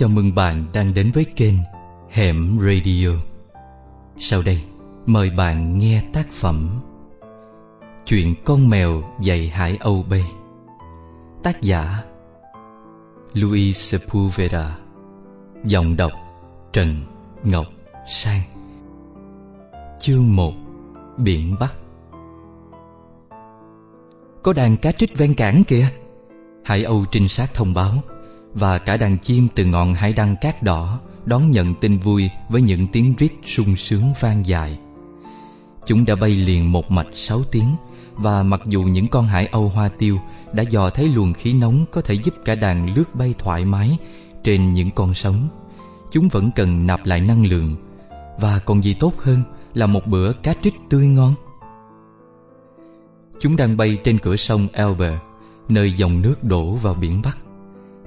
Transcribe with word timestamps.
Chào 0.00 0.08
mừng 0.08 0.34
bạn 0.34 0.64
đang 0.72 0.94
đến 0.94 1.10
với 1.14 1.24
kênh 1.36 1.54
Hẻm 2.10 2.58
Radio. 2.60 3.08
Sau 4.18 4.42
đây, 4.42 4.62
mời 5.06 5.30
bạn 5.30 5.78
nghe 5.78 6.02
tác 6.12 6.32
phẩm 6.32 6.80
Chuyện 8.06 8.34
con 8.44 8.68
mèo 8.68 9.02
dạy 9.20 9.48
Hải 9.48 9.76
Âu 9.76 10.04
bay 10.10 10.24
Tác 11.42 11.62
giả 11.62 12.02
Luis 13.32 13.76
Sepulveda. 13.76 14.78
Giọng 15.64 15.96
đọc 15.96 16.12
Trần 16.72 17.02
Ngọc 17.44 17.66
Sang. 18.06 18.42
Chương 20.00 20.36
1 20.36 20.52
Biển 21.16 21.56
Bắc. 21.60 21.74
Có 24.42 24.52
đàn 24.52 24.76
cá 24.76 24.92
trích 24.92 25.18
ven 25.18 25.34
cảng 25.34 25.64
kìa. 25.64 25.86
Hải 26.64 26.84
Âu 26.84 27.04
trinh 27.12 27.28
sát 27.28 27.54
thông 27.54 27.74
báo. 27.74 27.92
Và 28.54 28.78
cả 28.78 28.96
đàn 28.96 29.18
chim 29.18 29.48
từ 29.54 29.64
ngọn 29.64 29.94
hải 29.94 30.12
đăng 30.12 30.36
cát 30.40 30.62
đỏ 30.62 31.00
Đón 31.26 31.50
nhận 31.50 31.74
tin 31.74 31.98
vui 31.98 32.30
với 32.48 32.62
những 32.62 32.86
tiếng 32.86 33.14
rít 33.18 33.32
sung 33.44 33.76
sướng 33.76 34.12
vang 34.20 34.46
dài. 34.46 34.78
Chúng 35.86 36.04
đã 36.04 36.14
bay 36.14 36.30
liền 36.30 36.72
một 36.72 36.90
mạch 36.90 37.06
sáu 37.14 37.42
tiếng, 37.50 37.76
Và 38.14 38.42
mặc 38.42 38.60
dù 38.66 38.82
những 38.82 39.08
con 39.08 39.26
hải 39.26 39.46
âu 39.46 39.68
hoa 39.68 39.88
tiêu 39.88 40.20
Đã 40.52 40.62
dò 40.62 40.90
thấy 40.90 41.08
luồng 41.08 41.34
khí 41.34 41.52
nóng 41.52 41.84
có 41.90 42.00
thể 42.00 42.14
giúp 42.14 42.34
cả 42.44 42.54
đàn 42.54 42.94
lướt 42.94 43.14
bay 43.14 43.34
thoải 43.38 43.64
mái 43.64 43.98
Trên 44.44 44.72
những 44.72 44.90
con 44.90 45.14
sóng, 45.14 45.48
Chúng 46.10 46.28
vẫn 46.28 46.50
cần 46.56 46.86
nạp 46.86 47.06
lại 47.06 47.20
năng 47.20 47.46
lượng, 47.46 47.76
Và 48.40 48.60
còn 48.64 48.84
gì 48.84 48.94
tốt 48.94 49.12
hơn 49.18 49.42
là 49.74 49.86
một 49.86 50.06
bữa 50.06 50.32
cá 50.32 50.54
trích 50.62 50.74
tươi 50.90 51.06
ngon. 51.06 51.34
Chúng 53.38 53.56
đang 53.56 53.76
bay 53.76 53.98
trên 54.04 54.18
cửa 54.18 54.36
sông 54.36 54.68
Elbe, 54.72 55.18
Nơi 55.68 55.92
dòng 55.92 56.22
nước 56.22 56.44
đổ 56.44 56.72
vào 56.72 56.94
biển 56.94 57.22
Bắc. 57.24 57.38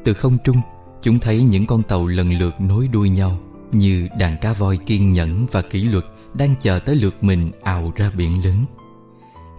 Từ 0.03 0.13
không 0.13 0.37
trung 0.43 0.61
Chúng 1.01 1.19
thấy 1.19 1.43
những 1.43 1.65
con 1.65 1.83
tàu 1.83 2.07
lần 2.07 2.39
lượt 2.39 2.61
nối 2.61 2.87
đuôi 2.87 3.09
nhau 3.09 3.37
Như 3.71 4.07
đàn 4.19 4.37
cá 4.37 4.53
voi 4.53 4.77
kiên 4.77 5.13
nhẫn 5.13 5.45
và 5.51 5.61
kỷ 5.61 5.83
luật 5.83 6.05
Đang 6.33 6.55
chờ 6.59 6.79
tới 6.79 6.95
lượt 6.95 7.23
mình 7.23 7.51
ào 7.63 7.91
ra 7.95 8.11
biển 8.17 8.45
lớn. 8.45 8.65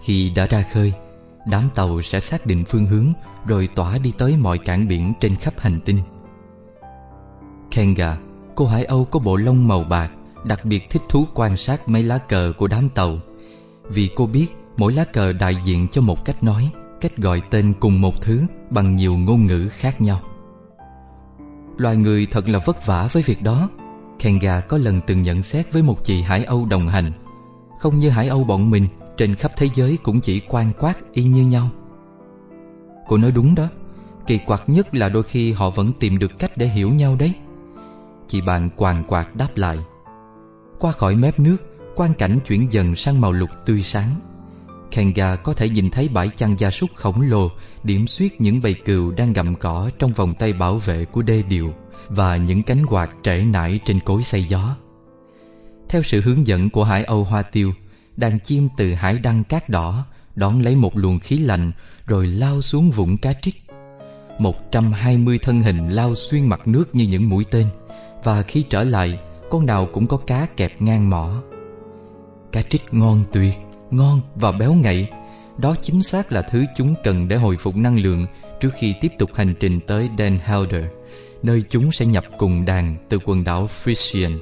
Khi 0.03 0.29
đã 0.29 0.45
ra 0.45 0.63
khơi 0.73 0.93
Đám 1.47 1.69
tàu 1.75 2.01
sẽ 2.01 2.19
xác 2.19 2.45
định 2.45 2.63
phương 2.65 2.85
hướng 2.85 3.13
Rồi 3.47 3.69
tỏa 3.75 3.97
đi 3.97 4.13
tới 4.17 4.37
mọi 4.37 4.57
cảng 4.57 4.87
biển 4.87 5.13
trên 5.19 5.35
khắp 5.35 5.53
hành 5.57 5.79
tinh. 5.85 6.01
Kenga, 7.71 8.17
cô 8.55 8.65
hải 8.65 8.85
âu 8.85 9.05
có 9.05 9.19
bộ 9.19 9.35
lông 9.35 9.67
màu 9.67 9.83
bạc 9.83 10.11
Đặc 10.43 10.65
biệt 10.65 10.89
thích 10.89 11.01
thú 11.09 11.27
quan 11.33 11.57
sát 11.57 11.89
mấy 11.89 12.03
lá 12.03 12.17
cờ 12.17 12.53
của 12.57 12.67
đám 12.67 12.89
tàu. 12.89 13.19
Vì 13.89 14.09
cô 14.15 14.25
biết 14.27 14.47
mỗi 14.77 14.93
lá 14.93 15.05
cờ 15.05 15.33
đại 15.33 15.55
diện 15.63 15.87
cho 15.91 16.01
một 16.01 16.25
cách 16.25 16.43
nói 16.43 16.69
Cách 17.01 17.17
gọi 17.17 17.41
tên 17.49 17.73
cùng 17.79 18.01
một 18.01 18.21
thứ 18.21 18.41
bằng 18.69 18.95
nhiều 18.95 19.17
ngôn 19.17 19.45
ngữ 19.45 19.67
khác 19.69 20.01
nhau. 20.01 20.21
Loài 21.77 21.97
người 21.97 22.27
thật 22.31 22.49
là 22.49 22.59
vất 22.65 22.85
vả 22.85 23.09
với 23.11 23.23
việc 23.23 23.41
đó. 23.41 23.69
Kenga 24.19 24.61
có 24.61 24.77
lần 24.77 25.01
từng 25.07 25.21
nhận 25.21 25.43
xét 25.43 25.73
với 25.73 25.81
một 25.81 26.03
chị 26.03 26.21
Hải 26.21 26.43
Âu 26.43 26.65
đồng 26.65 26.89
hành. 26.89 27.11
Không 27.79 27.99
như 27.99 28.09
Hải 28.09 28.27
Âu 28.27 28.43
bọn 28.43 28.69
mình, 28.69 28.87
Trên 29.17 29.35
khắp 29.35 29.51
thế 29.57 29.69
giới 29.73 29.97
cũng 30.03 30.21
chỉ 30.21 30.39
quan 30.39 30.71
quát 30.79 30.93
y 31.13 31.23
như 31.23 31.45
nhau. 31.45 31.69
Cô 33.07 33.17
nói 33.17 33.31
đúng 33.31 33.55
đó. 33.55 33.67
Kỳ 34.27 34.37
quặc 34.37 34.63
nhất 34.67 34.95
là 34.95 35.09
đôi 35.09 35.23
khi 35.23 35.51
họ 35.51 35.69
vẫn 35.69 35.91
tìm 35.99 36.19
được 36.19 36.39
cách 36.39 36.51
để 36.55 36.67
hiểu 36.67 36.89
nhau 36.89 37.15
đấy. 37.19 37.33
Chị 38.27 38.41
bạn 38.41 38.69
quàng 38.75 39.03
quạt 39.03 39.35
đáp 39.35 39.47
lại. 39.55 39.77
Qua 40.79 40.91
khỏi 40.91 41.15
mép 41.15 41.39
nước 41.39 41.57
quan 41.95 42.13
cảnh 42.13 42.39
chuyển 42.47 42.71
dần 42.71 42.95
sang 42.95 43.21
màu 43.21 43.31
lục 43.31 43.49
tươi 43.65 43.83
sáng. 43.83 44.09
Kenga 44.95 45.35
có 45.35 45.53
thể 45.53 45.69
nhìn 45.69 45.89
thấy 45.89 46.07
bãi 46.07 46.29
chăn 46.35 46.55
gia 46.59 46.71
súc 46.71 46.89
khổng 46.95 47.21
lồ 47.21 47.51
điểm 47.83 48.07
xuyết 48.07 48.41
những 48.41 48.61
bầy 48.61 48.73
cừu 48.73 49.11
đang 49.11 49.33
gặm 49.33 49.55
cỏ 49.55 49.89
trong 49.99 50.13
vòng 50.13 50.33
tay 50.33 50.53
bảo 50.53 50.77
vệ 50.77 51.05
của 51.05 51.21
đê 51.21 51.43
điều 51.49 51.73
và 52.09 52.37
những 52.37 52.63
cánh 52.63 52.85
quạt 52.85 53.09
trễ 53.23 53.37
nải 53.37 53.79
trên 53.85 53.99
cối 53.99 54.23
xay 54.23 54.43
gió. 54.43 54.75
Theo 55.89 56.03
sự 56.03 56.21
hướng 56.21 56.47
dẫn 56.47 56.69
của 56.69 56.83
hải 56.83 57.03
âu 57.03 57.23
hoa 57.23 57.41
tiêu, 57.41 57.73
đàn 58.17 58.39
chim 58.39 58.69
từ 58.77 58.93
hải 58.93 59.19
đăng 59.19 59.43
cát 59.43 59.69
đỏ 59.69 60.05
đón 60.35 60.61
lấy 60.61 60.75
một 60.75 60.97
luồng 60.97 61.19
khí 61.19 61.37
lạnh 61.37 61.71
rồi 62.07 62.27
lao 62.27 62.61
xuống 62.61 62.91
vũng 62.91 63.17
cá 63.17 63.33
trích. 63.33 63.63
120 64.39 65.39
thân 65.41 65.61
hình 65.61 65.89
lao 65.89 66.15
xuyên 66.15 66.45
mặt 66.45 66.67
nước 66.67 66.95
như 66.95 67.07
những 67.07 67.29
mũi 67.29 67.45
tên 67.51 67.67
và 68.23 68.41
khi 68.41 68.63
trở 68.69 68.83
lại, 68.83 69.19
con 69.49 69.65
nào 69.65 69.87
cũng 69.93 70.07
có 70.07 70.17
cá 70.17 70.47
kẹp 70.57 70.81
ngang 70.81 71.09
mỏ. 71.09 71.41
Cá 72.51 72.61
trích 72.61 72.81
ngon 72.91 73.23
tuyệt 73.31 73.64
ngon 73.91 74.21
và 74.35 74.51
béo 74.51 74.73
ngậy. 74.73 75.07
Đó 75.57 75.75
chính 75.81 76.03
xác 76.03 76.31
là 76.31 76.41
thứ 76.41 76.65
chúng 76.77 76.95
cần 77.03 77.27
để 77.27 77.35
hồi 77.35 77.57
phục 77.57 77.75
năng 77.75 77.99
lượng 77.99 78.25
Trước 78.59 78.69
khi 78.79 78.93
tiếp 79.01 79.11
tục 79.17 79.29
hành 79.33 79.53
trình 79.59 79.79
tới 79.87 80.09
Den 80.17 80.39
Helder, 80.43 80.85
Nơi 81.43 81.63
chúng 81.69 81.91
sẽ 81.91 82.05
nhập 82.05 82.23
cùng 82.37 82.65
đàn 82.65 82.95
từ 83.09 83.19
quần 83.25 83.43
đảo 83.43 83.67
Frisian. 83.83 84.37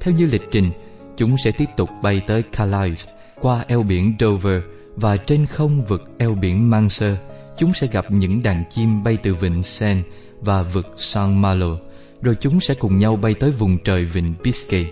Theo 0.00 0.14
như 0.14 0.26
lịch 0.26 0.48
trình, 0.50 0.70
Chúng 1.16 1.36
sẽ 1.44 1.50
tiếp 1.50 1.68
tục 1.76 1.90
bay 2.02 2.22
tới 2.26 2.42
Calais, 2.42 3.08
Qua 3.40 3.64
eo 3.68 3.82
biển 3.82 4.14
Dover 4.20 4.62
Và 4.96 5.16
trên 5.16 5.46
không 5.46 5.84
vực 5.84 6.10
eo 6.18 6.34
biển 6.34 6.70
Manser 6.70 7.16
Chúng 7.58 7.74
sẽ 7.74 7.86
gặp 7.86 8.10
những 8.10 8.42
đàn 8.42 8.64
chim 8.70 9.04
bay 9.04 9.18
từ 9.22 9.34
vịnh 9.34 9.62
Seine 9.62 10.02
Và 10.40 10.62
vực 10.62 10.86
San 10.96 11.42
Malo, 11.42 11.76
Rồi 12.22 12.36
chúng 12.40 12.60
sẽ 12.60 12.74
cùng 12.74 12.98
nhau 12.98 13.16
bay 13.16 13.34
tới 13.34 13.50
vùng 13.50 13.78
trời 13.84 14.04
vịnh 14.04 14.34
Biscay. 14.42 14.90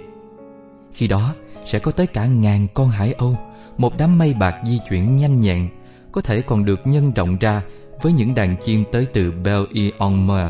Khi 0.92 1.08
đó 1.08 1.34
sẽ 1.68 1.78
có 1.78 1.92
tới 1.92 2.06
cả 2.06 2.26
ngàn 2.26 2.66
con 2.74 2.88
hải 2.88 3.12
âu. 3.12 3.38
Một 3.76 3.98
đám 3.98 4.18
mây 4.18 4.34
bạc 4.34 4.54
di 4.64 4.78
chuyển 4.88 5.16
nhanh 5.16 5.40
nhẹn, 5.40 5.68
có 6.12 6.20
thể 6.20 6.42
còn 6.42 6.64
được 6.64 6.80
nhân 6.86 7.12
rộng 7.14 7.36
ra 7.40 7.62
với 8.02 8.12
những 8.12 8.34
đàn 8.34 8.56
chim 8.56 8.84
tới 8.92 9.06
từ 9.12 9.32
belle 9.32 9.90
en 9.98 10.26
mer, 10.26 10.46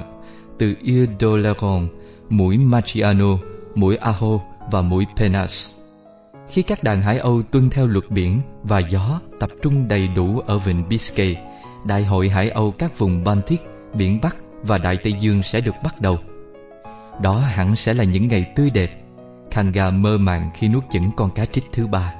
từ 0.58 0.74
île 0.84 1.06
d'Oléron 1.18 1.88
mũi 2.30 2.58
Machiano 2.58 3.38
mũi 3.74 3.96
Aho 3.96 4.40
và 4.70 4.82
mũi 4.82 5.06
Penas. 5.16 5.70
Khi 6.48 6.62
các 6.62 6.82
đàn 6.82 7.02
hải 7.02 7.18
âu 7.18 7.42
tuân 7.42 7.70
theo 7.70 7.86
luật 7.86 8.10
biển 8.10 8.40
và 8.62 8.78
gió 8.78 9.20
tập 9.40 9.50
trung 9.62 9.88
đầy 9.88 10.08
đủ 10.08 10.40
ở 10.46 10.58
vịnh 10.58 10.88
Biscay, 10.88 11.36
đại 11.84 12.04
hội 12.04 12.28
hải 12.28 12.50
âu 12.50 12.70
các 12.70 12.98
vùng 12.98 13.24
Baltic, 13.24 13.60
biển 13.94 14.20
Bắc 14.22 14.36
và 14.62 14.78
Đại 14.78 14.96
Tây 14.96 15.12
Dương 15.20 15.42
sẽ 15.42 15.60
được 15.60 15.74
bắt 15.84 16.00
đầu. 16.00 16.18
Đó 17.22 17.38
hẳn 17.38 17.76
sẽ 17.76 17.94
là 17.94 18.04
những 18.04 18.28
ngày 18.28 18.52
tươi 18.56 18.70
đẹp 18.70 19.07
Kanga 19.50 19.90
mơ 19.90 20.18
màng 20.18 20.50
khi 20.54 20.68
nuốt 20.68 20.84
chửng 20.90 21.10
con 21.16 21.30
cá 21.30 21.44
trích 21.44 21.64
thứ 21.72 21.86
ba. 21.86 22.14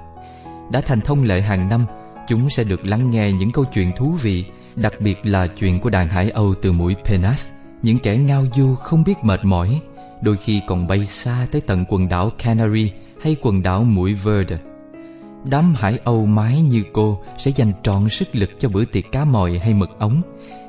Đã 0.71 0.81
thành 0.81 1.01
thông 1.01 1.25
lệ 1.25 1.41
hàng 1.41 1.69
năm 1.69 1.87
Chúng 2.29 2.51
sẽ 2.51 2.65
được 2.65 2.85
lắng 2.85 3.11
nghe 3.11 3.33
những 3.33 3.53
câu 3.53 3.65
chuyện 3.65 3.93
thú 3.97 4.11
vị 4.11 4.45
Đặc 4.77 4.93
biệt 5.01 5.27
là 5.27 5.47
chuyện 5.47 5.81
của 5.81 5.91
đàn 5.91 6.09
hải 6.09 6.31
âu 6.31 6.55
từ 6.63 6.73
mũi 6.73 6.97
Penas. 7.05 7.47
Những 7.83 7.99
kẻ 7.99 8.17
ngao 8.17 8.45
du 8.55 8.75
không 8.75 9.05
biết 9.05 9.15
mệt 9.23 9.45
mỏi 9.45 9.81
Đôi 10.23 10.37
khi 10.37 10.61
còn 10.67 10.87
bay 10.87 11.07
xa 11.07 11.47
tới 11.53 11.61
tận 11.61 11.85
quần 11.89 12.09
đảo 12.09 12.31
Canary 12.39 12.93
Hay 13.23 13.37
quần 13.43 13.63
đảo 13.63 13.83
mũi 13.83 14.15
Verde. 14.15 14.59
Đám 15.45 15.75
hải 15.75 15.99
âu 16.05 16.27
mái 16.27 16.63
như 16.63 16.83
cô 16.93 17.21
Sẽ 17.39 17.51
dành 17.57 17.73
trọn 17.83 18.09
sức 18.09 18.29
lực 18.33 18.51
cho 18.59 18.69
bữa 18.69 18.85
tiệc 18.85 19.13
cá 19.13 19.25
mòi 19.25 19.59
hay 19.59 19.75
mực 19.75 19.99
ống 19.99 20.23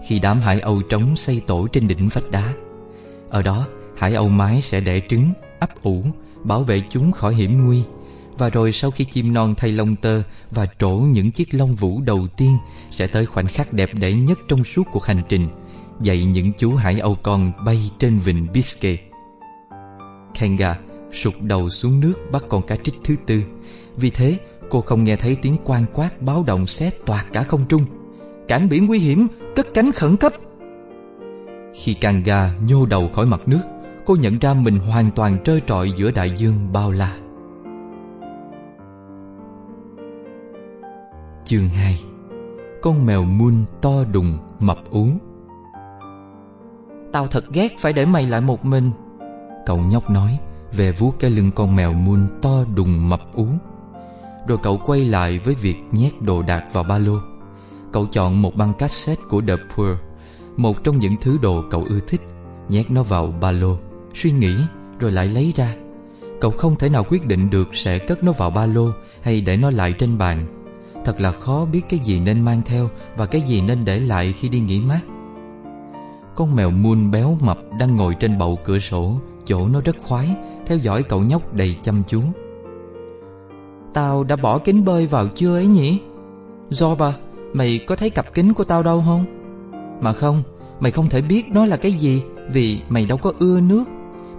Khi 0.07 0.19
đám 0.19 0.39
hải 0.39 0.59
âu 0.59 0.81
trống 0.81 1.15
xây 1.15 1.41
tổ 1.47 1.67
trên 1.67 1.87
đỉnh 1.87 2.09
vách 2.09 2.31
đá. 2.31 2.53
Ở 3.29 3.41
đó 3.41 3.67
hải 3.97 4.13
âu 4.13 4.29
mái 4.29 4.61
sẽ 4.61 4.81
đẻ 4.81 5.01
trứng, 5.09 5.29
ấp 5.59 5.83
ủ 5.83 6.03
bảo 6.43 6.63
vệ 6.63 6.81
chúng 6.89 7.11
khỏi 7.11 7.35
hiểm 7.35 7.65
nguy. 7.65 7.83
Và 8.37 8.49
rồi 8.49 8.71
sau 8.71 8.91
khi 8.91 9.05
chim 9.05 9.33
non 9.33 9.53
thay 9.57 9.71
lông 9.71 9.95
tơ 9.95 10.21
và 10.51 10.67
trổ 10.79 10.89
những 10.89 11.31
chiếc 11.31 11.53
lông 11.53 11.73
vũ 11.73 12.01
đầu 12.01 12.27
tiên, 12.37 12.57
sẽ 12.91 13.07
tới 13.07 13.25
khoảnh 13.25 13.47
khắc 13.47 13.73
đẹp 13.73 13.89
đẽ 13.93 14.11
nhất 14.11 14.39
trong 14.47 14.63
suốt 14.63 14.83
cuộc 14.91 15.03
hành 15.03 15.21
trình, 15.29 15.49
dạy 16.01 16.25
những 16.25 16.51
chú 16.57 16.75
hải 16.75 16.99
âu 16.99 17.17
con 17.23 17.51
bay 17.65 17.91
trên 17.99 18.19
vịnh 18.19 18.47
Biscay. 18.53 18.99
Kenga 20.39 20.75
sụt 21.13 21.33
đầu 21.41 21.69
xuống 21.69 21.99
nước 21.99 22.13
bắt 22.31 22.43
con 22.49 22.67
cá 22.67 22.75
trích 22.75 22.95
thứ 23.03 23.15
tư. 23.25 23.43
Vì 23.97 24.09
thế, 24.09 24.39
cô 24.69 24.81
không 24.81 25.03
nghe 25.03 25.15
thấy 25.15 25.35
tiếng 25.35 25.57
quan 25.63 25.85
quát 25.93 26.21
báo 26.21 26.43
động 26.47 26.67
xé 26.67 26.91
toạc 27.05 27.27
cả 27.33 27.43
không 27.43 27.65
trung. 27.69 27.85
Cảng 28.47 28.69
biển 28.69 28.85
nguy 28.85 28.99
hiểm, 28.99 29.27
cất 29.55 29.67
cánh 29.73 29.91
khẩn 29.91 30.17
cấp. 30.17 30.33
Khi 31.73 31.93
Kanga 31.93 32.53
nhô 32.67 32.85
đầu 32.85 33.09
khỏi 33.15 33.25
mặt 33.25 33.41
nước 33.45 33.61
cô 34.09 34.15
nhận 34.15 34.39
ra 34.39 34.53
mình 34.53 34.79
hoàn 34.79 35.11
toàn 35.11 35.37
trơ 35.43 35.59
trọi 35.67 35.91
giữa 35.91 36.11
đại 36.11 36.31
dương 36.35 36.73
bao 36.73 36.91
la. 36.91 37.17
Chương 41.45 41.69
2 41.69 41.99
Con 42.81 43.05
mèo 43.05 43.23
muôn 43.23 43.65
to 43.81 43.91
đùng 44.11 44.37
mập 44.59 44.77
ú. 44.89 45.07
Tao 47.11 47.27
thật 47.27 47.43
ghét 47.53 47.71
phải 47.79 47.93
để 47.93 48.05
mày 48.05 48.25
lại 48.25 48.41
một 48.41 48.65
mình. 48.65 48.91
Cậu 49.65 49.77
nhóc 49.77 50.09
nói 50.09 50.39
Về 50.71 50.91
vuốt 50.91 51.11
cái 51.19 51.31
lưng 51.31 51.51
con 51.55 51.75
mèo 51.75 51.93
muôn 51.93 52.27
to 52.41 52.63
đùng 52.75 53.09
mập 53.09 53.21
ú. 53.33 53.45
Rồi 54.47 54.57
cậu 54.63 54.81
quay 54.85 55.05
lại 55.05 55.39
với 55.39 55.55
việc 55.55 55.77
nhét 55.91 56.13
đồ 56.21 56.41
đạc 56.41 56.63
vào 56.73 56.83
ba 56.83 56.97
lô. 56.97 57.17
Cậu 57.91 58.07
chọn 58.11 58.41
một 58.41 58.55
băng 58.55 58.73
cassette 58.73 59.23
của 59.29 59.41
The 59.47 59.55
Poor 59.75 59.89
Một 60.57 60.83
trong 60.83 60.99
những 60.99 61.15
thứ 61.21 61.37
đồ 61.41 61.63
cậu 61.71 61.85
ưa 61.89 61.99
thích 62.07 62.21
Nhét 62.69 62.91
nó 62.91 63.03
vào 63.03 63.33
ba 63.41 63.51
lô 63.51 63.77
Suy 64.13 64.31
nghĩ, 64.31 64.55
rồi 64.99 65.11
lại 65.11 65.27
lấy 65.27 65.53
ra. 65.55 65.75
Cậu 66.41 66.51
không 66.51 66.75
thể 66.75 66.89
nào 66.89 67.03
quyết 67.09 67.25
định 67.25 67.49
được 67.49 67.75
sẽ 67.75 67.99
cất 67.99 68.23
nó 68.23 68.31
vào 68.31 68.49
ba 68.49 68.65
lô 68.65 68.91
Hay 69.21 69.41
để 69.41 69.57
nó 69.57 69.71
lại 69.71 69.93
trên 69.93 70.17
bàn. 70.17 70.45
Thật 71.05 71.21
là 71.21 71.31
khó 71.31 71.65
biết 71.65 71.81
cái 71.89 71.99
gì 71.99 72.19
nên 72.19 72.41
mang 72.41 72.61
theo 72.65 72.89
Và 73.17 73.25
cái 73.25 73.41
gì 73.41 73.61
nên 73.61 73.85
để 73.85 73.99
lại 73.99 74.33
khi 74.33 74.49
đi 74.49 74.59
nghỉ 74.59 74.79
mát. 74.79 74.99
Con 76.35 76.55
mèo 76.55 76.71
muôn 76.71 77.11
béo 77.11 77.37
mập 77.41 77.57
đang 77.79 77.95
ngồi 77.95 78.15
trên 78.19 78.37
bậu 78.37 78.59
cửa 78.63 78.79
sổ, 78.79 79.19
Chỗ 79.45 79.67
nó 79.67 79.81
rất 79.81 79.95
khoái, 80.03 80.35
Theo 80.65 80.77
dõi 80.77 81.03
cậu 81.03 81.23
nhóc 81.23 81.53
đầy 81.53 81.75
chăm 81.83 82.03
chú. 82.07 82.21
Tao 83.93 84.23
đã 84.23 84.35
bỏ 84.35 84.57
kính 84.57 84.85
bơi 84.85 85.07
vào 85.07 85.27
chưa 85.35 85.55
ấy 85.55 85.67
nhỉ? 85.67 85.99
Zorba, 86.69 87.11
Mày 87.53 87.79
có 87.87 87.95
thấy 87.95 88.09
cặp 88.09 88.33
kính 88.33 88.53
của 88.53 88.63
tao 88.63 88.83
đâu 88.83 89.03
không? 89.05 89.25
Mà 90.01 90.13
không, 90.13 90.43
Mày 90.79 90.91
không 90.91 91.09
thể 91.09 91.21
biết 91.21 91.45
nó 91.51 91.65
là 91.65 91.77
cái 91.77 91.91
gì 91.91 92.21
Vì 92.51 92.79
mày 92.89 93.05
đâu 93.05 93.17
có 93.17 93.33
ưa 93.39 93.59
nước. 93.59 93.83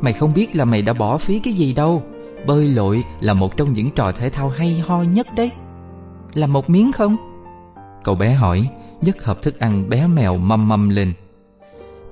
Mày 0.01 0.13
không 0.13 0.35
biết 0.35 0.57
là 0.57 0.65
mày 0.65 0.83
đã 0.83 0.93
bỏ 0.93 1.19
phí 1.19 1.39
cái 1.39 1.55
gì 1.55 1.75
đâu. 1.75 2.03
Bơi 2.47 2.69
lội 2.69 3.05
là 3.21 3.35
một 3.35 3.57
trong 3.57 3.73
những 3.73 3.91
trò 3.91 4.13
thể 4.13 4.31
thao 4.31 4.49
hay 4.49 4.79
ho 4.87 5.03
nhất 5.03 5.27
đấy. 5.37 5.51
Là 6.35 6.47
một 6.47 6.71
miếng 6.71 6.93
không? 6.93 7.17
Cậu 8.05 8.15
bé 8.15 8.35
hỏi 8.35 8.71
nhấc 9.01 9.25
hộp 9.25 9.43
thức 9.43 9.59
ăn 9.59 9.89
bé 9.89 10.07
mèo 10.07 10.37
mâm 10.37 10.69
mâm 10.69 10.89
lên. 10.89 11.13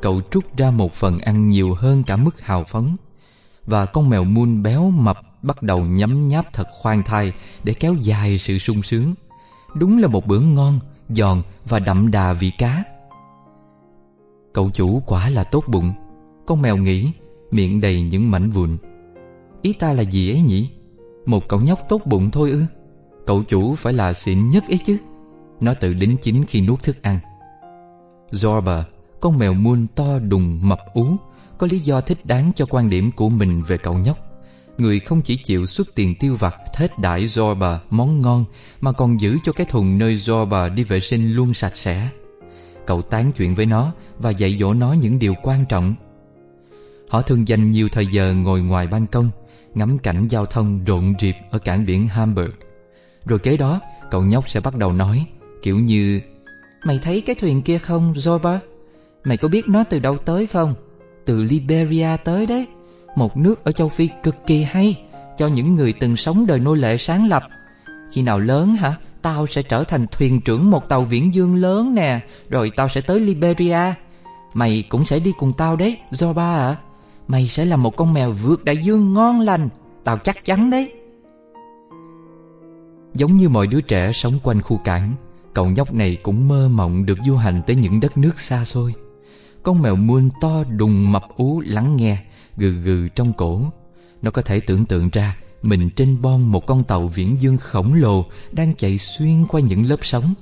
Cậu 0.02 0.20
trút 0.30 0.56
ra 0.56 0.70
một 0.70 0.92
phần 0.92 1.18
ăn 1.18 1.48
nhiều 1.48 1.74
hơn 1.74 2.02
cả 2.02 2.16
mức 2.16 2.40
hào 2.40 2.64
phóng. 2.64 2.96
Và 3.66 3.86
con 3.86 4.10
mèo 4.10 4.24
muôn 4.24 4.62
béo 4.62 4.90
mập 4.90 5.18
bắt 5.42 5.62
đầu 5.62 5.84
nhấm 5.84 6.28
nháp 6.28 6.52
thật 6.52 6.68
khoan 6.70 7.02
thai 7.02 7.32
Để 7.64 7.74
kéo 7.74 7.94
dài 7.94 8.38
sự 8.38 8.58
sung 8.58 8.82
sướng. 8.82 9.14
Đúng 9.74 9.98
là 9.98 10.08
một 10.08 10.26
bữa 10.26 10.40
ngon, 10.40 10.80
giòn 11.08 11.42
và 11.68 11.78
đậm 11.78 12.10
đà 12.10 12.32
vị 12.32 12.50
cá. 12.58 12.84
Cậu 14.52 14.70
chủ 14.70 15.02
quả 15.06 15.30
là 15.30 15.44
tốt 15.44 15.64
bụng. 15.66 15.92
Con 16.46 16.62
mèo 16.62 16.76
nghĩ 16.76 17.12
Miệng 17.50 17.80
đầy 17.80 18.02
những 18.02 18.30
mảnh 18.30 18.50
vụn. 18.50 18.76
Ý 19.62 19.72
ta 19.72 19.92
là 19.92 20.02
gì 20.02 20.32
ấy 20.32 20.42
nhỉ? 20.42 20.70
Một 21.26 21.48
cậu 21.48 21.60
nhóc 21.60 21.80
tốt 21.88 22.00
bụng 22.06 22.30
thôi 22.30 22.50
ư? 22.50 22.62
Cậu 23.26 23.42
chủ 23.42 23.74
phải 23.74 23.92
là 23.92 24.12
xịn 24.12 24.50
nhất 24.50 24.64
ấy 24.68 24.78
chứ. 24.84 24.96
Nó 25.60 25.74
tự 25.74 25.92
đính 25.92 26.16
chính 26.20 26.44
khi 26.46 26.60
nuốt 26.60 26.82
thức 26.82 27.02
ăn. 27.02 27.18
Zorba, 28.32 28.82
Con 29.20 29.38
mèo 29.38 29.54
muôn 29.54 29.86
to 29.94 30.18
đùng 30.18 30.60
mập 30.62 30.78
ú, 30.94 31.06
Có 31.58 31.66
lý 31.70 31.78
do 31.78 32.00
thích 32.00 32.26
đáng 32.26 32.52
cho 32.56 32.66
quan 32.66 32.90
điểm 32.90 33.10
của 33.12 33.28
mình 33.28 33.62
về 33.62 33.78
cậu 33.78 33.94
nhóc. 33.94 34.18
Người 34.78 35.00
không 35.00 35.20
chỉ 35.22 35.36
chịu 35.36 35.66
xuất 35.66 35.94
tiền 35.94 36.14
tiêu 36.20 36.36
vặt, 36.36 36.54
Thết 36.74 36.98
đãi 36.98 37.26
Zorba 37.26 37.76
món 37.90 38.22
ngon, 38.22 38.44
Mà 38.80 38.92
còn 38.92 39.20
giữ 39.20 39.36
cho 39.42 39.52
cái 39.52 39.66
thùng 39.70 39.98
nơi 39.98 40.16
Zorba 40.16 40.74
đi 40.74 40.84
vệ 40.84 41.00
sinh 41.00 41.32
luôn 41.32 41.54
sạch 41.54 41.76
sẽ. 41.76 42.08
Cậu 42.86 43.02
tán 43.02 43.32
chuyện 43.36 43.54
với 43.54 43.66
nó 43.66 43.92
Và 44.18 44.30
dạy 44.30 44.56
dỗ 44.60 44.74
nó 44.74 44.92
những 44.92 45.18
điều 45.18 45.34
quan 45.42 45.64
trọng. 45.68 45.94
Họ 47.08 47.22
thường 47.22 47.48
dành 47.48 47.70
nhiều 47.70 47.88
thời 47.92 48.06
giờ 48.06 48.34
ngồi 48.34 48.60
ngoài 48.60 48.86
ban 48.86 49.06
công, 49.06 49.30
Ngắm 49.74 49.98
cảnh 49.98 50.28
giao 50.28 50.46
thông 50.46 50.84
rộn 50.84 51.14
rịp 51.20 51.36
ở 51.50 51.58
cảng 51.58 51.86
biển 51.86 52.08
Hamburg. 52.08 52.50
Rồi 53.26 53.38
kế 53.38 53.56
đó, 53.56 53.80
cậu 54.10 54.22
nhóc 54.22 54.50
sẽ 54.50 54.60
bắt 54.60 54.76
đầu 54.76 54.92
nói, 54.92 55.26
Kiểu 55.62 55.78
như, 55.78 56.20
Mày 56.84 56.98
thấy 57.02 57.20
cái 57.20 57.36
thuyền 57.36 57.62
kia 57.62 57.78
không, 57.78 58.12
Zorba? 58.12 58.58
Mày 59.24 59.36
có 59.36 59.48
biết 59.48 59.68
nó 59.68 59.84
từ 59.84 59.98
đâu 59.98 60.18
tới 60.18 60.46
không? 60.46 60.74
Từ 61.24 61.42
Liberia 61.42 62.16
tới 62.24 62.46
đấy. 62.46 62.66
Một 63.16 63.36
nước 63.36 63.64
ở 63.64 63.72
châu 63.72 63.88
Phi 63.88 64.08
cực 64.22 64.36
kỳ 64.46 64.62
hay, 64.62 65.02
Cho 65.38 65.46
những 65.46 65.74
người 65.74 65.92
từng 65.92 66.16
sống 66.16 66.46
đời 66.46 66.58
nô 66.58 66.74
lệ 66.74 66.96
sáng 66.96 67.28
lập. 67.28 67.42
Khi 68.12 68.22
nào 68.22 68.38
lớn 68.38 68.74
hả? 68.74 68.94
Tao 69.22 69.46
sẽ 69.46 69.62
trở 69.62 69.84
thành 69.84 70.06
thuyền 70.06 70.40
trưởng 70.40 70.70
một 70.70 70.88
tàu 70.88 71.02
viễn 71.02 71.34
dương 71.34 71.56
lớn 71.56 71.94
nè, 71.94 72.20
Rồi 72.48 72.72
tao 72.76 72.88
sẽ 72.88 73.00
tới 73.00 73.20
Liberia. 73.20 73.94
Mày 74.54 74.84
cũng 74.88 75.04
sẽ 75.04 75.18
đi 75.18 75.32
cùng 75.38 75.52
tao 75.56 75.76
đấy, 75.76 75.96
Zorba 76.10 76.56
ạ. 76.58 76.68
à? 76.68 76.76
Mày 77.28 77.48
sẽ 77.48 77.64
là 77.64 77.76
một 77.76 77.96
con 77.96 78.14
mèo 78.14 78.32
vượt 78.32 78.64
đại 78.64 78.76
dương 78.76 79.14
ngon 79.14 79.40
lành. 79.40 79.68
Tao 80.04 80.18
chắc 80.18 80.44
chắn 80.44 80.70
đấy. 80.70 80.92
Giống 83.14 83.36
như 83.36 83.48
mọi 83.48 83.66
đứa 83.66 83.80
trẻ 83.80 84.12
sống 84.12 84.38
quanh 84.42 84.62
khu 84.62 84.76
cảng, 84.76 85.14
Cậu 85.54 85.66
nhóc 85.66 85.94
này 85.94 86.16
cũng 86.22 86.48
mơ 86.48 86.68
mộng 86.68 87.06
được 87.06 87.18
du 87.26 87.36
hành 87.36 87.62
tới 87.66 87.76
những 87.76 88.00
đất 88.00 88.18
nước 88.18 88.40
xa 88.40 88.64
xôi. 88.64 88.94
Con 89.62 89.82
mèo 89.82 89.96
muôn 89.96 90.30
to 90.40 90.64
đùng 90.76 91.12
mập 91.12 91.22
ú 91.36 91.60
lắng 91.60 91.96
nghe, 91.96 92.18
Gừ 92.56 92.70
gừ 92.70 93.08
trong 93.08 93.32
cổ. 93.32 93.62
Nó 94.22 94.30
có 94.30 94.42
thể 94.42 94.60
tưởng 94.60 94.84
tượng 94.84 95.08
ra 95.12 95.36
Mình 95.62 95.90
trên 95.90 96.22
bon 96.22 96.42
một 96.42 96.66
con 96.66 96.84
tàu 96.84 97.08
viễn 97.08 97.40
dương 97.40 97.56
khổng 97.56 97.94
lồ 97.94 98.24
Đang 98.52 98.74
chạy 98.74 98.98
xuyên 98.98 99.46
qua 99.46 99.60
những 99.60 99.84
lớp 99.84 99.96
sóng. 100.02 100.34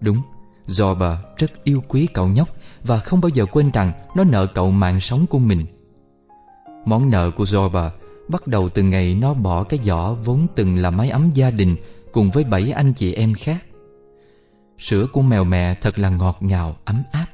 Đúng 0.00 0.22
Zorba 0.68 1.16
rất 1.36 1.64
yêu 1.64 1.82
quý 1.88 2.08
cậu 2.14 2.28
nhóc 2.28 2.48
Và 2.84 2.98
không 2.98 3.20
bao 3.20 3.28
giờ 3.28 3.46
quên 3.46 3.70
rằng 3.70 3.92
Nó 4.14 4.24
nợ 4.24 4.46
cậu 4.46 4.70
mạng 4.70 5.00
sống 5.00 5.26
của 5.26 5.38
mình. 5.38 5.66
Món 6.86 7.10
nợ 7.10 7.30
của 7.30 7.44
Zorba 7.44 7.90
bắt 8.28 8.46
đầu 8.46 8.68
từ 8.68 8.82
ngày 8.82 9.14
nó 9.14 9.34
bỏ 9.34 9.62
cái 9.62 9.80
giỏ 9.84 10.14
vốn 10.24 10.46
từng 10.54 10.76
là 10.76 10.90
mái 10.90 11.10
ấm 11.10 11.30
gia 11.34 11.50
đình 11.50 11.76
cùng 12.12 12.30
với 12.30 12.44
bảy 12.44 12.70
anh 12.70 12.92
chị 12.92 13.12
em 13.12 13.34
khác. 13.34 13.64
Sữa 14.78 15.06
của 15.12 15.22
mèo 15.22 15.44
mẹ 15.44 15.74
thật 15.74 15.98
là 15.98 16.10
ngọt 16.10 16.36
ngào, 16.40 16.76
ấm 16.84 17.02
áp. 17.12 17.26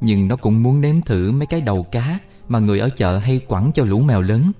Nhưng 0.00 0.28
nó 0.28 0.36
cũng 0.36 0.62
muốn 0.62 0.80
nếm 0.80 1.00
thử 1.00 1.32
mấy 1.32 1.46
cái 1.46 1.60
đầu 1.60 1.82
cá 1.82 2.18
mà 2.48 2.58
người 2.58 2.78
ở 2.78 2.88
chợ 2.88 3.18
hay 3.18 3.38
quẳng 3.38 3.70
cho 3.74 3.84
lũ 3.84 4.00
mèo 4.00 4.22
lớn. 4.22 4.52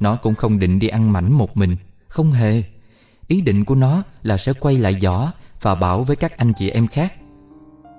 Nó 0.00 0.16
cũng 0.16 0.34
không 0.34 0.58
định 0.58 0.78
đi 0.78 0.88
ăn 0.88 1.12
mảnh 1.12 1.32
một 1.32 1.56
mình, 1.56 1.76
không 2.08 2.32
hề. 2.32 2.62
Ý 3.28 3.40
định 3.40 3.64
của 3.64 3.74
nó 3.74 4.02
là 4.22 4.38
sẽ 4.38 4.52
quay 4.52 4.78
lại 4.78 4.98
giỏ 5.00 5.32
và 5.60 5.74
bảo 5.74 6.04
với 6.04 6.16
các 6.16 6.36
anh 6.36 6.52
chị 6.52 6.70
em 6.70 6.88
khác. 6.88 7.14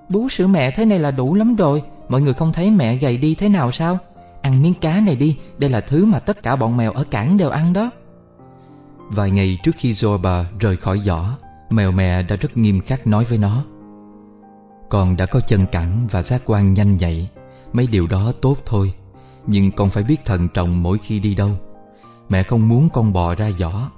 Bú 0.10 0.30
sữa 0.30 0.48
mẹ 0.48 0.72
thế 0.72 0.86
này 0.86 1.00
là 1.00 1.12
đủ 1.12 1.34
lắm 1.34 1.56
rồi, 1.56 1.84
mọi 2.10 2.22
người 2.22 2.34
không 2.34 2.54
thấy 2.54 2.72
mẹ 2.72 2.96
gầy 2.96 3.18
đi 3.18 3.36
thế 3.36 3.50
nào 3.50 3.72
sao? 3.72 3.98
Ăn 4.41 4.63
miếng 4.63 4.74
cá 4.74 5.01
này 5.06 5.15
đi, 5.15 5.38
Đây 5.57 5.69
là 5.69 5.81
thứ 5.81 6.06
mà 6.06 6.19
tất 6.19 6.44
cả 6.44 6.56
bọn 6.56 6.77
mèo 6.77 6.91
ở 6.91 7.03
cảng 7.03 7.38
đều 7.38 7.50
ăn 7.50 7.74
đó. 7.74 7.91
Vài 9.09 9.31
ngày 9.31 9.57
trước 9.63 9.71
khi 9.77 9.91
Zorba 9.91 10.44
rời 10.59 10.77
khỏi 10.77 11.00
giỏ, 11.00 11.38
Mèo 11.69 11.91
mẹ 11.91 12.24
đã 12.24 12.36
rất 12.36 12.57
nghiêm 12.57 12.81
khắc 12.81 13.07
nói 13.07 13.24
với 13.24 13.38
nó. 13.38 13.63
Con 14.89 15.18
đã 15.18 15.25
có 15.25 15.39
chân 15.39 15.65
cẳng 15.71 16.07
và 16.12 16.24
giác 16.24 16.41
quan 16.45 16.74
nhanh 16.74 16.97
nhạy, 16.97 17.30
Mấy 17.74 17.88
điều 17.88 18.07
đó 18.07 18.31
tốt 18.41 18.57
thôi, 18.65 18.94
Nhưng 19.47 19.71
con 19.71 19.89
phải 19.89 20.03
biết 20.03 20.25
thận 20.25 20.47
trọng 20.53 20.83
mỗi 20.83 20.97
khi 20.97 21.19
đi 21.19 21.35
đâu. 21.35 21.51
Mẹ 22.30 22.44
không 22.44 22.68
muốn 22.68 22.89
con 22.94 23.13
bò 23.13 23.35
ra 23.35 23.51
giỏ. 23.51 23.89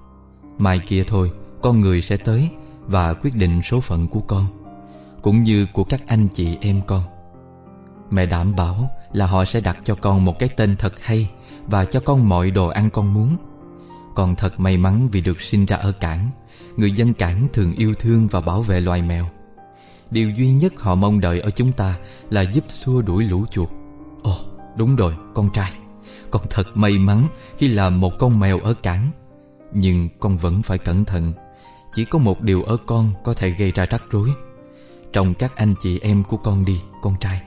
Mai 0.57 0.79
kia 0.87 1.03
thôi, 1.07 1.31
Con 1.61 1.81
người 1.81 2.01
sẽ 2.01 2.17
tới 2.17 2.49
Và 2.87 3.13
quyết 3.13 3.35
định 3.35 3.61
số 3.61 3.79
phận 3.79 4.07
của 4.07 4.19
con, 4.19 4.45
Cũng 5.21 5.44
như 5.44 5.67
của 5.73 5.83
các 5.83 6.01
anh 6.07 6.27
chị 6.27 6.57
em 6.61 6.81
con. 6.87 7.03
Mẹ 8.11 8.25
đảm 8.25 8.55
bảo 8.55 8.89
là 9.13 9.25
họ 9.25 9.45
sẽ 9.45 9.61
đặt 9.61 9.77
cho 9.83 9.95
con 9.95 10.25
một 10.25 10.39
cái 10.39 10.49
tên 10.49 10.75
thật 10.75 10.93
hay 11.01 11.29
và 11.67 11.85
cho 11.85 11.99
con 11.99 12.29
mọi 12.29 12.51
đồ 12.51 12.67
ăn 12.67 12.89
con 12.89 13.13
muốn. 13.13 13.37
Con 14.15 14.35
thật 14.35 14.59
may 14.59 14.77
mắn 14.77 15.09
vì 15.11 15.21
được 15.21 15.41
sinh 15.41 15.65
ra 15.65 15.77
ở 15.77 15.91
cảng. 15.91 16.29
Người 16.77 16.91
dân 16.91 17.13
cảng 17.13 17.47
thường 17.53 17.73
yêu 17.73 17.93
thương 17.99 18.27
và 18.27 18.41
bảo 18.41 18.61
vệ 18.61 18.81
loài 18.81 19.01
mèo. 19.01 19.25
Điều 20.11 20.29
duy 20.29 20.51
nhất 20.51 20.73
họ 20.77 20.95
mong 20.95 21.19
đợi 21.19 21.39
ở 21.39 21.49
chúng 21.49 21.71
ta 21.71 21.97
là 22.29 22.41
giúp 22.41 22.63
xua 22.67 23.01
đuổi 23.01 23.23
lũ 23.23 23.45
chuột. 23.51 23.69
Ồ, 24.23 24.37
đúng 24.77 24.95
rồi, 24.95 25.15
con 25.33 25.49
trai. 25.53 25.71
Con 26.31 26.41
thật 26.49 26.68
may 26.73 26.97
mắn 26.97 27.27
khi 27.57 27.68
làm 27.68 27.99
một 27.99 28.13
con 28.19 28.39
mèo 28.39 28.59
ở 28.59 28.73
cảng. 28.73 29.11
Nhưng 29.73 30.09
con 30.19 30.37
vẫn 30.37 30.61
phải 30.61 30.77
cẩn 30.77 31.06
thận. 31.06 31.33
Chỉ 31.94 32.06
có 32.06 32.19
một 32.19 32.41
điều 32.41 32.63
ở 32.63 32.77
con 32.85 33.13
có 33.23 33.33
thể 33.33 33.49
gây 33.49 33.71
ra 33.71 33.85
rắc 33.85 34.03
rối. 34.11 34.30
Trong 35.13 35.33
các 35.33 35.56
anh 35.56 35.73
chị 35.80 35.99
em 35.99 36.23
của 36.23 36.37
con 36.37 36.65
đi, 36.65 36.81
con 37.01 37.15
trai 37.19 37.41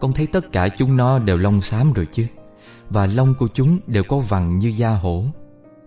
con 0.00 0.12
thấy 0.12 0.26
tất 0.26 0.52
cả 0.52 0.68
chúng 0.68 0.96
nó 0.96 1.18
đều 1.18 1.36
lông 1.36 1.60
xám 1.60 1.92
rồi 1.92 2.06
chứ? 2.12 2.26
Và 2.90 3.06
lông 3.06 3.34
của 3.34 3.48
chúng 3.54 3.78
đều 3.86 4.04
có 4.04 4.18
vằn 4.18 4.58
như 4.58 4.68
da 4.68 4.90
hổ. 4.90 5.24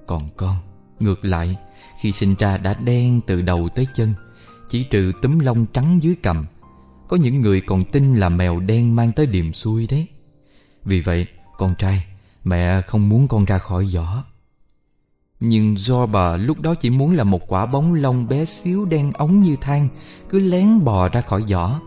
Còn 0.08 0.30
con, 0.38 0.56
ngược 1.00 1.26
lại 1.26 1.56
Khi 2.02 2.12
sinh 2.12 2.36
ra 2.40 2.58
đã 2.58 2.74
đen 2.74 3.22
từ 3.28 3.42
đầu 3.42 3.70
tới 3.76 3.88
chân 3.94 4.14
Chỉ 4.70 4.84
trừ 4.84 5.12
túm 5.22 5.40
lông 5.40 5.66
trắng 5.66 6.04
dưới 6.04 6.16
cằm 6.16 6.46
Có 7.08 7.18
những 7.18 7.42
người 7.42 7.62
còn 7.62 7.84
tin 7.84 8.16
là 8.16 8.30
mèo 8.30 8.60
đen 8.60 8.96
mang 8.96 9.12
tới 9.12 9.26
điềm 9.26 9.54
xui 9.54 9.88
đấy. 9.88 10.08
Vì 10.86 11.02
vậy, 11.02 11.28
con 11.58 11.76
trai 11.76 12.06
Mẹ 12.44 12.82
không 12.82 13.10
muốn 13.10 13.28
con 13.28 13.46
ra 13.46 13.58
khỏi 13.58 13.86
giỏ. 13.86 14.24
Nhưng 15.40 15.78
do 15.78 16.06
bà 16.06 16.36
lúc 16.36 16.60
đó 16.60 16.76
chỉ 16.76 16.90
muốn 16.90 17.16
là 17.16 17.24
một 17.24 17.48
quả 17.48 17.66
bóng 17.66 17.94
lông 17.94 18.28
bé 18.28 18.46
xíu 18.46 18.86
đen 18.86 19.12
ống 19.12 19.42
như 19.42 19.56
than 19.62 19.88
Cứ 20.30 20.40
lén 20.40 20.84
bò 20.84 21.10
ra 21.10 21.22
khỏi 21.22 21.44
giỏ 21.48 21.80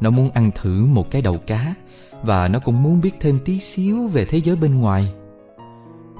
nó 0.00 0.10
muốn 0.10 0.30
ăn 0.30 0.50
thử 0.54 0.84
một 0.86 1.10
cái 1.10 1.22
đầu 1.22 1.38
cá, 1.46 1.74
Và 2.22 2.48
nó 2.48 2.58
cũng 2.58 2.82
muốn 2.82 3.00
biết 3.00 3.14
thêm 3.20 3.38
tí 3.44 3.60
xíu 3.60 4.08
về 4.08 4.24
thế 4.24 4.40
giới 4.40 4.56
bên 4.56 4.80
ngoài. 4.80 5.12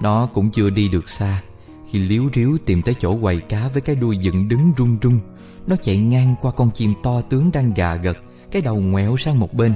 Nó 0.03 0.27
cũng 0.27 0.51
chưa 0.51 0.71
đi 0.71 0.89
được 0.89 1.09
xa, 1.09 1.43
Khi 1.91 1.99
liếu 1.99 2.23
riếu 2.35 2.57
tìm 2.67 2.83
tới 2.83 2.95
chỗ 2.99 3.19
quầy 3.23 3.41
cá 3.41 3.69
với 3.69 3.81
cái 3.83 3.97
đuôi 3.97 4.17
dựng 4.17 4.49
đứng 4.49 4.73
rung 4.79 4.99
rung 5.03 5.21
Nó 5.67 5.77
chạy 5.83 5.97
ngang 5.97 6.35
qua 6.41 6.53
con 6.53 6.71
chim 6.71 6.95
to 7.03 7.21
tướng 7.21 7.51
đang 7.53 7.75
gà 7.75 7.95
gật, 7.95 8.17
Cái 8.51 8.63
đầu 8.63 8.77
ngoẹo 8.77 9.17
sang 9.17 9.41
một 9.41 9.55
bên. 9.55 9.75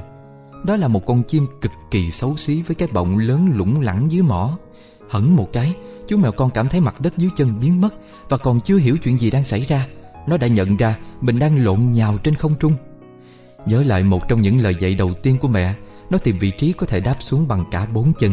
Đó 0.64 0.76
là 0.76 0.88
một 0.88 1.06
con 1.06 1.22
chim 1.22 1.46
cực 1.60 1.72
kỳ 1.90 2.10
xấu 2.10 2.36
xí 2.36 2.62
với 2.62 2.74
cái 2.74 2.88
bọng 2.92 3.18
lớn 3.18 3.52
lủng 3.54 3.80
lẳng 3.80 4.12
dưới 4.12 4.22
mỏ. 4.22 4.58
Hẳn 5.10 5.36
một 5.36 5.48
cái, 5.52 5.74
Chú 6.08 6.16
mèo 6.16 6.32
con 6.32 6.50
cảm 6.50 6.68
thấy 6.68 6.80
mặt 6.80 7.00
đất 7.00 7.16
dưới 7.16 7.30
chân 7.36 7.60
biến 7.60 7.80
mất, 7.80 7.94
Và 8.28 8.36
còn 8.36 8.60
chưa 8.60 8.76
hiểu 8.76 8.96
chuyện 8.96 9.18
gì 9.18 9.30
đang 9.30 9.44
xảy 9.44 9.60
ra. 9.60 9.86
Nó 10.26 10.36
đã 10.36 10.46
nhận 10.46 10.76
ra 10.76 10.98
mình 11.20 11.38
đang 11.38 11.64
lộn 11.64 11.92
nhào 11.92 12.18
trên 12.18 12.34
không 12.34 12.54
trung. 12.60 12.72
Nhớ 13.68 13.82
lại 13.86 14.02
một 14.02 14.28
trong 14.28 14.42
những 14.42 14.60
lời 14.60 14.74
dạy 14.78 14.94
đầu 14.94 15.14
tiên 15.22 15.38
của 15.40 15.48
mẹ 15.48 15.74
Nó 16.10 16.18
tìm 16.18 16.38
vị 16.38 16.50
trí 16.58 16.72
có 16.72 16.86
thể 16.86 17.00
đáp 17.00 17.16
xuống 17.20 17.48
bằng 17.48 17.64
cả 17.70 17.86
bốn 17.94 18.12
chân. 18.18 18.32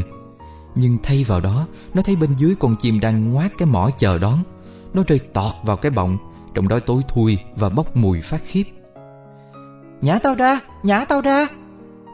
Nhưng 0.76 0.98
thay 1.04 1.24
vào 1.24 1.42
đó 1.42 1.68
Nó 1.94 2.02
thấy 2.02 2.16
bên 2.16 2.30
dưới 2.38 2.56
con 2.56 2.76
chim 2.80 3.00
đang 3.00 3.32
ngoát 3.32 3.52
cái 3.58 3.66
mỏ 3.66 3.90
chờ 3.98 4.18
đón. 4.18 4.40
Nó 4.94 5.04
rơi 5.08 5.20
tọt 5.20 5.54
vào 5.64 5.78
cái 5.78 5.92
bọng 5.92 6.18
Trong 6.54 6.68
đó 6.68 6.80
tối 6.80 7.02
thui 7.08 7.38
và 7.56 7.70
bốc 7.70 7.96
mùi 7.96 8.22
phát 8.22 8.42
khiếp. 8.46 8.64
Nhả 10.02 10.20
tao 10.20 10.36
ra, 10.36 10.60
nhả 10.84 11.06
tao 11.06 11.22
ra. 11.22 11.48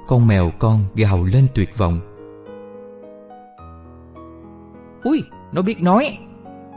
Con 0.08 0.28
mèo 0.28 0.52
con 0.60 0.86
gào 0.96 1.24
lên 1.24 1.48
tuyệt 1.56 1.78
vọng. 1.78 2.00
Ui 5.04 5.24
nó 5.52 5.62
biết 5.62 5.82
nói. 5.82 6.18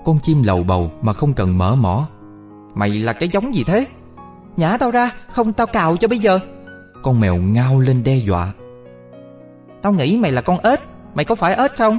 Con 0.04 0.18
chim 0.22 0.42
lầu 0.42 0.62
bầu 0.62 0.92
mà 1.02 1.12
không 1.12 1.34
cần 1.34 1.58
mở 1.58 1.76
mỏ. 1.76 2.08
Mày 2.74 2.90
là 2.90 3.12
cái 3.12 3.28
giống 3.28 3.54
gì 3.54 3.64
thế 3.64 3.86
Nhả 4.56 4.76
tao 4.76 4.90
ra 4.90 5.11
Không 5.28 5.52
tao 5.52 5.66
cào 5.66 5.96
cho 5.96 6.08
bây 6.08 6.18
giờ. 6.18 6.40
Con 7.02 7.20
mèo 7.20 7.37
ngao 7.37 7.80
lên 7.80 8.04
đe 8.04 8.16
dọa. 8.16 8.52
Tao 9.82 9.92
nghĩ 9.92 10.18
mày 10.20 10.32
là 10.32 10.40
con 10.40 10.58
ếch 10.58 10.80
Mày 11.14 11.25
có 11.25 11.34
phải 11.34 11.54
ếch 11.54 11.76
không? 11.78 11.99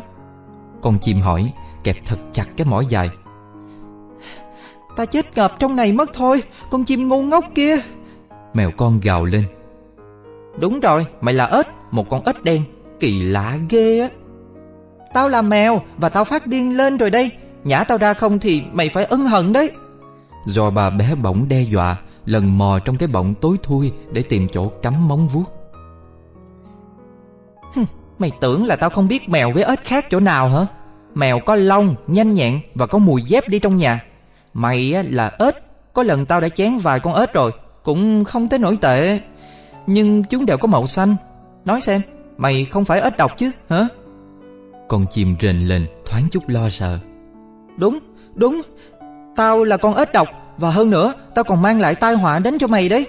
Con 0.82 1.00
chim 1.02 1.22
hỏi 1.22 1.54
Kẹp 1.84 1.96
thật 2.06 2.20
chặt 2.32 2.46
cái 2.58 2.68
mỏ 2.68 2.82
dài. 2.82 3.10
Ta 4.96 5.06
chết 5.06 5.38
ngập 5.38 5.60
trong 5.60 5.76
này 5.76 5.94
mất 5.94 6.10
thôi 6.14 6.44
Con 6.70 6.84
chim 6.84 7.10
ngu 7.10 7.24
ngốc 7.24 7.46
kia. 7.56 7.78
Mèo 8.54 8.72
con 8.78 9.00
gào 9.00 9.26
lên. 9.26 9.46
Đúng 10.60 10.80
rồi 10.80 11.06
Mày 11.22 11.34
là 11.34 11.46
ếch 11.46 11.68
Một 11.92 12.10
con 12.10 12.26
ếch 12.26 12.44
đen 12.44 12.64
Kỳ 13.00 13.22
lạ 13.22 13.58
ghê 13.70 14.00
á. 14.00 14.10
Tao 15.14 15.30
là 15.30 15.42
mèo 15.42 15.82
Và 15.98 16.10
tao 16.10 16.24
phát 16.24 16.48
điên 16.48 16.78
lên 16.78 16.98
rồi 16.98 17.10
đây. 17.10 17.32
Nhả 17.64 17.84
tao 17.84 17.98
ra 17.98 18.14
không 18.14 18.40
thì 18.40 18.64
mày 18.74 18.90
phải 18.90 19.06
ân 19.06 19.26
hận 19.26 19.54
đấy. 19.54 19.72
Do 20.46 20.70
bà 20.70 20.90
bé 20.90 21.16
bỗng 21.16 21.50
đe 21.50 21.62
dọa 21.62 21.98
Lần 22.26 22.58
mò 22.58 22.80
trong 22.86 22.98
cái 22.98 23.08
bọng 23.08 23.34
tối 23.42 23.58
thui 23.64 23.92
Để 24.12 24.22
tìm 24.22 24.48
chỗ 24.52 24.68
cắm 24.68 25.08
móng 25.08 25.28
vuốt. 25.28 25.56
Mày 28.20 28.32
tưởng 28.42 28.66
là 28.66 28.76
tao 28.76 28.90
không 28.90 29.08
biết 29.08 29.30
mèo 29.30 29.52
với 29.52 29.64
ếch 29.64 29.84
khác 29.84 30.06
chỗ 30.10 30.20
nào 30.20 30.50
hả? 30.50 30.66
Mèo 31.14 31.40
có 31.40 31.56
lông, 31.56 31.96
nhanh 32.08 32.34
nhẹn 32.34 32.60
Và 32.76 32.88
có 32.88 32.98
mùi 32.98 33.22
dép 33.22 33.50
đi 33.50 33.60
trong 33.60 33.78
nhà. 33.78 34.04
Mày 34.54 35.04
là 35.04 35.32
ếch 35.40 35.56
Có 35.94 36.04
lần 36.04 36.26
tao 36.26 36.42
đã 36.42 36.50
chén 36.50 36.78
vài 36.78 37.00
con 37.00 37.16
ếch 37.16 37.34
rồi 37.34 37.52
Cũng 37.84 38.24
không 38.24 38.50
tới 38.50 38.60
nổi 38.60 38.78
tệ. 38.82 39.20
Nhưng 39.88 40.24
chúng 40.24 40.46
đều 40.46 40.58
có 40.58 40.68
màu 40.68 40.88
xanh. 40.88 41.16
Nói 41.66 41.82
xem 41.82 42.02
Mày 42.38 42.66
không 42.66 42.86
phải 42.86 43.02
ếch 43.02 43.18
độc 43.18 43.38
chứ 43.38 43.52
hả? 43.70 43.88
Con 44.88 45.06
chim 45.12 45.36
rền 45.42 45.60
lên 45.60 45.88
thoáng 46.06 46.24
chút 46.32 46.44
lo 46.48 46.70
sợ. 46.70 47.00
Đúng, 47.78 48.00
đúng 48.36 48.62
Tao 49.36 49.64
là 49.64 49.78
con 49.78 49.96
ếch 49.96 50.14
độc 50.14 50.28
và 50.58 50.72
hơn 50.72 50.90
nữa, 50.90 51.14
Tao 51.36 51.44
còn 51.44 51.62
mang 51.62 51.80
lại 51.80 51.96
tai 51.96 52.16
họa 52.16 52.40
đến 52.40 52.58
cho 52.60 52.68
mày 52.68 52.90
đấy. 52.90 53.08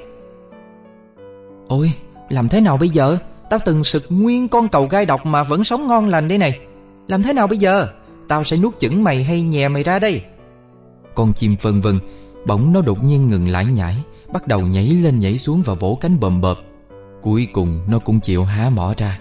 Ôi, 1.68 1.92
Làm 2.28 2.48
thế 2.48 2.60
nào 2.60 2.76
bây 2.76 2.88
giờ? 2.88 3.18
Tao 3.50 3.60
từng 3.64 3.84
sực 3.84 4.04
nguyên 4.08 4.48
con 4.48 4.68
cầu 4.68 4.86
gai 4.86 5.06
độc 5.06 5.26
Mà 5.26 5.42
vẫn 5.42 5.64
sống 5.64 5.88
ngon 5.88 6.08
lành 6.08 6.28
đây 6.28 6.38
này. 6.38 6.60
Làm 7.08 7.22
thế 7.22 7.32
nào 7.32 7.46
bây 7.46 7.58
giờ? 7.58 7.88
Tao 8.28 8.44
sẽ 8.44 8.56
nuốt 8.56 8.78
chửng 8.78 9.04
mày 9.04 9.24
hay 9.24 9.42
nhè 9.42 9.68
mày 9.68 9.82
ra 9.82 9.98
đây? 9.98 10.22
Con 11.14 11.32
chim 11.32 11.56
vân 11.62 11.80
vân, 11.80 12.00
Bỗng 12.46 12.72
nó 12.72 12.82
đột 12.82 13.04
nhiên 13.04 13.28
ngừng 13.28 13.48
lại 13.48 13.66
nhảy 13.66 13.94
Bắt 14.32 14.46
đầu 14.46 14.60
nhảy 14.60 14.88
lên 14.88 15.20
nhảy 15.20 15.38
xuống 15.38 15.62
và 15.62 15.74
vỗ 15.74 15.98
cánh 16.00 16.20
bầm 16.20 16.40
bợp 16.40 16.58
Cuối 17.22 17.48
cùng, 17.52 17.80
nó 17.90 17.98
cũng 17.98 18.20
chịu 18.20 18.44
há 18.44 18.70
mỏ 18.70 18.94
ra. 18.96 19.18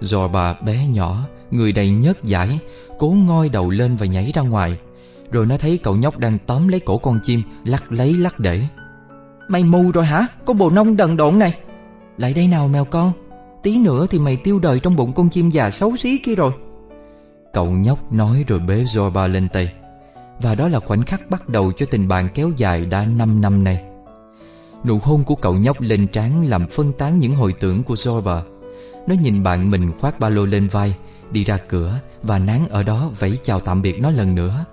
Do 0.00 0.28
bà 0.28 0.54
bé 0.54 0.86
nhỏ, 0.86 1.18
Người 1.50 1.72
đầy 1.72 1.90
nhớt 1.90 2.24
giải 2.24 2.58
Cố 2.98 3.08
ngoi 3.08 3.48
đầu 3.48 3.70
lên 3.70 3.96
và 3.96 4.06
nhảy 4.06 4.32
ra 4.34 4.42
ngoài. 4.42 4.78
Rồi 5.32 5.46
nó 5.46 5.56
thấy 5.56 5.78
cậu 5.82 5.96
nhóc 5.96 6.18
đang 6.18 6.38
tóm 6.46 6.68
lấy 6.68 6.80
cổ 6.80 6.98
con 6.98 7.20
chim, 7.22 7.42
Lắc 7.64 7.92
lấy 7.92 8.14
lắc 8.14 8.40
để. 8.40 8.60
Mày 9.48 9.64
mù 9.64 9.90
rồi 9.92 10.04
hả? 10.04 10.26
Con 10.44 10.58
bồ 10.58 10.70
nông 10.70 10.96
đần 10.96 11.16
độn 11.16 11.38
này. 11.38 11.58
Lại 12.18 12.34
đây 12.34 12.48
nào 12.48 12.68
mèo 12.68 12.84
con. 12.84 13.12
Tí 13.62 13.78
nữa 13.78 14.06
thì 14.10 14.18
mày 14.18 14.36
tiêu 14.36 14.58
đời 14.58 14.80
trong 14.80 14.96
bụng 14.96 15.12
con 15.12 15.28
chim 15.28 15.50
già 15.50 15.70
xấu 15.70 15.96
xí 15.96 16.18
kia 16.18 16.34
rồi. 16.34 16.52
Cậu 17.52 17.70
nhóc 17.70 18.12
nói 18.12 18.44
rồi 18.46 18.58
bế 18.58 18.84
Zorba 18.84 19.28
lên 19.28 19.48
tay. 19.48 19.72
Và 20.40 20.54
đó 20.54 20.68
là 20.68 20.80
khoảnh 20.80 21.02
khắc 21.02 21.30
bắt 21.30 21.48
đầu 21.48 21.72
cho 21.72 21.86
tình 21.86 22.08
bạn 22.08 22.28
kéo 22.34 22.50
dài 22.56 22.86
đã 22.86 23.04
5 23.04 23.40
năm 23.40 23.64
nay. 23.64 23.82
Nụ 24.84 24.98
hôn 24.98 25.24
của 25.24 25.34
cậu 25.34 25.54
nhóc 25.54 25.80
lên 25.80 26.06
trán 26.06 26.46
làm 26.46 26.66
phân 26.66 26.92
tán 26.92 27.18
những 27.18 27.34
hồi 27.34 27.54
tưởng 27.60 27.82
của 27.82 27.94
Zorba. 27.94 28.40
Nó 29.06 29.14
nhìn 29.14 29.42
bạn 29.42 29.70
mình 29.70 29.92
khoác 30.00 30.20
ba 30.20 30.28
lô 30.28 30.46
lên 30.46 30.68
vai, 30.68 30.94
Đi 31.30 31.44
ra 31.44 31.58
cửa 31.68 32.00
và 32.22 32.38
nán 32.38 32.68
ở 32.70 32.82
đó 32.82 33.10
vẫy 33.18 33.38
chào 33.42 33.60
tạm 33.60 33.82
biệt 33.82 34.00
nó 34.00 34.10
lần 34.10 34.34
nữa. 34.34 34.64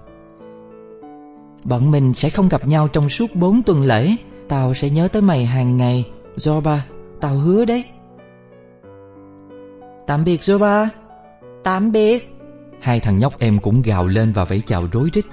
Bọn 1.64 1.92
mình 1.92 2.14
sẽ 2.14 2.30
không 2.30 2.50
gặp 2.50 2.68
nhau 2.68 2.88
trong 2.88 3.10
suốt 3.10 3.36
4 3.36 3.64
tuần 3.64 3.84
lễ. 3.84 4.16
Tao 4.48 4.74
sẽ 4.74 4.90
nhớ 4.90 5.08
tới 5.08 5.22
mày 5.22 5.46
hàng 5.46 5.78
ngày 5.78 6.06
Zorba, 6.38 6.78
tao 7.22 7.36
hứa 7.36 7.66
đấy. 7.66 7.84
Tạm 10.08 10.24
biệt 10.24 10.42
Zorba. 10.42 10.88
Tạm 11.64 11.92
biệt. 11.92 12.36
Hai 12.82 13.00
thằng 13.00 13.20
nhóc 13.20 13.40
em 13.40 13.60
cũng 13.60 13.82
gào 13.82 14.08
lên 14.08 14.34
và 14.34 14.46
vẫy 14.46 14.62
chào 14.66 14.88
rối 14.92 15.10
rít. 15.14 15.26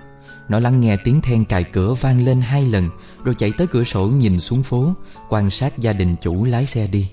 Nó 0.49 0.61
lắng 0.61 0.81
nghe 0.81 0.97
tiếng 1.05 1.21
then 1.21 1.45
cài 1.45 1.65
cửa 1.65 1.95
vang 1.95 2.25
lên 2.25 2.41
hai 2.41 2.67
lần 2.67 2.91
Rồi 3.25 3.35
chạy 3.39 3.53
tới 3.59 3.67
cửa 3.67 3.85
sổ 3.85 4.07
nhìn 4.07 4.41
xuống 4.41 4.63
phố 4.63 4.93
Quan 5.29 5.51
sát 5.51 5.79
gia 5.79 5.93
đình 5.93 6.17
chủ 6.21 6.45
lái 6.45 6.67
xe 6.67 6.87
đi. 6.87 7.11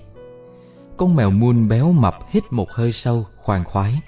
Con 0.96 1.16
mèo 1.16 1.30
muôn 1.30 1.68
béo 1.68 1.92
mập 1.92 2.14
hít 2.30 2.42
một 2.50 2.70
hơi 2.70 2.92
sâu 2.92 3.26
khoan 3.36 3.64
khoái. 3.64 4.00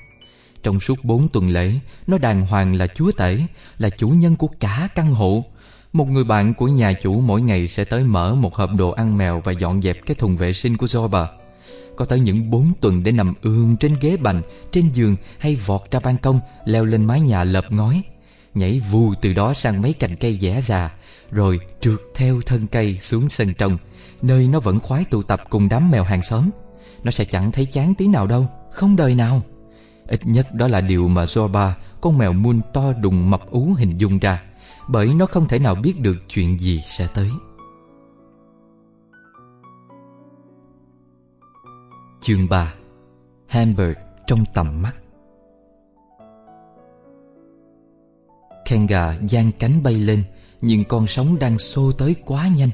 Trong 0.63 0.81
suốt 0.81 1.05
bốn 1.05 1.29
tuần 1.29 1.49
lễ 1.49 1.73
Nó 2.07 2.19
đàng 2.19 2.47
hoàng 2.47 2.75
là 2.75 2.87
chúa 2.87 3.13
tể 3.13 3.39
Là 3.79 3.91
chủ 3.91 4.09
nhân 4.09 4.37
của 4.37 4.49
cả 4.61 4.89
căn 4.95 5.13
hộ 5.13 5.45
Một 5.93 6.09
người 6.09 6.25
bạn 6.25 6.55
của 6.55 6.69
nhà 6.69 6.93
chủ 6.93 7.21
mỗi 7.21 7.43
ngày 7.43 7.69
sẽ 7.69 7.85
tới 7.85 8.05
mở 8.05 8.35
một 8.35 8.55
hộp 8.55 8.71
đồ 8.77 8.91
ăn 8.91 9.19
mèo 9.19 9.41
Và 9.45 9.53
dọn 9.53 9.83
dẹp 9.83 10.07
cái 10.07 10.15
thùng 10.15 10.37
vệ 10.37 10.53
sinh 10.53 10.77
của 10.77 10.87
Zorba 10.87 11.27
có 11.97 12.05
tới 12.05 12.21
những 12.21 12.51
bốn 12.51 12.73
tuần 12.81 13.03
để 13.03 13.13
nằm 13.13 13.35
ương 13.43 13.77
trên 13.77 13.97
ghế 14.01 14.17
bành, 14.17 14.43
trên 14.73 14.91
giường 14.93 15.17
hay 15.39 15.57
vọt 15.57 15.81
ra 15.91 16.01
ban 16.01 16.19
công, 16.19 16.41
leo 16.65 16.85
lên 16.85 17.05
mái 17.05 17.21
nhà 17.21 17.45
lợp 17.45 17.65
ngói. 17.71 18.03
Nhảy 18.55 18.81
vù 18.91 19.15
từ 19.15 19.33
đó 19.33 19.55
sang 19.55 19.83
mấy 19.83 19.93
cành 19.93 20.17
cây 20.17 20.39
dẻ 20.39 20.61
già, 20.65 20.91
rồi 21.31 21.61
trượt 21.81 22.01
theo 22.15 22.41
thân 22.47 22.67
cây 22.67 22.99
xuống 23.01 23.29
sân 23.31 23.55
trồng 23.55 23.79
nơi 24.23 24.47
nó 24.47 24.61
vẫn 24.61 24.81
khoái 24.81 25.05
tụ 25.05 25.23
tập 25.23 25.41
cùng 25.51 25.69
đám 25.69 25.91
mèo 25.91 26.05
hàng 26.05 26.23
xóm. 26.23 26.51
Nó 27.05 27.11
sẽ 27.11 27.25
chẳng 27.25 27.53
thấy 27.53 27.67
chán 27.67 27.95
tí 27.95 28.07
nào 28.07 28.27
đâu, 28.27 28.47
không 28.73 28.97
đời 28.97 29.15
nào. 29.15 29.43
Ít 30.09 30.27
nhất 30.27 30.55
đó 30.55 30.69
là 30.69 30.81
điều 30.81 31.09
mà 31.09 31.25
Zorba, 31.25 31.71
con 32.01 32.19
mèo 32.19 32.33
muôn 32.33 32.61
to 32.73 32.93
đùng 32.93 33.31
mập 33.31 33.51
ú 33.51 33.75
hình 33.79 33.99
dung 33.99 34.19
ra, 34.19 34.43
bởi 34.89 35.15
nó 35.15 35.27
không 35.27 35.49
thể 35.49 35.59
nào 35.59 35.75
biết 35.75 36.01
được 36.01 36.17
chuyện 36.29 36.59
gì 36.59 36.83
sẽ 36.87 37.09
tới. 37.15 37.31
Chương 42.21 42.49
3 42.49 42.75
Hamburg 43.47 43.99
trong 44.27 44.45
tầm 44.55 44.83
mắt. 44.83 44.97
Kenga 48.67 49.19
giang 49.29 49.53
cánh 49.59 49.83
bay 49.83 49.95
lên 49.95 50.25
Nhưng 50.61 50.85
con 50.85 51.07
sóng 51.07 51.39
đang 51.39 51.59
xô 51.59 51.93
tới 51.93 52.17
quá 52.25 52.49
nhanh. 52.57 52.71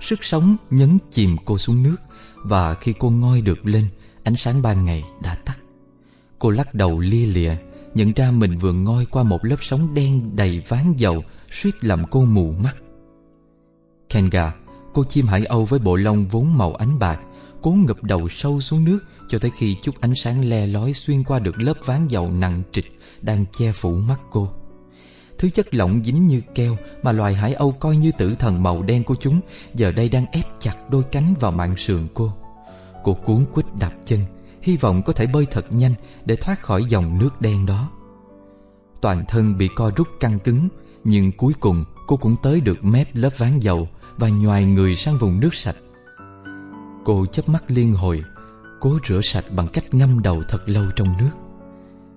Sức 0.00 0.24
sống 0.24 0.56
nhấn 0.70 0.98
chìm 1.10 1.36
cô 1.44 1.58
xuống 1.58 1.82
nước 1.82 1.96
Và 2.36 2.74
khi 2.74 2.94
cô 2.98 3.10
ngoi 3.10 3.40
được 3.40 3.66
lên 3.66 3.88
Ánh 4.24 4.36
sáng 4.36 4.62
ban 4.62 4.84
ngày 4.84 5.04
đã 5.22 5.36
tắt. 5.44 5.61
Cô 6.42 6.50
lắc 6.50 6.74
đầu 6.74 7.00
lia 7.00 7.26
lịa, 7.26 7.56
Nhận 7.94 8.12
ra 8.12 8.30
mình 8.30 8.58
vừa 8.58 8.72
ngoi 8.72 9.06
qua 9.06 9.22
một 9.22 9.44
lớp 9.44 9.56
sóng 9.60 9.94
đen 9.94 10.36
đầy 10.36 10.62
ván 10.68 10.92
dầu, 10.96 11.24
suýt 11.50 11.84
làm 11.84 12.04
cô 12.10 12.24
mù 12.24 12.52
mắt. 12.52 12.76
Kenga, 14.08 14.54
Cô 14.94 15.04
chim 15.04 15.26
hải 15.26 15.44
âu 15.44 15.64
với 15.64 15.78
bộ 15.78 15.96
lông 15.96 16.28
vốn 16.28 16.58
màu 16.58 16.74
ánh 16.74 16.98
bạc, 16.98 17.20
Cố 17.62 17.70
ngập 17.70 18.02
đầu 18.02 18.28
sâu 18.28 18.60
xuống 18.60 18.84
nước 18.84 18.98
Cho 19.28 19.38
tới 19.38 19.50
khi 19.56 19.76
chút 19.82 20.00
ánh 20.00 20.14
sáng 20.14 20.44
le 20.44 20.66
lói 20.66 20.92
Xuyên 20.92 21.24
qua 21.24 21.38
được 21.38 21.58
lớp 21.58 21.74
ván 21.84 22.08
dầu 22.08 22.30
nặng 22.30 22.62
trịch 22.72 22.98
Đang 23.20 23.44
che 23.52 23.72
phủ 23.72 23.94
mắt 23.94 24.20
cô. 24.30 24.48
Thứ 25.38 25.50
chất 25.50 25.74
lỏng 25.74 26.04
dính 26.04 26.26
như 26.26 26.40
keo 26.54 26.76
Mà 27.02 27.12
loài 27.12 27.34
hải 27.34 27.54
âu 27.54 27.72
coi 27.72 27.96
như 27.96 28.12
tử 28.18 28.34
thần 28.38 28.62
màu 28.62 28.82
đen 28.82 29.04
của 29.04 29.16
chúng, 29.20 29.40
Giờ 29.74 29.92
đây 29.92 30.08
đang 30.08 30.26
ép 30.32 30.44
chặt 30.58 30.90
đôi 30.90 31.02
cánh 31.02 31.34
vào 31.40 31.52
mạng 31.52 31.74
sườn 31.76 32.08
cô. 32.14 32.32
Cô 33.04 33.14
cuốn 33.14 33.44
quýt 33.52 33.66
đạp 33.80 33.92
chân 34.04 34.20
Hy 34.62 34.76
vọng 34.76 35.02
có 35.02 35.12
thể 35.12 35.26
bơi 35.26 35.46
thật 35.50 35.72
nhanh 35.72 35.94
Để 36.24 36.36
thoát 36.36 36.60
khỏi 36.60 36.84
dòng 36.84 37.18
nước 37.18 37.40
đen 37.40 37.66
đó. 37.66 37.90
Toàn 39.00 39.24
thân 39.28 39.58
bị 39.58 39.68
co 39.76 39.90
rút 39.96 40.08
căng 40.20 40.38
cứng 40.38 40.68
Nhưng 41.04 41.32
cuối 41.32 41.52
cùng 41.60 41.84
cô 42.06 42.16
cũng 42.16 42.36
tới 42.42 42.60
được 42.60 42.84
mép 42.84 43.08
lớp 43.12 43.30
ván 43.38 43.60
dầu 43.60 43.88
Và 44.16 44.28
nhoài 44.28 44.64
người 44.64 44.96
sang 44.96 45.18
vùng 45.18 45.40
nước 45.40 45.54
sạch. 45.54 45.76
Cô 47.04 47.26
chớp 47.26 47.48
mắt 47.48 47.64
liên 47.68 47.94
hồi 47.94 48.24
Cố 48.80 48.98
rửa 49.08 49.20
sạch 49.22 49.44
bằng 49.56 49.68
cách 49.72 49.94
ngâm 49.94 50.22
đầu 50.22 50.42
thật 50.48 50.68
lâu 50.68 50.84
trong 50.96 51.18
nước. 51.18 51.30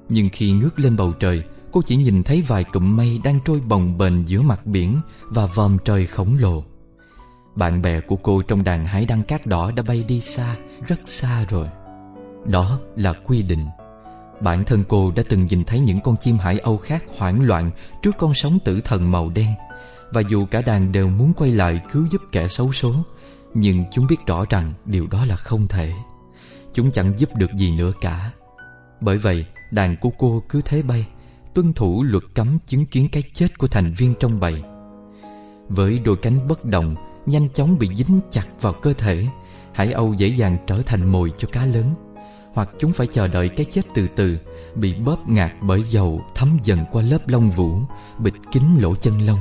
Nhưng 0.10 0.30
khi 0.34 0.52
ngước 0.52 0.80
lên 0.80 0.96
bầu 0.96 1.14
trời 1.20 1.44
Cô 1.72 1.82
chỉ 1.86 1.96
nhìn 1.96 2.24
thấy 2.24 2.42
vài 2.48 2.64
cụm 2.64 2.96
mây 2.96 3.22
đang 3.24 3.40
trôi 3.46 3.60
bồng 3.60 3.98
bềnh 3.98 4.28
giữa 4.28 4.42
mặt 4.42 4.66
biển 4.66 5.02
Và 5.22 5.46
vòm 5.46 5.78
trời 5.86 6.08
khổng 6.08 6.38
lồ. 6.40 6.64
Bạn 7.56 7.82
bè 7.82 8.00
của 8.00 8.16
cô 8.16 8.42
trong 8.42 8.64
đàn 8.64 8.86
hải 8.86 9.06
đăng 9.06 9.24
cát 9.24 9.46
đỏ 9.46 9.72
đã 9.72 9.84
bay 9.84 10.04
đi 10.08 10.22
xa, 10.22 10.56
rất 10.88 11.00
xa 11.06 11.46
rồi. 11.50 11.68
Đó 12.46 12.80
là 12.96 13.14
quy 13.14 13.44
định. 13.44 13.66
Bản 14.42 14.64
thân 14.64 14.84
cô 14.90 15.12
đã 15.16 15.24
từng 15.30 15.48
nhìn 15.48 15.64
thấy 15.64 15.80
những 15.80 16.00
con 16.02 16.16
chim 16.18 16.38
hải 16.38 16.60
âu 16.60 16.78
khác 16.78 17.04
hoảng 17.18 17.42
loạn 17.46 17.72
Trước 18.02 18.12
con 18.18 18.34
sóng 18.34 18.60
tử 18.66 18.82
thần 18.82 19.12
màu 19.12 19.30
đen, 19.30 19.50
Và 20.12 20.22
dù 20.22 20.46
cả 20.46 20.62
đàn 20.62 20.92
đều 20.92 21.08
muốn 21.08 21.34
quay 21.34 21.52
lại 21.52 21.82
cứu 21.92 22.06
giúp 22.12 22.22
kẻ 22.32 22.48
xấu 22.48 22.74
số, 22.74 22.94
nhưng 23.54 23.86
chúng 23.92 24.08
biết 24.08 24.18
rõ 24.28 24.46
rằng 24.50 24.74
điều 24.86 25.08
đó 25.08 25.26
là 25.26 25.36
không 25.36 25.68
thể. 25.68 25.92
Chúng 26.74 26.92
chẳng 26.92 27.20
giúp 27.20 27.30
được 27.36 27.52
gì 27.58 27.76
nữa 27.76 27.92
cả. 28.02 28.32
Bởi 29.02 29.18
vậy, 29.18 29.46
đàn 29.72 29.96
của 30.02 30.10
cô 30.18 30.44
cứ 30.50 30.62
thế 30.66 30.82
bay, 30.82 31.08
Tuân 31.54 31.74
thủ 31.74 32.04
luật 32.04 32.24
cấm 32.34 32.58
chứng 32.66 32.86
kiến 32.86 33.10
cái 33.12 33.24
chết 33.34 33.58
của 33.58 33.68
thành 33.68 33.94
viên 33.98 34.14
trong 34.20 34.40
bầy. 34.40 34.64
Với 35.70 36.00
đôi 36.00 36.16
cánh 36.16 36.48
bất 36.48 36.66
động, 36.66 36.96
Nhanh 37.26 37.50
chóng 37.50 37.78
bị 37.78 37.90
dính 37.96 38.20
chặt 38.32 38.48
vào 38.62 38.74
cơ 38.74 38.94
thể, 38.94 39.28
Hải 39.74 39.92
âu 39.92 40.14
dễ 40.14 40.28
dàng 40.28 40.58
trở 40.68 40.82
thành 40.86 41.12
mồi 41.12 41.34
cho 41.38 41.48
cá 41.52 41.66
lớn. 41.66 41.94
Hoặc 42.56 42.70
chúng 42.80 42.94
phải 42.94 43.08
chờ 43.08 43.28
đợi 43.28 43.50
cái 43.50 43.66
chết 43.72 43.82
từ 43.94 44.08
từ, 44.16 44.38
Bị 44.76 44.94
bóp 44.94 45.30
ngạt 45.30 45.52
bởi 45.62 45.84
dầu 45.84 46.22
thấm 46.36 46.58
dần 46.64 46.80
qua 46.92 47.04
lớp 47.04 47.28
lông 47.28 47.52
vũ, 47.52 47.80
Bịt 48.20 48.34
kín 48.52 48.64
lỗ 48.80 48.96
chân 48.96 49.20
lông. 49.22 49.40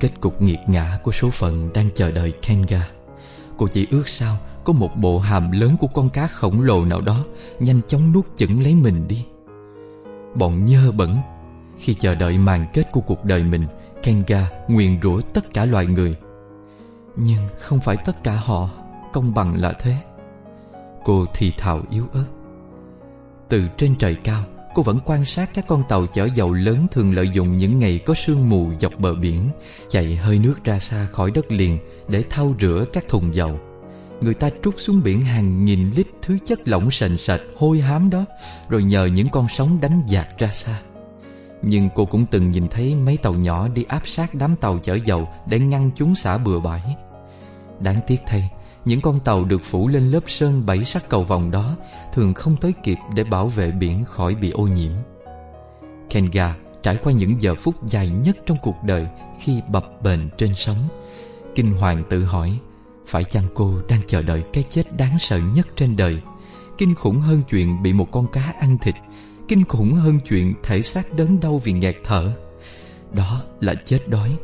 Kết 0.00 0.20
cục 0.20 0.42
nghiệt 0.42 0.58
ngã 0.66 0.98
của 1.02 1.12
số 1.12 1.30
phận 1.30 1.72
đang 1.74 1.88
chờ 1.94 2.10
đợi 2.10 2.32
Kenga. 2.42 2.88
Cô 3.56 3.66
chỉ 3.66 3.86
ước 3.90 4.08
sao 4.08 4.36
có 4.64 4.72
một 4.72 4.96
bộ 4.96 5.18
hàm 5.18 5.50
lớn 5.50 5.76
của 5.80 5.86
con 5.86 6.08
cá 6.08 6.26
khổng 6.26 6.62
lồ 6.62 6.84
nào 6.84 7.00
đó 7.00 7.24
Nhanh 7.60 7.80
chóng 7.88 8.12
nuốt 8.12 8.26
chửng 8.36 8.62
lấy 8.62 8.74
mình 8.74 9.08
đi. 9.08 9.26
Bọn 10.34 10.64
nhơ 10.64 10.92
bẩn. 10.92 11.18
Khi 11.78 11.94
chờ 11.94 12.14
đợi 12.14 12.38
màn 12.38 12.66
kết 12.72 12.92
của 12.92 13.00
cuộc 13.00 13.24
đời 13.24 13.42
mình, 13.44 13.66
Kenga 14.02 14.48
nguyền 14.68 15.02
rủa 15.02 15.20
tất 15.20 15.54
cả 15.54 15.64
loài 15.64 15.86
người. 15.86 16.16
Nhưng 17.16 17.42
không 17.58 17.80
phải 17.80 17.96
tất 17.96 18.24
cả 18.24 18.32
họ 18.32 18.68
Công 19.12 19.34
bằng 19.34 19.60
là 19.60 19.72
thế. 19.72 19.96
Cô 21.04 21.26
thì 21.34 21.52
thào 21.58 21.82
yếu 21.90 22.06
ớt. 22.12 22.26
Từ 23.48 23.62
trên 23.78 23.94
trời 23.98 24.14
cao, 24.14 24.44
Cô 24.74 24.82
vẫn 24.82 24.98
quan 25.04 25.24
sát 25.24 25.50
các 25.54 25.66
con 25.66 25.82
tàu 25.88 26.06
chở 26.06 26.28
dầu 26.34 26.52
lớn 26.52 26.86
Thường 26.90 27.14
lợi 27.14 27.30
dụng 27.32 27.56
những 27.56 27.78
ngày 27.78 27.98
có 27.98 28.14
sương 28.14 28.48
mù 28.48 28.70
dọc 28.80 28.98
bờ 28.98 29.14
biển, 29.14 29.50
Chạy 29.88 30.16
hơi 30.16 30.38
nước 30.38 30.64
ra 30.64 30.78
xa 30.78 31.06
khỏi 31.12 31.30
đất 31.30 31.52
liền 31.52 31.78
Để 32.08 32.24
thau 32.30 32.54
rửa 32.60 32.84
các 32.92 33.08
thùng 33.08 33.34
dầu. 33.34 33.60
Người 34.20 34.34
ta 34.34 34.50
trút 34.64 34.74
xuống 34.78 35.02
biển 35.02 35.22
hàng 35.22 35.64
nghìn 35.64 35.90
lít 35.90 36.06
Thứ 36.22 36.38
chất 36.44 36.68
lỏng 36.68 36.90
sền 36.90 37.18
sệt 37.18 37.40
hôi 37.56 37.80
hám 37.80 38.10
đó, 38.10 38.24
Rồi 38.68 38.82
nhờ 38.82 39.04
những 39.06 39.28
con 39.28 39.46
sóng 39.48 39.80
đánh 39.80 40.02
dạt 40.06 40.28
ra 40.38 40.48
xa. 40.48 40.80
Nhưng 41.62 41.88
cô 41.94 42.04
cũng 42.04 42.26
từng 42.30 42.50
nhìn 42.50 42.68
thấy 42.68 42.94
mấy 42.94 43.16
tàu 43.16 43.34
nhỏ 43.34 43.68
Đi 43.68 43.84
áp 43.88 44.08
sát 44.08 44.34
đám 44.34 44.56
tàu 44.56 44.78
chở 44.78 44.98
dầu 45.04 45.28
Để 45.46 45.58
ngăn 45.58 45.90
chúng 45.96 46.14
xả 46.14 46.38
bừa 46.38 46.60
bãi. 46.60 46.96
Đáng 47.80 48.00
tiếc 48.06 48.20
thay 48.26 48.50
những 48.84 49.00
con 49.00 49.20
tàu 49.20 49.44
được 49.44 49.64
phủ 49.64 49.88
lên 49.88 50.10
lớp 50.10 50.20
sơn 50.26 50.66
bảy 50.66 50.84
sắc 50.84 51.08
cầu 51.08 51.22
vòng 51.24 51.50
đó 51.50 51.76
thường 52.12 52.34
không 52.34 52.56
tới 52.56 52.72
kịp 52.82 52.98
để 53.14 53.24
bảo 53.24 53.46
vệ 53.46 53.70
biển 53.70 54.04
khỏi 54.04 54.34
bị 54.34 54.50
ô 54.50 54.62
nhiễm. 54.62 54.92
Kenga 56.10 56.54
trải 56.82 56.96
qua 57.04 57.12
những 57.12 57.42
giờ 57.42 57.54
phút 57.54 57.74
dài 57.86 58.08
nhất 58.08 58.36
trong 58.46 58.58
cuộc 58.62 58.76
đời 58.84 59.06
khi 59.40 59.60
bập 59.68 60.02
bềnh 60.02 60.20
trên 60.38 60.54
sóng. 60.56 60.88
Kinh 61.54 61.72
hoàng 61.72 62.02
tự 62.10 62.24
hỏi, 62.24 62.58
phải 63.06 63.24
chăng 63.24 63.44
cô 63.54 63.74
đang 63.88 64.00
chờ 64.06 64.22
đợi 64.22 64.42
cái 64.52 64.64
chết 64.70 64.96
đáng 64.96 65.18
sợ 65.20 65.38
nhất 65.54 65.68
trên 65.76 65.96
đời? 65.96 66.20
Kinh 66.78 66.94
khủng 66.94 67.20
hơn 67.20 67.42
chuyện 67.50 67.82
bị 67.82 67.92
một 67.92 68.10
con 68.12 68.26
cá 68.26 68.54
ăn 68.60 68.78
thịt, 68.82 68.94
kinh 69.48 69.64
khủng 69.64 69.92
hơn 69.92 70.18
chuyện 70.28 70.54
thể 70.62 70.82
xác 70.82 71.12
đớn 71.16 71.40
đau 71.40 71.58
vì 71.64 71.72
nghẹt 71.72 71.96
thở. 72.04 72.32
Đó 73.12 73.42
là 73.60 73.74
chết 73.84 74.08
đói. 74.08 74.36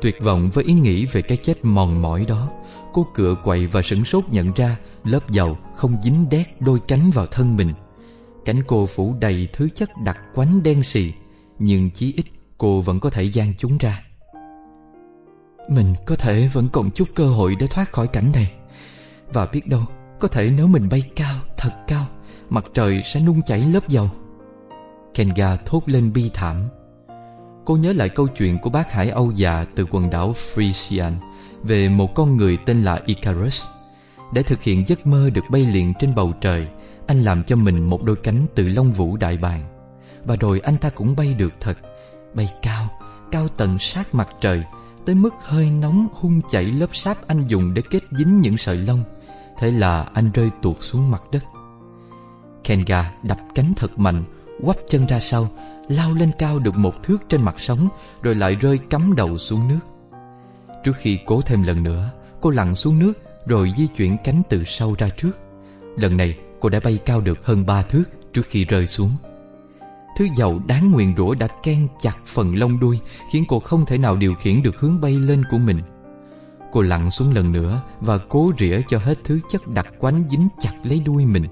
Tuyệt 0.00 0.16
vọng 0.22 0.50
với 0.50 0.64
ý 0.64 0.72
nghĩ 0.72 1.06
về 1.06 1.22
cái 1.22 1.36
chết 1.36 1.64
mòn 1.64 2.02
mỏi 2.02 2.24
đó 2.28 2.48
Cô 2.92 3.06
cựa 3.14 3.34
quậy 3.44 3.66
và 3.66 3.82
sửng 3.82 4.04
sốt 4.04 4.24
nhận 4.30 4.52
ra 4.52 4.76
Lớp 5.04 5.30
dầu 5.30 5.58
không 5.76 5.96
dính 6.02 6.28
đét 6.30 6.60
đôi 6.60 6.78
cánh 6.88 7.10
vào 7.10 7.26
thân 7.26 7.56
mình. 7.56 7.72
Cánh 8.44 8.62
cô 8.66 8.86
phủ 8.86 9.14
đầy 9.20 9.48
thứ 9.52 9.68
chất 9.68 9.90
đặc 10.04 10.18
quánh 10.34 10.62
đen 10.62 10.84
sì 10.84 11.12
Nhưng 11.58 11.90
chí 11.90 12.12
ít 12.16 12.24
cô 12.58 12.80
vẫn 12.80 13.00
có 13.00 13.10
thể 13.10 13.22
gian 13.22 13.54
chúng 13.58 13.78
ra. 13.78 14.02
Mình 15.68 15.94
có 16.06 16.16
thể 16.16 16.48
vẫn 16.52 16.68
còn 16.72 16.90
chút 16.90 17.08
cơ 17.14 17.28
hội 17.28 17.56
để 17.60 17.66
thoát 17.66 17.92
khỏi 17.92 18.06
cảnh 18.06 18.32
này. 18.32 18.52
Và 19.32 19.46
biết 19.46 19.66
đâu 19.66 19.82
Có 20.20 20.28
thể 20.28 20.50
nếu 20.56 20.66
mình 20.66 20.88
bay 20.88 21.02
cao, 21.16 21.36
thật 21.56 21.72
cao 21.86 22.06
Mặt 22.48 22.64
trời 22.74 23.02
sẽ 23.04 23.20
nung 23.20 23.42
chảy 23.42 23.60
lớp 23.60 23.88
dầu. 23.88 24.10
Kenga 25.14 25.56
thốt 25.56 25.82
lên 25.86 26.12
bi 26.12 26.30
thảm. 26.34 26.68
Cô 27.64 27.76
nhớ 27.76 27.92
lại 27.92 28.08
câu 28.08 28.26
chuyện 28.26 28.58
của 28.58 28.70
bác 28.70 28.92
Hải 28.92 29.10
Âu 29.10 29.32
già 29.32 29.66
từ 29.74 29.86
quần 29.90 30.10
đảo 30.10 30.32
Frisian 30.32 31.12
về 31.62 31.88
một 31.88 32.14
con 32.14 32.36
người 32.36 32.58
tên 32.66 32.82
là 32.82 33.00
Icarus. 33.06 33.62
Để 34.32 34.42
thực 34.42 34.62
hiện 34.62 34.88
giấc 34.88 35.06
mơ 35.06 35.30
được 35.30 35.44
bay 35.50 35.66
liền 35.66 35.92
trên 35.98 36.14
bầu 36.14 36.32
trời, 36.40 36.68
anh 37.06 37.22
làm 37.22 37.44
cho 37.44 37.56
mình 37.56 37.90
một 37.90 38.02
đôi 38.02 38.16
cánh 38.16 38.46
từ 38.54 38.68
lông 38.68 38.92
vũ 38.92 39.16
đại 39.16 39.36
bàng. 39.36 39.64
Và 40.24 40.36
rồi 40.36 40.60
anh 40.60 40.76
ta 40.76 40.90
cũng 40.90 41.16
bay 41.16 41.34
được 41.34 41.52
thật, 41.60 41.78
bay 42.34 42.48
cao, 42.62 42.88
cao 43.30 43.48
tận 43.56 43.78
sát 43.78 44.14
mặt 44.14 44.28
trời, 44.40 44.62
tới 45.06 45.14
mức 45.14 45.34
hơi 45.42 45.70
nóng 45.70 46.08
hung 46.12 46.40
chảy 46.50 46.64
lớp 46.64 46.96
sáp 46.96 47.26
anh 47.26 47.46
dùng 47.46 47.74
để 47.74 47.82
kết 47.90 48.00
dính 48.10 48.40
những 48.40 48.58
sợi 48.58 48.76
lông. 48.76 49.04
Thế 49.58 49.70
là 49.70 50.02
anh 50.14 50.30
rơi 50.34 50.50
tuột 50.62 50.76
xuống 50.80 51.10
mặt 51.10 51.22
đất. 51.32 51.44
Kenga 52.64 53.12
đập 53.22 53.38
cánh 53.54 53.72
thật 53.76 53.98
mạnh, 53.98 54.24
quắp 54.64 54.76
chân 54.88 55.06
ra 55.06 55.20
sau, 55.20 55.48
lao 55.88 56.14
lên 56.14 56.30
cao 56.38 56.58
được 56.58 56.74
một 56.74 57.02
thước 57.02 57.18
trên 57.28 57.42
mặt 57.42 57.54
sóng, 57.58 57.88
rồi 58.22 58.34
lại 58.34 58.54
rơi 58.54 58.78
cắm 58.78 59.14
đầu 59.16 59.38
xuống 59.38 59.68
nước. 59.68 59.78
Trước 60.84 60.96
khi 60.96 61.18
cố 61.26 61.40
thêm 61.42 61.62
lần 61.62 61.82
nữa, 61.82 62.10
Cô 62.40 62.50
lặn 62.50 62.74
xuống 62.74 62.98
nước 62.98 63.12
Rồi 63.46 63.72
di 63.76 63.86
chuyển 63.86 64.16
cánh 64.24 64.42
từ 64.48 64.64
sau 64.66 64.94
ra 64.98 65.08
trước. 65.08 65.38
Lần 65.96 66.16
này, 66.16 66.36
cô 66.60 66.68
đã 66.68 66.80
bay 66.84 66.98
cao 67.06 67.20
được 67.20 67.46
hơn 67.46 67.66
ba 67.66 67.82
thước 67.82 68.04
Trước 68.32 68.42
khi 68.48 68.64
rơi 68.64 68.86
xuống. 68.86 69.10
Thứ 70.18 70.26
dầu 70.36 70.60
đáng 70.66 70.90
nguyền 70.90 71.16
rủa 71.16 71.34
đã 71.34 71.48
ken 71.62 71.88
chặt 71.98 72.16
phần 72.26 72.54
lông 72.54 72.80
đuôi, 72.80 72.98
Khiến 73.32 73.44
cô 73.48 73.60
không 73.60 73.86
thể 73.86 73.98
nào 73.98 74.16
điều 74.16 74.34
khiển 74.34 74.62
được 74.62 74.80
hướng 74.80 75.00
bay 75.00 75.12
lên 75.12 75.44
của 75.50 75.58
mình. 75.58 75.80
Cô 76.72 76.82
lặn 76.82 77.10
xuống 77.10 77.34
lần 77.34 77.52
nữa 77.52 77.82
Và 78.00 78.18
cố 78.18 78.52
rỉa 78.58 78.80
cho 78.88 78.98
hết 78.98 79.18
thứ 79.24 79.40
chất 79.48 79.68
đặc 79.68 79.88
quánh 79.98 80.24
dính 80.28 80.48
chặt 80.58 80.72
lấy 80.82 81.00
đuôi 81.00 81.26
mình. 81.26 81.44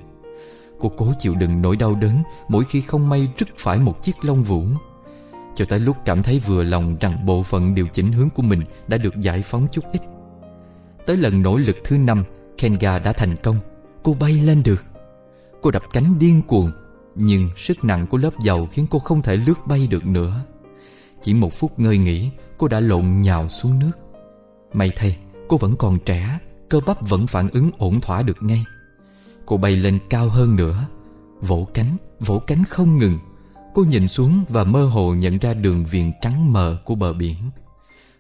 Cô 0.81 0.93
cố 0.97 1.13
chịu 1.19 1.35
đựng 1.35 1.63
nỗi 1.63 1.77
đau 1.77 1.95
đớn 1.95 2.23
Mỗi 2.49 2.65
khi 2.65 2.81
không 2.81 3.09
may 3.09 3.29
rứt 3.39 3.49
phải 3.59 3.79
một 3.79 4.03
chiếc 4.03 4.25
lông 4.25 4.43
vũ 4.43 4.65
cho 5.59 5.65
tới 5.65 5.81
lúc 5.81 5.97
cảm 6.05 6.23
thấy 6.23 6.41
vừa 6.47 6.63
lòng 6.63 6.97
rằng 7.01 7.27
bộ 7.27 7.43
phận 7.43 7.75
điều 7.75 7.87
chỉnh 7.87 8.13
hướng 8.13 8.31
của 8.31 8.43
mình 8.43 8.63
đã 8.89 8.97
được 8.97 9.21
giải 9.21 9.43
phóng 9.43 9.67
chút 9.73 9.85
ít. 9.93 10.01
Tới 11.07 11.17
lần 11.17 11.43
nỗ 11.43 11.57
lực 11.57 11.77
thứ 11.85 11.99
năm, 11.99 12.25
Kenga 12.59 12.99
đã 12.99 13.13
thành 13.13 13.37
công. 13.43 13.57
Cô 14.03 14.17
bay 14.21 14.33
lên 14.33 14.63
được. 14.63 14.85
Cô 15.63 15.71
đập 15.71 15.83
cánh 15.93 16.19
điên 16.19 16.43
cuồng, 16.43 16.73
nhưng 17.15 17.51
sức 17.57 17.85
nặng 17.85 18.07
của 18.07 18.19
lớp 18.19 18.31
dầu 18.43 18.69
khiến 18.73 18.87
cô 18.91 18.99
không 18.99 19.23
thể 19.23 19.37
lướt 19.37 19.67
bay 19.67 19.87
được 19.91 20.07
nữa. 20.07 20.45
Chỉ 21.23 21.35
một 21.35 21.53
phút 21.53 21.79
ngơi 21.79 21.99
nghỉ, 21.99 22.31
cô 22.59 22.69
đã 22.69 22.81
lộn 22.81 23.21
nhào 23.21 23.49
xuống 23.49 23.79
nước. 23.79 23.93
May 24.73 24.93
thay, 24.97 25.19
cô 25.49 25.57
vẫn 25.57 25.77
còn 25.77 25.99
trẻ, 26.05 26.39
cơ 26.69 26.81
bắp 26.87 27.09
vẫn 27.09 27.27
phản 27.27 27.49
ứng 27.51 27.71
ổn 27.79 28.01
thỏa 28.01 28.23
được 28.23 28.43
ngay. 28.43 28.65
Cô 29.47 29.57
bay 29.57 29.77
lên 29.77 29.99
cao 30.11 30.29
hơn 30.29 30.57
nữa, 30.57 30.85
vỗ 31.41 31.69
cánh, 31.75 31.97
vỗ 32.21 32.39
cánh 32.39 32.65
không 32.69 32.99
ngừng 32.99 33.19
Cô 33.79 33.85
nhìn 33.85 34.09
xuống 34.09 34.45
và 34.49 34.65
mơ 34.65 34.85
hồ 34.85 35.15
nhận 35.15 35.39
ra 35.39 35.55
đường 35.55 35.85
viền 35.85 36.13
trắng 36.21 36.53
mờ 36.53 36.79
của 36.85 36.95
bờ 36.95 37.13
biển. 37.13 37.37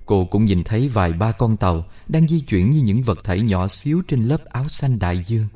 Cô 0.07 0.25
cũng 0.25 0.44
nhìn 0.44 0.64
thấy 0.64 0.88
vài 0.88 1.12
ba 1.12 1.33
con 1.33 1.57
tàu 1.57 1.85
đang 2.09 2.29
di 2.29 2.40
chuyển 2.40 2.71
như 2.71 2.83
những 2.83 3.03
vật 3.03 3.18
thể 3.25 3.40
nhỏ 3.40 3.68
xíu 3.68 4.03
trên 4.09 4.25
lớp 4.25 4.44
áo 4.44 4.68
xanh 4.68 4.99
đại 4.99 5.23
dương. 5.27 5.47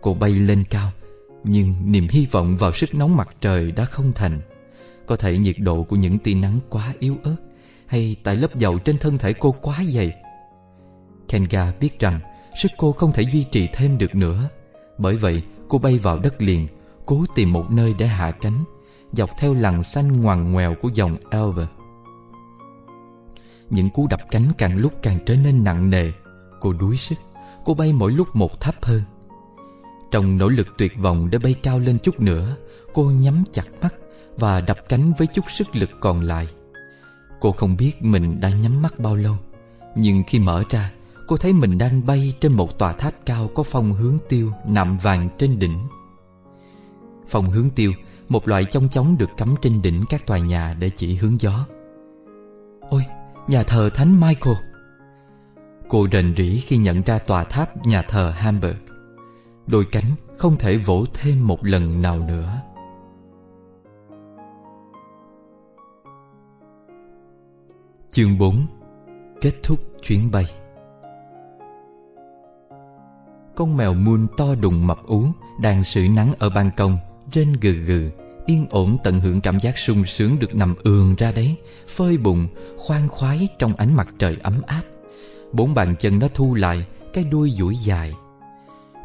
Cô 0.00 0.14
bay 0.14 0.30
lên 0.30 0.64
cao, 0.70 0.90
nhưng 1.44 1.92
niềm 1.92 2.08
hy 2.10 2.26
vọng 2.30 2.56
vào 2.56 2.72
sức 2.72 2.94
nóng 2.94 3.16
mặt 3.16 3.28
trời 3.40 3.72
đã 3.72 3.84
không 3.84 4.12
thành. 4.14 4.40
Có 5.06 5.16
thể 5.16 5.38
nhiệt 5.38 5.56
độ 5.58 5.82
của 5.82 5.96
những 5.96 6.18
tia 6.18 6.34
nắng 6.34 6.58
quá 6.70 6.92
yếu 6.98 7.16
ớt, 7.22 7.36
hay 7.86 8.16
tại 8.22 8.36
lớp 8.36 8.56
dầu 8.56 8.78
trên 8.78 8.98
thân 8.98 9.18
thể 9.18 9.32
cô 9.32 9.52
quá 9.52 9.84
dày. 9.88 10.14
Kenga 11.28 11.72
biết 11.80 11.98
rằng 11.98 12.20
sức 12.62 12.70
cô 12.78 12.92
không 12.92 13.12
thể 13.12 13.22
duy 13.22 13.44
trì 13.52 13.68
thêm 13.72 13.98
được 13.98 14.14
nữa. 14.14 14.48
Bởi 14.98 15.16
vậy, 15.16 15.42
cô 15.68 15.78
bay 15.78 15.98
vào 15.98 16.18
đất 16.18 16.42
liền, 16.42 16.68
cố 17.06 17.24
tìm 17.34 17.52
một 17.52 17.70
nơi 17.70 17.94
để 17.98 18.06
hạ 18.06 18.30
cánh 18.30 18.64
dọc 19.12 19.30
theo 19.38 19.54
lằn 19.54 19.82
xanh 19.82 20.22
ngoằn 20.22 20.52
ngoèo 20.52 20.74
của 20.74 20.90
dòng 20.94 21.16
Elbe. 21.30 21.66
Những 23.70 23.90
cú 23.90 24.06
đập 24.06 24.20
cánh 24.30 24.52
càng 24.58 24.76
lúc 24.76 24.92
càng 25.02 25.18
trở 25.26 25.36
nên 25.36 25.64
nặng 25.64 25.90
nề. 25.90 26.12
Cô 26.60 26.72
đuối 26.72 26.96
sức, 26.96 27.18
cô 27.64 27.74
bay 27.74 27.92
mỗi 27.92 28.12
lúc 28.12 28.28
một 28.34 28.60
thấp 28.60 28.74
hơn. 28.82 29.02
Trong 30.10 30.38
nỗ 30.38 30.48
lực 30.48 30.66
tuyệt 30.78 30.92
vọng 30.98 31.30
để 31.30 31.38
bay 31.38 31.54
cao 31.62 31.78
lên 31.78 31.98
chút 31.98 32.20
nữa, 32.20 32.56
cô 32.94 33.04
nhắm 33.10 33.44
chặt 33.52 33.64
mắt 33.82 33.94
và 34.36 34.60
đập 34.60 34.78
cánh 34.88 35.12
với 35.18 35.26
chút 35.26 35.44
sức 35.48 35.76
lực 35.76 35.90
còn 36.00 36.20
lại. 36.20 36.46
Cô 37.40 37.52
không 37.52 37.76
biết 37.76 38.02
mình 38.02 38.40
đã 38.40 38.50
nhắm 38.50 38.82
mắt 38.82 38.98
bao 38.98 39.16
lâu, 39.16 39.36
nhưng 39.96 40.22
khi 40.26 40.38
mở 40.38 40.64
ra, 40.70 40.92
cô 41.26 41.36
thấy 41.36 41.52
mình 41.52 41.78
đang 41.78 42.06
bay 42.06 42.34
trên 42.40 42.52
một 42.52 42.78
tòa 42.78 42.92
tháp 42.92 43.12
cao 43.26 43.50
có 43.54 43.62
phong 43.62 43.92
hướng 43.92 44.18
tiêu 44.28 44.52
nạm 44.66 44.98
vàng 44.98 45.28
trên 45.38 45.58
đỉnh. 45.58 45.78
Phong 47.28 47.50
hướng 47.50 47.70
tiêu 47.70 47.92
một 48.30 48.48
loại 48.48 48.64
chong 48.64 48.88
chóng 48.88 49.18
được 49.18 49.30
cắm 49.36 49.54
trên 49.62 49.82
đỉnh 49.82 50.04
các 50.08 50.26
tòa 50.26 50.38
nhà 50.38 50.76
để 50.78 50.90
chỉ 50.96 51.14
hướng 51.14 51.40
gió. 51.40 51.66
Ôi, 52.80 53.02
nhà 53.48 53.62
thờ 53.62 53.90
Thánh 53.94 54.20
Michael. 54.20 54.56
Cô 55.88 56.06
rền 56.12 56.34
rỉ 56.36 56.58
khi 56.58 56.76
nhận 56.76 57.02
ra 57.02 57.18
tòa 57.18 57.44
tháp 57.44 57.86
nhà 57.86 58.02
thờ 58.02 58.32
Hamburg. 58.36 58.76
Đôi 59.66 59.84
cánh 59.92 60.04
không 60.38 60.56
thể 60.58 60.76
vỗ 60.76 61.04
thêm 61.14 61.46
một 61.46 61.64
lần 61.64 62.02
nào 62.02 62.18
nữa. 62.18 62.60
Chương 68.10 68.38
4 68.38 68.66
Kết 69.40 69.52
thúc 69.62 69.78
chuyến 70.02 70.30
bay. 70.30 70.44
Con 73.56 73.76
mèo 73.76 73.94
Moon 73.94 74.26
to 74.36 74.54
đùng 74.60 74.86
mập 74.86 74.98
ú 75.06 75.24
Đang 75.60 75.84
sưởi 75.84 76.08
nắng 76.08 76.32
ở 76.38 76.50
ban 76.50 76.70
công 76.76 76.98
Rên 77.32 77.52
gừ 77.60 77.72
gừ. 77.72 78.10
Yên 78.50 78.66
ổn 78.70 78.98
tận 79.04 79.20
hưởng 79.20 79.40
cảm 79.40 79.60
giác 79.60 79.78
sung 79.78 80.04
sướng 80.06 80.38
được 80.38 80.54
nằm 80.54 80.74
ườn 80.82 81.14
ra 81.14 81.32
đấy 81.32 81.56
Phơi 81.88 82.16
bụng, 82.16 82.48
khoan 82.76 83.08
khoái 83.08 83.48
trong 83.58 83.74
ánh 83.74 83.94
mặt 83.94 84.08
trời 84.18 84.36
ấm 84.42 84.60
áp. 84.66 84.82
Bốn 85.52 85.74
bàn 85.74 85.94
chân 86.00 86.18
nó 86.18 86.28
thu 86.34 86.54
lại 86.54 86.86
Cái 87.12 87.24
đuôi 87.24 87.50
duỗi 87.50 87.74
dài. 87.76 88.12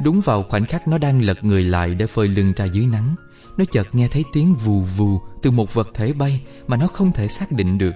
Đúng 0.03 0.21
vào 0.21 0.43
khoảnh 0.43 0.65
khắc 0.65 0.87
nó 0.87 0.97
đang 0.97 1.21
lật 1.21 1.43
người 1.43 1.63
lại 1.63 1.95
Để 1.95 2.07
phơi 2.07 2.27
lưng 2.27 2.53
ra 2.55 2.65
dưới 2.65 2.85
nắng 2.85 3.15
Nó 3.57 3.65
chợt 3.71 3.87
nghe 3.91 4.07
thấy 4.07 4.23
tiếng 4.33 4.55
vù 4.55 4.81
vù 4.81 5.19
Từ 5.41 5.51
một 5.51 5.73
vật 5.73 5.89
thể 5.93 6.13
bay 6.13 6.41
Mà 6.67 6.77
nó 6.77 6.87
không 6.87 7.11
thể 7.11 7.27
xác 7.27 7.51
định 7.51 7.77
được. 7.77 7.93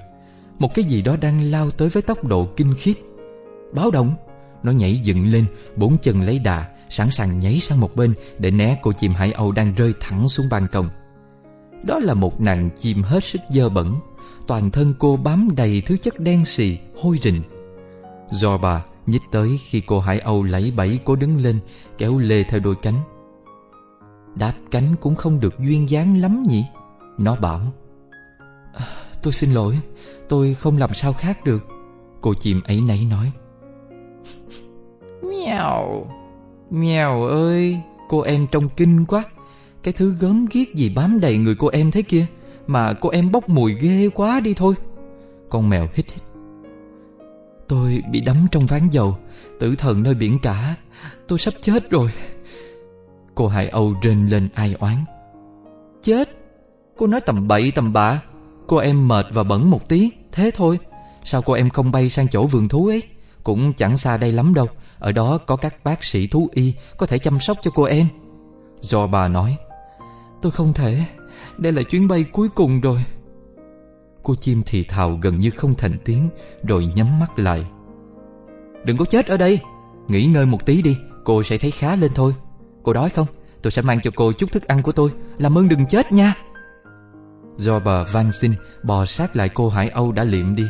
Một 0.59 0.73
cái 0.75 0.85
gì 0.85 1.01
đó 1.01 1.15
đang 1.15 1.51
lao 1.51 1.71
tới 1.71 1.89
với 1.89 2.03
tốc 2.03 2.23
độ 2.23 2.45
kinh 2.57 2.73
khiếp. 2.77 2.95
Báo 3.73 3.91
động! 3.91 4.15
Nó 4.63 4.71
nhảy 4.71 4.99
dựng 5.03 5.27
lên 5.27 5.45
Bốn 5.75 5.97
chân 5.97 6.21
lấy 6.21 6.39
đà 6.39 6.65
Sẵn 6.89 7.11
sàng 7.11 7.39
nhảy 7.39 7.59
sang 7.59 7.79
một 7.79 7.95
bên 7.95 8.13
Để 8.39 8.51
né 8.51 8.79
cô 8.81 8.91
chim 8.91 9.13
hải 9.13 9.31
âu 9.31 9.51
đang 9.51 9.73
rơi 9.73 9.93
thẳng 9.99 10.29
xuống 10.29 10.49
ban 10.49 10.67
công. 10.67 10.89
Đó 11.83 11.99
là 11.99 12.13
một 12.13 12.41
nàng 12.41 12.69
chim 12.79 13.01
hết 13.01 13.23
sức 13.23 13.41
dơ 13.49 13.69
bẩn. 13.69 13.95
Toàn 14.47 14.71
thân 14.71 14.93
cô 14.99 15.17
bám 15.17 15.49
đầy 15.55 15.81
thứ 15.85 15.97
chất 15.97 16.19
đen 16.19 16.45
xì, 16.45 16.77
hôi 17.01 17.19
rình. 17.23 17.41
Do 18.31 18.57
bà 18.57 18.85
nhích 19.05 19.21
tới 19.31 19.59
khi 19.67 19.81
cô 19.87 19.99
hải 19.99 20.19
âu 20.19 20.43
lấy 20.43 20.73
bẫy 20.77 20.99
cố 21.05 21.15
đứng 21.15 21.37
lên 21.37 21.59
Kéo 21.97 22.17
lê 22.17 22.43
theo 22.43 22.59
đôi 22.59 22.75
cánh. 22.81 23.01
Đáp 24.35 24.53
cánh 24.71 24.95
cũng 25.01 25.15
không 25.15 25.39
được 25.39 25.59
duyên 25.59 25.89
dáng 25.89 26.21
lắm 26.21 26.43
nhỉ? 26.47 26.65
Nó 27.17 27.35
bảo 27.35 27.61
à, 28.73 28.85
Tôi 29.23 29.33
xin 29.33 29.53
lỗi 29.53 29.79
Tôi 30.29 30.53
không 30.53 30.77
làm 30.77 30.93
sao 30.93 31.13
khác 31.13 31.45
được. 31.45 31.67
Cô 32.21 32.33
chim 32.33 32.61
ấy 32.61 32.81
nấy 32.81 33.05
nói 33.09 33.31
Mèo 35.21 36.05
Mèo 36.69 37.23
ơi 37.23 37.77
Cô 38.09 38.21
em 38.21 38.47
trông 38.51 38.69
kinh 38.69 39.05
quá. 39.05 39.23
Cái 39.83 39.93
thứ 39.93 40.15
gớm 40.19 40.45
ghiếc 40.51 40.75
gì 40.75 40.89
bám 40.89 41.19
đầy 41.19 41.37
người 41.37 41.55
cô 41.55 41.67
em 41.67 41.91
thế 41.91 42.01
kia, 42.01 42.25
Mà 42.67 42.93
cô 42.93 43.09
em 43.09 43.31
bốc 43.31 43.49
mùi 43.49 43.73
ghê 43.73 44.09
quá 44.09 44.39
đi 44.39 44.53
thôi. 44.53 44.73
Con 45.49 45.69
mèo 45.69 45.87
hít 45.93 46.05
hít. 46.11 46.23
Tôi 47.67 48.03
bị 48.11 48.21
đắm 48.21 48.47
trong 48.51 48.65
ván 48.65 48.89
dầu, 48.91 49.17
Tử 49.59 49.75
thần 49.75 50.03
nơi 50.03 50.13
biển 50.13 50.39
cả. 50.39 50.75
Tôi 51.27 51.39
sắp 51.39 51.53
chết 51.61 51.89
rồi. 51.89 52.09
Cô 53.35 53.47
Hải 53.47 53.69
Âu 53.69 53.95
rên 54.01 54.27
lên 54.27 54.49
ai 54.53 54.75
oán. 54.79 54.95
Chết? 56.01 56.29
Cô 56.97 57.07
nói 57.07 57.21
tầm 57.21 57.47
bậy 57.47 57.71
tầm 57.71 57.93
bạ. 57.93 58.21
Cô 58.67 58.77
em 58.77 59.07
mệt 59.07 59.25
và 59.31 59.43
bẩn 59.43 59.69
một 59.69 59.89
tí, 59.89 60.09
Thế 60.31 60.51
thôi. 60.55 60.79
Sao 61.23 61.41
cô 61.41 61.53
em 61.53 61.69
không 61.69 61.91
bay 61.91 62.09
sang 62.09 62.27
chỗ 62.27 62.47
vườn 62.47 62.67
thú 62.67 62.87
ấy? 62.87 63.03
Cũng 63.43 63.73
chẳng 63.73 63.97
xa 63.97 64.17
đây 64.17 64.31
lắm 64.31 64.53
đâu. 64.53 64.67
Ở 64.99 65.11
đó 65.11 65.37
có 65.37 65.55
các 65.55 65.83
bác 65.83 66.03
sĩ 66.03 66.27
thú 66.27 66.49
y 66.53 66.73
Có 66.97 67.05
thể 67.05 67.19
chăm 67.19 67.39
sóc 67.39 67.57
cho 67.61 67.71
cô 67.75 67.83
em. 67.83 68.07
Do 68.81 69.07
bà 69.07 69.27
nói 69.27 69.57
Tôi 70.41 70.51
không 70.51 70.73
thể. 70.73 71.05
Đây 71.57 71.71
là 71.71 71.83
chuyến 71.83 72.07
bay 72.07 72.25
cuối 72.31 72.49
cùng 72.49 72.81
rồi. 72.81 73.05
Cô 74.23 74.35
chim 74.35 74.61
thì 74.65 74.83
thào 74.83 75.19
gần 75.21 75.39
như 75.39 75.49
không 75.49 75.75
thành 75.75 75.97
tiếng, 76.05 76.29
Rồi 76.63 76.85
nhắm 76.95 77.19
mắt 77.19 77.39
lại. 77.39 77.65
Đừng 78.85 78.97
có 78.97 79.05
chết 79.05 79.27
ở 79.27 79.37
đây. 79.37 79.59
Nghỉ 80.07 80.25
ngơi 80.25 80.45
một 80.45 80.65
tí 80.65 80.81
đi. 80.81 80.97
Cô 81.23 81.43
sẽ 81.43 81.57
thấy 81.57 81.71
khá 81.71 81.95
lên 81.95 82.11
thôi. 82.15 82.33
Cô 82.83 82.93
đói 82.93 83.09
không? 83.09 83.27
Tôi 83.61 83.71
sẽ 83.71 83.81
mang 83.81 84.01
cho 84.01 84.11
cô 84.15 84.31
chút 84.31 84.51
thức 84.51 84.67
ăn 84.67 84.81
của 84.81 84.91
tôi. 84.91 85.11
Làm 85.37 85.57
ơn 85.57 85.69
đừng 85.69 85.85
chết 85.85 86.11
nha. 86.11 86.33
Do 87.57 87.79
bà 87.79 88.03
van 88.03 88.31
xin 88.31 88.53
Bò 88.83 89.05
sát 89.05 89.35
lại 89.35 89.49
cô 89.49 89.69
Hải 89.69 89.89
Âu 89.89 90.11
đã 90.11 90.23
liệm 90.23 90.55
đi. 90.55 90.65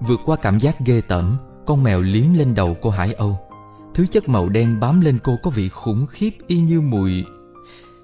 Vượt 0.00 0.20
qua 0.24 0.36
cảm 0.36 0.60
giác 0.60 0.76
ghê 0.86 1.00
tởm, 1.00 1.36
Con 1.66 1.82
mèo 1.82 2.00
liếm 2.00 2.34
lên 2.34 2.54
đầu 2.54 2.76
cô 2.82 2.90
Hải 2.90 3.12
Âu. 3.12 3.38
Thứ 3.94 4.06
chất 4.06 4.28
màu 4.28 4.48
đen 4.48 4.80
bám 4.80 5.00
lên 5.00 5.18
cô 5.24 5.38
có 5.42 5.50
vị 5.50 5.68
khủng 5.68 6.06
khiếp 6.06 6.30
y 6.46 6.58
như 6.58 6.80
mùi 6.80 7.24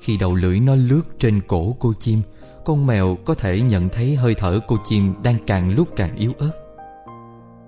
khi 0.08 0.16
đầu 0.16 0.34
lưỡi 0.34 0.60
nó 0.60 0.74
lướt 0.74 1.02
trên 1.18 1.40
cổ 1.46 1.76
cô 1.78 1.92
chim 2.00 2.22
Con 2.64 2.86
mèo 2.86 3.16
có 3.24 3.34
thể 3.34 3.60
nhận 3.60 3.88
thấy 3.88 4.16
hơi 4.16 4.34
thở 4.34 4.60
cô 4.66 4.76
chim 4.88 5.14
đang 5.22 5.36
càng 5.46 5.74
lúc 5.74 5.88
càng 5.96 6.14
yếu 6.14 6.32
ớt. 6.38 6.50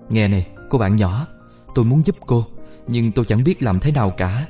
Nghe 0.09 0.27
này, 0.27 0.47
cô 0.69 0.77
bạn 0.77 0.95
nhỏ 0.95 1.27
Tôi 1.75 1.85
muốn 1.85 2.05
giúp 2.05 2.15
cô 2.25 2.45
Nhưng 2.87 3.11
tôi 3.11 3.25
chẳng 3.25 3.43
biết 3.43 3.63
làm 3.63 3.79
thế 3.79 3.91
nào 3.91 4.09
cả. 4.09 4.47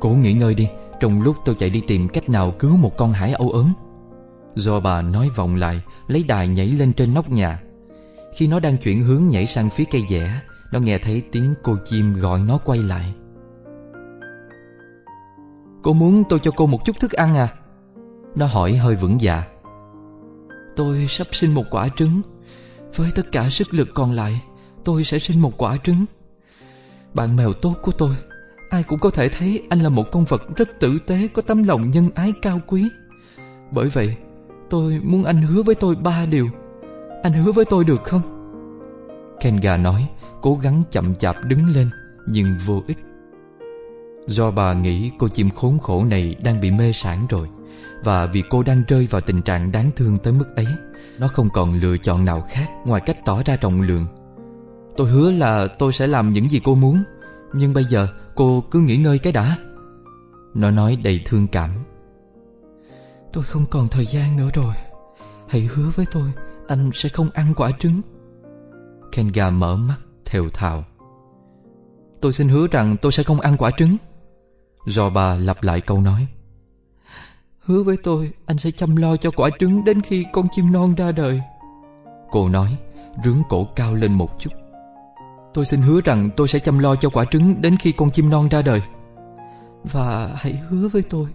Cố 0.00 0.08
nghỉ 0.08 0.32
ngơi 0.32 0.54
đi 0.54 0.68
Trong 1.00 1.22
lúc 1.22 1.36
tôi 1.44 1.54
chạy 1.54 1.70
đi 1.70 1.82
tìm 1.86 2.08
cách 2.08 2.28
nào 2.28 2.50
cứu 2.50 2.76
một 2.76 2.96
con 2.96 3.12
hải 3.12 3.32
âu 3.32 3.50
ốm 3.50 3.72
Do 4.54 4.80
bà 4.80 5.02
nói 5.02 5.30
vọng 5.36 5.56
lại 5.56 5.80
Lấy 6.08 6.24
đài 6.28 6.48
nhảy 6.48 6.66
lên 6.66 6.92
trên 6.92 7.14
nóc 7.14 7.30
nhà. 7.30 7.62
Khi 8.36 8.46
nó 8.46 8.60
đang 8.60 8.78
chuyển 8.78 9.04
hướng 9.04 9.28
nhảy 9.28 9.46
sang 9.46 9.70
phía 9.70 9.84
cây 9.90 10.02
dẻ 10.08 10.40
Nó 10.72 10.80
nghe 10.80 10.98
thấy 10.98 11.22
tiếng 11.32 11.54
cô 11.62 11.76
chim 11.84 12.14
gọi 12.14 12.40
nó 12.40 12.58
quay 12.58 12.78
lại. 12.78 13.14
Cô 15.86 15.92
muốn 15.92 16.24
tôi 16.28 16.38
cho 16.42 16.50
cô 16.56 16.66
một 16.66 16.84
chút 16.84 16.96
thức 17.00 17.12
ăn 17.12 17.34
à? 17.34 17.48
Nó 18.34 18.46
hỏi 18.46 18.76
hơi 18.76 18.96
vững 18.96 19.20
dạ. 19.20 19.44
Tôi 20.76 21.06
sắp 21.08 21.26
sinh 21.32 21.54
một 21.54 21.64
quả 21.70 21.88
trứng. 21.96 22.22
Với 22.96 23.10
tất 23.14 23.32
cả 23.32 23.50
sức 23.50 23.74
lực 23.74 23.88
còn 23.94 24.12
lại, 24.12 24.42
Tôi 24.84 25.04
sẽ 25.04 25.18
sinh 25.18 25.42
một 25.42 25.52
quả 25.56 25.76
trứng. 25.76 26.04
Bạn 27.14 27.36
mèo 27.36 27.52
tốt 27.52 27.74
của 27.82 27.92
tôi, 27.92 28.16
Ai 28.70 28.82
cũng 28.82 28.98
có 28.98 29.10
thể 29.10 29.28
thấy 29.28 29.62
anh 29.70 29.80
là 29.80 29.88
một 29.88 30.04
con 30.12 30.24
vật 30.24 30.42
rất 30.56 30.68
tử 30.80 30.98
tế, 31.06 31.28
Có 31.34 31.42
tấm 31.42 31.62
lòng 31.62 31.90
nhân 31.90 32.10
ái 32.14 32.32
cao 32.42 32.60
quý. 32.66 32.88
Bởi 33.70 33.88
vậy, 33.88 34.16
Tôi 34.70 35.00
muốn 35.04 35.24
anh 35.24 35.42
hứa 35.42 35.62
với 35.62 35.74
tôi 35.74 35.94
ba 35.96 36.26
điều. 36.26 36.48
Anh 37.22 37.32
hứa 37.32 37.52
với 37.52 37.64
tôi 37.64 37.84
được 37.84 38.04
không? 38.04 38.22
Kenga 39.40 39.76
nói, 39.76 40.08
Cố 40.42 40.54
gắng 40.54 40.82
chậm 40.90 41.14
chạp 41.14 41.36
đứng 41.44 41.66
lên, 41.66 41.90
Nhưng 42.26 42.58
vô 42.66 42.82
ích. 42.86 42.98
Do 44.26 44.50
bà 44.50 44.72
nghĩ 44.72 45.10
cô 45.18 45.28
chim 45.28 45.50
khốn 45.50 45.78
khổ 45.78 46.04
này 46.04 46.36
Đang 46.42 46.60
bị 46.60 46.70
mê 46.70 46.92
sản 46.92 47.26
rồi, 47.30 47.48
Và 48.04 48.26
vì 48.26 48.42
cô 48.50 48.62
đang 48.62 48.82
rơi 48.88 49.06
vào 49.10 49.20
tình 49.20 49.42
trạng 49.42 49.72
đáng 49.72 49.90
thương 49.96 50.16
tới 50.16 50.32
mức 50.32 50.56
ấy, 50.56 50.66
Nó 51.18 51.28
không 51.28 51.48
còn 51.50 51.74
lựa 51.74 51.96
chọn 51.96 52.24
nào 52.24 52.46
khác 52.50 52.68
Ngoài 52.84 53.02
cách 53.06 53.16
tỏ 53.24 53.42
ra 53.42 53.56
trọng 53.56 53.80
lượng. 53.80 54.06
Tôi 54.96 55.10
hứa 55.10 55.32
là 55.32 55.66
tôi 55.66 55.92
sẽ 55.92 56.06
làm 56.06 56.32
những 56.32 56.48
gì 56.48 56.60
cô 56.64 56.74
muốn, 56.74 57.02
Nhưng 57.52 57.72
bây 57.72 57.84
giờ 57.84 58.08
cô 58.34 58.64
cứ 58.70 58.80
nghỉ 58.80 58.96
ngơi 58.96 59.18
cái 59.18 59.32
đã. 59.32 59.56
Nó 60.54 60.70
nói 60.70 60.96
đầy 61.04 61.20
thương 61.24 61.46
cảm. 61.48 61.70
Tôi 63.32 63.44
không 63.44 63.66
còn 63.70 63.88
thời 63.88 64.06
gian 64.06 64.36
nữa 64.36 64.48
rồi. 64.54 64.74
Hãy 65.48 65.60
hứa 65.60 65.90
với 65.94 66.06
tôi, 66.12 66.32
Anh 66.68 66.90
sẽ 66.94 67.08
không 67.08 67.30
ăn 67.34 67.54
quả 67.56 67.70
trứng. 67.78 68.00
Kenga 69.12 69.50
mở 69.50 69.76
mắt, 69.76 69.96
thều 70.24 70.50
thào. 70.50 70.84
Tôi 72.20 72.32
xin 72.32 72.48
hứa 72.48 72.66
rằng 72.66 72.96
tôi 73.02 73.12
sẽ 73.12 73.22
không 73.22 73.40
ăn 73.40 73.56
quả 73.56 73.70
trứng. 73.70 73.96
Do 74.86 75.10
bà 75.10 75.34
lặp 75.34 75.62
lại 75.62 75.80
câu 75.80 76.00
nói. 76.00 76.26
Hứa 77.58 77.82
với 77.82 77.96
tôi, 78.02 78.30
Anh 78.46 78.58
sẽ 78.58 78.70
chăm 78.70 78.96
lo 78.96 79.16
cho 79.16 79.30
quả 79.30 79.50
trứng 79.58 79.84
Đến 79.84 80.00
khi 80.00 80.24
con 80.32 80.46
chim 80.50 80.72
non 80.72 80.94
ra 80.94 81.12
đời. 81.12 81.40
Cô 82.30 82.48
nói, 82.48 82.76
Rướng 83.24 83.42
cổ 83.48 83.64
cao 83.64 83.94
lên 83.94 84.12
một 84.12 84.30
chút. 84.38 84.50
Tôi 85.54 85.64
xin 85.64 85.80
hứa 85.80 86.00
rằng 86.04 86.30
tôi 86.36 86.48
sẽ 86.48 86.58
chăm 86.58 86.78
lo 86.78 86.96
cho 86.96 87.08
quả 87.08 87.24
trứng 87.24 87.62
Đến 87.62 87.76
khi 87.76 87.92
con 87.92 88.10
chim 88.10 88.30
non 88.30 88.48
ra 88.48 88.62
đời. 88.62 88.82
Và 89.84 90.30
hãy 90.34 90.52
hứa 90.68 90.88
với 90.88 91.02
tôi, 91.02 91.26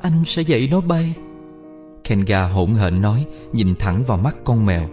Anh 0.00 0.24
sẽ 0.26 0.42
dạy 0.42 0.68
nó 0.70 0.80
bay. 0.80 1.14
Kenga 2.04 2.48
hỗn 2.48 2.74
hển 2.74 3.02
nói, 3.02 3.26
Nhìn 3.52 3.74
thẳng 3.78 4.04
vào 4.04 4.18
mắt 4.18 4.36
con 4.44 4.66
mèo. 4.66 4.88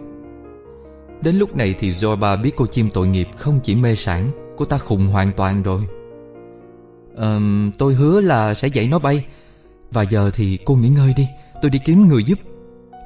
Đến 1.22 1.36
lúc 1.36 1.56
này 1.56 1.74
thì 1.78 1.90
Zorba 1.90 2.42
biết 2.42 2.52
cô 2.56 2.66
chim 2.66 2.90
tội 2.94 3.06
nghiệp 3.06 3.28
Không 3.36 3.60
chỉ 3.62 3.74
mê 3.74 3.96
sản 3.96 4.30
Cô 4.56 4.64
ta 4.64 4.78
khùng 4.78 5.06
hoàn 5.06 5.32
toàn 5.32 5.62
rồi 5.62 5.86
um, 7.16 7.70
Tôi 7.78 7.94
hứa 7.94 8.20
là 8.20 8.54
sẽ 8.54 8.68
dạy 8.68 8.88
nó 8.88 8.98
bay. 8.98 9.24
Và 9.90 10.02
giờ 10.02 10.30
thì 10.34 10.58
cô 10.64 10.74
nghỉ 10.74 10.88
ngơi 10.88 11.14
đi 11.16 11.28
Tôi 11.62 11.70
đi 11.70 11.78
kiếm 11.84 12.08
người 12.08 12.24
giúp. 12.24 12.38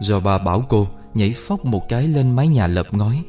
Rồi 0.00 0.20
bà 0.20 0.38
bảo 0.38 0.64
cô 0.68 0.88
Nhảy 1.14 1.34
phóc 1.36 1.64
một 1.64 1.88
cái 1.88 2.08
lên 2.08 2.36
mái 2.36 2.48
nhà 2.48 2.66
lợp 2.66 2.94
ngói. 2.94 3.22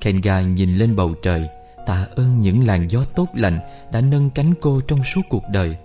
Kenga 0.00 0.40
nhìn 0.40 0.76
lên 0.76 0.96
bầu 0.96 1.14
trời 1.22 1.48
Tạ 1.86 2.06
ơn 2.16 2.40
những 2.40 2.66
làn 2.66 2.90
gió 2.90 3.00
tốt 3.16 3.26
lành 3.34 3.58
Đã 3.92 4.00
nâng 4.00 4.30
cánh 4.30 4.54
cô 4.60 4.80
trong 4.80 5.04
suốt 5.04 5.22
cuộc 5.30 5.42
đời. 5.52 5.76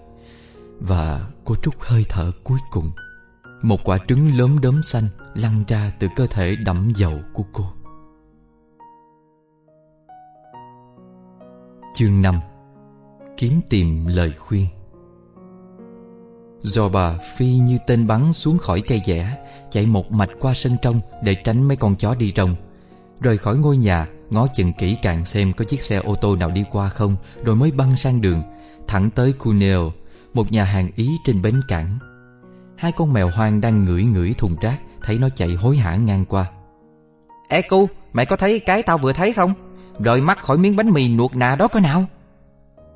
Và 0.80 1.28
cô 1.46 1.56
trút 1.56 1.76
hơi 1.80 2.06
thở 2.10 2.32
cuối 2.44 2.60
cùng. 2.72 2.92
Một 3.62 3.80
quả 3.84 3.98
trứng 4.08 4.38
lớn 4.38 4.62
đốm 4.62 4.82
xanh 4.84 5.04
Lăn 5.34 5.64
ra 5.68 5.92
từ 6.00 6.08
cơ 6.16 6.28
thể 6.28 6.56
đẫm 6.56 6.94
dầu 6.96 7.20
của 7.34 7.44
cô. 7.54 7.66
Chương 11.94 12.22
5 12.22 12.40
Kiếm 13.40 13.62
tìm 13.70 14.08
lời 14.08 14.34
khuyên. 14.38 14.66
Do 16.62 16.90
bà 16.90 17.18
phi 17.38 17.46
như 17.46 17.78
tên 17.88 18.08
bắn 18.08 18.34
xuống 18.34 18.58
khỏi 18.58 18.82
cây 18.82 19.02
dẻ, 19.06 19.38
Chạy 19.72 19.86
một 19.86 20.12
mạch 20.12 20.30
qua 20.40 20.54
sân 20.54 20.78
trong 20.82 21.02
Để 21.24 21.36
tránh 21.36 21.68
mấy 21.68 21.78
con 21.78 21.96
chó 21.96 22.16
đi 22.16 22.34
rồng. 22.36 22.56
Rời 23.20 23.38
khỏi 23.38 23.58
ngôi 23.58 23.78
nhà, 23.78 24.08
Ngó 24.30 24.48
chừng 24.54 24.74
kỹ 24.74 24.98
càng 25.02 25.26
xem 25.26 25.54
có 25.54 25.66
chiếc 25.66 25.82
xe 25.82 25.98
ô 25.98 26.16
tô 26.16 26.36
nào 26.36 26.52
đi 26.52 26.64
qua 26.72 26.90
không, 26.90 27.16
Rồi 27.44 27.56
mới 27.56 27.72
băng 27.72 27.98
sang 27.98 28.22
đường, 28.22 28.44
Thẳng 28.88 29.10
tới 29.10 29.34
Cuneo, 29.34 29.92
Một 30.34 30.52
nhà 30.52 30.64
hàng 30.64 30.90
Ý 30.96 31.10
trên 31.26 31.42
bến 31.42 31.62
cảng. 31.68 31.98
Hai 32.78 32.92
con 32.92 33.14
mèo 33.14 33.30
hoang 33.30 33.62
đang 33.62 33.86
ngửi 33.86 34.04
ngửi 34.04 34.34
thùng 34.38 34.56
rác, 34.62 34.82
Thấy 35.04 35.18
nó 35.18 35.30
chạy 35.36 35.54
hối 35.54 35.78
hả 35.78 35.96
ngang 35.96 36.26
qua. 36.26 36.52
Ê 37.50 37.62
cu 37.62 37.90
Mày 38.14 38.26
có 38.26 38.36
thấy 38.36 38.60
cái 38.60 38.84
tao 38.84 38.98
vừa 38.98 39.14
thấy 39.14 39.34
không? 39.34 39.54
Rời 40.00 40.22
mắt 40.22 40.40
khỏi 40.40 40.58
miếng 40.58 40.76
bánh 40.76 40.90
mì 40.90 41.08
nuột 41.08 41.36
nà 41.36 41.56
đó 41.56 41.68
coi 41.68 41.82
nào. 41.82 42.06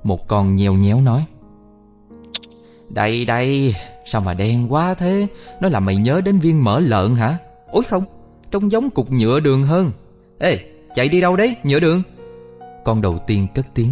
Một 0.04 0.28
con 0.28 0.56
nheo 0.56 0.74
nhéo 0.74 1.02
nói, 1.02 1.26
Đây 2.90 3.26
đây, 3.26 3.76
Sao 4.06 4.22
mà 4.22 4.34
đen 4.34 4.74
quá 4.74 4.94
thế? 4.94 5.28
Nó 5.62 5.70
làm 5.70 5.86
mày 5.86 5.96
nhớ 5.96 6.22
đến 6.22 6.40
viên 6.40 6.64
mỡ 6.64 6.80
lợn 6.80 7.16
hả? 7.16 7.38
Ôi 7.72 7.84
không, 7.84 8.04
Trông 8.52 8.72
giống 8.72 8.90
cục 8.90 9.12
nhựa 9.12 9.40
đường 9.40 9.64
hơn. 9.64 9.92
Ê, 10.40 10.60
chạy 10.96 11.10
đi 11.10 11.22
đâu 11.22 11.36
đấy, 11.36 11.56
nhựa 11.64 11.80
đường? 11.80 12.02
Con 12.86 13.02
đầu 13.02 13.20
tiên 13.28 13.48
cất 13.56 13.66
tiếng. 13.74 13.92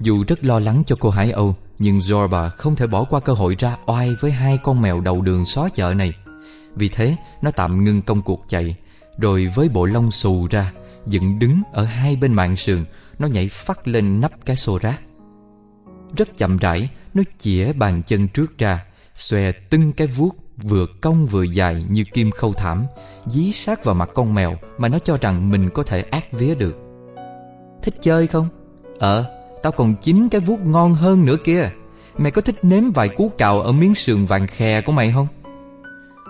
Dù 0.00 0.24
rất 0.28 0.44
lo 0.44 0.58
lắng 0.58 0.82
cho 0.86 0.96
cô 1.00 1.10
Hải 1.10 1.30
Âu, 1.30 1.54
Nhưng 1.78 1.98
Zorba 1.98 2.48
không 2.48 2.76
thể 2.76 2.86
bỏ 2.86 3.04
qua 3.04 3.20
cơ 3.20 3.32
hội 3.32 3.56
ra 3.58 3.76
oai 3.86 4.14
Với 4.20 4.30
hai 4.30 4.58
con 4.62 4.82
mèo 4.82 5.00
đầu 5.00 5.20
đường 5.20 5.46
xó 5.46 5.68
chợ 5.68 5.94
này. 5.94 6.12
Vì 6.74 6.88
thế, 6.88 7.16
nó 7.42 7.50
tạm 7.50 7.84
ngưng 7.84 8.02
công 8.02 8.22
cuộc 8.22 8.44
chạy, 8.48 8.74
Rồi 9.18 9.52
với 9.54 9.68
bộ 9.68 9.84
lông 9.84 10.10
xù 10.10 10.46
ra, 10.50 10.72
Dựng 11.06 11.38
đứng 11.38 11.62
ở 11.72 11.84
hai 11.84 12.16
bên 12.16 12.34
mạng 12.34 12.56
sườn 12.56 12.84
nó 13.18 13.26
nhảy 13.26 13.48
phát 13.48 13.88
lên 13.88 14.20
nắp 14.20 14.32
cái 14.46 14.56
xô 14.56 14.78
rác 14.82 15.02
Rất 16.16 16.36
chậm 16.36 16.58
rãi 16.58 16.90
Nó 17.14 17.22
chĩa 17.38 17.72
bàn 17.72 18.02
chân 18.06 18.28
trước 18.28 18.58
ra 18.58 18.84
Xòe 19.14 19.52
từng 19.52 19.92
cái 19.92 20.06
vuốt 20.06 20.36
Vừa 20.56 20.86
cong 21.00 21.26
vừa 21.26 21.42
dài 21.42 21.86
như 21.88 22.04
kim 22.12 22.30
khâu 22.30 22.52
thảm 22.52 22.86
Dí 23.26 23.52
sát 23.52 23.84
vào 23.84 23.94
mặt 23.94 24.10
con 24.14 24.34
mèo 24.34 24.54
Mà 24.78 24.88
nó 24.88 24.98
cho 24.98 25.18
rằng 25.20 25.50
mình 25.50 25.70
có 25.70 25.82
thể 25.82 26.02
ác 26.02 26.32
vía 26.32 26.54
được 26.54 26.76
Thích 27.82 27.94
chơi 28.00 28.26
không? 28.26 28.48
Ờ, 28.98 29.24
tao 29.62 29.72
còn 29.72 29.94
chín 30.02 30.28
cái 30.28 30.40
vuốt 30.40 30.60
ngon 30.60 30.94
hơn 30.94 31.24
nữa 31.24 31.36
kia 31.44 31.70
Mày 32.18 32.30
có 32.30 32.42
thích 32.42 32.58
nếm 32.62 32.90
vài 32.90 33.08
cú 33.08 33.28
cào 33.38 33.60
Ở 33.60 33.72
miếng 33.72 33.94
sườn 33.94 34.24
vàng 34.24 34.46
khè 34.46 34.80
của 34.80 34.92
mày 34.92 35.12
không? 35.12 35.26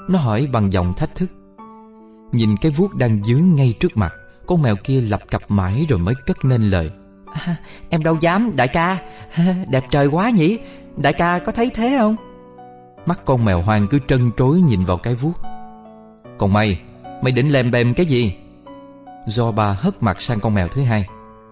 Nó 0.08 0.18
hỏi 0.18 0.48
bằng 0.52 0.72
giọng 0.72 0.94
thách 0.94 1.14
thức 1.14 1.30
Nhìn 2.32 2.56
cái 2.56 2.72
vuốt 2.72 2.94
đang 2.94 3.24
dướng 3.24 3.54
ngay 3.54 3.74
trước 3.80 3.96
mặt 3.96 4.12
con 4.48 4.62
mèo 4.62 4.76
kia 4.84 5.00
lập 5.00 5.20
cặp 5.30 5.42
mãi 5.48 5.86
rồi 5.88 5.98
mới 5.98 6.14
cất 6.26 6.44
nên 6.44 6.70
lời. 6.70 6.90
À, 7.46 7.56
Em 7.90 8.02
đâu 8.02 8.16
dám 8.20 8.56
đại 8.56 8.68
ca. 8.68 8.96
Đẹp 9.70 9.84
trời 9.90 10.06
quá 10.06 10.30
nhỉ. 10.30 10.58
Đại 10.96 11.12
ca 11.12 11.38
có 11.38 11.52
thấy 11.52 11.70
thế 11.74 11.96
không? 11.98 12.16
Mắt 13.06 13.20
con 13.24 13.44
mèo 13.44 13.62
hoang 13.62 13.88
cứ 13.88 13.98
trân 14.08 14.30
trối 14.38 14.60
nhìn 14.60 14.84
vào 14.84 14.96
cái 14.96 15.14
vuốt. 15.14 15.32
Còn 16.38 16.52
mày 16.52 16.80
Mày 17.22 17.32
định 17.32 17.48
lèm 17.48 17.70
bèm 17.70 17.94
cái 17.94 18.06
gì? 18.06 18.34
Do 19.26 19.50
bà 19.52 19.72
hất 19.72 20.02
mặt 20.02 20.22
sang 20.22 20.40
con 20.40 20.54
mèo 20.54 20.68
thứ 20.68 20.82
hai. 20.82 21.06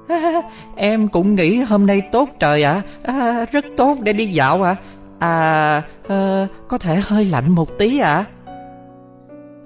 À, 0.09 0.32
Em 0.76 1.09
cũng 1.09 1.35
nghĩ 1.35 1.59
hôm 1.61 1.87
nay 1.87 2.02
tốt 2.12 2.28
trời 2.40 2.62
ạ. 2.62 2.82
À. 3.04 3.14
à, 3.14 3.44
Rất 3.52 3.64
tốt 3.76 3.98
để 4.00 4.12
đi 4.12 4.26
dạo 4.26 4.62
ạ. 4.62 4.76
À. 5.18 5.28
à, 5.28 5.82
à 6.09 6.46
Có 6.68 6.78
thể 6.78 7.00
hơi 7.04 7.24
lạnh 7.24 7.50
một 7.50 7.68
tí 7.78 7.98
ạ. 7.98 8.14
à. 8.16 8.24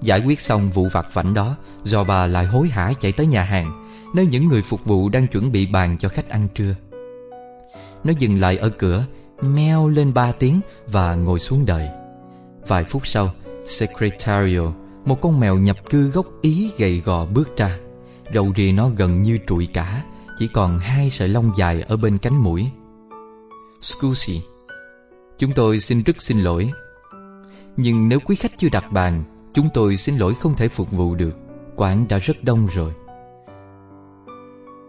Giải 0.03 0.21
quyết 0.27 0.41
xong 0.41 0.71
vụ 0.71 0.89
vặt 0.93 1.07
vảnh 1.13 1.35
đó, 1.35 1.57
Do 1.83 2.05
bà 2.05 2.27
lại 2.27 2.47
hối 2.47 2.69
hả 2.69 2.93
chạy 3.01 3.13
tới 3.13 3.27
nhà 3.27 3.43
hàng, 3.43 3.87
Nơi 4.15 4.27
những 4.27 4.49
người 4.49 4.63
phục 4.63 4.85
vụ 4.85 5.09
đang 5.09 5.27
chuẩn 5.27 5.53
bị 5.53 5.67
bàn 5.67 5.97
cho 5.99 6.09
khách 6.09 6.29
ăn 6.29 6.49
trưa. 6.55 6.75
Nó 8.05 8.13
dừng 8.19 8.41
lại 8.41 8.57
ở 8.57 8.69
cửa, 8.69 9.05
Meo 9.43 9.89
lên 9.89 10.15
ba 10.15 10.33
tiếng 10.33 10.61
Và 10.87 11.15
ngồi 11.15 11.39
xuống 11.39 11.67
đợi. 11.67 11.89
Vài 12.69 12.85
phút 12.85 13.07
sau, 13.07 13.31
Secretario, 13.67 14.73
Một 15.05 15.21
con 15.21 15.41
mèo 15.41 15.59
nhập 15.59 15.77
cư 15.91 16.11
gốc 16.11 16.27
Ý 16.43 16.71
gầy 16.79 17.03
gò 17.05 17.27
bước 17.27 17.57
ra. 17.57 17.79
Đầu 18.33 18.53
rì 18.57 18.73
nó 18.73 18.89
gần 18.89 19.23
như 19.23 19.39
trụi 19.47 19.69
cả, 19.73 20.03
Chỉ 20.39 20.49
còn 20.49 20.79
hai 20.79 21.11
sợi 21.11 21.29
lông 21.29 21.53
dài 21.57 21.83
ở 21.83 21.97
bên 21.97 22.19
cánh 22.19 22.43
mũi. 22.43 22.71
Scusi, 23.81 24.41
Chúng 25.39 25.53
tôi 25.53 25.81
xin 25.81 26.03
rất 26.03 26.23
xin 26.23 26.41
lỗi, 26.41 26.71
Nhưng 27.77 28.09
nếu 28.09 28.21
quý 28.21 28.37
khách 28.37 28.59
chưa 28.59 28.69
đặt 28.69 28.93
bàn 28.93 29.25
Chúng 29.55 29.69
tôi 29.75 29.97
xin 29.97 30.17
lỗi 30.17 30.35
không 30.35 30.57
thể 30.57 30.69
phục 30.69 30.91
vụ 30.91 31.15
được. 31.15 31.37
Quán 31.77 32.07
đã 32.09 32.19
rất 32.19 32.45
đông 32.45 32.67
rồi. 32.67 32.93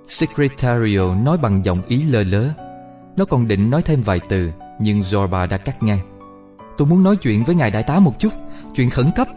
Secretario 0.07 1.15
nói 1.15 1.37
bằng 1.37 1.65
giọng 1.65 1.81
ý 1.87 2.03
lơ 2.03 2.23
lớ. 2.23 2.49
Nó 3.17 3.25
còn 3.25 3.47
định 3.47 3.69
nói 3.69 3.81
thêm 3.81 4.01
vài 4.01 4.19
từ, 4.29 4.51
Nhưng 4.79 5.01
Zorba 5.01 5.47
đã 5.47 5.57
cắt 5.57 5.83
ngang. 5.83 5.99
Tôi 6.77 6.87
muốn 6.87 7.03
nói 7.03 7.15
chuyện 7.15 7.43
với 7.43 7.55
ngài 7.55 7.71
đại 7.71 7.83
tá 7.83 7.99
một 7.99 8.19
chút. 8.19 8.33
Chuyện 8.75 8.89
khẩn 8.89 9.11
cấp. 9.15 9.27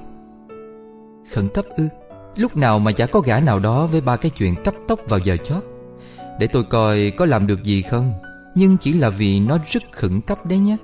Khẩn 1.32 1.48
cấp 1.48 1.64
ư? 1.76 1.88
Lúc 2.36 2.56
nào 2.56 2.78
mà 2.78 2.92
chả 2.92 3.06
có 3.06 3.20
gã 3.20 3.40
nào 3.40 3.58
đó 3.58 3.86
Với 3.86 4.00
ba 4.00 4.16
cái 4.16 4.30
chuyện 4.30 4.54
cấp 4.64 4.74
tốc 4.88 5.00
vào 5.08 5.18
giờ 5.18 5.36
chót. 5.36 5.64
Để 6.38 6.46
tôi 6.46 6.64
coi 6.64 7.12
có 7.16 7.26
làm 7.26 7.46
được 7.46 7.64
gì 7.64 7.82
không. 7.82 8.12
Nhưng 8.54 8.76
chỉ 8.76 8.92
là 8.92 9.10
vì 9.10 9.40
nó 9.40 9.58
rất 9.70 9.82
khẩn 9.92 10.20
cấp 10.20 10.46
đấy 10.46 10.58
nhé. 10.58 10.76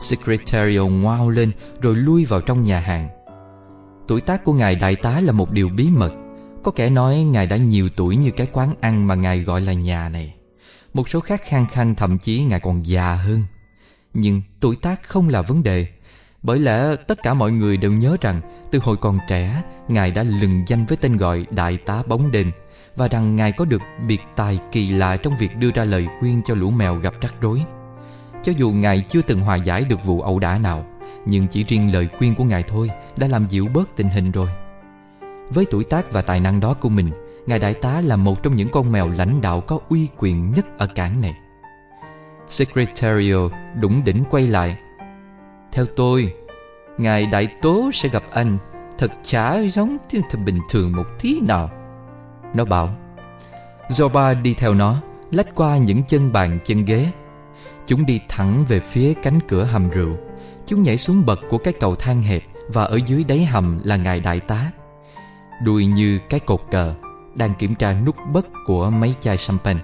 Secretario 0.00 0.84
ngoao 0.84 1.30
lên 1.30 1.52
Rồi 1.80 1.96
lui 1.96 2.24
vào 2.24 2.40
trong 2.40 2.62
nhà 2.62 2.80
hàng. 2.80 3.08
Tuổi 4.12 4.20
tác 4.20 4.44
của 4.44 4.52
ngài 4.52 4.74
đại 4.74 4.96
tá 4.96 5.20
là 5.20 5.32
một 5.32 5.50
điều 5.50 5.68
bí 5.68 5.90
mật. 5.90 6.12
Có 6.62 6.72
kẻ 6.72 6.90
nói 6.90 7.16
ngài 7.16 7.46
đã 7.46 7.56
nhiều 7.56 7.88
tuổi 7.96 8.16
như 8.16 8.30
cái 8.30 8.46
quán 8.52 8.74
ăn 8.80 9.06
mà 9.06 9.14
ngài 9.14 9.40
gọi 9.40 9.60
là 9.60 9.72
nhà 9.72 10.08
này. 10.08 10.34
Một 10.94 11.08
số 11.08 11.20
khác 11.20 11.42
khăng 11.44 11.66
khăng, 11.66 11.94
thậm 11.94 12.18
chí 12.18 12.42
ngài 12.44 12.60
còn 12.60 12.86
già 12.86 13.14
hơn. 13.14 13.42
Nhưng 14.14 14.42
tuổi 14.60 14.76
tác 14.76 15.02
không 15.02 15.28
là 15.28 15.42
vấn 15.42 15.62
đề. 15.62 15.86
Bởi 16.42 16.58
lẽ 16.58 16.96
tất 16.96 17.22
cả 17.22 17.34
mọi 17.34 17.52
người 17.52 17.76
đều 17.76 17.92
nhớ 17.92 18.16
rằng, 18.20 18.40
Từ 18.70 18.78
hồi 18.78 18.96
còn 18.96 19.18
trẻ, 19.28 19.62
Ngài 19.88 20.10
đã 20.10 20.22
lừng 20.22 20.64
danh 20.66 20.86
với 20.86 20.96
tên 20.96 21.16
gọi 21.16 21.46
Đại 21.50 21.76
tá 21.76 22.02
bóng 22.06 22.30
đêm 22.30 22.52
Và 22.96 23.08
rằng 23.08 23.36
Ngài 23.36 23.52
có 23.52 23.64
được 23.64 23.82
biệt 24.06 24.20
tài 24.36 24.58
kỳ 24.72 24.90
lạ 24.90 25.16
Trong 25.16 25.36
việc 25.38 25.56
đưa 25.56 25.70
ra 25.70 25.84
lời 25.84 26.06
khuyên 26.20 26.42
cho 26.44 26.54
lũ 26.54 26.70
mèo 26.70 26.96
gặp 26.96 27.14
rắc 27.20 27.34
rối. 27.40 27.62
Cho 28.42 28.52
dù 28.56 28.70
Ngài 28.70 29.04
chưa 29.08 29.22
từng 29.22 29.40
hòa 29.40 29.56
giải 29.56 29.84
được 29.84 30.04
vụ 30.04 30.20
ẩu 30.20 30.38
đả 30.38 30.58
nào 30.58 30.86
nhưng 31.26 31.48
chỉ 31.48 31.64
riêng 31.64 31.92
lời 31.92 32.08
khuyên 32.18 32.34
của 32.34 32.44
Ngài 32.44 32.62
thôi 32.62 32.90
Đã 33.16 33.28
làm 33.28 33.46
dịu 33.46 33.68
bớt 33.74 33.96
tình 33.96 34.08
hình 34.08 34.30
rồi. 34.30 34.48
Với 35.50 35.64
tuổi 35.70 35.84
tác 35.84 36.12
và 36.12 36.22
tài 36.22 36.40
năng 36.40 36.60
đó 36.60 36.74
của 36.74 36.88
mình, 36.88 37.10
Ngài 37.46 37.58
Đại 37.58 37.74
tá 37.74 38.00
là 38.00 38.16
một 38.16 38.42
trong 38.42 38.56
những 38.56 38.68
con 38.68 38.92
mèo 38.92 39.08
lãnh 39.08 39.40
đạo 39.40 39.60
Có 39.60 39.78
uy 39.88 40.08
quyền 40.18 40.52
nhất 40.52 40.78
ở 40.78 40.86
cảng 40.86 41.20
này. 41.20 41.34
Secretario 42.48 43.48
đủng 43.80 44.04
đỉnh 44.04 44.24
quay 44.30 44.46
lại. 44.46 44.76
Theo 45.72 45.86
tôi, 45.96 46.34
Ngài 46.98 47.26
Đại 47.26 47.48
Tố 47.62 47.90
sẽ 47.92 48.08
gặp 48.08 48.22
anh, 48.30 48.58
Thật 48.98 49.12
chả 49.22 49.58
giống 49.58 49.96
thiên 50.10 50.22
thần 50.30 50.44
bình 50.44 50.60
thường 50.70 50.92
một 50.92 51.06
tí 51.20 51.40
nào. 51.40 51.70
Nó 52.54 52.64
bảo 52.64 52.88
Zoba 53.88 54.42
đi 54.42 54.54
theo 54.54 54.74
nó, 54.74 54.96
Lách 55.30 55.54
qua 55.54 55.76
những 55.76 56.02
chân 56.02 56.32
bàn 56.32 56.58
chân 56.64 56.84
ghế. 56.84 57.12
Chúng 57.86 58.06
đi 58.06 58.20
thẳng 58.28 58.64
về 58.68 58.80
phía 58.80 59.14
cánh 59.22 59.38
cửa 59.48 59.64
hầm 59.64 59.90
rượu. 59.90 60.16
Chúng 60.72 60.82
nhảy 60.82 60.96
xuống 60.96 61.26
bậc 61.26 61.40
của 61.48 61.58
cái 61.58 61.74
cầu 61.80 61.96
thang 61.96 62.22
hẹp 62.22 62.42
Và 62.68 62.84
ở 62.84 62.98
dưới 63.06 63.24
đáy 63.24 63.44
hầm 63.44 63.80
là 63.84 63.96
ngài 63.96 64.20
đại 64.20 64.40
tá. 64.40 64.70
Đuôi 65.64 65.86
như 65.86 66.18
cái 66.30 66.40
cột 66.40 66.60
cờ 66.70 66.94
Đang 67.34 67.54
kiểm 67.54 67.74
tra 67.74 67.94
nút 68.06 68.16
bất 68.32 68.46
của 68.66 68.90
mấy 68.90 69.14
chai 69.20 69.36
champagne. 69.36 69.80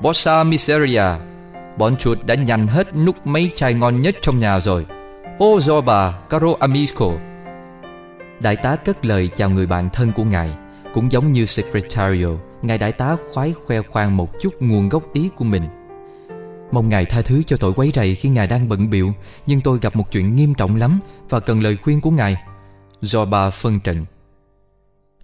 Bossa 0.00 0.44
Miseria 0.44 1.02
Bọn 1.78 1.96
chuột 1.96 2.18
đã 2.26 2.34
nhành 2.34 2.66
hết 2.66 2.96
nút 2.96 3.26
mấy 3.26 3.50
chai 3.54 3.74
ngon 3.74 4.02
nhất 4.02 4.16
trong 4.22 4.40
nhà 4.40 4.60
rồi. 4.60 4.86
Ô 5.38 5.60
do 5.60 5.80
bà, 5.80 6.12
caro 6.30 6.54
amico. 6.60 7.10
Đại 8.40 8.56
tá 8.56 8.76
cất 8.76 9.04
lời 9.04 9.28
chào 9.36 9.50
người 9.50 9.66
bạn 9.66 9.90
thân 9.90 10.12
của 10.12 10.24
ngài 10.24 10.50
Cũng 10.94 11.12
giống 11.12 11.32
như 11.32 11.46
Secretario 11.46 12.28
Ngài 12.62 12.78
đại 12.78 12.92
tá 12.92 13.16
khoái 13.32 13.52
khoe 13.66 13.82
khoang 13.82 14.16
một 14.16 14.40
chút 14.40 14.54
nguồn 14.60 14.88
gốc 14.88 15.02
ý 15.12 15.30
của 15.36 15.44
mình. 15.44 15.83
Mong 16.74 16.88
ngài 16.88 17.04
tha 17.04 17.22
thứ 17.22 17.42
cho 17.46 17.56
tội 17.56 17.72
quấy 17.72 17.92
rầy 17.94 18.14
khi 18.14 18.28
ngài 18.28 18.46
đang 18.46 18.68
bận 18.68 18.90
biệu 18.90 19.14
Nhưng 19.46 19.60
tôi 19.60 19.78
gặp 19.82 19.96
một 19.96 20.10
chuyện 20.10 20.34
nghiêm 20.34 20.54
trọng 20.54 20.76
lắm 20.76 21.00
Và 21.28 21.40
cần 21.40 21.60
lời 21.60 21.76
khuyên 21.76 22.00
của 22.00 22.10
ngài. 22.10 22.36
Do 23.00 23.24
bà 23.24 23.50
phân 23.50 23.80
trần. 23.80 24.04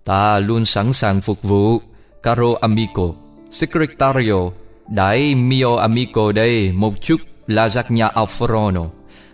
Ta 0.04 0.38
luôn 0.38 0.64
sẵn 0.64 0.92
sàng 0.92 1.20
phục 1.20 1.42
vụ 1.42 1.78
Caro 2.22 2.54
amico 2.60 3.02
Secretario 3.50 4.50
Đãi 4.88 5.34
mio 5.34 5.76
amico 5.76 6.32
đây 6.32 6.72
Một 6.72 6.94
chút 7.00 7.20
lasagna 7.46 8.08
alfredo 8.08 8.88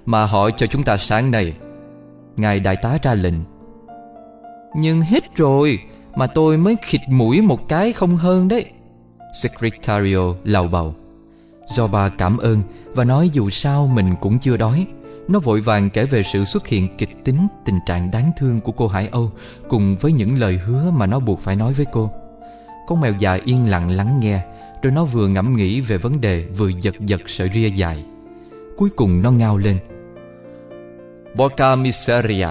Mà 0.07 0.27
hỏi 0.27 0.53
cho 0.57 0.67
chúng 0.67 0.83
ta 0.83 0.97
sáng 0.97 1.31
nay. 1.31 1.55
Ngài 2.37 2.61
đại 2.61 2.77
tá 2.77 2.99
ra 3.03 3.15
lệnh. 3.15 3.41
Nhưng 4.77 5.01
hết 5.01 5.37
rồi 5.37 5.79
Mà 6.15 6.27
tôi 6.27 6.57
mới 6.57 6.77
khịt 6.83 7.01
mũi 7.09 7.41
một 7.41 7.69
cái 7.69 7.93
không 7.93 8.17
hơn 8.17 8.49
đấy. 8.49 8.65
Secretario 9.43 10.35
lầu 10.45 10.69
bầu 10.69 10.95
Do 11.67 11.87
bà 11.87 12.09
cảm 12.09 12.39
ơn 12.39 12.63
và 12.95 13.05
nói 13.05 13.31
dù 13.33 13.51
sao 13.51 13.87
mình 13.87 14.15
cũng 14.21 14.39
chưa 14.39 14.57
đói. 14.57 14.87
Nó 15.29 15.39
vội 15.39 15.61
vàng 15.61 15.91
kể 15.91 16.05
về 16.05 16.23
sự 16.33 16.45
xuất 16.45 16.67
hiện 16.67 16.97
kịch 16.99 17.25
tính 17.25 17.47
Tình 17.65 17.79
trạng 17.87 18.11
đáng 18.11 18.31
thương 18.39 18.61
của 18.61 18.73
cô 18.73 18.89
Hải 18.89 19.09
Âu 19.09 19.31
Cùng 19.69 19.97
với 20.01 20.13
những 20.13 20.39
lời 20.39 20.59
hứa 20.59 20.91
mà 20.91 21.07
nó 21.07 21.21
buộc 21.21 21.41
phải 21.41 21.57
nói 21.57 21.73
với 21.73 21.87
cô. 21.93 22.11
Con 22.87 23.01
mèo 23.01 23.13
già 23.19 23.39
yên 23.45 23.71
lặng 23.71 23.91
lắng 23.91 24.21
nghe, 24.21 24.41
Rồi 24.83 24.93
nó 24.93 25.05
vừa 25.05 25.29
ngẫm 25.29 25.57
nghĩ 25.57 25.81
về 25.81 25.99
vấn 25.99 26.21
đề 26.21 26.47
Vừa 26.57 26.69
giật 26.69 26.95
giật 27.01 27.21
sợi 27.27 27.51
ria 27.55 27.69
dài. 27.69 28.05
Cuối 28.77 28.91
cùng 28.97 29.23
nó 29.23 29.31
ngao 29.31 29.59
lên. 29.59 29.79
Boca 31.35 31.77
Miseria, 31.77 32.49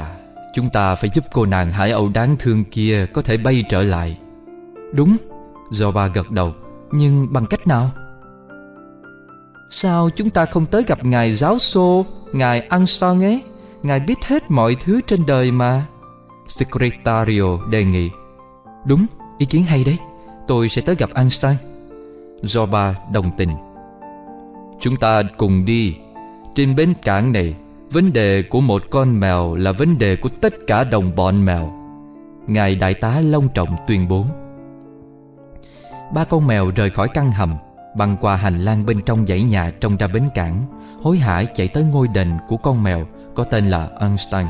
Chúng 0.56 0.69
ta 0.69 0.95
phải 0.95 1.10
giúp 1.13 1.25
cô 1.32 1.45
nàng 1.45 1.71
Hải 1.71 1.91
Âu 1.91 2.10
đáng 2.13 2.36
thương 2.39 2.63
kia 2.63 3.06
Có 3.13 3.21
thể 3.21 3.38
bay 3.38 3.63
trở 3.69 3.84
lại. 3.84 4.17
Đúng, 4.93 5.17
Do 5.71 5.91
ba 5.91 6.08
gật 6.08 6.32
đầu, 6.32 6.54
Nhưng 6.91 7.34
bằng 7.34 7.45
cách 7.45 7.67
nào? 7.67 7.91
Sao 9.78 10.10
chúng 10.10 10.30
ta 10.30 10.46
không 10.46 10.66
tới 10.66 10.84
gặp 10.88 11.06
Ngài 11.06 11.34
giáo 11.34 11.60
xô 11.60 12.06
Ngài 12.34 12.60
Armstrong 12.60 13.22
ấy? 13.22 13.44
Ngài 13.84 14.00
biết 14.00 14.26
hết 14.26 14.52
mọi 14.52 14.76
thứ 14.80 15.02
trên 15.08 15.26
đời 15.26 15.52
mà. 15.52 15.86
Secretario 16.48 17.58
đề 17.72 17.84
nghị. 17.84 18.10
Đúng, 18.86 19.06
ý 19.38 19.46
kiến 19.46 19.64
hay 19.64 19.84
đấy. 19.84 19.98
Tôi 20.48 20.70
sẽ 20.70 20.82
tới 20.82 20.96
gặp 20.96 21.10
Einstein 21.16 21.56
Zoba 22.42 22.94
đồng 23.14 23.32
tình. 23.38 23.50
Chúng 24.80 24.96
ta 24.96 25.24
cùng 25.38 25.66
đi. 25.66 25.98
Trên 26.56 26.76
bến 26.76 26.94
cảng 27.04 27.32
này 27.32 27.56
Vấn 27.92 28.14
đề 28.14 28.44
của 28.44 28.62
một 28.62 28.84
con 28.90 29.20
mèo 29.20 29.56
Là 29.56 29.72
vấn 29.72 29.98
đề 29.98 30.16
của 30.16 30.30
tất 30.42 30.54
cả 30.68 30.84
đồng 30.84 31.16
bọn 31.16 31.46
mèo. 31.46 31.74
Ngài 32.48 32.76
đại 32.76 32.94
tá 32.94 33.22
long 33.22 33.48
trọng 33.54 33.70
tuyên 33.88 34.08
bố. 34.08 34.26
Ba 36.14 36.24
con 36.24 36.48
mèo 36.48 36.72
rời 36.76 36.90
khỏi 36.90 37.08
căn 37.14 37.32
hầm. 37.32 37.58
Băng 37.96 38.18
qua 38.22 38.36
hành 38.36 38.60
lang 38.60 38.86
bên 38.86 39.02
trong 39.06 39.26
dãy 39.28 39.44
nhà 39.44 39.72
trông 39.82 39.98
ra 39.98 40.08
bến 40.08 40.30
cảng, 40.36 40.66
Hối 41.02 41.18
hả 41.18 41.44
chạy 41.44 41.68
tới 41.68 41.84
ngôi 41.84 42.08
đền 42.08 42.38
của 42.48 42.58
con 42.58 42.84
mèo 42.84 43.06
Có 43.36 43.44
tên 43.44 43.66
là 43.66 43.90
Einstein. 44.00 44.46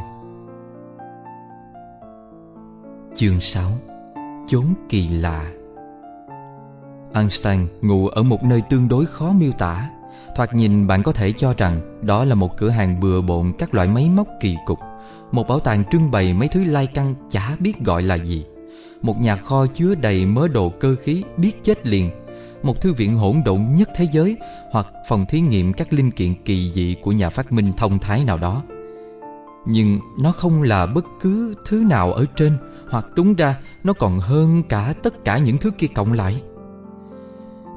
Chương 3.16 3.42
6 3.42 3.72
Chốn 4.48 4.74
kỳ 4.90 5.08
lạ. 5.10 5.52
Einstein 7.14 7.68
ngủ 7.82 8.08
ở 8.08 8.24
một 8.24 8.44
nơi 8.44 8.62
tương 8.70 8.88
đối 8.88 9.06
khó 9.06 9.32
miêu 9.32 9.52
tả. 9.52 9.90
Thoạt 10.36 10.54
nhìn 10.54 10.88
bạn 10.88 11.04
có 11.04 11.12
thể 11.12 11.32
cho 11.32 11.54
rằng 11.58 12.00
Đó 12.02 12.24
là 12.24 12.36
một 12.36 12.58
cửa 12.58 12.70
hàng 12.70 13.00
bừa 13.00 13.22
bộn 13.22 13.54
các 13.60 13.74
loại 13.74 13.88
máy 13.88 14.10
móc 14.10 14.28
kỳ 14.40 14.58
cục, 14.66 14.80
Một 15.32 15.48
bảo 15.48 15.60
tàng 15.60 15.84
trưng 15.92 16.12
bày 16.12 16.34
mấy 16.34 16.48
thứ 16.48 16.64
lai 16.64 16.88
căng 16.88 17.16
chả 17.30 17.56
biết 17.60 17.80
gọi 17.80 18.02
là 18.02 18.16
gì. 18.16 18.46
Một 19.02 19.22
nhà 19.22 19.36
kho 19.36 19.66
chứa 19.66 19.96
đầy 19.96 20.26
mớ 20.26 20.48
đồ 20.48 20.70
cơ 20.80 20.96
khí 21.04 21.24
biết 21.38 21.64
chết 21.64 21.88
liền 21.88 22.12
một 22.65 22.82
thư 22.82 22.93
viện 22.93 23.17
hỗn 23.17 23.41
độn 23.45 23.65
nhất 23.75 23.89
thế 23.95 24.08
giới 24.12 24.38
Hoặc 24.71 24.88
phòng 25.10 25.25
thí 25.30 25.41
nghiệm 25.41 25.73
các 25.73 25.93
linh 25.93 26.12
kiện 26.12 26.36
kỳ 26.45 26.71
dị 26.71 26.95
của 27.01 27.12
nhà 27.12 27.30
phát 27.30 27.51
minh 27.51 27.73
thông 27.78 27.99
thái 27.99 28.23
nào 28.23 28.38
đó. 28.38 28.63
Nhưng 29.65 29.99
nó 30.19 30.32
không 30.32 30.63
là 30.63 30.86
bất 30.86 31.06
cứ 31.21 31.56
thứ 31.65 31.84
nào 31.89 32.13
ở 32.13 32.25
trên 32.36 32.58
Hoặc 32.89 33.06
đúng 33.15 33.36
ra 33.36 33.58
nó 33.84 33.93
còn 33.93 34.19
hơn 34.19 34.63
cả 34.63 34.93
tất 35.04 35.25
cả 35.25 35.38
những 35.38 35.58
thứ 35.58 35.71
kia 35.71 35.88
cộng 35.95 36.13
lại. 36.13 36.41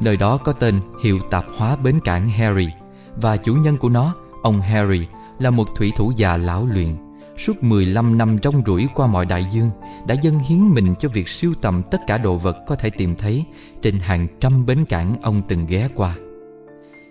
Nơi 0.00 0.16
đó 0.16 0.36
có 0.36 0.52
tên 0.52 0.80
hiệu 1.04 1.18
tạp 1.30 1.44
hóa 1.56 1.76
bến 1.76 2.00
cảng 2.04 2.28
Harry 2.28 2.68
Và 3.16 3.36
chủ 3.36 3.54
nhân 3.54 3.76
của 3.76 3.88
nó, 3.88 4.14
ông 4.42 4.60
Harry 4.60 5.06
Là 5.38 5.50
một 5.50 5.68
thủy 5.76 5.92
thủ 5.96 6.12
già 6.16 6.36
lão 6.36 6.66
luyện. 6.66 7.07
Suốt 7.38 7.62
15 7.62 8.18
năm 8.18 8.38
trong 8.38 8.62
rủi 8.66 8.86
qua 8.94 9.06
mọi 9.06 9.26
đại 9.26 9.46
dương, 9.52 9.70
Đã 10.06 10.14
dâng 10.22 10.38
hiến 10.38 10.60
mình 10.60 10.94
cho 10.98 11.08
việc 11.08 11.28
siêu 11.28 11.54
tầm 11.62 11.82
tất 11.90 11.98
cả 12.06 12.18
đồ 12.18 12.36
vật 12.36 12.56
có 12.66 12.74
thể 12.74 12.90
tìm 12.90 13.16
thấy 13.16 13.44
Trên 13.82 13.98
hàng 13.98 14.26
trăm 14.40 14.66
bến 14.66 14.84
cảng 14.84 15.16
ông 15.22 15.42
từng 15.48 15.66
ghé 15.66 15.88
qua. 15.94 16.16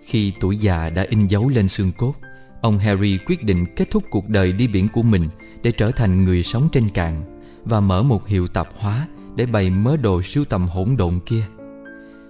Khi 0.04 0.32
tuổi 0.40 0.56
già 0.56 0.90
đã 0.90 1.06
in 1.10 1.26
dấu 1.26 1.48
lên 1.48 1.68
xương 1.68 1.92
cốt, 1.98 2.14
Ông 2.60 2.78
Harry 2.78 3.18
quyết 3.26 3.44
định 3.44 3.66
kết 3.76 3.90
thúc 3.90 4.04
cuộc 4.10 4.28
đời 4.28 4.52
đi 4.52 4.68
biển 4.68 4.88
của 4.92 5.02
mình 5.02 5.28
Để 5.62 5.72
trở 5.72 5.90
thành 5.90 6.24
người 6.24 6.42
sống 6.42 6.68
trên 6.72 6.88
cạn 6.88 7.40
Và 7.64 7.80
mở 7.80 8.02
một 8.02 8.26
hiệu 8.26 8.46
tạp 8.46 8.68
hóa 8.78 9.06
Để 9.36 9.46
bày 9.46 9.70
mớ 9.70 9.96
đồ 9.96 10.22
siêu 10.22 10.44
tầm 10.44 10.68
hỗn 10.68 10.96
độn 10.96 11.20
kia. 11.26 11.42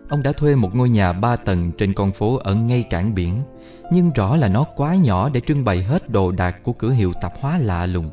Ông 0.08 0.22
đã 0.22 0.32
thuê 0.32 0.54
một 0.54 0.74
ngôi 0.74 0.88
nhà 0.88 1.12
ba 1.12 1.36
tầng 1.36 1.72
trên 1.78 1.94
con 1.94 2.12
phố 2.12 2.36
ở 2.36 2.54
ngay 2.54 2.82
cảng 2.90 3.14
biển, 3.14 3.42
Nhưng 3.92 4.10
rõ 4.10 4.36
là 4.36 4.48
nó 4.48 4.64
quá 4.64 4.94
nhỏ 4.94 5.28
để 5.28 5.40
trưng 5.40 5.64
bày 5.64 5.82
hết 5.82 6.10
đồ 6.10 6.30
đạc 6.30 6.56
của 6.62 6.72
cửa 6.72 6.90
hiệu 6.90 7.12
tạp 7.20 7.32
hóa 7.40 7.58
lạ 7.58 7.86
lùng. 7.86 8.10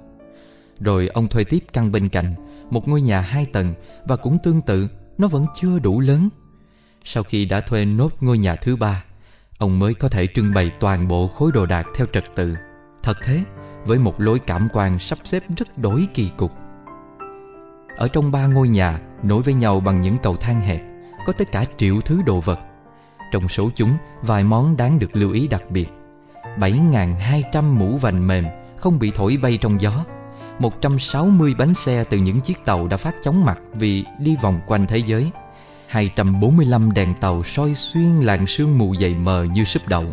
Rồi 0.79 1.07
ông 1.07 1.27
thuê 1.27 1.43
tiếp 1.43 1.59
căn 1.73 1.91
bên 1.91 2.09
cạnh, 2.09 2.35
Một 2.69 2.87
ngôi 2.87 3.01
nhà 3.01 3.21
hai 3.21 3.45
tầng, 3.45 3.73
Và 4.05 4.15
cũng 4.15 4.37
tương 4.43 4.61
tự, 4.61 4.87
Nó 5.17 5.27
vẫn 5.27 5.45
chưa 5.55 5.79
đủ 5.79 5.99
lớn. 5.99 6.29
Sau 7.03 7.23
khi 7.23 7.45
đã 7.45 7.61
thuê 7.61 7.85
nốt 7.85 8.09
ngôi 8.21 8.37
nhà 8.37 8.55
thứ 8.55 8.75
ba, 8.75 9.03
Ông 9.57 9.79
mới 9.79 9.93
có 9.93 10.09
thể 10.09 10.27
trưng 10.35 10.53
bày 10.53 10.71
toàn 10.79 11.07
bộ 11.07 11.27
khối 11.27 11.51
đồ 11.51 11.65
đạc 11.65 11.87
theo 11.95 12.07
trật 12.13 12.23
tự. 12.35 12.55
Thật 13.03 13.17
thế, 13.23 13.39
Với 13.85 13.99
một 13.99 14.21
lối 14.21 14.39
cảm 14.39 14.67
quan 14.73 14.99
sắp 14.99 15.19
xếp 15.23 15.43
rất 15.57 15.77
đổi 15.77 16.07
kỳ 16.13 16.29
cục. 16.37 16.51
Ở 17.97 18.07
trong 18.07 18.31
ba 18.31 18.47
ngôi 18.47 18.69
nhà, 18.69 18.99
Nối 19.23 19.41
với 19.41 19.53
nhau 19.53 19.79
bằng 19.79 20.01
những 20.01 20.17
cầu 20.23 20.35
thang 20.35 20.61
hẹp 20.61 20.94
có 21.25 21.33
tới 21.33 21.45
cả 21.45 21.65
triệu 21.77 22.01
thứ 22.01 22.21
đồ 22.25 22.39
vật. 22.39 22.59
Trong 23.31 23.49
số 23.49 23.69
chúng, 23.75 23.97
vài 24.21 24.43
món 24.43 24.77
đáng 24.77 24.99
được 24.99 25.15
lưu 25.15 25.31
ý 25.31 25.47
đặc 25.47 25.63
biệt. 25.69 25.89
7.200 26.57 27.63
mũ 27.63 27.97
vành 27.97 28.27
mềm 28.27 28.45
không 28.77 28.99
bị 28.99 29.11
thổi 29.15 29.37
bay 29.41 29.57
trong 29.61 29.81
gió. 29.81 30.05
160 30.59 31.55
bánh 31.57 31.73
xe 31.73 32.03
từ 32.09 32.17
những 32.17 32.41
chiếc 32.41 32.65
tàu 32.65 32.87
đã 32.87 32.97
phát 32.97 33.15
chóng 33.23 33.45
mặt 33.45 33.59
vì 33.73 34.05
đi 34.19 34.35
vòng 34.41 34.61
quanh 34.67 34.87
thế 34.87 34.97
giới. 34.97 35.31
245 35.87 36.91
đèn 36.91 37.13
tàu 37.21 37.43
soi 37.43 37.73
xuyên 37.73 38.21
làn 38.21 38.47
sương 38.47 38.77
mù 38.77 38.95
dày 39.01 39.15
mờ 39.15 39.43
như 39.43 39.63
súp 39.63 39.87
đậu. 39.87 40.05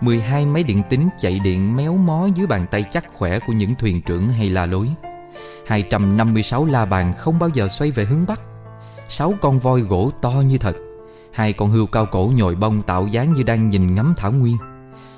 12 0.00 0.46
máy 0.46 0.62
điện 0.62 0.82
tính 0.90 1.08
chạy 1.18 1.38
điện 1.38 1.76
méo 1.76 1.96
mó 1.96 2.28
dưới 2.34 2.46
bàn 2.46 2.66
tay 2.70 2.84
chắc 2.90 3.04
khỏe 3.14 3.38
của 3.38 3.52
những 3.52 3.74
thuyền 3.74 4.02
trưởng 4.02 4.28
hay 4.28 4.50
la 4.50 4.66
lối. 4.66 4.88
256 5.66 6.66
la 6.66 6.84
bàn 6.84 7.12
không 7.18 7.38
bao 7.38 7.50
giờ 7.54 7.68
xoay 7.68 7.90
về 7.90 8.04
hướng 8.04 8.26
Bắc 8.26 8.40
sáu 9.14 9.34
con 9.40 9.58
voi 9.58 9.80
gỗ 9.80 10.10
to 10.22 10.30
như 10.30 10.58
thật. 10.58 10.76
Hai 11.32 11.52
con 11.52 11.70
hươu 11.70 11.86
cao 11.86 12.06
cổ 12.06 12.32
nhồi 12.36 12.54
bông 12.54 12.82
tạo 12.82 13.06
dáng 13.06 13.32
như 13.32 13.42
đang 13.42 13.70
nhìn 13.70 13.94
ngắm 13.94 14.14
thảo 14.16 14.32
nguyên. 14.32 14.56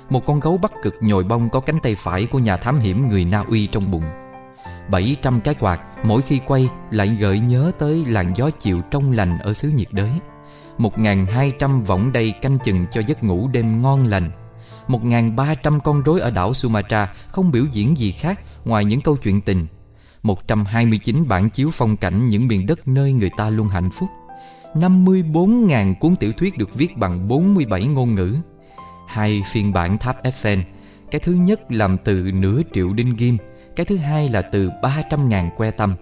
Một 0.09 0.25
con 0.25 0.39
gấu 0.39 0.57
bắc 0.57 0.71
cực 0.83 0.95
nhồi 1.01 1.23
bông 1.23 1.49
có 1.49 1.59
cánh 1.59 1.79
tay 1.79 1.95
phải 1.95 2.25
của 2.25 2.39
nhà 2.39 2.57
thám 2.57 2.79
hiểm 2.79 3.09
người 3.09 3.25
Na 3.25 3.43
Uy 3.49 3.67
trong 3.67 3.91
bụng. 3.91 4.03
700 4.91 5.41
cái 5.41 5.55
quạt, 5.59 5.79
mỗi 6.03 6.21
khi 6.21 6.39
quay, 6.45 6.69
lại 6.91 7.07
gợi 7.07 7.39
nhớ 7.39 7.71
tới 7.79 8.05
làn 8.07 8.33
gió 8.35 8.49
chiều 8.49 8.81
trong 8.91 9.11
lành 9.11 9.39
ở 9.39 9.53
xứ 9.53 9.69
nhiệt 9.69 9.87
đới. 9.91 10.11
1.200 10.77 11.83
võng 11.83 12.11
đầy 12.11 12.31
canh 12.31 12.57
chừng 12.63 12.85
cho 12.91 13.01
giấc 13.07 13.23
ngủ 13.23 13.47
đêm 13.47 13.81
ngon 13.81 14.07
lành. 14.07 14.31
1.300 14.87 15.79
con 15.79 16.03
rối 16.03 16.19
ở 16.19 16.31
đảo 16.31 16.53
Sumatra 16.53 17.13
không 17.27 17.51
biểu 17.51 17.63
diễn 17.71 17.97
gì 17.97 18.11
khác 18.11 18.39
ngoài 18.65 18.85
những 18.85 19.01
câu 19.01 19.17
chuyện 19.17 19.41
tình. 19.41 19.67
129 20.27 21.27
bản 21.27 21.49
chiếu 21.49 21.69
phong 21.73 21.97
cảnh 21.97 22.29
những 22.29 22.47
miền 22.47 22.65
đất 22.65 22.87
nơi 22.87 23.13
người 23.13 23.31
ta 23.37 23.49
luôn 23.49 23.67
hạnh 23.67 23.89
phúc. 23.91 24.09
54.000 24.73 25.95
cuốn 25.95 26.15
tiểu 26.15 26.31
thuyết 26.31 26.57
được 26.57 26.75
viết 26.75 26.97
bằng 26.97 27.27
47 27.27 27.83
ngôn 27.83 28.15
ngữ. 28.15 28.35
Hai 29.07 29.43
phiên 29.51 29.73
bản 29.73 29.97
tháp 29.97 30.23
Eiffel, 30.23 30.61
Cái 31.11 31.21
thứ 31.23 31.33
nhất 31.33 31.71
làm 31.71 31.97
từ 32.03 32.31
nửa 32.33 32.61
triệu 32.73 32.93
đinh 32.93 33.15
ghim, 33.17 33.37
Cái 33.75 33.85
thứ 33.85 33.97
hai 33.97 34.29
là 34.29 34.41
từ 34.41 34.69
300.000 34.81 35.49
que 35.57 35.71
tâm 35.71 35.95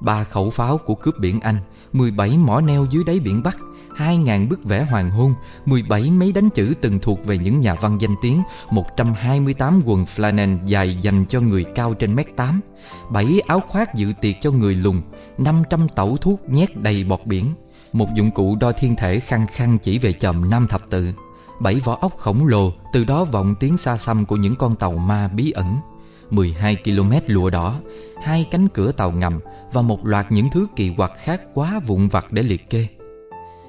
ba 0.00 0.24
khẩu 0.24 0.50
pháo 0.50 0.78
của 0.78 0.94
cướp 0.94 1.14
biển 1.20 1.40
Anh 1.40 1.56
17 1.92 2.38
mỏ 2.38 2.60
neo 2.60 2.86
dưới 2.90 3.04
đáy 3.04 3.20
biển 3.20 3.42
Bắc 3.42 3.56
hai 3.98 4.16
ngàn 4.16 4.48
bức 4.48 4.64
vẽ 4.64 4.82
hoàng 4.82 5.10
hôn 5.10 5.34
17 5.66 6.10
mấy 6.10 6.32
đánh 6.32 6.50
chữ 6.50 6.74
từng 6.80 6.98
thuộc 6.98 7.24
về 7.24 7.38
những 7.38 7.60
nhà 7.60 7.74
văn 7.74 7.98
danh 8.00 8.14
tiếng 8.22 8.42
128 8.70 9.82
quần 9.86 10.04
flannel 10.04 10.58
dài 10.66 10.96
dành 11.00 11.24
cho 11.28 11.40
người 11.40 11.64
cao 11.64 11.94
trên 11.94 12.14
mét 12.14 12.36
8 12.36 12.60
7 13.10 13.40
áo 13.46 13.60
khoác 13.60 13.94
dự 13.94 14.12
tiệc 14.20 14.34
cho 14.40 14.50
người 14.50 14.74
lùn 14.74 15.02
500 15.38 15.88
tẩu 15.88 16.16
thuốc 16.16 16.40
nhét 16.48 16.76
đầy 16.76 17.04
bọt 17.04 17.20
biển, 17.24 17.54
Một 17.92 18.08
dụng 18.14 18.30
cụ 18.30 18.56
đo 18.56 18.72
thiên 18.72 18.96
thể 18.96 19.20
khăng 19.20 19.46
khăng 19.46 19.78
chỉ 19.78 19.98
về 19.98 20.12
chòm 20.12 20.50
Nam 20.50 20.66
Thập 20.68 20.90
Tự, 20.90 21.12
Bảy 21.60 21.74
vỏ 21.74 21.98
ốc 22.00 22.16
khổng 22.16 22.46
lồ, 22.46 22.72
Từ 22.92 23.04
đó 23.04 23.24
vọng 23.24 23.54
tiếng 23.60 23.76
xa 23.76 23.96
xăm 23.96 24.24
của 24.24 24.36
những 24.36 24.56
con 24.56 24.76
tàu 24.76 24.92
ma 24.92 25.28
bí 25.28 25.50
ẩn 25.50 25.76
12 26.30 26.76
km 26.84 27.12
lụa 27.26 27.50
đỏ, 27.50 27.80
hai 28.22 28.46
cánh 28.50 28.68
cửa 28.68 28.92
tàu 28.92 29.10
ngầm 29.10 29.40
và 29.72 29.82
một 29.82 30.06
loạt 30.06 30.32
những 30.32 30.50
thứ 30.52 30.66
kỳ 30.76 30.92
quặc 30.96 31.12
khác 31.24 31.40
quá 31.54 31.80
vụn 31.86 32.08
vặt 32.08 32.32
để 32.32 32.42
liệt 32.42 32.70
kê. 32.70 32.86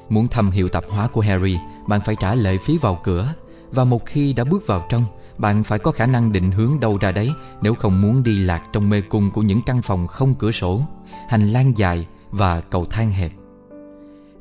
Muốn 0.10 0.28
thăm 0.28 0.52
hiệu 0.52 0.70
tạp 0.70 0.84
hóa 0.90 1.08
của 1.08 1.22
Harry, 1.22 1.58
bạn 1.88 2.02
phải 2.06 2.16
trả 2.20 2.36
lệ 2.36 2.58
phí 2.58 2.78
vào 2.78 3.00
cửa 3.04 3.34
và 3.72 3.84
một 3.84 4.06
khi 4.06 4.34
đã 4.34 4.44
bước 4.44 4.68
vào 4.68 4.86
trong, 4.90 5.04
bạn 5.38 5.64
phải 5.64 5.80
có 5.80 5.92
khả 5.92 6.06
năng 6.06 6.32
định 6.32 6.52
hướng 6.52 6.80
đâu 6.80 6.98
ra 7.02 7.12
đấy 7.12 7.34
nếu 7.62 7.76
không 7.76 8.02
muốn 8.02 8.24
đi 8.24 8.40
lạc 8.40 8.64
trong 8.74 8.90
mê 8.90 9.02
cung 9.02 9.32
của 9.32 9.42
những 9.42 9.62
căn 9.66 9.82
phòng 9.82 10.08
không 10.08 10.36
cửa 10.36 10.52
sổ, 10.52 10.82
hành 11.30 11.48
lang 11.48 11.78
dài 11.78 12.08
và 12.32 12.62
cầu 12.62 12.86
thang 12.86 13.12
hẹp. 13.12 13.32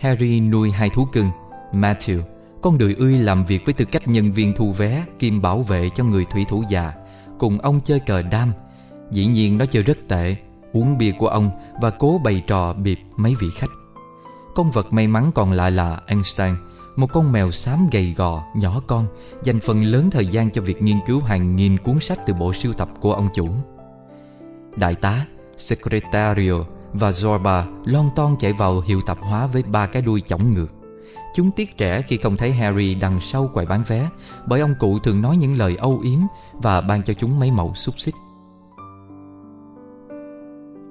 Harry 0.00 0.40
nuôi 0.40 0.70
hai 0.70 0.90
thú 0.90 1.04
cưng, 1.12 1.30
Matthew, 1.72 2.20
con 2.62 2.78
đười 2.78 2.94
ươi 2.94 3.18
làm 3.18 3.44
việc 3.44 3.64
với 3.64 3.74
tư 3.74 3.84
cách 3.84 4.08
nhân 4.08 4.32
viên 4.32 4.52
thu 4.56 4.72
vé 4.72 5.04
kiêm 5.18 5.42
bảo 5.42 5.62
vệ 5.62 5.90
cho 5.94 6.04
người 6.04 6.24
thủy 6.24 6.44
thủ 6.48 6.64
già, 6.68 6.92
cùng 7.38 7.58
ông 7.58 7.80
chơi 7.84 8.00
cờ 8.00 8.22
đam. 8.22 8.52
Dĩ 9.10 9.26
nhiên 9.26 9.58
nó 9.58 9.66
chơi 9.66 9.82
rất 9.82 9.98
tệ 10.08 10.36
uống 10.72 10.98
bia 10.98 11.12
của 11.12 11.28
ông 11.28 11.50
và 11.80 11.90
cố 11.90 12.20
bày 12.24 12.42
trò 12.46 12.72
bịp 12.72 13.00
mấy 13.16 13.34
vị 13.40 13.48
khách. 13.56 13.70
Con 14.58 14.70
vật 14.70 14.92
may 14.92 15.06
mắn 15.06 15.30
còn 15.34 15.52
lại 15.52 15.70
là 15.70 16.00
Einstein, 16.06 16.54
một 16.96 17.06
con 17.12 17.32
mèo 17.32 17.50
xám 17.50 17.88
gầy 17.92 18.14
gò, 18.16 18.42
nhỏ 18.56 18.82
con, 18.86 19.06
dành 19.42 19.60
phần 19.60 19.82
lớn 19.82 20.10
thời 20.10 20.26
gian 20.26 20.50
cho 20.50 20.62
việc 20.62 20.82
nghiên 20.82 20.96
cứu 21.06 21.20
hàng 21.20 21.56
nghìn 21.56 21.78
cuốn 21.78 22.00
sách 22.00 22.18
từ 22.26 22.34
bộ 22.34 22.52
sưu 22.52 22.72
tập 22.72 22.88
của 23.00 23.12
ông 23.12 23.28
chủ. 23.34 23.48
Đại 24.76 24.94
tá, 24.94 25.26
Secretario 25.56 26.52
và 26.92 27.10
Zorba 27.10 27.62
lon 27.84 28.08
ton 28.16 28.36
chạy 28.38 28.52
vào 28.52 28.80
hiệu 28.80 29.00
tạp 29.06 29.18
hóa 29.20 29.46
với 29.46 29.62
ba 29.62 29.86
cái 29.86 30.02
đuôi 30.02 30.20
chỏng 30.20 30.54
ngược. 30.54 30.68
Chúng 31.34 31.50
tiếc 31.50 31.76
trẻ 31.76 32.02
khi 32.02 32.16
không 32.16 32.36
thấy 32.36 32.52
Harry 32.52 32.94
đằng 32.94 33.20
sau 33.20 33.50
quầy 33.54 33.66
bán 33.66 33.82
vé 33.86 34.08
Bởi 34.46 34.60
ông 34.60 34.74
cụ 34.78 34.98
thường 34.98 35.22
nói 35.22 35.36
những 35.36 35.58
lời 35.58 35.76
âu 35.76 36.00
yếm 36.02 36.20
Và 36.52 36.80
ban 36.80 37.02
cho 37.02 37.14
chúng 37.14 37.40
mấy 37.40 37.50
mẫu 37.50 37.74
xúc 37.74 37.94
xích 37.98 38.14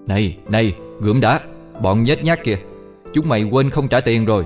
này, 0.07 0.37
này, 0.49 0.75
gượm 1.01 1.21
đã 1.21 1.39
Bọn 1.81 2.03
nhếch 2.03 2.23
nhát 2.23 2.43
kìa 2.43 2.57
Chúng 3.13 3.29
mày 3.29 3.43
quên 3.43 3.69
không 3.69 3.87
trả 3.87 4.01
tiền 4.01 4.25
rồi. 4.25 4.45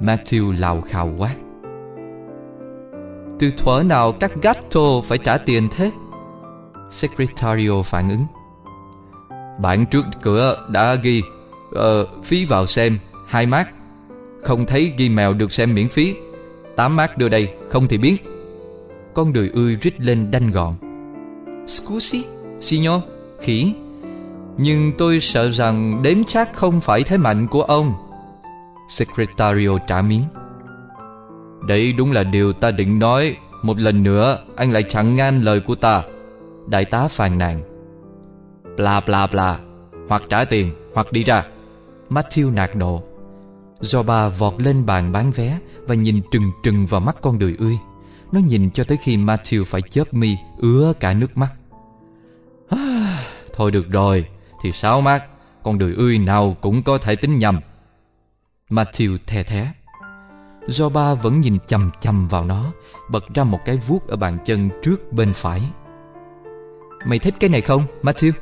Matthew 0.00 0.58
lào 0.58 0.80
khào 0.80 1.10
quát 1.18 1.34
Từ 3.38 3.50
thuở 3.56 3.82
nào 3.82 4.12
các 4.12 4.32
gatto 4.42 5.00
phải 5.04 5.18
trả 5.18 5.38
tiền 5.38 5.68
thế? 5.76 5.90
Secretario 6.90 7.82
phản 7.82 8.10
ứng. 8.10 8.26
Bạn 9.60 9.86
trước 9.86 10.04
cửa 10.22 10.66
đã 10.68 10.94
ghi 10.94 11.22
uh, 11.74 12.24
Phí 12.24 12.44
vào 12.44 12.66
xem 12.66 12.98
hai 13.28 13.46
mát. 13.46 13.68
Không 14.42 14.66
thấy 14.66 14.92
ghi 14.98 15.08
mèo 15.08 15.32
được 15.32 15.52
xem 15.52 15.74
miễn 15.74 15.88
phí. 15.88 16.14
Tám 16.76 16.96
mát 16.96 17.18
đưa 17.18 17.28
đây 17.28 17.54
Không 17.68 17.88
thì 17.88 17.98
biến 17.98 18.16
Con 19.14 19.32
đười 19.32 19.50
ươi 19.54 19.76
rít 19.82 20.00
lên 20.00 20.30
đanh 20.30 20.50
gọn. 20.50 20.74
Scusi, 21.66 22.24
signor, 22.60 23.02
khỉ. 23.40 23.74
Nhưng 24.58 24.92
tôi 24.98 25.20
sợ 25.20 25.50
rằng 25.50 26.02
đếm 26.02 26.24
chắc 26.24 26.52
không 26.54 26.80
phải 26.80 27.02
thế 27.02 27.16
mạnh 27.16 27.46
của 27.46 27.62
ông. 27.62 27.94
Secretario 28.88 29.78
trả 29.86 30.02
miếng. 30.02 30.24
Đấy 31.68 31.92
đúng 31.92 32.12
là 32.12 32.24
điều 32.24 32.52
ta 32.52 32.70
định 32.70 32.98
nói. 32.98 33.36
Một 33.62 33.78
lần 33.78 34.02
nữa, 34.02 34.38
anh 34.56 34.72
lại 34.72 34.82
chẳng 34.88 35.16
ngang 35.16 35.42
lời 35.44 35.60
của 35.60 35.74
ta. 35.74 36.02
Đại 36.66 36.84
tá 36.84 37.08
phàn 37.08 37.38
nàn. 37.38 37.60
Bla 38.76 39.00
bla 39.00 39.26
bla. 39.26 39.58
Hoặc 40.08 40.22
trả 40.28 40.44
tiền, 40.44 40.72
hoặc 40.94 41.12
đi 41.12 41.24
ra. 41.24 41.44
Matthew 42.10 42.54
nạt 42.54 42.76
nộ. 42.76 43.02
Zoba 43.80 44.30
vọt 44.30 44.54
lên 44.58 44.86
bàn 44.86 45.12
bán 45.12 45.30
vé 45.30 45.58
Và 45.86 45.94
nhìn 45.94 46.20
trừng 46.30 46.52
trừng 46.62 46.86
vào 46.86 47.00
mắt 47.00 47.16
con 47.20 47.38
đười 47.38 47.56
ươi. 47.58 47.78
Nó 48.32 48.40
nhìn 48.40 48.70
cho 48.70 48.84
tới 48.84 48.98
khi 49.02 49.16
Matthew 49.16 49.64
phải 49.64 49.82
chớp 49.82 50.14
mi, 50.14 50.36
Ứa 50.58 50.92
cả 51.00 51.14
nước 51.14 51.36
mắt. 51.36 51.52
Thôi 53.52 53.70
được 53.70 53.90
rồi. 53.90 54.26
Thì 54.62 54.72
sao 54.72 55.00
mát 55.00 55.24
Con 55.62 55.78
đười 55.78 55.94
ươi 55.94 56.18
nào 56.18 56.56
cũng 56.60 56.82
có 56.82 56.98
thể 56.98 57.16
tính 57.16 57.38
nhầm. 57.38 57.60
Matthew 58.70 59.18
thè 59.26 59.42
thé. 59.42 59.72
Ba 60.94 61.14
vẫn 61.14 61.40
nhìn 61.40 61.58
chầm 61.66 61.90
chầm 62.00 62.28
vào 62.28 62.44
nó, 62.44 62.64
Bật 63.10 63.34
ra 63.34 63.44
một 63.44 63.58
cái 63.64 63.76
vuốt 63.76 64.08
ở 64.08 64.16
bàn 64.16 64.38
chân 64.44 64.70
trước 64.82 65.12
bên 65.12 65.32
phải. 65.34 65.62
Mày 67.06 67.18
thích 67.18 67.34
cái 67.40 67.50
này 67.50 67.60
không, 67.60 67.84
Matthew? 68.02 68.32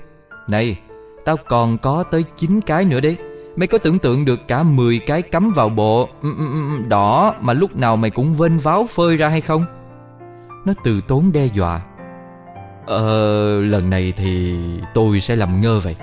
Này, 0.49 0.79
Tao 1.27 1.37
còn 1.49 1.79
có 1.79 2.03
tới 2.03 2.25
9 2.37 2.61
cái 2.61 2.85
nữa 2.85 3.01
đấy. 3.01 3.17
Mày 3.57 3.67
có 3.67 3.79
tưởng 3.79 3.99
tượng 3.99 4.25
được 4.25 4.49
cả 4.49 4.63
10 4.63 4.99
cái 4.99 5.23
cắm 5.23 5.53
vào 5.53 5.69
bộ 5.69 6.09
ừ, 6.23 6.35
ừ, 6.39 6.47
ừ, 6.53 6.85
đỏ 6.89 7.35
mà 7.41 7.53
lúc 7.53 7.77
nào 7.77 7.97
mày 7.97 8.11
cũng 8.11 8.35
vênh 8.35 8.59
váo 8.59 8.87
phơi 8.87 9.17
ra 9.17 9.29
hay 9.29 9.41
không? 9.41 9.65
Nó 10.65 10.73
từ 10.85 11.01
tốn 11.01 11.33
đe 11.33 11.47
dọa. 11.47 11.81
Ờ, 12.87 13.61
lần 13.63 13.91
này 13.91 14.13
thì 14.17 14.57
tôi 14.95 15.21
sẽ 15.21 15.37
làm 15.37 15.61
ngơ 15.61 15.81
vậy. 15.81 15.97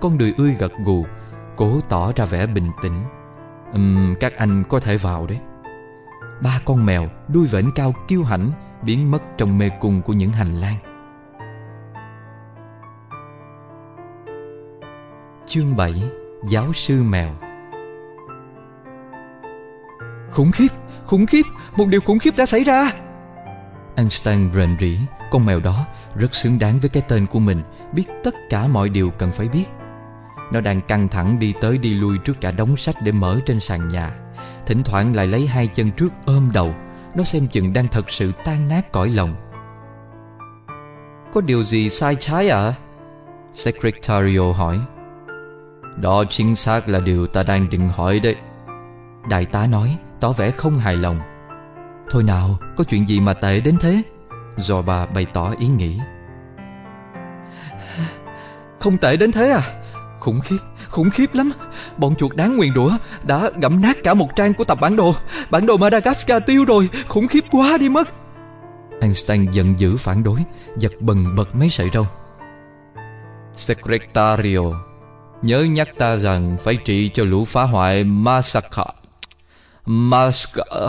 Con 0.00 0.18
đười 0.18 0.34
ươi 0.38 0.56
gật 0.58 0.72
gù 0.84 1.06
Cố 1.56 1.80
tỏ 1.88 2.12
ra 2.16 2.24
vẻ 2.24 2.46
bình 2.46 2.70
tĩnh. 2.82 3.04
Uhm, 3.74 4.14
Các 4.20 4.36
anh 4.36 4.64
có 4.68 4.80
thể 4.80 4.96
vào 4.96 5.26
đấy. 5.26 5.38
Ba 6.40 6.60
con 6.64 6.86
mèo 6.86 7.08
đuôi 7.28 7.46
vểnh 7.46 7.70
cao 7.74 7.94
kiêu 8.08 8.22
hãnh 8.22 8.50
Biến 8.82 9.10
mất 9.10 9.22
trong 9.38 9.58
mê 9.58 9.70
cung 9.80 10.02
của 10.02 10.12
những 10.12 10.32
hành 10.32 10.60
lang. 10.60 10.76
Chương 15.46 15.76
7 15.76 16.02
Giáo 16.48 16.72
sư 16.72 17.02
mèo. 17.02 17.28
Khủng 20.30 20.50
khiếp, 20.52 20.68
khủng 21.04 21.26
khiếp, 21.26 21.42
một 21.76 21.88
điều 21.88 22.00
khủng 22.00 22.18
khiếp 22.18 22.36
đã 22.36 22.46
xảy 22.46 22.64
ra. 22.64 22.92
Einstein 23.96 24.50
rền 24.54 24.76
rỉ. 24.80 24.98
Con 25.30 25.46
mèo 25.46 25.60
đó 25.60 25.86
rất 26.14 26.34
xứng 26.34 26.58
đáng 26.58 26.78
với 26.78 26.90
cái 26.90 27.02
tên 27.08 27.26
của 27.26 27.38
mình, 27.38 27.62
Biết 27.92 28.04
tất 28.24 28.34
cả 28.50 28.66
mọi 28.66 28.88
điều 28.88 29.10
cần 29.10 29.32
phải 29.32 29.48
biết. 29.48 29.64
Nó 30.52 30.60
đang 30.60 30.80
căng 30.80 31.08
thẳng 31.08 31.38
đi 31.38 31.54
tới 31.60 31.78
đi 31.78 31.94
lui 31.94 32.18
trước 32.18 32.40
cả 32.40 32.50
đống 32.50 32.76
sách 32.76 32.96
để 33.02 33.12
mở 33.12 33.40
trên 33.46 33.60
sàn 33.60 33.88
nhà. 33.88 34.12
Thỉnh 34.66 34.82
thoảng 34.82 35.14
lại 35.14 35.26
lấy 35.26 35.46
hai 35.46 35.66
chân 35.66 35.90
trước 35.90 36.12
ôm 36.26 36.50
đầu, 36.54 36.74
Nó 37.14 37.24
xem 37.24 37.48
chừng 37.48 37.72
đang 37.72 37.88
thật 37.88 38.10
sự 38.10 38.32
tan 38.44 38.68
nát 38.68 38.92
cõi 38.92 39.10
lòng. 39.10 39.34
Có 41.32 41.40
điều 41.40 41.62
gì 41.62 41.88
sai 41.88 42.16
trái 42.20 42.48
ạ? 42.48 42.58
À? 42.58 42.74
Secretario 43.52 44.52
hỏi. 44.52 44.80
Đó 45.96 46.24
chính 46.30 46.54
xác 46.54 46.88
là 46.88 47.00
điều 47.00 47.26
ta 47.26 47.42
đang 47.42 47.70
định 47.70 47.88
hỏi 47.88 48.20
đấy. 48.20 48.36
Đại 49.30 49.44
tá 49.44 49.66
nói, 49.66 49.96
Tỏ 50.20 50.32
vẻ 50.32 50.50
không 50.50 50.78
hài 50.78 50.96
lòng. 50.96 51.20
Thôi 52.10 52.22
nào, 52.22 52.58
có 52.76 52.84
chuyện 52.84 53.08
gì 53.08 53.20
mà 53.20 53.34
tệ 53.34 53.60
đến 53.60 53.76
thế? 53.80 54.02
Rồi 54.58 54.82
bà 54.82 55.06
bày 55.06 55.26
tỏ 55.32 55.54
ý 55.58 55.66
nghĩ. 55.66 55.98
Không 58.78 58.98
tệ 58.98 59.16
đến 59.16 59.32
thế 59.32 59.50
à? 59.50 59.62
Khủng 60.20 60.40
khiếp, 60.40 60.58
khủng 60.88 61.10
khiếp 61.10 61.34
lắm. 61.34 61.52
Bọn 61.96 62.14
chuột 62.14 62.36
đáng 62.36 62.56
nguyền 62.56 62.74
rủa 62.74 62.90
Đã 63.22 63.50
gặm 63.60 63.80
nát 63.80 63.96
cả 64.04 64.14
một 64.14 64.36
trang 64.36 64.54
của 64.54 64.64
tập 64.64 64.78
bản 64.80 64.96
đồ. 64.96 65.14
Bản 65.50 65.66
đồ 65.66 65.76
Madagascar 65.76 66.42
tiêu 66.46 66.64
rồi 66.64 66.88
Khủng 67.08 67.28
khiếp 67.28 67.44
quá 67.50 67.76
đi 67.80 67.88
mất. 67.88 68.08
Einstein 69.00 69.50
giận 69.50 69.80
dữ 69.80 69.96
phản 69.96 70.22
đối 70.22 70.44
Giật 70.76 70.92
bần 71.00 71.34
bật 71.36 71.54
mấy 71.54 71.70
sợi 71.70 71.88
râu. 71.94 72.06
Secretario 73.54 74.60
Nhớ 75.42 75.62
nhắc 75.62 75.88
ta 75.98 76.16
rằng 76.16 76.56
phải 76.64 76.76
trị 76.76 77.10
cho 77.14 77.24
lũ 77.24 77.44
phá 77.44 77.62
hoại 77.62 78.04
Masaka 78.04 78.84
Masaka 79.86 80.88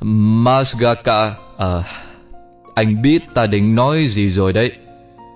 Masgaka 0.00 1.34
à, 1.58 1.82
anh 2.74 3.02
biết 3.02 3.22
ta 3.34 3.46
định 3.46 3.74
nói 3.74 4.06
gì 4.06 4.30
rồi 4.30 4.52
đấy. 4.52 4.72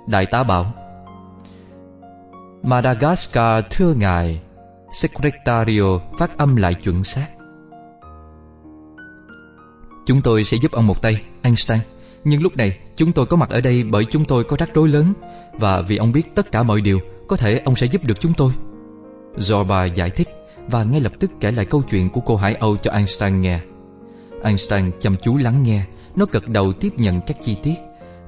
Đại 0.07 0.27
tá 0.27 0.43
bảo, 0.43 0.73
Madagascar, 2.63 3.65
thưa 3.71 3.95
ngài, 3.95 4.41
Secretario 4.93 5.99
phát 6.19 6.39
âm 6.39 6.57
lại 6.57 6.75
chuẩn 6.75 7.05
xác. 7.05 7.27
Chúng 10.07 10.23
tôi 10.23 10.45
sẽ 10.45 10.57
giúp 10.57 10.73
ông 10.73 10.87
một 10.87 11.03
tay, 11.03 11.23
Einstein. 11.43 11.81
Nhưng 12.25 12.43
lúc 12.43 12.57
này, 12.57 12.79
chúng 12.97 13.13
tôi 13.13 13.27
có 13.27 13.37
mặt 13.37 13.51
ở 13.51 13.61
đây 13.61 13.83
bởi 13.83 14.05
chúng 14.05 14.25
tôi 14.25 14.45
có 14.45 14.57
rắc 14.57 14.71
rối 14.75 14.89
lớn. 14.89 15.13
Và 15.53 15.81
vì 15.81 15.97
ông 15.97 16.13
biết 16.13 16.35
tất 16.35 16.53
cả 16.53 16.63
mọi 16.63 16.81
điều, 16.81 17.01
có 17.29 17.37
thể 17.37 17.59
ông 17.65 17.77
sẽ 17.77 17.87
giúp 17.87 18.05
được 18.05 18.21
chúng 18.21 18.33
tôi. 18.35 18.53
Zorba 19.37 19.87
giải 19.95 20.11
thích, 20.11 20.29
Và 20.69 20.85
ngay 20.85 21.01
lập 21.01 21.13
tức 21.19 21.31
kể 21.41 21.53
lại 21.53 21.65
câu 21.65 21.83
chuyện 21.83 22.11
của 22.11 22.21
cô 22.21 22.37
Hải 22.37 22.55
Âu 22.55 22.77
cho 22.77 22.91
Einstein 22.91 23.41
nghe. 23.41 23.61
Einstein 24.43 24.91
chăm 25.01 25.17
chú 25.23 25.37
lắng 25.37 25.63
nghe 25.63 25.85
nó 26.17 26.27
gật 26.33 26.49
đầu 26.49 26.73
tiếp 26.73 26.93
nhận 26.97 27.21
các 27.21 27.37
chi 27.43 27.57
tiết 27.63 27.75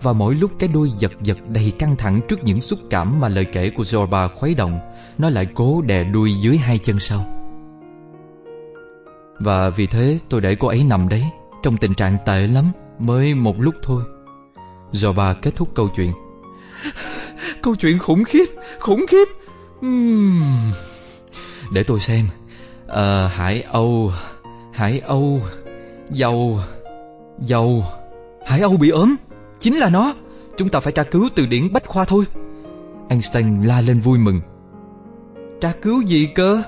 Và 0.03 0.13
mỗi 0.13 0.35
lúc 0.35 0.51
cái 0.59 0.69
đuôi 0.69 0.91
giật 0.97 1.13
giật 1.23 1.39
đầy 1.49 1.73
căng 1.79 1.97
thẳng 1.97 2.21
Trước 2.29 2.45
những 2.45 2.61
xúc 2.61 2.79
cảm 2.91 3.21
mà 3.21 3.29
lời 3.29 3.45
kể 3.45 3.71
của 3.71 3.83
Zorba 3.83 4.29
khuấy 4.29 4.55
động 4.55 4.79
Nó 5.19 5.31
lại 5.31 5.47
cố 5.55 5.83
đè 5.83 6.05
đuôi 6.05 6.35
dưới 6.41 6.57
hai 6.57 6.79
chân 6.79 7.01
sau. 7.01 7.27
Và 9.39 9.71
vì 9.71 9.87
thế 9.87 10.19
tôi 10.29 10.41
để 10.41 10.55
cô 10.55 10.69
ấy 10.69 10.85
nằm 10.85 11.09
đấy 11.09 11.25
Trong 11.63 11.77
tình 11.77 11.95
trạng 11.95 12.17
tệ 12.27 12.47
lắm 12.47 12.65
Mới 12.99 13.35
một 13.35 13.61
lúc 13.61 13.75
thôi. 13.83 14.03
Zorba 14.93 15.35
kết 15.43 15.57
thúc 15.57 15.69
câu 15.75 15.89
chuyện. 15.97 16.13
Câu 17.63 17.77
chuyện 17.77 17.99
khủng 17.99 18.25
khiếp 18.25 18.47
Khủng 18.79 19.07
khiếp. 19.09 19.29
Uhm. 19.87 20.43
Để 21.73 21.83
tôi 21.83 22.01
xem. 22.01 22.27
À, 22.87 23.31
Hải 23.35 23.63
Âu 23.63 24.13
Hải 24.73 25.01
Âu 25.01 25.41
Dầu 26.11 26.61
Dầu 27.41 27.85
Hải 28.47 28.61
Âu 28.61 28.77
bị 28.77 28.89
ốm 28.89 29.17
Chính 29.61 29.77
là 29.77 29.91
nó. 29.91 30.15
Chúng 30.57 30.69
ta 30.69 30.81
phải 30.81 30.93
tra 30.93 31.03
cứu 31.03 31.29
từ 31.35 31.47
điển 31.47 31.73
Bách 31.73 31.87
Khoa 31.87 32.05
thôi. 32.05 32.25
Einstein 33.09 33.63
la 33.63 33.81
lên 33.81 34.01
vui 34.01 34.19
mừng. 34.19 34.41
Tra 35.61 35.73
cứu 35.83 36.03
gì 36.03 36.27
cơ? 36.35 36.63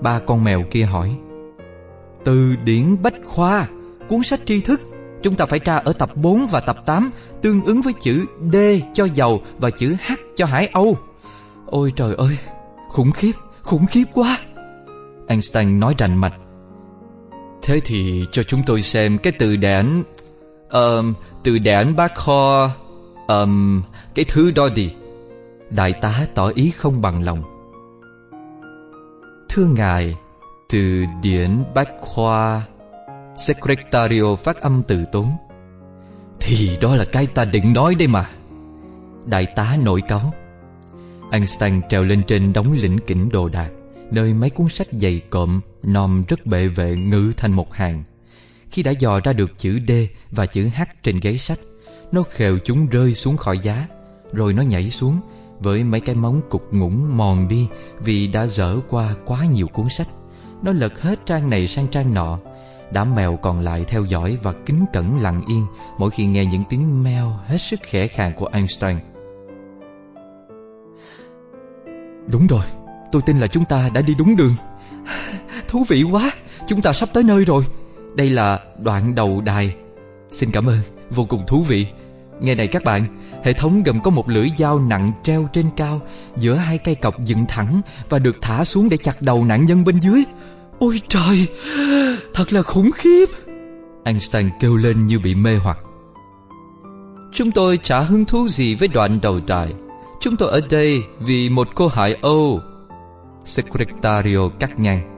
Ba 0.00 0.18
con 0.18 0.44
mèo 0.44 0.62
kia 0.70 0.84
hỏi. 0.84 1.16
Từ 2.24 2.56
điển 2.64 3.02
Bách 3.02 3.14
Khoa 3.24 3.68
Cuốn 4.08 4.22
sách 4.22 4.40
tri 4.46 4.60
thức. 4.60 4.80
Chúng 5.22 5.34
ta 5.34 5.46
phải 5.46 5.58
tra 5.58 5.76
ở 5.76 5.92
tập 5.92 6.10
4 6.16 6.46
và 6.46 6.60
tập 6.60 6.76
8 6.86 7.10
Tương 7.42 7.62
ứng 7.62 7.82
với 7.82 7.92
chữ 8.00 8.24
D 8.52 8.56
cho 8.94 9.04
dầu 9.14 9.42
Và 9.58 9.70
chữ 9.70 9.96
H 10.06 10.12
cho 10.36 10.46
Hải 10.46 10.66
Âu. 10.66 10.96
Ôi 11.66 11.92
trời 11.96 12.14
ơi 12.14 12.38
Khủng 12.88 13.12
khiếp, 13.12 13.32
khủng 13.62 13.86
khiếp 13.86 14.04
quá. 14.14 14.38
Einstein 15.26 15.80
nói 15.80 15.94
rành 15.98 16.16
mạch. 16.16 16.34
Thế 17.62 17.80
thì 17.84 18.26
cho 18.32 18.42
chúng 18.42 18.62
tôi 18.66 18.82
xem 18.82 19.18
cái 19.18 19.32
từ 19.38 19.56
đản 19.56 20.02
um, 20.70 21.14
Từ 21.42 21.58
đản 21.58 21.96
bác 21.96 22.14
kho 22.14 22.70
um, 23.28 23.82
Cái 24.14 24.24
thứ 24.28 24.50
đó 24.50 24.68
đi. 24.74 24.92
Đại 25.70 25.92
tá 25.92 26.26
tỏ 26.34 26.48
ý 26.54 26.70
không 26.70 27.02
bằng 27.02 27.24
lòng. 27.24 27.42
Thưa 29.48 29.66
ngài 29.66 30.14
Từ 30.68 31.04
điển 31.22 31.62
bách 31.74 31.90
khoa 32.00 32.62
Secretario 33.36 34.34
phát 34.36 34.60
âm 34.60 34.82
từ 34.88 35.04
tốn. 35.12 35.32
Thì 36.40 36.78
đó 36.80 36.94
là 36.96 37.04
cái 37.04 37.26
ta 37.26 37.44
định 37.44 37.72
nói 37.72 37.94
đây 37.94 38.08
mà. 38.08 38.30
Đại 39.26 39.46
tá 39.46 39.76
nổi 39.84 40.00
cáu 40.00 40.32
Einstein 41.30 41.80
trèo 41.90 42.04
lên 42.04 42.22
trên 42.26 42.52
đống 42.52 42.72
lĩnh 42.72 42.98
kỉnh 43.06 43.28
đồ 43.28 43.48
đạc 43.48 43.70
Nơi 44.10 44.34
mấy 44.34 44.50
cuốn 44.50 44.68
sách 44.68 44.88
dày 44.92 45.20
cộm. 45.30 45.60
Nom 45.82 46.24
rất 46.28 46.46
bệ 46.46 46.68
vệ 46.68 46.96
ngữ 46.96 47.32
thành 47.36 47.52
một 47.52 47.72
hàng. 47.72 48.02
Khi 48.70 48.82
đã 48.82 48.90
dò 48.90 49.20
ra 49.20 49.32
được 49.32 49.58
chữ 49.58 49.78
D 49.88 49.92
và 50.30 50.46
chữ 50.46 50.68
H 50.76 50.82
trên 51.02 51.20
ghế 51.20 51.36
sách 51.36 51.58
Nó 52.12 52.22
khều 52.30 52.58
chúng 52.64 52.86
rơi 52.86 53.14
xuống 53.14 53.36
khỏi 53.36 53.58
giá 53.58 53.86
Rồi 54.32 54.52
nó 54.52 54.62
nhảy 54.62 54.90
xuống 54.90 55.20
Với 55.58 55.84
mấy 55.84 56.00
cái 56.00 56.14
móng 56.14 56.40
cục 56.50 56.72
ngủng 56.72 57.16
mòn 57.16 57.48
đi 57.48 57.68
Vì 58.00 58.26
đã 58.26 58.46
dở 58.46 58.76
qua 58.88 59.14
quá 59.24 59.44
nhiều 59.44 59.66
cuốn 59.66 59.88
sách. 59.88 60.08
Nó 60.62 60.72
lật 60.72 61.02
hết 61.02 61.26
trang 61.26 61.50
này 61.50 61.68
sang 61.68 61.88
trang 61.88 62.14
nọ 62.14 62.38
Đám 62.92 63.14
mèo 63.14 63.36
còn 63.36 63.60
lại 63.60 63.84
theo 63.88 64.04
dõi 64.04 64.38
và 64.42 64.52
kính 64.66 64.84
cẩn 64.92 65.18
lặng 65.20 65.42
yên 65.48 65.66
Mỗi 65.98 66.10
khi 66.10 66.26
nghe 66.26 66.44
những 66.44 66.64
tiếng 66.68 67.02
meo 67.02 67.28
hết 67.46 67.58
sức 67.58 67.80
khẽ 67.82 68.06
khàng 68.06 68.32
của 68.36 68.46
Einstein. 68.46 68.96
Đúng 72.26 72.46
rồi, 72.46 72.64
tôi 73.12 73.22
tin 73.22 73.40
là 73.40 73.46
chúng 73.46 73.64
ta 73.64 73.90
đã 73.94 74.00
đi 74.00 74.14
đúng 74.14 74.36
đường. 74.36 74.54
Thú 75.68 75.84
vị 75.88 76.02
quá, 76.02 76.30
chúng 76.68 76.82
ta 76.82 76.92
sắp 76.92 77.08
tới 77.12 77.24
nơi 77.24 77.44
rồi. 77.44 77.64
Đây 78.14 78.30
là 78.30 78.60
đoạn 78.78 79.14
đầu 79.14 79.40
đài. 79.40 79.74
Xin 80.30 80.50
cảm 80.50 80.66
ơn, 80.66 80.78
vô 81.10 81.24
cùng 81.24 81.44
thú 81.46 81.62
vị. 81.62 81.86
Nghe 82.40 82.54
này 82.54 82.66
các 82.66 82.84
bạn 82.84 83.06
Hệ 83.44 83.52
thống 83.52 83.82
gồm 83.82 84.00
có 84.00 84.10
một 84.10 84.28
lưỡi 84.28 84.48
dao 84.56 84.78
nặng 84.78 85.12
treo 85.24 85.48
trên 85.52 85.66
cao 85.76 86.00
Giữa 86.36 86.54
hai 86.54 86.78
cây 86.78 86.94
cọc 86.94 87.24
dựng 87.24 87.46
thẳng 87.48 87.80
Và 88.08 88.18
được 88.18 88.36
thả 88.40 88.64
xuống 88.64 88.88
để 88.88 88.96
chặt 88.96 89.22
đầu 89.22 89.44
nạn 89.44 89.66
nhân 89.66 89.84
bên 89.84 90.00
dưới. 90.00 90.24
Ôi 90.78 91.00
trời 91.08 91.46
Thật 92.34 92.52
là 92.52 92.62
khủng 92.62 92.90
khiếp. 92.94 93.26
Einstein 94.04 94.50
kêu 94.60 94.76
lên 94.76 95.06
như 95.06 95.18
bị 95.18 95.34
mê 95.34 95.56
hoặc. 95.56 95.78
Chúng 97.32 97.50
tôi 97.50 97.78
chả 97.82 98.00
hứng 98.00 98.24
thú 98.24 98.48
gì 98.48 98.74
với 98.74 98.88
đoạn 98.88 99.20
đầu 99.20 99.40
đài. 99.46 99.72
Chúng 100.20 100.36
tôi 100.36 100.50
ở 100.50 100.60
đây 100.70 101.02
vì 101.20 101.48
một 101.48 101.68
cô 101.74 101.88
Hải 101.88 102.16
Âu. 102.22 102.60
Secretario 103.50 104.48
cắt 104.58 104.78
ngang. 104.78 105.16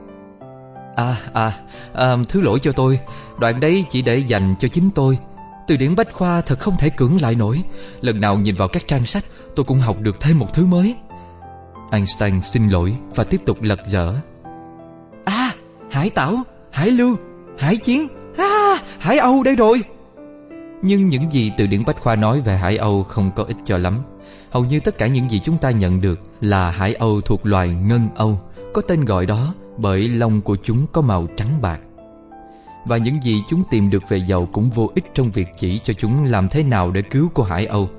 À 0.95 1.15
à, 1.33 1.51
à 1.93 2.17
Thứ 2.29 2.41
lỗi 2.41 2.59
cho 2.61 2.71
tôi. 2.71 2.99
Đoạn 3.39 3.59
đấy 3.59 3.85
chỉ 3.89 4.01
để 4.01 4.17
dành 4.17 4.55
cho 4.59 4.67
chính 4.67 4.89
tôi. 4.95 5.17
Từ 5.67 5.77
điển 5.77 5.95
Bách 5.95 6.13
Khoa 6.13 6.41
thật 6.41 6.59
không 6.59 6.77
thể 6.79 6.89
cưỡng 6.89 7.21
lại 7.21 7.35
nổi. 7.35 7.63
Lần 8.01 8.21
nào 8.21 8.37
nhìn 8.37 8.55
vào 8.55 8.67
các 8.67 8.87
trang 8.87 9.05
sách 9.05 9.25
Tôi 9.55 9.63
cũng 9.63 9.77
học 9.77 9.97
được 9.99 10.19
thêm 10.19 10.39
một 10.39 10.53
thứ 10.53 10.65
mới. 10.65 10.95
Einstein 11.91 12.41
xin 12.41 12.69
lỗi 12.69 12.95
và 13.15 13.23
tiếp 13.23 13.41
tục 13.45 13.61
lật 13.61 13.79
dở 13.89 14.15
À 15.25 15.51
Hải 15.91 16.09
Tảo 16.09 16.37
Hải 16.71 16.91
Lưu 16.91 17.15
Hải 17.57 17.77
Chiến. 17.77 18.07
À 18.37 18.77
Hải 18.99 19.17
Âu 19.17 19.43
đây 19.43 19.55
rồi. 19.55 19.83
Nhưng 20.81 21.07
những 21.07 21.31
gì 21.31 21.51
từ 21.57 21.67
điển 21.67 21.85
Bách 21.85 21.99
Khoa 22.01 22.15
nói 22.15 22.41
về 22.41 22.57
Hải 22.57 22.77
Âu 22.77 23.03
không 23.03 23.31
có 23.35 23.43
ích 23.43 23.57
cho 23.65 23.77
lắm. 23.77 24.01
Hầu 24.53 24.65
như 24.65 24.79
tất 24.79 24.97
cả 24.97 25.07
những 25.07 25.29
gì 25.29 25.39
chúng 25.39 25.57
ta 25.57 25.71
nhận 25.71 26.01
được 26.01 26.19
Là 26.41 26.71
Hải 26.71 26.93
Âu 26.93 27.21
thuộc 27.21 27.45
loài 27.45 27.69
Ngân 27.69 28.09
Âu 28.15 28.39
Có 28.73 28.81
tên 28.81 29.05
gọi 29.05 29.25
đó 29.25 29.53
bởi 29.77 30.07
lông 30.07 30.41
của 30.41 30.57
chúng 30.63 30.87
có 30.91 31.01
màu 31.01 31.27
trắng 31.37 31.61
bạc 31.61 31.79
và 32.85 32.97
những 32.97 33.21
gì 33.21 33.43
chúng 33.47 33.63
tìm 33.69 33.89
được 33.89 34.03
về 34.09 34.17
dầu 34.17 34.45
cũng 34.51 34.69
vô 34.69 34.91
ích 34.95 35.05
trong 35.13 35.31
việc 35.31 35.47
chỉ 35.57 35.79
cho 35.79 35.93
chúng 35.93 36.25
làm 36.25 36.49
thế 36.49 36.63
nào 36.63 36.91
để 36.91 37.01
cứu 37.01 37.29
cô 37.33 37.43
Hải 37.43 37.65
Âu. 37.65 37.89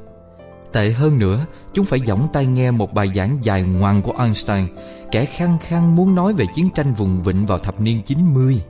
Tệ 0.73 0.91
hơn 0.91 1.19
nữa, 1.19 1.47
chúng 1.73 1.85
phải 1.85 2.01
giỏng 2.07 2.29
tai 2.33 2.47
nghe 2.47 2.71
một 2.71 2.95
bài 2.95 3.11
giảng 3.15 3.39
dài 3.43 3.63
ngoằng 3.63 4.03
của 4.03 4.13
Einstein, 4.19 4.67
kẻ 5.11 5.25
khăng 5.25 5.59
khăng 5.59 5.97
muốn 5.97 6.15
nói 6.15 6.33
về 6.33 6.45
chiến 6.55 6.69
tranh 6.75 6.95
vùng 6.95 7.23
vịnh 7.23 7.47
vào 7.47 7.59
thập 7.59 7.81
niên 7.81 8.03
90. 8.03 8.61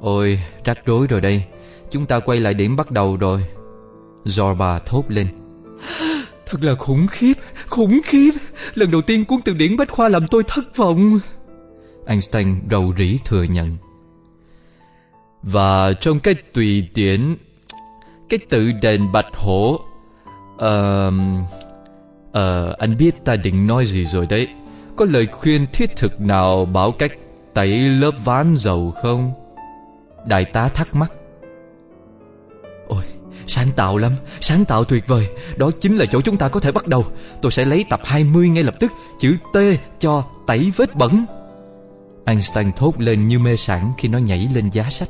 Ôi, 0.00 0.40
rắc 0.64 0.86
rối 0.86 1.06
rồi 1.06 1.20
đây, 1.20 1.44
chúng 1.90 2.06
ta 2.06 2.20
quay 2.20 2.40
lại 2.40 2.54
điểm 2.54 2.76
bắt 2.76 2.90
đầu 2.90 3.16
rồi. 3.16 3.44
Zorba 4.24 4.78
thốt 4.86 5.04
lên. 5.08 5.26
Thật 6.50 6.64
là 6.64 6.74
khủng 6.74 7.06
khiếp, 7.06 7.34
khủng 7.66 8.00
khiếp. 8.04 8.30
Lần 8.74 8.90
đầu 8.90 9.02
tiên 9.02 9.24
cuốn 9.24 9.40
từ 9.44 9.52
điển 9.54 9.76
Bách 9.76 9.90
Khoa 9.90 10.08
làm 10.08 10.28
tôi 10.28 10.42
thất 10.46 10.76
vọng. 10.76 11.20
Einstein 12.06 12.60
rầu 12.70 12.94
rĩ 12.98 13.18
thừa 13.24 13.42
nhận. 13.42 13.76
Và 15.42 15.92
trong 15.92 16.20
cái 16.20 16.34
tùy 16.34 16.88
điển, 16.94 17.36
Cái 18.28 18.38
tự 18.48 18.72
đền 18.82 19.12
bạch 19.12 19.34
hổ 19.34 19.80
Ờ... 20.58 21.08
Uh, 21.08 21.14
uh, 22.28 22.78
anh 22.78 22.96
biết 22.98 23.24
ta 23.24 23.36
định 23.36 23.66
nói 23.66 23.86
gì 23.86 24.04
rồi 24.04 24.26
đấy 24.26 24.48
Có 24.96 25.04
lời 25.04 25.26
khuyên 25.26 25.66
thiết 25.72 25.96
thực 25.96 26.20
nào 26.20 26.64
bảo 26.64 26.92
cách 26.92 27.12
tẩy 27.54 27.78
lớp 27.78 28.10
ván 28.24 28.54
dầu 28.56 28.94
không? 29.02 29.32
Đại 30.26 30.44
tá 30.44 30.68
thắc 30.68 30.94
mắc 30.94 31.12
sáng 33.48 33.68
tạo 33.76 33.96
lắm, 33.96 34.12
sáng 34.40 34.64
tạo 34.64 34.84
tuyệt 34.84 35.06
vời. 35.06 35.28
Đó 35.56 35.70
chính 35.80 35.96
là 35.96 36.06
chỗ 36.06 36.20
chúng 36.20 36.36
ta 36.36 36.48
có 36.48 36.60
thể 36.60 36.72
bắt 36.72 36.86
đầu. 36.86 37.06
Tôi 37.42 37.52
sẽ 37.52 37.64
lấy 37.64 37.84
tập 37.90 38.00
20 38.04 38.48
ngay 38.48 38.64
lập 38.64 38.74
tức 38.80 38.92
Chữ 39.18 39.36
T 39.52 39.56
cho 39.98 40.24
tẩy 40.46 40.72
vết 40.76 40.94
bẩn. 40.94 41.24
Einstein 42.24 42.72
thốt 42.72 43.00
lên 43.00 43.28
như 43.28 43.38
mê 43.38 43.56
sảng 43.56 43.92
khi 43.98 44.08
nó 44.08 44.18
nhảy 44.18 44.48
lên 44.54 44.70
giá 44.70 44.90
sách. 44.90 45.08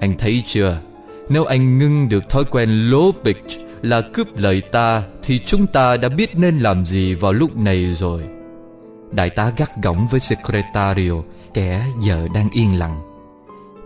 Anh 0.00 0.18
thấy 0.18 0.42
chưa? 0.46 0.78
Nếu 1.28 1.44
anh 1.44 1.78
ngưng 1.78 2.08
được 2.08 2.28
thói 2.28 2.44
quen 2.44 2.90
lố 2.90 3.12
bịch 3.24 3.44
Là 3.82 4.00
cướp 4.00 4.38
lời 4.38 4.60
ta 4.60 5.02
Thì 5.22 5.40
chúng 5.46 5.66
ta 5.66 5.96
đã 5.96 6.08
biết 6.08 6.38
nên 6.38 6.58
làm 6.58 6.86
gì 6.86 7.14
vào 7.14 7.32
lúc 7.32 7.56
này 7.56 7.94
rồi. 7.94 8.22
Đại 9.12 9.30
tá 9.30 9.52
gắt 9.56 9.70
gỏng 9.82 10.06
với 10.10 10.20
Secretario 10.20 11.12
Kẻ 11.54 11.84
giờ 12.00 12.28
đang 12.34 12.50
yên 12.50 12.78
lặng. 12.78 13.11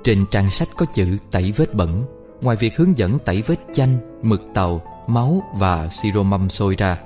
Trên 0.06 0.26
trang 0.30 0.50
sách 0.50 0.68
có 0.76 0.86
chữ 0.92 1.16
tẩy 1.30 1.52
vết 1.56 1.74
bẩn. 1.74 2.04
Ngoài 2.40 2.56
việc 2.56 2.76
hướng 2.76 2.98
dẫn 2.98 3.18
tẩy 3.18 3.42
vết 3.42 3.56
chanh, 3.72 3.98
mực 4.22 4.42
tàu, 4.54 4.82
máu 5.06 5.42
và 5.54 5.88
siro 5.88 6.22
mâm 6.22 6.48
sôi 6.48 6.74
ra 6.74 6.98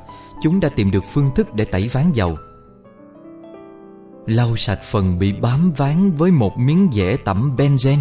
Chúng 0.42 0.61
đã 0.61 0.68
tìm 0.68 0.90
được 0.90 1.05
phương 1.12 1.30
thức 1.34 1.55
để 1.55 1.64
tẩy 1.64 1.88
ván 1.92 2.12
dầu. 2.12 2.36
Lau 4.26 4.57
sạch 4.57 4.82
phần 4.82 5.18
bị 5.18 5.32
bám 5.32 5.72
ván 5.76 6.11
với 6.11 6.30
một 6.30 6.59
miếng 6.59 6.88
dẻ 6.92 7.16
tẩm 7.16 7.57
benzen 7.57 7.96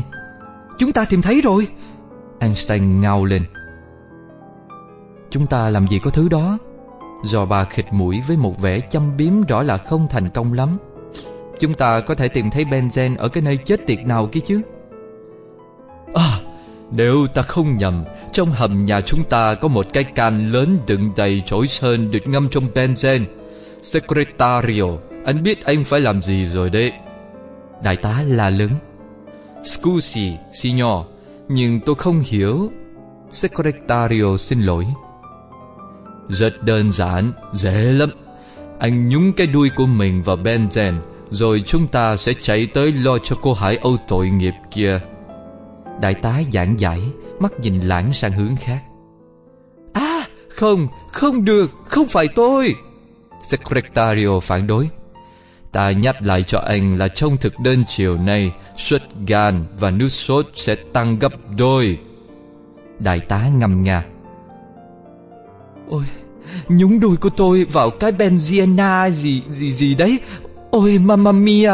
Chúng 0.79 0.91
ta 0.91 1.05
tìm 1.05 1.21
thấy 1.21 1.41
rồi! 1.41 1.67
Einstein 2.39 3.01
ngao 3.01 3.25
lên. 3.25 3.43
Chúng 5.29 5.47
ta 5.47 5.69
làm 5.69 5.87
gì 5.87 5.99
có 5.99 6.09
thứ 6.09 6.29
đó? 6.29 6.57
Do 7.25 7.45
bà 7.45 7.63
khịt 7.63 7.85
mũi 7.91 8.21
với 8.27 8.37
một 8.37 8.61
vẻ 8.61 8.79
châm 8.79 9.17
biếm 9.17 9.41
rõ 9.43 9.63
là 9.63 9.77
không 9.77 10.07
thành 10.09 10.29
công 10.29 10.53
lắm. 10.53 10.77
Chúng 11.59 11.73
ta 11.73 11.99
có 11.99 12.15
thể 12.15 12.27
tìm 12.27 12.49
thấy 12.49 12.65
benzen 12.65 13.17
ở 13.17 13.29
cái 13.29 13.43
nơi 13.43 13.57
chết 13.57 13.87
tiệt 13.87 13.99
nào 14.05 14.27
kia 14.31 14.41
chứ? 14.45 14.61
À 16.13 16.39
Nếu 16.91 17.27
ta 17.27 17.41
không 17.41 17.77
nhầm 17.77 18.03
Trong 18.33 18.51
hầm 18.51 18.85
nhà 18.85 19.01
chúng 19.01 19.23
ta 19.23 19.55
có 19.55 19.67
một 19.67 19.87
cái 19.93 20.03
can 20.03 20.51
lớn 20.51 20.79
đựng 20.87 21.11
đầy 21.17 21.43
chổi 21.45 21.67
sơn 21.67 22.11
được 22.11 22.27
ngâm 22.27 22.49
trong 22.49 22.67
benzen 22.73 23.25
Secretario 23.81 24.85
Anh 25.25 25.43
biết 25.43 25.65
anh 25.65 25.83
phải 25.83 25.99
làm 25.99 26.21
gì 26.21 26.45
rồi 26.45 26.69
đấy? 26.69 26.91
Đại 27.83 27.95
tá 27.95 28.23
la 28.27 28.49
lớn. 28.49 28.69
Scusi, 29.63 30.31
signor 30.53 31.05
Nhưng 31.47 31.79
tôi 31.79 31.95
không 31.95 32.19
hiểu. 32.25 32.71
Secretario 33.31 34.37
xin 34.37 34.61
lỗi. 34.61 34.85
Rất 36.29 36.63
đơn 36.63 36.91
giản, 36.91 37.31
dễ 37.53 37.91
lắm. 37.91 38.09
Anh 38.79 39.09
nhúng 39.09 39.33
cái 39.33 39.47
đuôi 39.47 39.69
của 39.75 39.85
mình 39.85 40.23
vào 40.23 40.37
benzen 40.37 40.93
Rồi 41.29 41.63
chúng 41.67 41.87
ta 41.87 42.17
sẽ 42.17 42.33
chạy 42.41 42.67
tới 42.73 42.91
lo 42.91 43.17
cho 43.17 43.35
cô 43.41 43.53
Hải 43.53 43.77
Âu 43.77 43.97
tội 44.07 44.29
nghiệp 44.29 44.53
kia. 44.71 44.99
Đại 46.01 46.13
tá 46.13 46.41
giảng 46.51 46.79
giải 46.79 47.01
Mắt 47.39 47.59
nhìn 47.59 47.79
lãng 47.79 48.13
sang 48.13 48.31
hướng 48.31 48.55
khác. 48.55 48.79
À 49.93 50.25
không, 50.49 50.87
không 51.11 51.45
được, 51.45 51.71
không 51.85 52.07
phải 52.07 52.27
tôi. 52.27 52.75
Secretario 53.43 54.39
phản 54.39 54.67
đối. 54.67 54.89
Ta 55.71 55.91
nhắc 55.91 56.15
lại 56.21 56.43
cho 56.43 56.59
anh 56.59 56.97
là 56.97 57.07
trong 57.07 57.37
thực 57.37 57.59
đơn 57.59 57.83
chiều 57.87 58.17
nay 58.17 58.51
Suất 58.77 59.03
gan 59.27 59.65
và 59.79 59.91
nước 59.91 60.09
sốt 60.09 60.47
sẽ 60.55 60.75
tăng 60.75 61.19
gấp 61.19 61.31
đôi. 61.57 61.99
Đại 62.99 63.19
tá 63.19 63.47
ngầm 63.57 63.83
nga. 63.83 64.05
Ôi 65.89 66.03
Nhúng 66.69 66.99
đùi 66.99 67.17
của 67.17 67.29
tôi 67.29 67.65
vào 67.65 67.89
cái 67.89 68.11
benziana 68.11 69.09
gì 69.09 69.43
gì 69.49 69.71
gì 69.71 69.95
đấy. 69.95 70.19
Ôi 70.71 70.97
mamma 70.97 71.31
mia. 71.31 71.71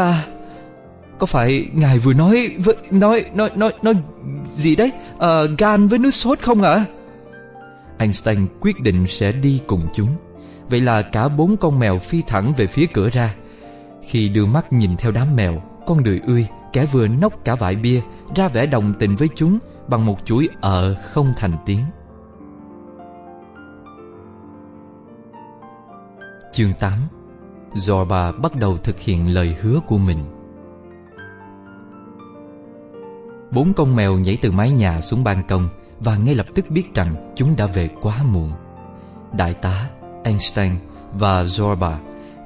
Có 1.18 1.26
phải 1.26 1.68
ngài 1.72 1.98
vừa 1.98 2.12
nói 2.12 2.50
với 2.58 2.76
nói 2.90 3.24
nói 3.34 3.50
nói 3.54 3.72
nói 3.82 3.94
gì 4.46 4.76
đấy? 4.76 4.90
À, 5.18 5.40
gan 5.58 5.88
với 5.88 5.98
nước 5.98 6.10
sốt 6.10 6.38
không 6.40 6.62
ạ? 6.62 6.84
Einstein 7.98 8.46
quyết 8.60 8.80
định 8.80 9.06
sẽ 9.08 9.32
đi 9.32 9.60
cùng 9.66 9.86
chúng. 9.94 10.16
Vậy 10.70 10.80
là 10.80 11.02
cả 11.02 11.28
bốn 11.28 11.56
con 11.56 11.78
mèo 11.78 11.98
phi 11.98 12.22
thẳng 12.26 12.52
về 12.56 12.66
phía 12.66 12.86
cửa 12.86 13.08
ra. 13.08 13.34
Khi 14.02 14.28
đưa 14.28 14.46
mắt 14.46 14.72
nhìn 14.72 14.96
theo 14.96 15.12
đám 15.12 15.36
mèo 15.36 15.62
Con 15.86 16.02
đười 16.02 16.20
ươi 16.26 16.46
Kẻ 16.72 16.86
vừa 16.86 17.08
nốc 17.08 17.44
cả 17.44 17.54
vại 17.54 17.76
bia 17.76 18.00
Ra 18.34 18.48
vẻ 18.48 18.66
đồng 18.66 18.94
tình 18.98 19.16
với 19.16 19.28
chúng 19.34 19.58
Bằng 19.88 20.06
một 20.06 20.16
chuỗi 20.24 20.48
ờ 20.60 20.94
không 20.94 21.32
thành 21.36 21.52
tiếng. 21.66 21.80
Chương 26.52 26.72
8 26.80 26.92
Zorba 27.74 28.40
bắt 28.40 28.56
đầu 28.56 28.76
thực 28.76 29.00
hiện 29.00 29.34
lời 29.34 29.56
hứa 29.60 29.80
của 29.86 29.98
mình. 29.98 30.35
Bốn 33.50 33.72
con 33.72 33.96
mèo 33.96 34.18
nhảy 34.18 34.38
từ 34.42 34.50
mái 34.50 34.70
nhà 34.70 35.00
xuống 35.00 35.24
ban 35.24 35.42
công 35.48 35.68
Và 36.00 36.16
ngay 36.16 36.34
lập 36.34 36.46
tức 36.54 36.70
biết 36.70 36.94
rằng 36.94 37.32
chúng 37.36 37.56
đã 37.56 37.66
về 37.66 37.88
quá 38.02 38.22
muộn 38.22 38.52
Đại 39.32 39.54
tá, 39.54 39.88
Einstein 40.24 40.72
và 41.12 41.44
Zorba 41.44 41.96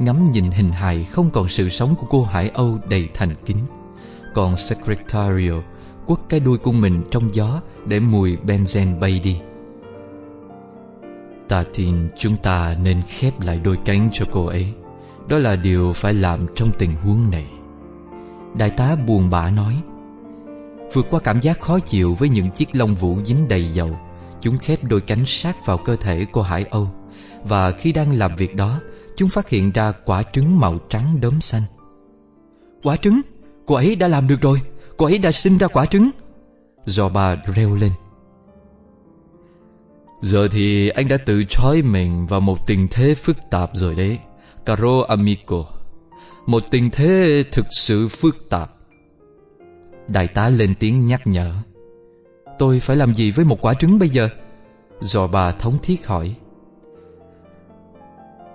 ngắm 0.01 0.31
nhìn 0.33 0.51
hình 0.51 0.71
hài 0.71 1.05
không 1.05 1.31
còn 1.31 1.49
sự 1.49 1.69
sống 1.69 1.95
của 1.95 2.07
cô 2.11 2.25
Hải 2.25 2.49
Âu 2.49 2.79
đầy 2.89 3.09
thành 3.15 3.35
kính. 3.47 3.59
Còn 4.35 4.57
Secretario 4.57 5.53
quất 6.07 6.19
cái 6.29 6.41
đuôi 6.41 6.59
của 6.59 6.73
mình 6.73 7.03
trong 7.11 7.35
gió 7.35 7.61
để 7.87 8.01
mùi 8.01 8.37
benzen 8.37 9.01
bay 9.01 9.21
đi. 9.25 9.41
Ta 11.49 11.65
tin 11.75 12.09
chúng 12.19 12.37
ta 12.37 12.77
nên 12.83 13.03
khép 13.09 13.41
lại 13.41 13.61
đôi 13.65 13.79
cánh 13.85 14.11
cho 14.13 14.25
cô 14.31 14.47
ấy. 14.47 14.75
Đó 15.29 15.39
là 15.39 15.57
điều 15.57 15.93
phải 15.93 16.15
làm 16.15 16.47
trong 16.55 16.71
tình 16.79 16.97
huống 16.97 17.31
này. 17.31 17.47
Đại 18.59 18.71
tá 18.71 18.97
buồn 19.07 19.31
bã 19.31 19.51
nói. 19.51 19.81
Vượt 20.93 21.07
qua 21.11 21.21
cảm 21.21 21.41
giác 21.41 21.61
khó 21.61 21.79
chịu 21.79 22.15
với 22.15 22.29
những 22.29 22.51
chiếc 22.51 22.77
lông 22.77 22.95
vũ 22.95 23.19
dính 23.25 23.49
đầy 23.49 23.69
dầu, 23.69 23.99
chúng 24.41 24.59
khép 24.59 24.85
đôi 24.85 25.01
cánh 25.01 25.25
sát 25.27 25.67
vào 25.67 25.79
cơ 25.79 25.97
thể 25.97 26.27
cô 26.33 26.43
Hải 26.43 26.65
Âu. 26.71 26.91
Và 27.45 27.71
khi 27.71 27.93
đang 27.93 28.19
làm 28.19 28.37
việc 28.37 28.57
đó, 28.57 28.81
chúng 29.17 29.29
phát 29.29 29.49
hiện 29.49 29.73
ra 29.73 29.93
quả 29.93 30.23
trứng 30.33 30.61
màu 30.61 30.79
trắng 30.89 31.21
đốm 31.21 31.41
xanh. 31.41 31.63
Quả 32.83 32.97
trứng? 32.97 33.21
Cô 33.67 33.75
ấy 33.75 33.97
đã 33.97 34.09
làm 34.09 34.29
được 34.29 34.41
rồi, 34.41 34.61
cô 34.97 35.07
ấy 35.07 35.19
đã 35.19 35.33
sinh 35.33 35.59
ra 35.59 35.67
quả 35.67 35.87
trứng. 35.87 36.11
Do 36.87 37.09
bà 37.09 37.37
reo 37.55 37.75
lên. 37.75 37.93
Giờ 40.23 40.49
thì 40.49 40.89
anh 40.89 41.09
đã 41.09 41.17
tự 41.17 41.45
trói 41.49 41.83
mình 41.83 42.27
vào 42.27 42.41
một 42.41 42.67
tình 42.67 42.89
thế 42.91 43.15
phức 43.15 43.37
tạp 43.51 43.71
rồi 43.75 43.95
đấy 43.95 44.19
Caro 44.67 45.05
amico 45.09 45.65
Một 46.47 46.63
tình 46.71 46.91
thế 46.91 47.45
thực 47.53 47.67
sự 47.71 48.09
phức 48.09 48.51
tạp 48.51 48.71
Đại 50.13 50.29
tá 50.29 50.49
lên 50.49 50.75
tiếng 50.75 51.07
nhắc 51.07 51.27
nhở. 51.27 51.53
Tôi 52.59 52.81
phải 52.81 52.97
làm 52.97 53.15
gì 53.15 53.31
với 53.31 53.45
một 53.45 53.61
quả 53.61 53.75
trứng 53.75 53.99
bây 53.99 54.09
giờ? 54.09 54.29
Rồi 55.01 55.29
bà 55.29 55.53
thống 55.53 55.79
thiết 55.83 56.07
hỏi. 56.07 56.35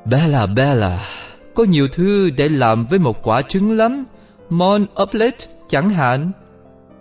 Bella 0.05 0.45
Bella 0.45 1.07
Có 1.55 1.63
nhiều 1.63 1.87
thứ 1.87 2.29
để 2.29 2.49
làm 2.49 2.85
với 2.85 2.99
một 2.99 3.27
quả 3.27 3.41
trứng 3.41 3.77
lắm. 3.77 4.05
Mon 4.49 4.85
Oplet 5.01 5.35
chẳng 5.67 5.89
hạn. 5.89 6.31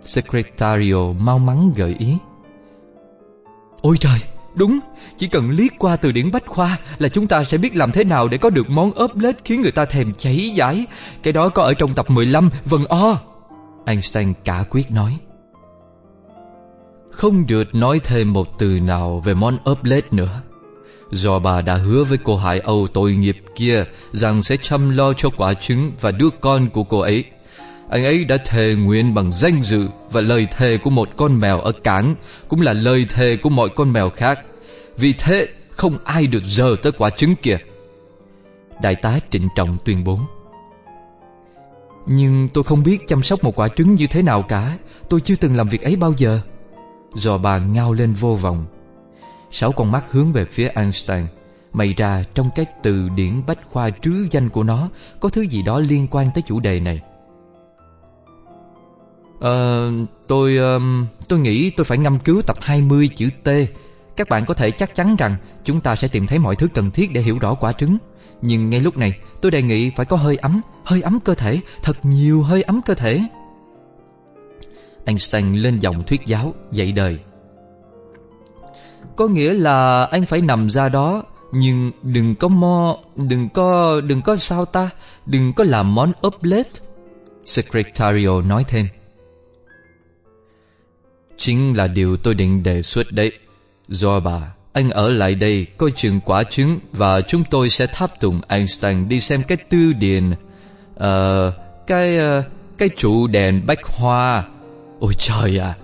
Secretario 0.03 1.11
mau 1.19 1.39
mắn 1.39 1.71
gợi 1.75 1.95
ý. 1.99 2.17
Ôi 3.81 3.97
trời 3.99 4.19
Đúng, 4.55 4.79
chỉ 5.17 5.27
cần 5.27 5.49
liếc 5.49 5.71
qua 5.79 5.95
từ 5.95 6.11
điển 6.11 6.31
bách 6.31 6.45
khoa 6.47 6.77
là 6.97 7.09
chúng 7.09 7.27
ta 7.27 7.43
sẽ 7.43 7.57
biết 7.57 7.75
làm 7.75 7.91
thế 7.91 8.03
nào 8.03 8.27
để 8.27 8.37
có 8.37 8.49
được 8.49 8.69
món 8.69 8.91
ốp 8.91 9.17
lết 9.17 9.35
khiến 9.45 9.61
người 9.61 9.71
ta 9.71 9.85
thèm 9.85 10.13
cháy 10.13 10.51
giải. 10.55 10.85
Cái 11.23 11.33
đó 11.33 11.49
có 11.49 11.63
ở 11.63 11.73
trong 11.73 11.93
tập 11.93 12.09
15, 12.09 12.49
vần 12.65 12.85
o. 12.85 13.19
Einstein 13.85 14.33
cả 14.43 14.63
quyết 14.69 14.91
nói. 14.91 15.17
Không 17.11 17.47
được 17.47 17.75
nói 17.75 17.99
thêm 18.03 18.33
một 18.33 18.47
từ 18.59 18.79
nào 18.79 19.21
về 19.25 19.33
món 19.33 19.57
ốp 19.63 19.83
lết 19.83 20.13
nữa. 20.13 20.41
Do 21.11 21.39
bà 21.39 21.61
đã 21.61 21.75
hứa 21.75 22.03
với 22.03 22.17
cô 22.23 22.37
Hải 22.37 22.59
Âu 22.59 22.87
tội 22.93 23.11
nghiệp 23.11 23.37
kia 23.55 23.83
rằng 24.11 24.43
sẽ 24.43 24.57
chăm 24.57 24.89
lo 24.89 25.13
cho 25.13 25.29
quả 25.37 25.53
trứng 25.53 25.91
và 26.01 26.11
đứa 26.11 26.29
con 26.41 26.69
của 26.69 26.83
cô 26.83 26.99
ấy. 26.99 27.23
Anh 27.89 28.05
ấy 28.05 28.25
đã 28.25 28.37
thề 28.37 28.75
nguyện 28.75 29.13
bằng 29.13 29.31
danh 29.31 29.61
dự 29.61 29.87
Và 30.11 30.21
lời 30.21 30.47
thề 30.57 30.77
của 30.77 30.89
một 30.89 31.09
con 31.17 31.39
mèo 31.39 31.59
ở 31.59 31.71
cảng 31.71 32.15
Cũng 32.47 32.61
là 32.61 32.73
lời 32.73 33.05
thề 33.09 33.37
của 33.37 33.49
mọi 33.49 33.69
con 33.69 33.93
mèo 33.93 34.09
khác 34.09 34.39
Vì 34.97 35.13
thế, 35.13 35.47
không 35.69 35.97
ai 36.03 36.27
được 36.27 36.43
giờ 36.45 36.75
tới 36.83 36.91
quả 36.91 37.09
trứng 37.09 37.35
kia 37.35 37.57
Đại 38.81 38.95
tá 38.95 39.19
trịnh 39.29 39.47
trọng 39.55 39.77
tuyên 39.85 40.03
bố 40.03 40.19
nhưng 42.05 42.49
tôi 42.49 42.63
không 42.63 42.83
biết 42.83 43.07
chăm 43.07 43.23
sóc 43.23 43.43
một 43.43 43.59
quả 43.59 43.67
trứng 43.67 43.95
như 43.95 44.07
thế 44.07 44.21
nào 44.21 44.41
cả. 44.41 44.77
Tôi 45.09 45.21
chưa 45.21 45.35
từng 45.35 45.55
làm 45.55 45.69
việc 45.69 45.81
ấy 45.81 45.95
bao 45.95 46.13
giờ. 46.17 46.39
Dò 47.15 47.37
bà 47.37 47.57
ngao 47.57 47.93
lên 47.93 48.13
vô 48.13 48.35
vọng. 48.35 48.65
Sáu 49.51 49.71
con 49.71 49.91
mắt 49.91 50.05
hướng 50.11 50.33
về 50.33 50.45
phía 50.45 50.67
Einstein. 50.67 51.25
May 51.73 51.93
ra 51.93 52.23
trong 52.33 52.49
cái 52.55 52.65
từ 52.83 53.09
điển 53.15 53.41
bách 53.47 53.59
khoa 53.71 53.89
trứ 53.89 54.27
danh 54.31 54.49
của 54.49 54.63
nó 54.63 54.89
Có 55.19 55.29
thứ 55.29 55.41
gì 55.41 55.61
đó 55.61 55.79
liên 55.79 56.07
quan 56.11 56.31
tới 56.35 56.43
chủ 56.47 56.59
đề 56.59 56.79
này. 56.79 57.01
Ờ, 59.39 59.91
tôi 60.27 60.57
um, 60.57 61.07
tôi 61.27 61.39
nghĩ 61.39 61.69
tôi 61.69 61.85
phải 61.85 61.97
ngâm 61.97 62.19
cứu 62.19 62.41
tập 62.41 62.57
20 62.61 63.09
chữ 63.15 63.29
T. 63.43 63.49
Các 64.15 64.29
bạn 64.29 64.45
có 64.45 64.53
thể 64.53 64.71
chắc 64.71 64.95
chắn 64.95 65.15
rằng 65.15 65.35
chúng 65.63 65.81
ta 65.81 65.95
sẽ 65.95 66.07
tìm 66.07 66.27
thấy 66.27 66.39
mọi 66.39 66.55
thứ 66.55 66.67
cần 66.73 66.91
thiết 66.91 67.13
để 67.13 67.21
hiểu 67.21 67.39
rõ 67.39 67.53
quả 67.53 67.71
trứng. 67.71 67.97
Nhưng 68.41 68.69
ngay 68.69 68.79
lúc 68.79 68.97
này, 68.97 69.19
tôi 69.41 69.51
đề 69.51 69.61
nghị 69.61 69.89
phải 69.89 70.05
có 70.05 70.17
hơi 70.17 70.37
ấm, 70.37 70.61
hơi 70.85 71.01
ấm 71.01 71.19
cơ 71.19 71.35
thể, 71.35 71.59
thật 71.83 71.97
nhiều 72.03 72.43
hơi 72.43 72.61
ấm 72.61 72.81
cơ 72.85 72.93
thể. 72.93 73.21
Einstein 75.05 75.55
lên 75.55 75.79
dòng 75.79 76.03
thuyết 76.03 76.21
giáo, 76.25 76.53
dạy 76.71 76.91
đời. 76.91 77.19
Có 79.15 79.27
nghĩa 79.27 79.53
là 79.53 80.03
anh 80.03 80.25
phải 80.25 80.41
nằm 80.41 80.69
ra 80.69 80.89
đó, 80.89 81.23
nhưng 81.51 81.91
đừng 82.01 82.35
có 82.35 82.47
mo, 82.47 82.97
đừng 83.15 83.49
có, 83.49 84.01
đừng 84.01 84.21
có 84.21 84.35
sao 84.35 84.65
ta, 84.65 84.89
đừng 85.25 85.53
có 85.53 85.63
làm 85.63 85.95
món 85.95 86.11
omelette. 86.21 86.79
Secretario 87.45 88.41
nói 88.41 88.65
thêm. 88.67 88.87
Chính 91.37 91.77
là 91.77 91.87
điều 91.87 92.17
tôi 92.17 92.33
định 92.33 92.63
đề 92.63 92.81
xuất 92.81 93.11
đấy 93.11 93.31
Do 93.87 94.19
bà 94.19 94.53
Anh 94.73 94.89
ở 94.89 95.09
lại 95.09 95.35
đây 95.35 95.65
coi 95.77 95.91
chừng 95.95 96.19
quả 96.25 96.43
trứng 96.43 96.79
Và 96.91 97.21
chúng 97.21 97.43
tôi 97.49 97.69
sẽ 97.69 97.87
tháp 97.87 98.19
tùng 98.19 98.41
Einstein 98.47 99.09
Đi 99.09 99.19
xem 99.19 99.43
cái 99.47 99.57
tư 99.57 99.93
điền 99.93 100.31
Ờ 100.95 101.47
uh, 101.47 101.87
Cái 101.87 102.17
uh, 102.39 102.45
Cái 102.77 102.89
trụ 102.97 103.27
đèn 103.27 103.65
bách 103.67 103.83
hoa. 103.83 104.43
Ôi 104.99 105.13
trời 105.17 105.59
à 105.59 105.75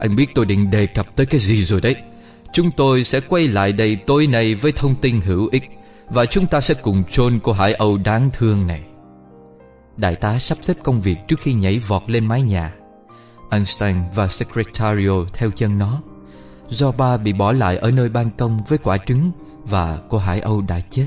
Anh 0.00 0.16
biết 0.16 0.26
tôi 0.34 0.44
định 0.44 0.70
đề 0.70 0.86
cập 0.86 1.16
tới 1.16 1.26
cái 1.26 1.40
gì 1.40 1.64
rồi 1.64 1.80
đấy. 1.80 1.96
Chúng 2.52 2.70
tôi 2.70 3.04
sẽ 3.04 3.20
quay 3.20 3.48
lại 3.48 3.72
đây 3.72 3.96
tối 3.96 4.26
nay 4.26 4.54
Với 4.54 4.72
thông 4.72 4.94
tin 4.94 5.20
hữu 5.20 5.48
ích 5.52 5.64
Và 6.08 6.26
chúng 6.26 6.46
ta 6.46 6.60
sẽ 6.60 6.74
cùng 6.74 7.04
chôn 7.10 7.38
cô 7.42 7.52
Hải 7.52 7.74
Âu 7.74 7.96
đáng 7.96 8.30
thương 8.32 8.66
này. 8.66 8.80
Đại 9.96 10.16
tá 10.16 10.38
sắp 10.38 10.58
xếp 10.60 10.74
công 10.82 11.00
việc 11.00 11.16
trước 11.28 11.40
khi 11.40 11.52
nhảy 11.52 11.78
vọt 11.78 12.02
lên 12.06 12.26
mái 12.26 12.42
nhà. 12.42 12.74
Einstein 13.50 13.96
và 14.14 14.28
Secretario 14.28 15.24
theo 15.32 15.50
chân 15.50 15.78
nó. 15.78 16.00
Do 16.68 16.92
ba 16.92 17.16
bị 17.16 17.32
bỏ 17.32 17.52
lại 17.52 17.76
ở 17.76 17.90
nơi 17.90 18.08
ban 18.08 18.30
công 18.30 18.60
với 18.68 18.78
quả 18.78 18.98
trứng 19.06 19.32
Và 19.64 19.98
cô 20.08 20.18
Hải 20.18 20.40
Âu 20.40 20.60
đã 20.60 20.80
chết. 20.90 21.06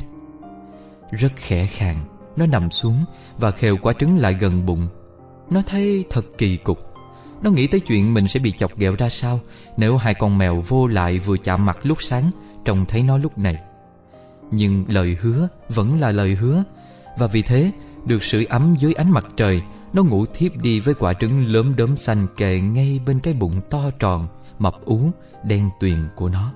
Rất 1.12 1.32
khẽ 1.36 1.66
khàng. 1.66 2.06
Nó 2.38 2.46
nằm 2.46 2.72
xuống 2.72 3.06
và 3.38 3.52
khều 3.52 3.78
quả 3.78 3.94
trứng 3.94 4.18
lại 4.18 4.34
gần 4.34 4.66
bụng. 4.66 4.88
Nó 5.50 5.62
thấy 5.66 6.06
thật 6.10 6.26
kỳ 6.38 6.58
cục. 6.58 6.80
Nó 7.42 7.52
nghĩ 7.52 7.68
tới 7.68 7.80
chuyện 7.80 8.14
mình 8.14 8.28
sẽ 8.28 8.40
bị 8.40 8.52
chọc 8.52 8.78
ghẹo 8.78 8.96
ra 8.96 9.10
sao 9.10 9.40
Nếu 9.78 9.98
hai 9.98 10.14
con 10.14 10.38
mèo 10.38 10.64
vô 10.68 10.88
lại 10.88 11.20
vừa 11.20 11.38
chạm 11.38 11.66
mặt 11.66 11.78
lúc 11.84 12.02
sáng 12.02 12.32
Trông 12.66 12.86
thấy 12.86 13.04
nó 13.04 13.18
lúc 13.18 13.38
này. 13.38 13.58
Nhưng 14.52 14.86
lời 14.88 15.18
hứa 15.22 15.48
vẫn 15.70 16.00
là 16.00 16.12
lời 16.12 16.36
hứa 16.36 16.64
Và 17.18 17.28
vì 17.28 17.42
thế 17.42 17.72
được 18.06 18.24
sưởi 18.24 18.46
ấm 18.46 18.76
dưới 18.80 18.94
ánh 18.94 19.12
mặt 19.12 19.26
trời 19.38 19.62
nó 19.94 20.04
ngủ 20.04 20.26
thiếp 20.34 20.58
đi 20.58 20.80
với 20.80 20.94
quả 20.94 21.14
trứng 21.14 21.46
lớn 21.46 21.76
đốm 21.78 21.98
xanh 21.98 22.28
kề 22.38 22.60
ngay 22.60 23.00
bên 23.06 23.20
cái 23.20 23.34
bụng 23.34 23.62
to 23.70 23.82
tròn, 24.00 24.28
mập 24.60 24.86
ú, 24.86 25.12
đen 25.44 25.70
tuyền 25.80 25.98
của 26.16 26.30
nó. 26.30 26.54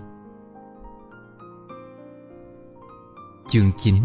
Chương 3.47 3.71
9 3.77 3.95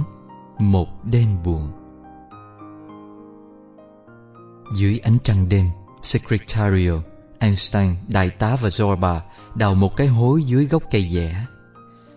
một 0.62 1.04
đêm 1.04 1.42
buồn 1.44 1.72
Dưới 4.74 4.98
ánh 4.98 5.18
trăng 5.24 5.48
đêm, 5.48 5.70
Secretario, 6.02 6.92
Einstein, 7.38 7.96
đại 8.08 8.30
tá 8.30 8.56
và 8.60 8.68
Zorba 8.68 9.20
đào 9.54 9.74
một 9.74 9.96
cái 9.96 10.06
hố 10.06 10.36
dưới 10.36 10.66
gốc 10.66 10.82
cây 10.90 11.08
dẻ. 11.08 11.46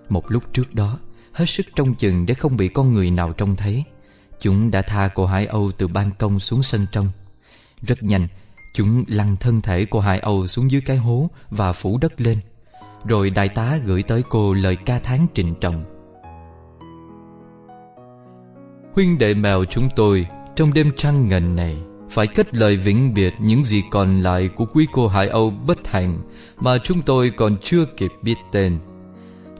Một 0.09 0.31
lúc 0.31 0.43
trước 0.53 0.75
đó, 0.75 0.97
hết 1.31 1.45
sức 1.45 1.65
trông 1.75 1.95
chừng 1.95 2.25
để 2.25 2.33
không 2.33 2.57
bị 2.57 2.67
con 2.67 2.93
người 2.93 3.11
nào 3.11 3.33
trông 3.33 3.55
thấy. 3.55 3.83
Chúng 4.39 4.71
đã 4.71 4.81
tha 4.81 5.07
cô 5.07 5.25
Hải 5.25 5.45
Âu 5.45 5.71
từ 5.77 5.87
ban 5.87 6.11
công 6.11 6.39
xuống 6.39 6.63
sân 6.63 6.85
trong 6.91 7.09
Rất 7.81 8.03
nhanh 8.03 8.27
Chúng 8.75 9.03
lăn 9.07 9.35
thân 9.37 9.61
thể 9.61 9.85
cô 9.85 9.99
Hải 9.99 10.19
Âu 10.19 10.47
xuống 10.47 10.71
dưới 10.71 10.81
cái 10.85 10.97
hố 10.97 11.29
Và 11.49 11.73
phủ 11.73 11.97
đất 11.97 12.21
lên 12.21 12.37
Rồi 13.05 13.29
đại 13.29 13.49
tá 13.49 13.77
gửi 13.85 14.03
tới 14.03 14.23
cô 14.29 14.53
lời 14.53 14.75
ca 14.75 14.99
thán 14.99 15.25
trịnh 15.33 15.55
trọng 15.61 15.94
Huynh 18.95 19.17
đệ 19.17 19.33
mèo 19.33 19.65
chúng 19.65 19.89
tôi, 19.95 20.27
Trong 20.55 20.73
đêm 20.73 20.91
trăng 20.97 21.29
ngần 21.29 21.55
này, 21.55 21.75
Phải 22.09 22.27
kết 22.27 22.55
lời 22.55 22.77
vĩnh 22.77 23.13
biệt 23.13 23.33
những 23.39 23.63
gì 23.63 23.83
còn 23.91 24.23
lại 24.23 24.49
Của 24.55 24.65
quý 24.65 24.87
cô 24.91 25.07
Hải 25.07 25.27
Âu 25.27 25.49
bất 25.49 25.87
hạnh 25.87 26.19
Mà 26.57 26.77
chúng 26.77 27.01
tôi 27.01 27.29
còn 27.29 27.57
chưa 27.63 27.85
kịp 27.97 28.11
biết 28.21 28.35
tên 28.51 28.77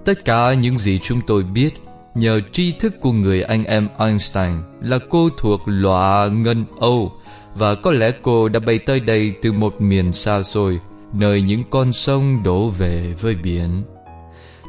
Tất 0.06 0.26
cả 0.26 0.54
những 0.54 0.80
gì 0.80 1.00
chúng 1.04 1.22
tôi 1.28 1.44
biết, 1.44 1.70
Nhờ 2.16 2.42
tri 2.52 2.72
thức 2.72 3.02
của 3.02 3.12
người 3.12 3.42
anh 3.42 3.64
em 3.64 3.88
Einstein 4.00 4.52
là 4.82 5.00
cô 5.10 5.30
thuộc 5.38 5.62
loại 5.66 6.30
Ngân 6.30 6.66
Âu, 6.80 7.14
và 7.56 7.76
có 7.76 7.92
lẽ 7.92 8.12
cô 8.22 8.50
đã 8.50 8.60
bay 8.60 8.80
tới 8.80 9.00
đây 9.00 9.34
từ 9.42 9.52
một 9.52 9.82
miền 9.82 10.14
xa 10.14 10.44
xôi, 10.44 10.80
nơi 11.14 11.42
những 11.42 11.64
con 11.70 11.94
sông 11.94 12.44
đổ 12.44 12.70
về 12.70 13.14
với 13.22 13.36
biển. 13.36 13.84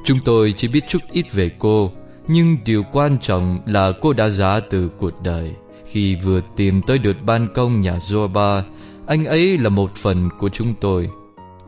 Chúng 0.05 0.19
tôi 0.25 0.55
chỉ 0.57 0.69
biết 0.69 0.85
chút 0.89 1.03
ít 1.12 1.33
về 1.33 1.51
cô 1.59 1.93
nhưng 2.29 2.57
điều 2.64 2.83
quan 2.93 3.18
trọng 3.18 3.59
là 3.66 3.93
cô 4.01 4.12
đã 4.12 4.29
giả 4.29 4.61
từ 4.61 4.89
cuộc 4.99 5.22
đời 5.22 5.53
khi 5.91 6.16
vừa 6.16 6.41
tìm 6.57 6.83
tới 6.83 6.99
được 6.99 7.16
ban 7.27 7.49
công 7.55 7.81
nhà 7.81 7.99
Zorba 7.99 8.62
anh 9.07 9.24
ấy 9.24 9.59
là 9.59 9.68
một 9.68 9.91
phần 9.97 10.29
của 10.39 10.49
chúng 10.49 10.74
tôi 10.81 11.11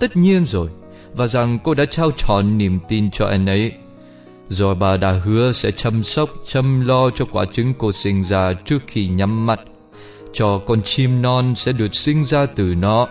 tất 0.00 0.16
nhiên 0.16 0.46
rồi 0.46 0.68
và 1.14 1.26
rằng 1.26 1.58
cô 1.64 1.74
đã 1.74 1.84
trao 1.84 2.10
trọn 2.10 2.58
niềm 2.58 2.78
tin 2.88 3.10
cho 3.10 3.26
anh 3.26 3.46
ấy 3.46 3.72
rồi 4.48 4.74
bà 4.74 4.96
đã 4.96 5.12
hứa 5.12 5.52
sẽ 5.52 5.70
chăm 5.70 6.02
sóc, 6.02 6.30
chăm 6.46 6.86
lo 6.86 7.10
cho 7.10 7.24
quả 7.24 7.44
trứng 7.52 7.74
cô 7.78 7.92
sinh 7.92 8.24
ra 8.24 8.52
trước 8.52 8.78
khi 8.86 9.08
nhắm 9.08 9.46
mắt. 9.46 9.60
Cho 10.32 10.58
con 10.66 10.82
chim 10.82 11.22
non 11.22 11.54
sẽ 11.56 11.72
được 11.72 11.94
sinh 11.94 12.24
ra 12.24 12.46
từ 12.46 12.74
nó. 12.74 13.08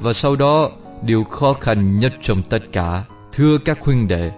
Và 0.00 0.12
sau 0.12 0.36
đó, 0.36 0.70
điều 1.02 1.24
khó 1.24 1.52
khăn 1.52 2.00
nhất 2.00 2.12
trong 2.22 2.42
tất 2.42 2.62
cả, 2.72 3.04
thưa 3.32 3.58
các 3.58 3.80
huynh 3.80 4.08
đệ, 4.08 4.30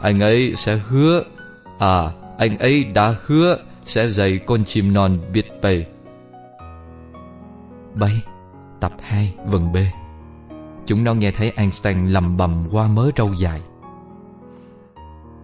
anh 0.00 0.20
ấy 0.20 0.52
sẽ 0.56 0.80
hứa, 0.88 1.22
à, 1.78 2.12
anh 2.38 2.58
ấy 2.58 2.84
đã 2.84 3.14
hứa 3.26 3.56
sẽ 3.84 4.10
dạy 4.10 4.38
con 4.46 4.64
chim 4.64 4.92
non 4.92 5.18
biết 5.32 5.46
bay. 5.62 5.86
Bay, 7.94 8.22
tập 8.80 8.92
2, 9.00 9.34
vần 9.46 9.72
B. 9.72 9.76
Chúng 10.86 11.04
nó 11.04 11.14
nghe 11.14 11.30
thấy 11.30 11.52
Einstein 11.56 12.08
lầm 12.08 12.36
bầm 12.36 12.66
qua 12.72 12.88
mớ 12.88 13.10
râu 13.16 13.34
dài. 13.34 13.60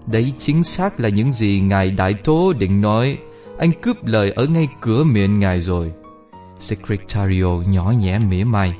Đấy 0.06 0.32
chính 0.38 0.64
xác 0.64 1.00
là 1.00 1.08
những 1.08 1.32
gì 1.32 1.60
Ngài 1.60 1.90
Đại 1.90 2.14
Tố 2.14 2.52
định 2.52 2.80
nói 2.80 3.18
Anh 3.58 3.72
cướp 3.82 4.06
lời 4.06 4.30
ở 4.30 4.46
ngay 4.46 4.68
cửa 4.80 5.04
miệng 5.04 5.38
Ngài 5.38 5.60
rồi 5.60 5.92
Secretario 6.58 7.46
nhỏ 7.66 7.92
nhẹ 7.98 8.18
mỉa 8.18 8.44
mai 8.44 8.76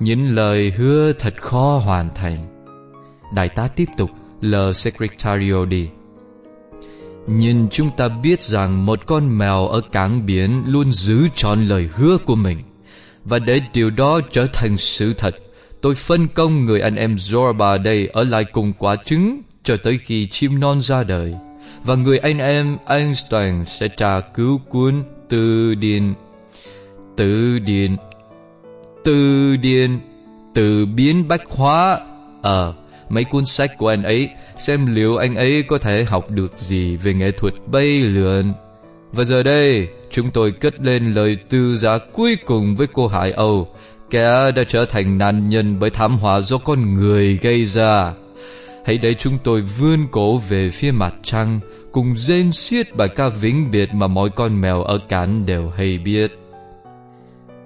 Những 0.00 0.34
lời 0.34 0.70
hứa 0.70 1.12
thật 1.12 1.34
khó 1.42 1.80
hoàn 1.84 2.10
thành 2.14 2.64
Đại 3.34 3.48
tá 3.48 3.68
tiếp 3.76 3.88
tục 3.96 4.10
lờ 4.40 4.72
Secretario 4.72 5.64
đi 5.64 5.90
nhưng 7.26 7.68
chúng 7.70 7.90
ta 7.96 8.08
biết 8.08 8.44
rằng 8.44 8.86
một 8.86 9.06
con 9.06 9.38
mèo 9.38 9.68
ở 9.68 9.80
cảng 9.92 10.26
biển 10.26 10.64
luôn 10.66 10.92
giữ 10.92 11.28
trọn 11.36 11.68
lời 11.68 11.88
hứa 11.94 12.18
của 12.18 12.34
mình. 12.34 12.58
Và 13.24 13.38
để 13.38 13.60
điều 13.72 13.90
đó 13.90 14.20
trở 14.32 14.46
thành 14.46 14.78
sự 14.78 15.14
thật 15.14 15.36
Tôi 15.82 15.94
phân 15.94 16.28
công 16.28 16.64
người 16.64 16.80
anh 16.80 16.96
em 16.96 17.14
Zorba 17.14 17.82
đây 17.82 18.08
ở 18.12 18.24
lại 18.24 18.44
cùng 18.44 18.72
quả 18.78 18.96
trứng 18.96 19.42
cho 19.64 19.76
tới 19.76 19.98
khi 19.98 20.28
chim 20.28 20.60
non 20.60 20.82
ra 20.82 21.04
đời. 21.04 21.34
Và 21.84 21.94
người 21.94 22.18
anh 22.18 22.38
em 22.38 22.76
Einstein 22.86 23.64
sẽ 23.66 23.88
tra 23.88 24.20
cứu 24.20 24.60
cuốn 24.68 25.02
Từ 25.28 25.74
Điển 25.74 26.14
Từ 27.16 27.58
Điển 27.58 27.96
Từ 29.04 29.56
Điển 29.56 29.98
Từ 30.54 30.86
biến 30.86 31.28
bách 31.28 31.50
hóa 31.50 32.00
Ờ 32.42 32.74
à, 32.78 32.81
mấy 33.08 33.24
cuốn 33.24 33.46
sách 33.46 33.78
của 33.78 33.88
anh 33.88 34.02
ấy 34.02 34.28
Xem 34.56 34.94
liệu 34.94 35.16
anh 35.16 35.34
ấy 35.34 35.62
có 35.62 35.78
thể 35.78 36.04
học 36.04 36.30
được 36.30 36.58
gì 36.58 36.96
về 36.96 37.14
nghệ 37.14 37.30
thuật 37.30 37.54
bay 37.66 38.00
lượn. 38.00 38.52
Và 39.12 39.24
giờ 39.24 39.42
đây 39.42 39.88
Chúng 40.12 40.30
tôi 40.30 40.52
cất 40.52 40.80
lên 40.80 41.14
lời 41.14 41.36
tư 41.48 41.76
giá 41.76 41.98
cuối 42.12 42.36
cùng 42.46 42.76
với 42.76 42.86
cô 42.92 43.06
Hải 43.06 43.32
Âu. 43.32 43.68
Kẻ 44.10 44.50
đã 44.56 44.64
trở 44.68 44.84
thành 44.84 45.18
nạn 45.18 45.48
nhân 45.48 45.78
bởi 45.80 45.90
thảm 45.90 46.18
họa 46.18 46.40
do 46.40 46.58
con 46.58 46.94
người 46.94 47.38
gây 47.42 47.66
ra. 47.66 48.12
Hãy 48.86 48.98
để 48.98 49.14
chúng 49.14 49.38
tôi 49.44 49.60
vươn 49.60 50.06
cổ 50.10 50.36
về 50.38 50.70
phía 50.70 50.90
mặt 50.90 51.14
trăng 51.22 51.60
Cùng 51.92 52.16
rên 52.16 52.52
xiết 52.52 52.96
bài 52.96 53.08
ca 53.08 53.28
vĩnh 53.28 53.70
biệt 53.70 53.94
mà 53.94 54.06
mọi 54.06 54.30
con 54.30 54.60
mèo 54.60 54.82
ở 54.82 54.98
cản 55.08 55.46
đều 55.46 55.68
hay 55.68 55.98
biết. 55.98 56.38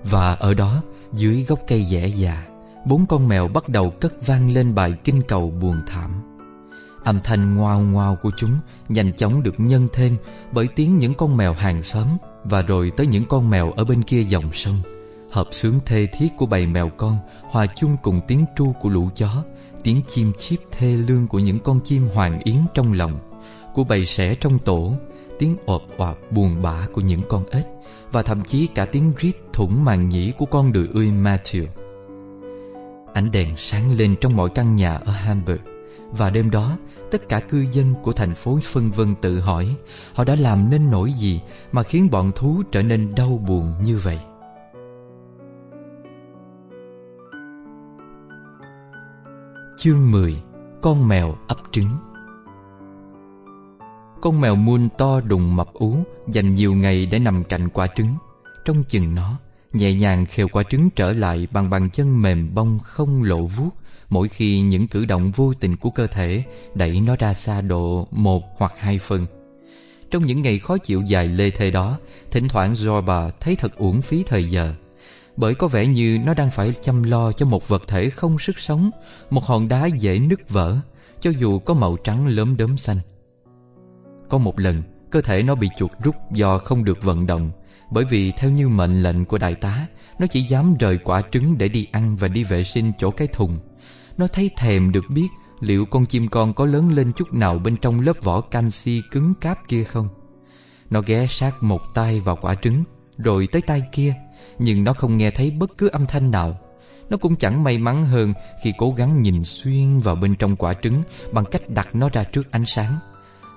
Và 0.05 0.35
ở 0.35 0.55
đó, 0.55 0.83
dưới 1.13 1.45
gốc 1.49 1.59
cây 1.69 1.83
dẻ 1.83 2.07
già 2.07 2.43
Bốn 2.87 3.07
con 3.07 3.29
mèo 3.29 3.49
bắt 3.49 3.69
đầu 3.69 3.91
cất 3.91 4.27
vang 4.27 4.53
lên 4.53 4.75
bài 4.75 4.95
kinh 5.05 5.23
cầu 5.29 5.51
buồn 5.51 5.83
thảm 5.87 6.11
Âm 7.05 7.21
thanh 7.25 7.57
ngoao 7.57 7.81
ngoao 7.81 8.17
của 8.23 8.31
chúng 8.37 8.59
nhanh 8.89 9.13
chóng 9.13 9.43
được 9.43 9.55
nhân 9.59 9.89
thêm 9.93 10.17
bởi 10.53 10.69
tiếng 10.69 10.99
những 10.99 11.15
con 11.15 11.37
mèo 11.37 11.53
hàng 11.53 11.83
xóm 11.83 12.07
và 12.45 12.63
rồi 12.63 12.93
tới 12.97 13.07
những 13.07 13.25
con 13.25 13.51
mèo 13.51 13.73
ở 13.73 13.85
bên 13.85 14.03
kia 14.03 14.23
dòng 14.23 14.53
sông. 14.53 14.81
Hợp 15.31 15.47
sướng 15.51 15.79
thê 15.87 16.07
thiết 16.07 16.29
của 16.37 16.47
bầy 16.47 16.67
mèo 16.67 16.89
con 16.89 17.19
hòa 17.43 17.67
chung 17.77 17.97
cùng 18.03 18.21
tiếng 18.29 18.45
tru 18.57 18.73
của 18.73 18.89
lũ 18.89 19.09
chó, 19.15 19.45
tiếng 19.83 20.03
chim 20.07 20.33
chip 20.39 20.61
thê 20.73 20.97
lương 20.97 21.27
của 21.27 21.39
những 21.39 21.59
con 21.59 21.81
chim 21.85 22.09
hoàng 22.15 22.41
yến 22.45 22.59
trong 22.75 22.93
lòng, 22.93 23.19
của 23.75 23.85
bầy 23.85 24.07
sẻ 24.07 24.35
trong 24.35 24.59
tổ, 24.59 24.93
tiếng 25.39 25.57
ộp 25.67 25.83
ọp 25.97 26.19
buồn 26.31 26.63
bã 26.63 26.87
của 26.93 27.01
những 27.01 27.23
con 27.29 27.45
ếch 27.51 27.67
và 28.13 28.23
thậm 28.23 28.45
chí 28.45 28.67
cả 28.67 28.85
tiếng 28.85 29.13
rít 29.19 29.37
thủng 29.53 29.85
màng 29.85 30.09
nhĩ 30.09 30.33
của 30.39 30.47
con 30.47 30.73
đười 30.73 30.89
ươi 30.95 31.07
Matthew. 31.07 31.67
Ánh 33.17 33.31
đèn 33.31 33.57
sáng 33.57 33.93
lên 33.97 34.17
trong 34.21 34.37
mọi 34.37 34.49
căn 34.51 34.77
nhà 34.77 34.97
ở 34.97 35.13
Hamburg. 35.13 35.61
Và 36.11 36.31
đêm 36.31 36.51
đó, 36.51 36.77
Tất 37.11 37.29
cả 37.29 37.41
cư 37.41 37.67
dân 37.73 37.95
của 38.03 38.13
thành 38.13 38.35
phố 38.35 38.59
phân 38.63 38.91
vân 38.91 39.15
tự 39.15 39.41
hỏi, 39.41 39.77
Họ 40.15 40.25
đã 40.25 40.35
làm 40.35 40.71
nên 40.71 40.91
nỗi 40.91 41.13
gì 41.13 41.41
Mà 41.73 41.83
khiến 41.83 42.11
bọn 42.11 42.33
thú 42.35 42.63
trở 42.73 42.83
nên 42.83 43.15
đau 43.17 43.43
buồn 43.47 43.75
như 43.83 43.99
vậy? 43.99 44.19
Chương 49.79 50.11
10 50.11 50.43
Con 50.83 51.09
mèo 51.09 51.37
ấp 51.49 51.59
trứng. 51.73 51.97
Con 54.23 54.41
mèo 54.41 54.57
muôn 54.57 54.89
to 54.99 55.21
đùng 55.21 55.57
mập 55.57 55.73
ú, 55.73 55.97
Dành 56.29 56.55
nhiều 56.55 56.75
ngày 56.75 57.07
để 57.07 57.19
nằm 57.19 57.45
cạnh 57.45 57.69
quả 57.69 57.87
trứng. 57.97 58.15
Trong 58.65 58.83
chừng 58.89 59.15
nó 59.15 59.39
Nhẹ 59.77 59.95
nhàng 59.95 60.27
khều 60.27 60.49
quả 60.49 60.63
trứng 60.63 60.91
trở 60.91 61.13
lại 61.13 61.49
bằng 61.51 61.71
bàn 61.71 61.91
chân 61.91 62.23
mềm 62.23 62.55
bông 62.55 62.79
không 62.79 63.23
lộ 63.23 63.43
vuốt. 63.43 63.71
Mỗi 64.09 64.29
khi 64.29 64.61
những 64.61 64.89
cử 64.89 65.05
động 65.05 65.31
vô 65.31 65.53
tình 65.61 65.77
của 65.77 65.91
cơ 65.91 66.07
thể 66.07 66.45
Đẩy 66.75 67.01
nó 67.01 67.17
ra 67.17 67.35
xa 67.35 67.61
độ 67.61 68.09
một 68.11 68.43
hoặc 68.57 68.73
hai 68.79 68.99
phân 68.99 69.27
Trong 70.11 70.27
những 70.27 70.43
ngày 70.43 70.59
khó 70.59 70.79
chịu 70.79 71.03
dài 71.03 71.29
lê 71.29 71.51
thê 71.51 71.71
đó, 71.71 71.99
Thỉnh 72.31 72.49
thoảng 72.49 72.75
Zorba 72.75 73.31
thấy 73.41 73.57
thật 73.57 73.77
uổng 73.77 74.03
phí 74.03 74.23
thời 74.23 74.45
giờ. 74.45 74.75
Bởi 75.37 75.55
có 75.55 75.69
vẻ 75.69 75.87
như 75.87 76.19
nó 76.25 76.35
đang 76.35 76.51
phải 76.51 76.73
chăm 76.73 77.03
lo 77.03 77.33
cho 77.33 77.47
một 77.47 77.69
vật 77.69 77.83
thể 77.87 78.11
không 78.11 78.39
sức 78.39 78.59
sống, 78.59 78.91
Một 79.31 79.45
hòn 79.45 79.69
đá 79.69 79.87
dễ 79.87 80.19
nứt 80.19 80.51
vỡ, 80.51 80.77
Cho 81.21 81.31
dù 81.31 81.59
có 81.59 81.75
màu 81.75 81.97
trắng 81.97 82.27
lớn 82.27 82.57
đốm 82.57 82.77
xanh. 82.77 82.99
Có 84.29 84.39
một 84.39 84.61
lần, 84.61 84.83
Cơ 85.11 85.21
thể 85.21 85.43
nó 85.43 85.55
bị 85.55 85.69
chuột 85.77 85.91
rút 86.03 86.15
do 86.33 86.59
không 86.59 86.85
được 86.85 87.03
vận 87.03 87.27
động 87.27 87.51
bởi 87.91 88.05
vì 88.05 88.33
theo 88.33 88.51
như 88.51 88.69
mệnh 88.69 89.03
lệnh 89.03 89.25
của 89.25 89.39
đại 89.39 89.55
tá, 89.55 89.87
Nó 90.19 90.27
chỉ 90.27 90.43
dám 90.43 90.75
rời 90.77 90.99
quả 90.99 91.23
trứng 91.33 91.59
để 91.59 91.69
đi 91.69 91.87
ăn 91.93 92.17
và 92.17 92.29
đi 92.29 92.45
vệ 92.45 92.65
sinh 92.65 92.93
chỗ 92.99 93.11
cái 93.11 93.29
thùng. 93.29 93.59
Nó 94.19 94.27
thấy 94.27 94.51
thèm 94.57 94.93
được 94.93 95.05
biết 95.11 95.29
Liệu 95.61 95.87
con 95.87 96.07
chim 96.07 96.29
con 96.29 96.55
có 96.55 96.67
lớn 96.67 96.95
lên 96.95 97.13
chút 97.13 97.35
nào 97.35 97.59
bên 97.59 97.77
trong 97.77 98.01
lớp 98.01 98.17
vỏ 98.23 98.41
canxi 98.41 99.03
cứng 99.11 99.35
cáp 99.41 99.69
kia 99.69 99.85
không. 99.85 100.09
Nó 100.91 101.01
ghé 101.01 101.27
sát 101.31 101.63
một 101.63 101.81
tay 101.95 102.21
vào 102.21 102.37
quả 102.41 102.55
trứng, 102.55 102.85
Rồi 103.19 103.49
tới 103.53 103.63
tay 103.63 103.83
kia, 103.93 104.15
Nhưng 104.59 104.85
nó 104.85 104.93
không 104.93 105.17
nghe 105.17 105.31
thấy 105.31 105.51
bất 105.51 105.79
cứ 105.79 105.89
âm 105.89 106.07
thanh 106.07 106.31
nào. 106.31 106.59
Nó 107.11 107.17
cũng 107.17 107.37
chẳng 107.37 107.65
may 107.65 107.79
mắn 107.79 108.07
hơn 108.07 108.35
Khi 108.65 108.73
cố 108.79 108.93
gắng 108.93 109.23
nhìn 109.23 109.45
xuyên 109.45 110.01
vào 110.01 110.15
bên 110.15 110.35
trong 110.35 110.57
quả 110.57 110.75
trứng 110.75 111.03
Bằng 111.33 111.45
cách 111.51 111.69
đặt 111.69 111.89
nó 111.95 112.09
ra 112.13 112.25
trước 112.25 112.51
ánh 112.51 112.67
sáng. 112.67 112.99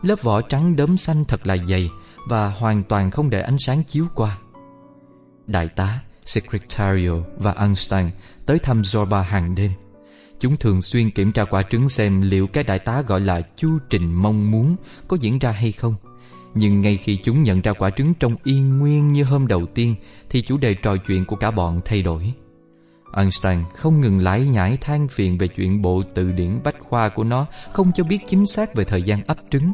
Lớp 0.02 0.22
vỏ 0.22 0.42
trắng 0.42 0.76
đốm 0.76 0.98
xanh 0.98 1.26
thật 1.26 1.48
là 1.48 1.58
dày 1.58 1.90
và 2.30 2.50
hoàn 2.50 2.84
toàn 2.84 3.12
không 3.12 3.30
để 3.30 3.42
ánh 3.42 3.60
sáng 3.60 3.84
chiếu 3.84 4.06
qua. 4.16 4.38
Đại 5.48 5.68
tá, 5.68 6.00
Secretario 6.26 7.14
và 7.38 7.52
Einstein 7.52 8.10
tới 8.46 8.60
thăm 8.60 8.82
Zorba 8.82 9.22
hàng 9.22 9.56
đêm. 9.56 9.72
Chúng 10.40 10.58
thường 10.58 10.82
xuyên 10.82 11.12
kiểm 11.12 11.32
tra 11.32 11.46
quả 11.46 11.62
trứng 11.62 11.90
xem 11.90 12.22
liệu 12.22 12.48
cái 12.48 12.64
đại 12.64 12.80
tá 12.80 13.02
gọi 13.02 13.22
là 13.22 13.42
chu 13.56 13.70
trình 13.90 14.14
mong 14.14 14.52
muốn 14.52 14.76
có 15.08 15.18
diễn 15.22 15.40
ra 15.40 15.52
hay 15.52 15.72
không. 15.72 15.96
Nhưng 16.54 16.82
ngay 16.82 16.98
khi 16.98 17.18
chúng 17.24 17.44
nhận 17.44 17.62
ra 17.62 17.74
quả 17.74 17.90
trứng 17.90 18.14
trông 18.14 18.36
yên 18.44 18.80
nguyên 18.80 19.14
như 19.14 19.24
hôm 19.24 19.48
đầu 19.48 19.66
tiên 19.66 19.96
thì 20.30 20.42
chủ 20.42 20.58
đề 20.58 20.74
trò 20.74 20.98
chuyện 20.98 21.26
của 21.26 21.36
cả 21.36 21.52
bọn 21.52 21.82
thay 21.86 22.02
đổi. 22.02 22.34
Einstein 23.16 23.64
không 23.76 24.00
ngừng 24.00 24.20
lải 24.20 24.42
nhải 24.42 24.78
than 24.78 25.08
phiền 25.08 25.38
về 25.38 25.48
chuyện 25.48 25.82
bộ 25.82 26.04
từ 26.14 26.32
điển 26.32 26.60
bách 26.64 26.76
khoa 26.80 27.10
của 27.10 27.24
nó 27.24 27.46
không 27.72 27.92
cho 27.96 28.04
biết 28.04 28.20
chính 28.28 28.46
xác 28.46 28.76
về 28.76 28.84
thời 28.84 29.02
gian 29.02 29.24
ấp 29.28 29.38
trứng 29.52 29.74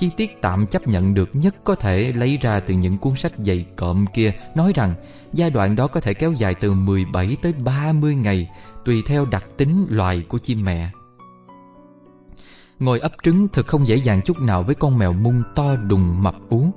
chi 0.00 0.10
tiết 0.16 0.42
tạm 0.42 0.66
chấp 0.66 0.88
nhận 0.88 1.14
được 1.14 1.30
nhất 1.32 1.54
có 1.64 1.74
thể 1.74 2.12
lấy 2.12 2.38
ra 2.42 2.60
từ 2.60 2.74
những 2.74 2.98
cuốn 2.98 3.16
sách 3.16 3.32
dày 3.38 3.66
cộm 3.76 4.04
kia, 4.14 4.32
nói 4.54 4.72
rằng, 4.74 4.94
giai 5.32 5.50
đoạn 5.50 5.76
đó 5.76 5.86
có 5.86 6.00
thể 6.00 6.14
kéo 6.14 6.32
dài 6.32 6.54
từ 6.54 6.72
17 6.72 7.36
tới 7.42 7.52
30 7.64 8.14
ngày, 8.14 8.50
tùy 8.84 9.02
theo 9.06 9.24
đặc 9.24 9.44
tính 9.56 9.86
loài 9.90 10.22
của 10.28 10.38
chim 10.38 10.64
mẹ. 10.64 10.90
Ngồi 12.78 13.00
ấp 13.00 13.12
trứng 13.22 13.48
thật 13.48 13.66
không 13.66 13.88
dễ 13.88 13.96
dàng 13.96 14.22
chút 14.22 14.38
nào 14.38 14.62
với 14.62 14.74
con 14.74 14.98
mèo 14.98 15.12
mung 15.12 15.42
to 15.54 15.76
đùng 15.76 16.22
mập 16.22 16.34
ú. 16.48 16.70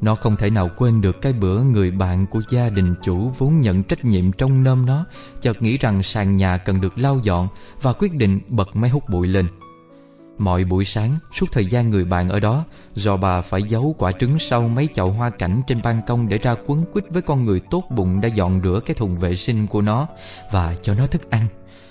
Nó 0.00 0.14
không 0.14 0.36
thể 0.36 0.50
nào 0.50 0.70
quên 0.76 1.00
được 1.00 1.20
cái 1.22 1.32
bữa 1.32 1.62
người 1.62 1.90
bạn 1.90 2.26
của 2.26 2.42
gia 2.50 2.68
đình 2.68 2.94
chủ 3.02 3.32
vốn 3.38 3.60
nhận 3.60 3.82
trách 3.82 4.04
nhiệm 4.04 4.32
trong 4.32 4.64
nôm 4.64 4.86
nó, 4.86 5.04
chợt 5.40 5.62
nghĩ 5.62 5.78
rằng 5.78 6.02
sàn 6.02 6.36
nhà 6.36 6.58
cần 6.58 6.80
được 6.80 6.98
lau 6.98 7.20
dọn 7.22 7.48
và 7.82 7.92
quyết 7.92 8.14
định 8.14 8.40
bật 8.48 8.76
máy 8.76 8.90
hút 8.90 9.08
bụi 9.10 9.26
lên. 9.26 9.46
Mọi 10.38 10.64
buổi 10.64 10.84
sáng, 10.84 11.18
suốt 11.32 11.46
thời 11.52 11.66
gian 11.66 11.90
người 11.90 12.04
bạn 12.04 12.28
ở 12.28 12.40
đó, 12.40 12.64
do 12.94 13.16
bà 13.16 13.40
phải 13.40 13.62
giấu 13.62 13.94
quả 13.98 14.12
trứng 14.12 14.38
sau 14.38 14.68
mấy 14.68 14.88
chậu 14.94 15.10
hoa 15.10 15.30
cảnh 15.30 15.62
trên 15.66 15.82
ban 15.82 16.00
công 16.06 16.28
để 16.28 16.38
ra 16.38 16.54
quấn 16.66 16.84
quýt 16.92 17.04
với 17.10 17.22
con 17.22 17.44
người 17.44 17.60
tốt 17.70 17.84
bụng 17.90 18.20
đã 18.20 18.28
dọn 18.28 18.60
rửa 18.64 18.80
cái 18.86 18.94
thùng 18.94 19.18
vệ 19.18 19.36
sinh 19.36 19.66
của 19.66 19.80
nó 19.82 20.06
và 20.50 20.76
cho 20.82 20.94
nó 20.94 21.06
thức 21.06 21.30
ăn. 21.30 21.46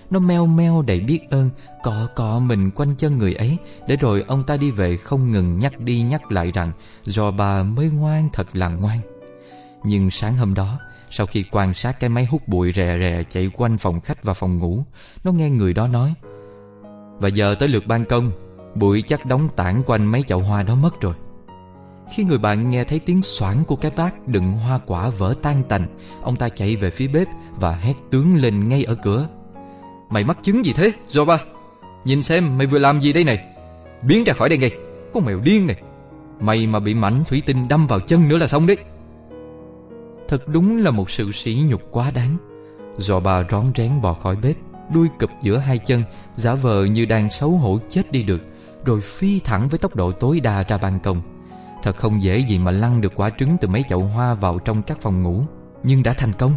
Nó 0.10 0.20
meo 0.20 0.46
meo 0.46 0.82
đầy 0.82 1.00
biết 1.00 1.20
ơn, 1.30 1.50
cọ 1.84 2.08
cọ 2.16 2.40
mình 2.40 2.72
quanh 2.72 2.96
chân 2.96 3.18
người 3.18 3.34
ấy, 3.34 3.58
để 3.88 3.96
rồi 3.96 4.24
ông 4.28 4.44
ta 4.44 4.58
đi 4.58 4.72
về 4.72 4.98
không 4.98 5.32
ngừng 5.32 5.60
nhắc 5.60 5.80
đi 5.80 6.02
nhắc 6.02 6.32
lại 6.32 6.52
rằng 6.54 6.72
do 7.06 7.32
bà 7.32 7.64
mới 7.64 7.90
ngoan 7.90 8.30
thật 8.34 8.48
là 8.54 8.70
ngoan. 8.70 9.00
Nhưng 9.84 10.12
sáng 10.12 10.38
hôm 10.38 10.54
đó, 10.54 10.80
sau 11.10 11.28
khi 11.28 11.46
quan 11.52 11.74
sát 11.74 12.00
cái 12.00 12.10
máy 12.10 12.26
hút 12.26 12.48
bụi 12.48 12.72
rè 12.76 12.98
rè 13.00 13.24
chạy 13.30 13.50
quanh 13.54 13.78
phòng 13.78 14.02
khách 14.02 14.24
và 14.24 14.34
phòng 14.34 14.60
ngủ, 14.60 14.84
nó 15.24 15.32
nghe 15.32 15.50
người 15.50 15.74
đó 15.74 15.88
nói 15.88 16.14
và 17.22 17.28
giờ 17.28 17.56
tới 17.56 17.70
lượt 17.70 17.88
ban 17.88 18.06
công 18.06 18.32
Bụi 18.76 19.02
chắc 19.02 19.26
đóng 19.26 19.50
tảng 19.56 19.84
quanh 19.86 20.06
mấy 20.06 20.24
chậu 20.24 20.40
hoa 20.40 20.64
đó 20.64 20.76
mất 20.76 21.02
rồi. 21.02 21.14
Khi 22.14 22.24
người 22.24 22.38
bạn 22.38 22.70
nghe 22.70 22.84
thấy 22.84 23.00
tiếng 23.00 23.22
xoảng 23.22 23.64
của 23.66 23.76
cái 23.76 23.92
bát 23.96 24.28
đựng 24.28 24.52
hoa 24.52 24.80
quả 24.86 25.10
vỡ 25.10 25.34
tan 25.42 25.64
tành 25.64 25.86
Ông 26.22 26.36
ta 26.36 26.50
chạy 26.50 26.76
về 26.76 26.90
phía 26.90 27.08
bếp 27.08 27.28
và 27.60 27.72
hét 27.72 27.94
tướng 28.12 28.36
lên 28.36 28.70
ngay 28.70 28.84
ở 28.84 28.96
cửa. 28.96 29.28
Mày 30.10 30.24
mắc 30.24 30.38
chứng 30.42 30.66
gì 30.66 30.74
thế, 30.74 30.92
Joba? 31.10 31.38
Nhìn 32.06 32.24
xem 32.24 32.58
mày 32.58 32.68
vừa 32.68 32.80
làm 32.80 33.02
gì 33.02 33.14
đây 33.14 33.24
này. 33.24 33.46
Biến 34.02 34.24
ra 34.24 34.34
khỏi 34.34 34.50
đây 34.50 34.58
ngay 34.58 34.72
Con 35.14 35.26
mèo 35.26 35.40
điên 35.40 35.68
này. 35.68 35.82
Mày 36.40 36.68
mà 36.68 36.80
bị 36.80 36.94
mảnh 36.94 37.24
thủy 37.28 37.42
tinh 37.46 37.68
đâm 37.70 37.88
vào 37.88 38.00
chân 38.00 38.30
nữa 38.30 38.38
là 38.38 38.48
xong 38.48 38.68
đấy. 38.68 38.78
Thật 40.28 40.48
đúng 40.48 40.78
là 40.78 40.92
một 40.92 41.12
sự 41.12 41.32
sỉ 41.32 41.64
nhục 41.70 41.82
quá 41.92 42.12
đáng. 42.12 42.38
Joba 42.98 43.44
rón 43.52 43.72
rén 43.76 44.02
bò 44.02 44.14
khỏi 44.14 44.36
bếp 44.36 44.56
đuôi 44.94 45.10
cụp 45.20 45.30
giữa 45.42 45.58
hai 45.58 45.78
chân, 45.78 46.04
giả 46.36 46.56
vờ 46.56 46.86
như 46.86 47.06
đang 47.06 47.30
xấu 47.30 47.52
hổ 47.52 47.80
chết 47.90 48.12
đi 48.12 48.24
được, 48.24 48.42
rồi 48.86 49.02
phi 49.02 49.40
thẳng 49.40 49.68
với 49.70 49.80
tốc 49.80 49.96
độ 49.96 50.12
tối 50.12 50.40
đa 50.40 50.64
ra 50.64 50.78
ban 50.78 51.00
công. 51.00 51.22
Thật 51.84 51.98
không 51.98 52.24
dễ 52.24 52.40
gì 52.40 52.60
mà 52.60 52.72
lăn 52.72 53.02
được 53.02 53.14
quả 53.16 53.30
trứng 53.30 53.58
từ 53.62 53.68
mấy 53.68 53.84
chậu 53.90 54.02
hoa 54.02 54.34
vào 54.34 54.60
trong 54.60 54.84
các 54.84 55.02
phòng 55.02 55.24
ngủ, 55.24 55.44
nhưng 55.84 56.04
đã 56.04 56.14
thành 56.14 56.34
công, 56.34 56.56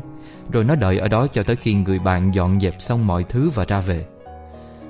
rồi 0.52 0.64
nó 0.64 0.74
đợi 0.74 0.98
ở 0.98 1.08
đó 1.08 1.26
cho 1.26 1.42
tới 1.42 1.56
khi 1.56 1.74
người 1.74 1.98
bạn 1.98 2.34
dọn 2.34 2.60
dẹp 2.60 2.74
xong 2.78 3.06
mọi 3.06 3.24
thứ 3.24 3.50
và 3.54 3.64
ra 3.64 3.80
về. 3.80 4.06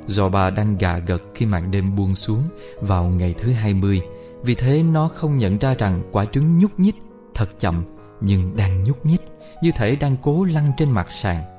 Do 0.07 0.29
bà 0.29 0.51
đang 0.51 0.79
gà 0.79 0.99
gật 0.99 1.23
khi 1.35 1.47
màn 1.47 1.71
đêm 1.71 1.97
buông 1.97 2.17
xuống 2.17 2.49
Vào 2.81 3.05
ngày 3.05 3.35
thứ 3.39 3.53
20 3.53 4.01
Vì 4.43 4.55
thế 4.55 4.83
nó 4.83 5.09
không 5.09 5.39
nhận 5.39 5.59
ra 5.59 5.75
rằng 5.75 6.03
quả 6.13 6.25
trứng 6.25 6.59
nhúc 6.59 6.81
nhích, 6.81 6.97
Thật 7.35 7.49
chậm 7.59 7.85
Nhưng 8.21 8.57
đang 8.57 8.85
nhúc 8.85 9.07
nhích, 9.07 9.23
Như 9.63 9.71
thể 9.77 9.97
đang 9.97 10.17
cố 10.23 10.45
lăn 10.45 10.73
trên 10.77 10.91
mặt 10.91 11.07
sàn. 11.11 11.54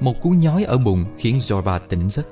Một 0.00 0.20
cú 0.20 0.30
nhói 0.30 0.64
ở 0.64 0.78
bụng 0.78 1.04
Khiến 1.18 1.38
Zorba 1.38 1.78
tỉnh 1.88 2.10
giấc. 2.10 2.26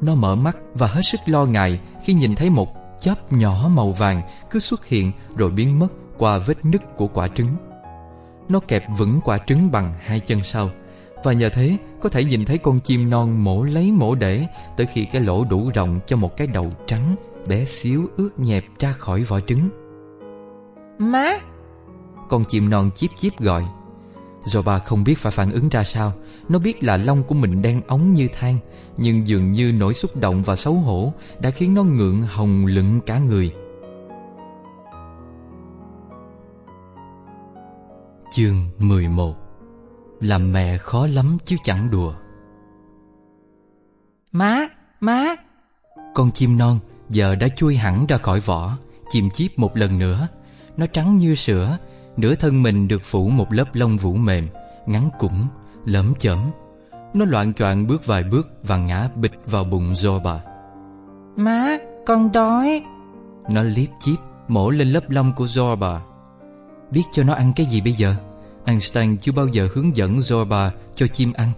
Nó 0.00 0.14
mở 0.14 0.34
mắt 0.34 0.56
và 0.74 0.86
hết 0.86 1.02
sức 1.02 1.20
lo 1.26 1.44
ngại 1.44 1.80
Khi 2.04 2.14
nhìn 2.14 2.34
thấy 2.34 2.50
một 2.50 2.68
chớp 3.00 3.32
nhỏ 3.32 3.70
màu 3.74 3.92
vàng 3.92 4.22
Cứ 4.50 4.58
xuất 4.58 4.86
hiện 4.86 5.12
rồi 5.36 5.50
biến 5.50 5.78
mất 5.78 5.88
Qua 6.18 6.38
vết 6.38 6.64
nứt 6.64 6.96
của 6.96 7.06
quả 7.06 7.28
trứng. 7.28 7.56
Nó 8.48 8.60
kẹp 8.60 8.84
vững 8.98 9.20
quả 9.24 9.38
trứng 9.38 9.70
bằng 9.70 9.94
hai 10.00 10.20
chân 10.20 10.44
sau 10.44 10.70
và 11.24 11.32
nhờ 11.32 11.48
thế 11.48 11.76
có 12.00 12.08
thể 12.08 12.24
nhìn 12.24 12.44
thấy 12.44 12.58
con 12.58 12.80
chim 12.80 13.10
non 13.10 13.44
mổ 13.44 13.62
lấy 13.62 13.92
mổ 13.92 14.14
để 14.14 14.46
Tới 14.76 14.86
khi 14.86 15.04
cái 15.04 15.22
lỗ 15.22 15.44
đủ 15.44 15.70
rộng 15.74 16.00
cho 16.06 16.16
một 16.16 16.36
cái 16.36 16.46
đầu 16.46 16.72
trắng 16.86 17.16
Bé 17.48 17.64
xíu 17.64 18.08
ướt 18.16 18.30
nhẹp 18.36 18.64
ra 18.78 18.92
khỏi 18.92 19.22
vỏ 19.22 19.40
trứng. 19.40 19.68
Má! 20.98 21.30
Con 22.28 22.44
chim 22.44 22.70
non 22.70 22.90
chíp 22.94 23.10
chíp 23.18 23.40
gọi. 23.40 23.64
Bà 24.64 24.78
không 24.78 25.04
biết 25.04 25.18
phải 25.18 25.32
phản 25.32 25.52
ứng 25.52 25.68
ra 25.68 25.84
sao 25.84 26.12
Nó 26.48 26.58
biết 26.58 26.84
là 26.84 26.96
lông 26.96 27.22
của 27.22 27.34
mình 27.34 27.62
đen 27.62 27.82
ống 27.86 28.14
như 28.14 28.28
than 28.32 28.58
Nhưng 28.96 29.28
dường 29.28 29.52
như 29.52 29.72
nỗi 29.72 29.94
xúc 29.94 30.16
động 30.16 30.42
và 30.42 30.56
xấu 30.56 30.74
hổ 30.74 31.12
Đã 31.40 31.50
khiến 31.50 31.74
nó 31.74 31.82
ngượng 31.82 32.22
hồng 32.22 32.66
lựng 32.66 33.00
cả 33.06 33.18
người. 33.18 33.54
Chương 38.30 38.68
11 38.78 39.34
làm 40.20 40.52
mẹ 40.52 40.78
khó 40.78 41.06
lắm 41.06 41.38
chứ 41.44 41.56
chẳng 41.62 41.90
đùa. 41.90 42.14
Má, 44.32 44.68
má. 45.00 45.34
Con 46.14 46.32
chim 46.32 46.58
non 46.58 46.78
giờ 47.10 47.34
đã 47.34 47.48
chui 47.48 47.76
hẳn 47.76 48.06
ra 48.06 48.18
khỏi 48.18 48.40
vỏ 48.40 48.78
Chim 49.10 49.30
chiếp 49.30 49.58
một 49.58 49.76
lần 49.76 49.98
nữa. 49.98 50.28
Nó 50.76 50.86
trắng 50.86 51.18
như 51.18 51.34
sữa 51.34 51.78
Nửa 52.16 52.34
thân 52.34 52.62
mình 52.62 52.88
được 52.88 53.02
phủ 53.04 53.28
một 53.28 53.52
lớp 53.52 53.64
lông 53.72 53.96
vũ 53.96 54.14
mềm 54.14 54.48
Ngắn 54.86 55.10
củng, 55.18 55.46
lởm 55.88 56.14
chởm 56.18 56.38
Nó 57.14 57.24
loạn 57.24 57.54
choạng 57.54 57.86
bước 57.86 58.06
vài 58.06 58.22
bước 58.22 58.48
Và 58.62 58.76
ngã 58.76 59.08
bịch 59.16 59.32
vào 59.46 59.64
bụng 59.64 59.92
Zorba 59.92 60.38
Má, 61.36 61.76
con 62.06 62.32
đói. 62.32 62.82
Nó 63.50 63.62
liếp 63.62 63.88
chíp 64.00 64.18
Mổ 64.48 64.70
lên 64.70 64.88
lớp 64.88 65.10
lông 65.10 65.32
của 65.32 65.44
Zorba 65.44 65.98
Biết 66.90 67.02
cho 67.12 67.22
nó 67.22 67.34
ăn 67.34 67.52
cái 67.56 67.66
gì 67.66 67.80
bây 67.80 67.92
giờ? 67.92 68.14
Einstein 68.64 69.18
chưa 69.18 69.32
bao 69.32 69.46
giờ 69.46 69.68
hướng 69.74 69.96
dẫn 69.96 70.18
Zorba 70.18 70.70
cho 70.94 71.06
chim 71.06 71.32
ăn. 71.32 71.48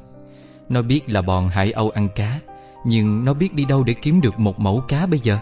Nó 0.69 0.83
biết 0.83 1.09
là 1.09 1.23
bọn 1.23 1.49
hải 1.49 1.73
âu 1.73 1.91
ăn 1.91 2.09
cá 2.15 2.39
Nhưng 2.85 3.25
nó 3.25 3.35
biết 3.35 3.55
đi 3.55 3.65
đâu 3.65 3.85
để 3.85 3.95
kiếm 3.95 4.21
được 4.21 4.39
một 4.39 4.61
mẫu 4.61 4.83
cá 4.89 5.07
bây 5.07 5.19
giờ. 5.19 5.39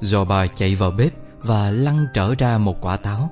Zorba 0.00 0.46
chạy 0.54 0.74
vào 0.74 0.90
bếp 0.90 1.12
Và 1.42 1.70
lăn 1.70 2.06
trở 2.14 2.34
ra 2.34 2.58
một 2.58 2.80
quả 2.80 2.96
táo 2.96 3.30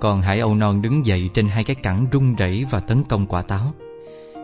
Còn 0.00 0.20
hải 0.20 0.40
âu 0.40 0.54
non 0.54 0.82
đứng 0.82 1.06
dậy 1.06 1.30
trên 1.34 1.48
hai 1.48 1.64
cái 1.64 1.76
cẳng 1.76 2.06
rung 2.12 2.34
rẩy 2.34 2.66
và 2.70 2.80
tấn 2.80 3.04
công 3.04 3.26
quả 3.26 3.42
táo. 3.42 3.72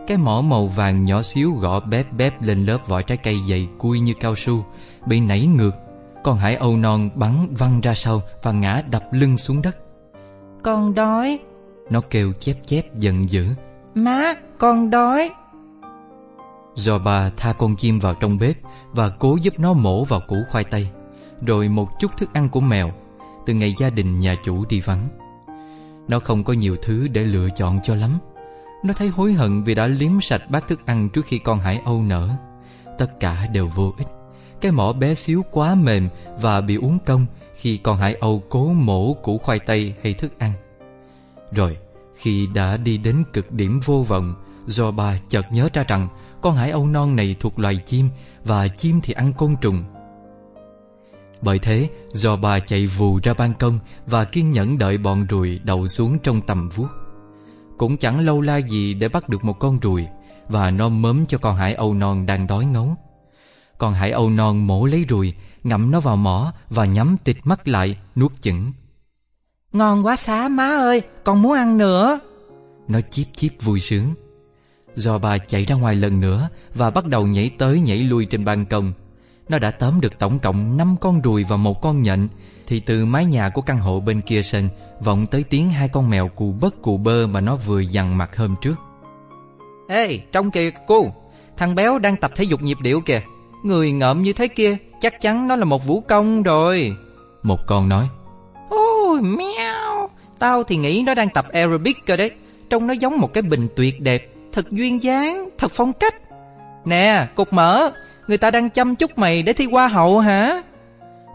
Cái 0.07 0.17
mỏ 0.17 0.41
màu 0.41 0.67
vàng 0.67 1.05
nhỏ 1.05 1.21
xíu 1.21 1.51
gõ 1.51 1.79
bép 1.79 2.13
bép 2.13 2.41
lên 2.41 2.65
lớp 2.65 2.87
vỏ 2.87 3.01
trái 3.01 3.17
cây 3.17 3.39
dày 3.49 3.67
cui 3.77 3.99
như 3.99 4.13
cao 4.19 4.35
su 4.35 4.65
Bị 5.05 5.19
nảy 5.19 5.45
ngược. 5.45 5.71
Con 6.23 6.37
hải 6.37 6.55
âu 6.55 6.77
non 6.77 7.09
bắn 7.15 7.47
văng 7.57 7.81
ra 7.81 7.93
sau 7.95 8.21
và 8.43 8.51
ngã 8.51 8.83
đập 8.91 9.03
lưng 9.11 9.37
xuống 9.37 9.61
đất. 9.61 9.77
Con 10.63 10.95
đói. 10.95 11.39
Nó 11.89 12.01
kêu 12.09 12.33
chép 12.39 12.55
chép 12.65 12.95
giận 12.95 13.29
dữ. 13.29 13.47
Má, 13.95 14.33
con 14.57 14.89
đói. 14.89 15.29
Do 16.75 16.99
bà 16.99 17.29
tha 17.37 17.53
con 17.53 17.75
chim 17.75 17.99
vào 17.99 18.13
trong 18.13 18.37
bếp 18.37 18.57
Và 18.91 19.09
cố 19.09 19.37
giúp 19.41 19.59
nó 19.59 19.73
mổ 19.73 20.03
vào 20.03 20.19
củ 20.27 20.37
khoai 20.51 20.63
tây 20.63 20.87
Rồi 21.45 21.69
một 21.69 21.89
chút 21.99 22.11
thức 22.17 22.29
ăn 22.33 22.49
của 22.49 22.59
mèo. 22.59 22.91
Từ 23.45 23.53
ngày 23.53 23.75
gia 23.77 23.89
đình 23.89 24.19
nhà 24.19 24.35
chủ 24.45 24.65
đi 24.69 24.81
vắng 24.81 25.07
nó 26.07 26.19
không 26.19 26.43
có 26.43 26.53
nhiều 26.53 26.75
thứ 26.81 27.07
để 27.07 27.23
lựa 27.23 27.49
chọn 27.55 27.79
cho 27.83 27.95
lắm. 27.95 28.19
Nó 28.83 28.93
thấy 28.93 29.07
hối 29.07 29.33
hận 29.33 29.63
vì 29.63 29.75
đã 29.75 29.87
liếm 29.87 30.21
sạch 30.21 30.41
bát 30.49 30.67
thức 30.67 30.85
ăn 30.85 31.09
trước 31.09 31.25
khi 31.25 31.39
con 31.39 31.59
hải 31.59 31.81
âu 31.85 32.03
nở. 32.03 32.29
Tất 32.97 33.19
cả 33.19 33.47
đều 33.53 33.67
vô 33.67 33.93
ích. 33.97 34.07
Cái 34.61 34.71
mỏ 34.71 34.93
bé 34.93 35.13
xíu 35.13 35.43
quá 35.51 35.75
mềm 35.75 36.09
và 36.41 36.61
bị 36.61 36.75
uống 36.75 36.99
công 37.05 37.25
Khi 37.55 37.77
con 37.77 37.97
hải 37.97 38.13
âu 38.13 38.43
cố 38.49 38.73
mổ 38.73 39.13
củ 39.13 39.37
khoai 39.37 39.59
tây 39.59 39.93
hay 40.03 40.13
thức 40.13 40.39
ăn. 40.39 40.51
Rồi, 41.51 41.77
khi 42.15 42.47
đã 42.53 42.77
đi 42.77 42.97
đến 42.97 43.23
cực 43.33 43.51
điểm 43.51 43.79
vô 43.85 44.03
vọng, 44.07 44.35
Do 44.67 44.91
bà 44.91 45.17
chợt 45.29 45.45
nhớ 45.51 45.69
ra 45.73 45.83
rằng 45.87 46.07
Con 46.41 46.55
hải 46.55 46.71
âu 46.71 46.85
non 46.85 47.15
này 47.15 47.35
thuộc 47.39 47.59
loài 47.59 47.79
chim 47.85 48.09
Và 48.43 48.67
chim 48.67 49.01
thì 49.03 49.13
ăn 49.13 49.33
côn 49.33 49.55
trùng. 49.61 49.83
Bởi 51.45 51.59
thế 51.59 51.89
Do 52.11 52.35
bà 52.35 52.59
chạy 52.59 52.87
vù 52.87 53.19
ra 53.23 53.33
ban 53.33 53.53
công 53.53 53.79
Và 54.05 54.25
kiên 54.25 54.51
nhẫn 54.51 54.77
đợi 54.77 54.97
bọn 54.97 55.25
ruồi 55.29 55.59
đậu 55.63 55.87
xuống 55.87 56.19
trong 56.19 56.41
tầm 56.41 56.69
vuốt. 56.69 56.87
Cũng 57.77 57.97
chẳng 57.97 58.19
lâu 58.19 58.41
la 58.41 58.57
gì 58.57 58.93
để 58.93 59.09
bắt 59.09 59.29
được 59.29 59.43
một 59.43 59.59
con 59.59 59.79
ruồi 59.79 60.07
Và 60.49 60.71
nó 60.71 60.89
mớm 60.89 61.25
cho 61.25 61.37
con 61.37 61.55
hải 61.55 61.73
âu 61.73 61.93
non 61.93 62.25
đang 62.25 62.47
đói 62.47 62.65
ngấu. 62.65 62.95
Con 63.77 63.93
hải 63.93 64.11
âu 64.11 64.29
non 64.29 64.67
mổ 64.67 64.85
lấy 64.85 65.05
ruồi 65.09 65.33
Ngậm 65.63 65.91
nó 65.91 65.99
vào 65.99 66.15
mỏ 66.15 66.53
Và 66.69 66.85
nhắm 66.85 67.17
tịt 67.23 67.37
mắt 67.43 67.67
lại 67.67 67.97
nuốt 68.15 68.41
chửng. 68.41 68.73
Ngon 69.73 70.05
quá 70.05 70.15
xá 70.15 70.47
má 70.47 70.67
ơi 70.67 71.01
Con 71.23 71.41
muốn 71.41 71.53
ăn 71.53 71.77
nữa. 71.77 72.19
Nó 72.87 72.99
chíp 73.11 73.27
chíp 73.35 73.51
vui 73.61 73.81
sướng. 73.81 74.13
Do 74.95 75.17
bà 75.17 75.37
chạy 75.37 75.65
ra 75.65 75.75
ngoài 75.75 75.95
lần 75.95 76.19
nữa 76.19 76.49
Và 76.73 76.89
bắt 76.89 77.05
đầu 77.05 77.27
nhảy 77.27 77.51
tới 77.57 77.79
nhảy 77.79 77.97
lui 77.97 78.25
trên 78.25 78.45
ban 78.45 78.65
công 78.65 78.93
Nó 79.49 79.59
đã 79.59 79.71
tóm 79.71 80.01
được 80.01 80.19
tổng 80.19 80.39
cộng 80.39 80.77
5 80.77 80.95
con 81.01 81.21
ruồi 81.21 81.43
và 81.43 81.57
một 81.57 81.81
con 81.81 82.03
nhện. 82.03 82.27
Thì 82.67 82.79
từ 82.79 83.05
mái 83.05 83.25
nhà 83.25 83.49
của 83.49 83.61
căn 83.61 83.79
hộ 83.79 83.99
bên 83.99 84.21
kia 84.21 84.43
sân 84.43 84.69
Vọng 84.99 85.25
tới 85.27 85.43
tiếng 85.43 85.71
hai 85.71 85.89
con 85.89 86.09
mèo 86.09 86.27
cù 86.27 86.51
bất 86.51 86.81
cù 86.81 86.97
bơ 86.97 87.27
Mà 87.27 87.41
nó 87.41 87.55
vừa 87.55 87.79
dằn 87.79 88.17
mặt 88.17 88.37
hôm 88.37 88.55
trước. 88.61 88.75
Ê 89.89 90.19
trong 90.31 90.51
kìa 90.51 90.71
cô. 90.87 91.07
Thằng 91.57 91.75
béo 91.75 91.99
đang 91.99 92.17
tập 92.17 92.31
thể 92.35 92.43
dục 92.43 92.61
nhịp 92.61 92.77
điệu 92.81 93.01
kìa. 93.01 93.21
Người 93.63 93.91
ngợm 93.91 94.23
như 94.23 94.33
thế 94.33 94.47
kia 94.47 94.77
Chắc 94.99 95.21
chắn 95.21 95.47
nó 95.47 95.55
là 95.55 95.65
một 95.65 95.85
vũ 95.85 96.01
công 96.01 96.43
rồi. 96.43 96.95
Một 97.43 97.59
con 97.67 97.89
nói 97.89 98.09
Ôi 98.69 99.21
mèo. 99.21 100.09
Tao 100.39 100.63
thì 100.63 100.77
nghĩ 100.77 101.03
nó 101.05 101.15
đang 101.15 101.29
tập 101.29 101.45
aerobic 101.51 102.05
cơ 102.05 102.17
đấy. 102.17 102.31
Trông 102.69 102.87
nó 102.87 102.93
giống 102.93 103.19
một 103.19 103.33
cái 103.33 103.41
bình 103.41 103.67
tuyệt 103.75 104.01
đẹp 104.01 104.31
Thật 104.55 104.71
duyên 104.71 105.03
dáng, 105.03 105.49
thật 105.57 105.71
phong 105.73 105.93
cách. 105.93 106.15
Nè, 106.85 107.27
cục 107.35 107.53
mỡ 107.53 107.91
Người 108.27 108.37
ta 108.37 108.51
đang 108.51 108.69
chăm 108.69 108.95
chút 108.95 109.17
mày 109.17 109.43
để 109.43 109.53
thi 109.53 109.65
hoa 109.71 109.87
hậu 109.87 110.19
hả? 110.19 110.61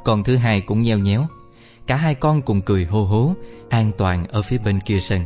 Con 0.05 0.24
thứ 0.24 0.36
hai 0.36 0.61
cũng 0.61 0.82
nheo 0.82 0.99
nhéo. 0.99 1.26
Cả 1.86 1.97
hai 1.97 2.14
con 2.14 2.43
cùng 2.43 2.61
cười 2.61 2.84
hô 2.84 3.05
hố, 3.05 3.34
An 3.68 3.91
toàn 3.99 4.26
ở 4.26 4.43
phía 4.43 4.59
bên 4.59 4.80
kia 4.80 5.01
sân. 5.01 5.24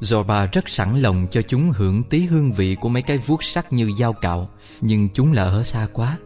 Zorba 0.00 0.46
rất 0.52 0.68
sẵn 0.68 1.00
lòng 1.00 1.26
cho 1.30 1.42
chúng 1.42 1.70
hưởng 1.70 2.02
tí 2.02 2.24
hương 2.24 2.52
vị 2.52 2.76
của 2.80 2.88
mấy 2.88 3.02
cái 3.02 3.18
vuốt 3.18 3.44
sắc 3.44 3.72
như 3.72 3.90
dao 3.98 4.12
cạo, 4.12 4.48
Nhưng 4.80 5.08
chúng 5.14 5.32
là 5.32 5.42
ở 5.42 5.62
xa 5.62 5.86
quá. 5.92 6.16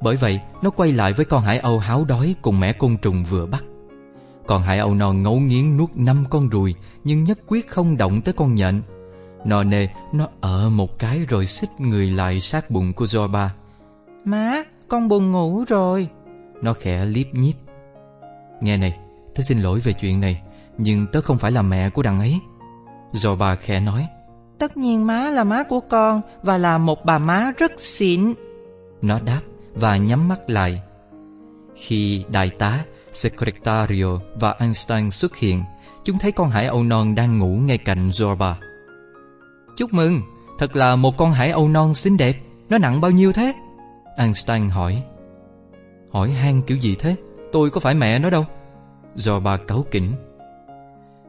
Bởi 0.00 0.16
vậy, 0.16 0.40
nó 0.62 0.70
quay 0.70 0.92
lại 0.92 1.12
với 1.12 1.24
con 1.24 1.42
hải 1.42 1.58
âu 1.58 1.78
háo 1.78 2.04
đói 2.04 2.34
cùng 2.42 2.60
mẻ 2.60 2.72
côn 2.72 2.96
trùng 2.96 3.24
vừa 3.24 3.46
bắt. 3.46 3.64
Còn 4.46 4.62
hải 4.62 4.78
âu 4.78 4.94
non 4.94 5.22
ngấu 5.22 5.40
nghiến 5.40 5.76
nuốt 5.76 5.90
năm 5.94 6.24
con 6.30 6.48
ruồi, 6.48 6.74
Nhưng 7.04 7.24
nhất 7.24 7.38
quyết 7.46 7.68
không 7.68 7.96
động 7.96 8.22
tới 8.22 8.34
con 8.34 8.54
nhện. 8.54 8.82
Nò 9.44 9.64
nề 9.64 9.88
nó 10.12 10.28
ở 10.40 10.70
một 10.70 10.98
cái 10.98 11.20
rồi 11.28 11.46
xích 11.46 11.70
người 11.78 12.10
lại 12.10 12.40
sát 12.40 12.70
bụng 12.70 12.92
của 12.92 13.04
Zorba. 13.04 13.48
Má, 14.24 14.62
con 14.88 15.08
buồn 15.08 15.32
ngủ 15.32 15.64
rồi. 15.68 16.08
Nó 16.62 16.74
khẽ 16.74 17.04
liếp 17.04 17.26
nhíp. 17.34 17.56
Nghe 18.60 18.76
này, 18.76 18.98
tớ 19.34 19.42
xin 19.42 19.60
lỗi 19.60 19.80
về 19.80 19.92
chuyện 19.92 20.20
này 20.20 20.42
Nhưng 20.78 21.06
tớ 21.12 21.20
không 21.20 21.38
phải 21.38 21.52
là 21.52 21.62
mẹ 21.62 21.90
của 21.90 22.02
đằng 22.02 22.18
ấy. 22.18 22.40
Zorba 23.12 23.56
khẽ 23.56 23.80
nói. 23.80 24.06
Tất 24.58 24.76
nhiên 24.76 25.06
má 25.06 25.30
là 25.30 25.44
má 25.44 25.62
của 25.62 25.80
con 25.80 26.20
Và 26.42 26.58
là 26.58 26.78
một 26.78 27.04
bà 27.04 27.18
má 27.18 27.50
rất 27.58 27.72
xịn. 27.80 28.34
Nó 29.02 29.20
đáp 29.20 29.40
và 29.74 29.96
nhắm 29.96 30.28
mắt 30.28 30.50
lại. 30.50 30.82
Khi 31.76 32.24
đại 32.28 32.50
tá 32.50 32.84
Secretario 33.12 34.18
và 34.40 34.54
Einstein 34.58 35.10
xuất 35.10 35.36
hiện 35.36 35.64
Chúng 36.04 36.18
thấy 36.18 36.32
con 36.32 36.50
hải 36.50 36.66
âu 36.66 36.82
non 36.82 37.14
đang 37.14 37.38
ngủ 37.38 37.56
ngay 37.56 37.78
cạnh 37.78 38.10
Zorba. 38.10 38.54
Chúc 39.76 39.92
mừng, 39.92 40.22
thật 40.58 40.76
là 40.76 40.96
một 40.96 41.16
con 41.16 41.32
hải 41.32 41.50
âu 41.50 41.68
non 41.68 41.94
xinh 41.94 42.16
đẹp. 42.16 42.36
Nó 42.68 42.78
nặng 42.78 43.00
bao 43.00 43.10
nhiêu 43.10 43.32
thế? 43.32 43.52
Einstein 44.16 44.68
hỏi. 44.68 45.02
Hỏi 46.12 46.30
han 46.30 46.62
kiểu 46.62 46.78
gì 46.78 46.94
thế? 46.98 47.16
Tôi 47.52 47.70
có 47.70 47.80
phải 47.80 47.94
mẹ 47.94 48.18
nó 48.18 48.30
đâu. 48.30 48.46
Zorba 49.16 49.58
cáu 49.58 49.84
kỉnh. 49.90 50.14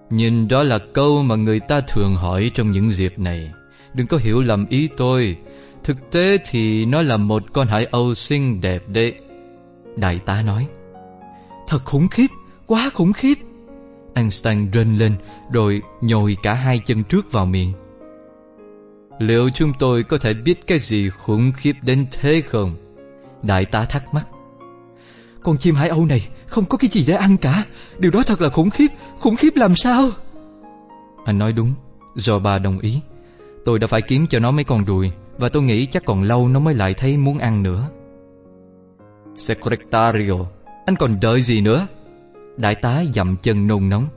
Nhìn 0.10 0.48
đó 0.48 0.64
là 0.64 0.80
câu 0.94 1.24
mà 1.24 1.36
người 1.36 1.60
ta 1.60 1.82
thường 1.82 2.16
hỏi 2.16 2.52
trong 2.54 2.72
những 2.72 2.92
dịp 2.92 3.20
này. 3.20 3.52
Đừng 3.94 4.08
có 4.08 4.18
hiểu 4.18 4.42
lầm 4.42 4.66
ý 4.70 4.90
tôi. 4.98 5.38
Thực 5.84 6.12
tế 6.12 6.38
thì 6.50 6.86
nó 6.86 7.02
là 7.02 7.18
một 7.18 7.44
con 7.54 7.68
hải 7.68 7.86
âu 7.86 8.14
xinh 8.14 8.62
đẹp 8.62 8.84
đấy. 8.88 9.16
Đại 9.96 10.20
tá 10.20 10.42
nói. 10.42 10.68
Thật 11.68 11.80
khủng 11.86 12.08
khiếp, 12.08 12.28
quá 12.66 12.90
khủng 12.94 13.14
khiếp. 13.14 13.36
Einstein 14.14 14.72
rên 14.72 14.96
lên 14.96 15.16
Rồi 15.52 15.82
nhồi 16.02 16.38
cả 16.44 16.54
hai 16.54 16.80
chân 16.86 17.04
trước 17.04 17.32
vào 17.32 17.46
miệng. 17.46 17.74
Liệu 19.20 19.50
chúng 19.50 19.74
tôi 19.80 20.04
có 20.04 20.18
thể 20.18 20.34
biết 20.34 20.68
cái 20.68 20.80
gì 20.80 21.10
khủng 21.10 21.52
khiếp 21.52 21.74
đến 21.82 22.06
thế 22.12 22.42
không? 22.42 22.76
Đại 23.44 23.66
tá 23.66 23.86
thắc 23.86 24.14
mắc. 24.14 24.28
Con 25.44 25.58
chim 25.58 25.76
hải 25.76 25.90
âu 25.90 26.06
này 26.06 26.28
không 26.46 26.66
có 26.66 26.78
cái 26.78 26.90
gì 26.94 27.06
để 27.08 27.14
ăn 27.14 27.38
cả. 27.38 27.64
Điều 28.00 28.12
đó 28.12 28.24
thật 28.24 28.42
là 28.42 28.50
khủng 28.50 28.70
khiếp. 28.70 28.88
Khủng 29.20 29.36
khiếp 29.36 29.56
làm 29.56 29.76
sao? 29.76 30.10
Anh 31.26 31.38
nói 31.38 31.54
đúng. 31.54 31.74
Do 32.16 32.40
bà 32.40 32.60
đồng 32.60 32.80
ý. 32.80 33.00
Tôi 33.66 33.80
đã 33.80 33.88
phải 33.88 34.02
kiếm 34.02 34.28
cho 34.28 34.40
nó 34.40 34.52
mấy 34.52 34.64
con 34.64 34.86
ruồi 34.86 35.12
Và 35.38 35.50
tôi 35.50 35.64
nghĩ 35.64 35.86
chắc 35.86 36.06
còn 36.06 36.24
lâu 36.24 36.48
nó 36.48 36.60
mới 36.60 36.76
lại 36.76 36.94
thấy 36.94 37.18
muốn 37.18 37.38
ăn 37.38 37.64
nữa. 37.64 37.90
Secretario, 39.36 40.36
Anh 40.86 40.96
còn 40.96 41.20
đợi 41.20 41.42
gì 41.42 41.62
nữa? 41.62 41.88
Đại 42.58 42.76
tá 42.76 43.04
dậm 43.14 43.38
chân 43.38 43.68
nôn 43.68 43.90
nóng. 43.90 44.08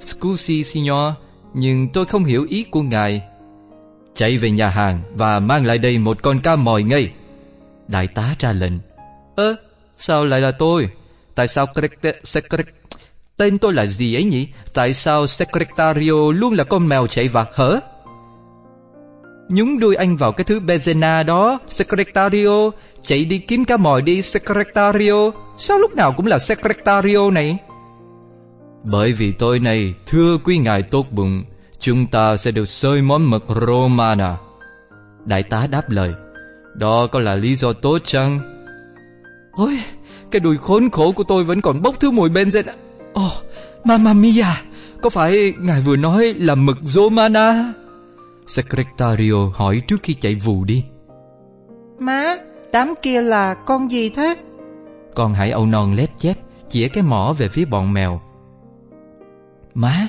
Scusi 0.00 0.64
signor 0.64 1.14
Nhưng 1.54 1.88
tôi 1.88 2.06
không 2.06 2.24
hiểu 2.24 2.46
ý 2.50 2.64
của 2.64 2.82
ngài. 2.82 3.22
Chạy 4.14 4.38
về 4.38 4.50
nhà 4.50 4.68
hàng 4.68 5.02
Và 5.14 5.40
mang 5.40 5.66
lại 5.66 5.78
đây 5.78 5.98
một 5.98 6.22
con 6.22 6.40
cá 6.40 6.56
mòi 6.56 6.82
ngay. 6.82 7.12
Đại 7.88 8.06
tá 8.06 8.34
ra 8.38 8.52
lệnh 8.52 8.72
Ơ 9.36 9.56
sao 9.98 10.24
lại 10.24 10.40
là 10.40 10.50
tôi? 10.50 10.88
Tại 11.34 11.48
sao 11.48 11.66
secret, 12.24 12.66
Tên 13.36 13.58
tôi 13.58 13.72
là 13.72 13.86
gì 13.86 14.14
ấy 14.14 14.24
nhỉ? 14.24 14.48
Tại 14.74 14.94
sao 14.94 15.26
Secretario 15.26 16.32
luôn 16.32 16.54
là 16.54 16.64
con 16.64 16.88
mèo 16.88 17.06
chạy 17.06 17.28
vặt 17.28 17.48
hở 17.52 17.80
Nhúng 19.48 19.78
đuôi 19.78 19.94
anh 19.94 20.16
vào 20.16 20.32
cái 20.32 20.44
thứ 20.44 20.60
Bezena 20.60 21.24
đó. 21.24 21.58
Secretario 21.68 22.70
Chạy 23.02 23.24
đi 23.24 23.38
kiếm 23.38 23.64
cá 23.64 23.76
mòi 23.76 24.02
đi 24.02 24.22
Secretario. 24.22 25.30
Sao 25.58 25.78
lúc 25.78 25.94
nào 25.96 26.12
cũng 26.12 26.26
là 26.26 26.38
Secretario 26.38 27.30
này? 27.30 27.58
Bởi 28.84 29.12
vì 29.12 29.32
tôi 29.32 29.58
này 29.58 29.94
Thưa 30.06 30.38
quý 30.44 30.58
ngài 30.58 30.82
tốt 30.82 31.06
bụng 31.10 31.44
Chúng 31.80 32.06
ta 32.06 32.36
sẽ 32.36 32.50
được 32.50 32.64
xơi 32.64 33.02
món 33.02 33.30
mực 33.30 33.44
Romana. 33.66 34.36
Đại 35.24 35.42
tá 35.42 35.66
đáp 35.70 35.90
lời 35.90 36.14
Đó 36.74 37.06
có 37.06 37.20
là 37.20 37.34
lý 37.34 37.56
do 37.56 37.72
tốt 37.72 37.98
chăng? 38.04 38.40
Ôi 39.52 39.78
Cái 40.30 40.40
đùi 40.40 40.56
khốn 40.56 40.90
khổ 40.90 41.12
của 41.12 41.24
tôi 41.24 41.44
vẫn 41.44 41.60
còn 41.60 41.82
bốc 41.82 42.00
thứ 42.00 42.10
mùi 42.10 42.30
benzene 42.30 42.72
Ồ 43.12 43.26
oh, 43.26 43.32
Mamma 43.84 44.12
mia 44.12 44.44
Có 45.02 45.10
phải 45.10 45.52
ngài 45.58 45.80
vừa 45.80 45.96
nói 45.96 46.34
là 46.38 46.54
mực 46.54 46.78
Romana? 46.82 47.72
Secretario 48.46 49.50
hỏi 49.54 49.82
trước 49.88 49.96
khi 50.02 50.14
chạy 50.14 50.34
vù 50.34 50.64
đi. 50.64 50.84
Má 51.98 52.36
Đám 52.72 52.94
kia 53.02 53.22
là 53.22 53.54
con 53.54 53.90
gì 53.90 54.08
thế? 54.08 54.36
Con 55.14 55.34
hải 55.34 55.50
âu 55.50 55.66
non 55.66 55.94
lép 55.94 56.10
chép 56.18 56.34
Chỉa 56.68 56.88
cái 56.88 57.02
mỏ 57.02 57.34
về 57.38 57.48
phía 57.48 57.64
bọn 57.64 57.92
mèo. 57.92 58.20
Má 59.74 60.06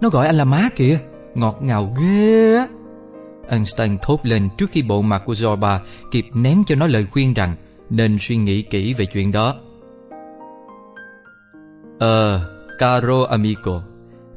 nó 0.00 0.08
gọi 0.08 0.26
anh 0.26 0.36
là 0.36 0.44
má 0.44 0.68
kìa 0.76 0.98
Ngọt 1.34 1.58
ngào 1.62 1.94
ghê 2.00 2.56
á 2.56 2.66
Einstein 3.48 3.98
thốt 4.02 4.20
lên 4.22 4.48
trước 4.58 4.70
khi 4.70 4.82
bộ 4.82 5.02
mặt 5.02 5.22
của 5.26 5.32
Zorba 5.32 5.78
kịp 6.10 6.24
ném 6.34 6.64
cho 6.66 6.74
nó 6.74 6.86
lời 6.86 7.06
khuyên 7.10 7.34
rằng 7.34 7.56
nên 7.90 8.18
suy 8.20 8.36
nghĩ 8.36 8.62
kỹ 8.62 8.94
về 8.94 9.06
chuyện 9.06 9.32
đó. 9.32 9.54
Ờ, 11.98 12.40
caro 12.78 13.22
amico, 13.30 13.82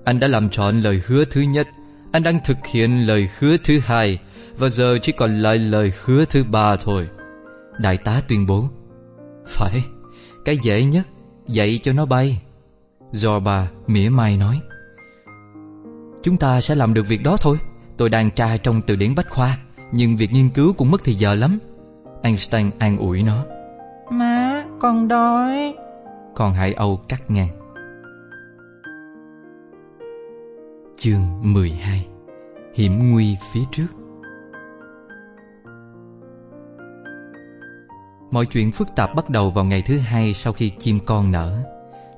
anh 0.06 0.20
đã 0.20 0.28
làm 0.28 0.50
trọn 0.50 0.82
lời 0.82 1.02
hứa 1.06 1.26
thứ 1.26 1.42
nhất, 1.42 1.68
anh 2.12 2.24
đang 2.24 2.40
thực 2.46 2.58
hiện 2.72 3.08
lời 3.08 3.30
hứa 3.40 3.58
thứ 3.64 3.80
hai 3.80 4.20
và 4.58 4.70
giờ 4.70 4.98
chỉ 5.02 5.12
còn 5.12 5.40
lại 5.40 5.58
lời 5.58 5.94
hứa 6.04 6.26
thứ 6.26 6.44
ba 6.44 6.76
thôi. 6.76 7.08
Đại 7.80 7.98
tá 7.98 8.22
tuyên 8.28 8.48
bố. 8.48 8.70
Phải, 9.48 9.84
cái 10.46 10.58
dễ 10.64 10.84
nhất, 10.84 11.08
dạy 11.48 11.80
cho 11.84 11.94
nó 11.94 12.06
bay. 12.06 12.42
Zorba 13.12 13.66
mỉa 13.88 14.10
mai 14.10 14.38
nói. 14.38 14.62
Chúng 16.24 16.38
ta 16.38 16.62
sẽ 16.62 16.76
làm 16.76 16.94
được 16.94 17.08
việc 17.08 17.24
đó 17.24 17.38
thôi. 17.42 17.58
Tôi 17.98 18.10
đang 18.10 18.32
tra 18.32 18.58
trong 18.58 18.82
từ 18.88 18.96
điển 18.96 19.16
bách 19.16 19.30
khoa 19.30 19.58
Nhưng 19.92 20.18
việc 20.18 20.32
nghiên 20.34 20.50
cứu 20.50 20.74
cũng 20.74 20.92
mất 20.92 21.02
thì 21.04 21.14
giờ 21.14 21.36
lắm. 21.36 21.60
Einstein 22.22 22.72
an 22.80 22.98
ủi 22.98 23.24
nó. 23.24 23.46
Má, 24.12 24.64
con 24.80 25.08
đói. 25.08 25.76
Con 26.36 26.54
Hải 26.54 26.74
Âu 26.74 27.02
cắt 27.10 27.32
ngang. 27.32 27.50
Chương 30.98 31.24
12 31.42 32.08
Hiểm 32.74 33.12
nguy 33.12 33.38
phía 33.54 33.62
trước. 33.72 33.88
Mọi 38.32 38.46
chuyện 38.46 38.72
phức 38.72 38.88
tạp 38.96 39.16
bắt 39.16 39.30
đầu 39.30 39.50
vào 39.50 39.66
ngày 39.66 39.84
thứ 39.86 39.98
hai 39.98 40.34
sau 40.34 40.54
khi 40.54 40.70
chim 40.80 41.00
con 41.06 41.32
nở 41.32 41.64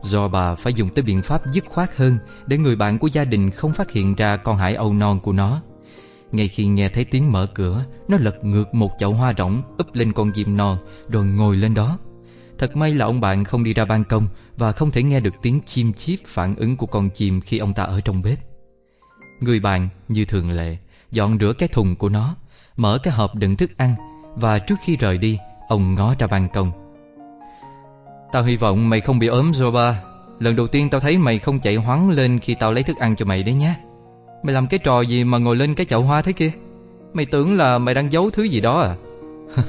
Do 0.03 0.27
bà 0.27 0.55
phải 0.55 0.73
dùng 0.73 0.89
tới 0.89 1.03
biện 1.03 1.21
pháp 1.21 1.51
dứt 1.51 1.65
khoát 1.65 1.95
hơn 1.95 2.17
Để 2.47 2.57
người 2.57 2.75
bạn 2.75 2.99
của 2.99 3.07
gia 3.07 3.25
đình 3.25 3.51
không 3.51 3.73
phát 3.73 3.91
hiện 3.91 4.15
ra 4.15 4.37
con 4.37 4.57
hải 4.57 4.75
âu 4.75 4.93
non 4.93 5.19
của 5.19 5.33
nó. 5.33 5.61
Ngay 6.31 6.47
khi 6.47 6.65
nghe 6.65 6.89
thấy 6.89 7.05
tiếng 7.05 7.31
mở 7.31 7.45
cửa, 7.53 7.85
Nó 8.07 8.17
lật 8.17 8.43
ngược 8.43 8.73
một 8.73 8.91
chậu 8.99 9.13
hoa 9.13 9.33
rỗng 9.37 9.61
úp 9.77 9.95
lên 9.95 10.13
con 10.13 10.33
diêm 10.33 10.57
non 10.57 10.77
Rồi 11.09 11.25
ngồi 11.25 11.57
lên 11.57 11.73
đó. 11.73 11.97
Thật 12.57 12.75
may 12.75 12.93
là 12.93 13.05
ông 13.05 13.21
bạn 13.21 13.43
không 13.43 13.63
đi 13.63 13.73
ra 13.73 13.85
ban 13.85 14.03
công 14.03 14.27
Và 14.57 14.71
không 14.71 14.91
thể 14.91 15.03
nghe 15.03 15.19
được 15.19 15.33
tiếng 15.41 15.61
chim 15.65 15.93
chíp 15.93 16.19
phản 16.25 16.55
ứng 16.55 16.77
của 16.77 16.85
con 16.85 17.09
chim 17.09 17.41
khi 17.41 17.57
ông 17.57 17.73
ta 17.73 17.83
ở 17.83 18.01
trong 18.01 18.21
bếp. 18.21 18.39
Người 19.39 19.59
bạn, 19.59 19.89
như 20.07 20.25
thường 20.25 20.51
lệ, 20.51 20.77
Dọn 21.11 21.37
rửa 21.39 21.53
cái 21.57 21.69
thùng 21.69 21.95
của 21.95 22.09
nó, 22.09 22.35
Mở 22.77 22.99
cái 23.03 23.13
hộp 23.13 23.35
đựng 23.35 23.55
thức 23.55 23.77
ăn 23.77 23.95
Và 24.35 24.59
trước 24.59 24.75
khi 24.85 24.97
rời 24.97 25.17
đi, 25.17 25.37
Ông 25.67 25.95
ngó 25.95 26.15
ra 26.19 26.27
ban 26.27 26.49
công. 26.49 26.82
Tao 28.33 28.43
hy 28.43 28.57
vọng 28.57 28.89
mày 28.89 29.01
không 29.01 29.19
bị 29.19 29.27
ốm, 29.27 29.51
Zoba. 29.51 29.93
Lần 30.39 30.55
đầu 30.55 30.67
tiên 30.67 30.89
tao 30.89 31.01
thấy 31.01 31.17
mày 31.17 31.39
không 31.39 31.59
chạy 31.59 31.75
hoắng 31.75 32.09
lên 32.09 32.39
Khi 32.39 32.55
tao 32.59 32.73
lấy 32.73 32.83
thức 32.83 32.97
ăn 32.97 33.15
cho 33.15 33.25
mày 33.25 33.43
đấy 33.43 33.55
nhé. 33.55 33.75
Mày 34.43 34.53
làm 34.53 34.67
cái 34.67 34.79
trò 34.79 35.01
gì 35.01 35.23
mà 35.23 35.37
ngồi 35.37 35.55
lên 35.55 35.75
cái 35.75 35.85
chậu 35.85 36.01
hoa 36.01 36.21
thế 36.21 36.33
kia? 36.33 36.51
Mày 37.13 37.25
tưởng 37.25 37.57
là 37.57 37.77
mày 37.77 37.95
đang 37.95 38.11
giấu 38.11 38.29
thứ 38.29 38.43
gì 38.43 38.61
đó 38.61 38.79
à? 38.79 38.95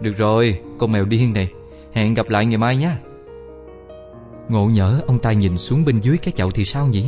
Được 0.00 0.12
rồi, 0.16 0.60
Con 0.78 0.92
mèo 0.92 1.04
điên 1.04 1.32
này. 1.32 1.48
Hẹn 1.92 2.14
gặp 2.14 2.28
lại 2.28 2.46
ngày 2.46 2.58
mai 2.58 2.76
nhé. 2.76 2.90
Ngộ 4.48 4.66
nhỡ, 4.66 5.00
ông 5.06 5.18
ta 5.18 5.32
nhìn 5.32 5.58
xuống 5.58 5.84
bên 5.84 6.00
dưới 6.00 6.18
cái 6.18 6.32
chậu 6.36 6.50
thì 6.50 6.64
sao 6.64 6.86
nhỉ? 6.86 7.04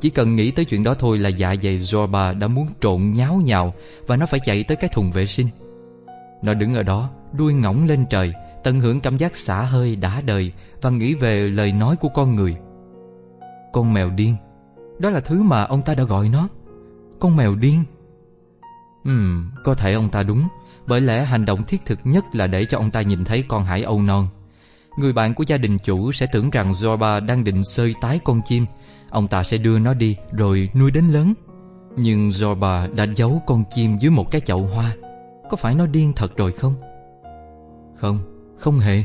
Chỉ 0.00 0.10
cần 0.10 0.36
nghĩ 0.36 0.50
tới 0.50 0.64
chuyện 0.64 0.84
đó 0.84 0.94
thôi 0.94 1.18
là 1.18 1.28
dạ 1.28 1.54
dày 1.62 1.78
Zorba 1.78 2.38
đã 2.38 2.48
muốn 2.48 2.66
trộn 2.80 3.12
nháo 3.16 3.34
nhào 3.34 3.74
Và 4.06 4.16
nó 4.16 4.26
phải 4.26 4.40
chạy 4.44 4.62
tới 4.62 4.76
cái 4.76 4.90
thùng 4.92 5.12
vệ 5.12 5.26
sinh. 5.26 5.48
Nó 6.42 6.54
đứng 6.54 6.74
ở 6.74 6.82
đó, 6.82 7.10
Đuôi 7.32 7.54
ngỏng 7.54 7.86
lên 7.86 8.04
trời 8.10 8.32
Tận 8.66 8.80
hưởng 8.80 9.00
cảm 9.00 9.16
giác 9.16 9.36
xả 9.36 9.62
hơi 9.62 9.96
đã 9.96 10.20
đời 10.20 10.52
Và 10.82 10.90
nghĩ 10.90 11.14
về 11.14 11.48
lời 11.48 11.72
nói 11.72 11.96
của 11.96 12.08
con 12.08 12.34
người. 12.34 12.56
Con 13.72 13.92
mèo 13.92 14.10
điên 14.10 14.36
Đó 14.98 15.10
là 15.10 15.20
thứ 15.20 15.42
mà 15.42 15.64
ông 15.64 15.82
ta 15.82 15.94
đã 15.94 16.04
gọi 16.04 16.28
nó. 16.28 16.48
Con 17.20 17.36
mèo 17.36 17.54
điên. 17.54 17.84
Ừm, 19.04 19.50
có 19.64 19.74
thể 19.74 19.92
ông 19.92 20.10
ta 20.10 20.22
đúng 20.22 20.48
Bởi 20.86 21.00
lẽ 21.00 21.24
hành 21.24 21.44
động 21.44 21.64
thiết 21.64 21.84
thực 21.84 21.98
nhất 22.04 22.24
là 22.32 22.46
để 22.46 22.64
cho 22.64 22.78
ông 22.78 22.90
ta 22.90 23.02
nhìn 23.02 23.24
thấy 23.24 23.44
con 23.48 23.64
hải 23.64 23.82
âu 23.82 24.02
non. 24.02 24.28
Người 24.98 25.12
bạn 25.12 25.34
của 25.34 25.44
gia 25.46 25.56
đình 25.56 25.78
chủ 25.78 26.12
sẽ 26.12 26.26
tưởng 26.32 26.50
rằng 26.50 26.72
Zorba 26.72 27.26
đang 27.26 27.44
định 27.44 27.64
sơi 27.64 27.94
tái 28.00 28.20
con 28.24 28.40
chim. 28.44 28.66
Ông 29.10 29.28
ta 29.28 29.42
sẽ 29.42 29.58
đưa 29.58 29.78
nó 29.78 29.94
đi 29.94 30.16
rồi 30.32 30.70
nuôi 30.74 30.90
đến 30.90 31.04
lớn. 31.04 31.34
Nhưng 31.96 32.30
Zorba 32.30 32.94
đã 32.94 33.06
giấu 33.16 33.42
con 33.46 33.64
chim 33.70 33.98
dưới 33.98 34.10
một 34.10 34.30
cái 34.30 34.40
chậu 34.40 34.60
hoa. 34.66 34.96
Có 35.50 35.56
phải 35.56 35.74
nó 35.74 35.86
điên 35.86 36.12
thật 36.16 36.36
rồi 36.36 36.52
không? 36.52 36.74
Không 37.96 38.35
không 38.58 38.78
hề. 38.78 39.04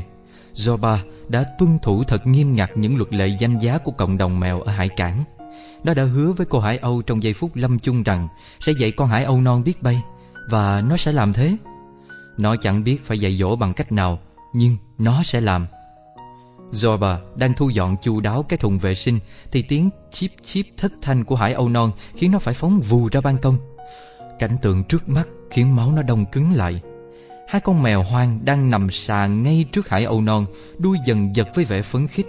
Zoba 0.54 0.96
đã 1.28 1.44
tuân 1.58 1.78
thủ 1.82 2.04
thật 2.04 2.26
nghiêm 2.26 2.54
ngặt 2.54 2.70
những 2.74 2.96
luật 2.96 3.12
lệ 3.12 3.36
danh 3.38 3.58
giá 3.58 3.78
của 3.78 3.92
cộng 3.92 4.18
đồng 4.18 4.40
mèo 4.40 4.60
ở 4.60 4.72
hải 4.72 4.88
cảng. 4.88 5.24
Nó 5.84 5.94
đã 5.94 6.04
hứa 6.04 6.32
với 6.32 6.46
cô 6.46 6.60
Hải 6.60 6.78
Âu 6.78 7.02
trong 7.02 7.22
giây 7.22 7.32
phút 7.32 7.50
lâm 7.54 7.78
chung 7.78 8.02
rằng 8.02 8.28
Sẽ 8.60 8.72
dạy 8.72 8.92
con 8.92 9.08
Hải 9.08 9.24
Âu 9.24 9.40
non 9.40 9.64
biết 9.64 9.82
bay, 9.82 10.02
Và 10.50 10.80
nó 10.80 10.96
sẽ 10.96 11.12
làm 11.12 11.32
thế. 11.32 11.56
Nó 12.38 12.56
chẳng 12.56 12.84
biết 12.84 13.04
phải 13.04 13.18
dạy 13.18 13.36
dỗ 13.36 13.56
bằng 13.56 13.74
cách 13.74 13.92
nào, 13.92 14.18
Nhưng 14.52 14.76
nó 14.98 15.22
sẽ 15.24 15.40
làm. 15.40 15.66
Zorba 16.72 17.16
đang 17.36 17.54
thu 17.54 17.68
dọn 17.70 17.96
chu 18.02 18.20
đáo 18.20 18.42
cái 18.42 18.58
thùng 18.58 18.78
vệ 18.78 18.94
sinh, 18.94 19.18
Thì 19.50 19.62
tiếng 19.62 19.90
chip 20.10 20.30
chip 20.44 20.66
thất 20.76 20.92
thanh 21.02 21.24
của 21.24 21.36
Hải 21.36 21.52
Âu 21.52 21.68
non 21.68 21.92
Khiến 22.14 22.32
nó 22.32 22.38
phải 22.38 22.54
phóng 22.54 22.80
vù 22.80 23.08
ra 23.12 23.20
ban 23.20 23.38
công. 23.38 23.58
Cảnh 24.38 24.56
tượng 24.62 24.84
trước 24.84 25.08
mắt 25.08 25.28
khiến 25.50 25.76
máu 25.76 25.92
nó 25.92 26.02
đông 26.02 26.24
cứng 26.32 26.52
lại. 26.52 26.80
Hai 27.52 27.60
con 27.60 27.82
mèo 27.82 28.02
hoang 28.02 28.38
đang 28.44 28.70
nằm 28.70 28.90
xà 28.90 29.26
ngay 29.26 29.64
trước 29.72 29.88
hải 29.88 30.04
âu 30.04 30.20
non 30.20 30.46
Đuôi 30.78 30.98
dần 31.06 31.36
giật 31.36 31.48
với 31.54 31.64
vẻ 31.64 31.82
phấn 31.82 32.08
khích. 32.08 32.26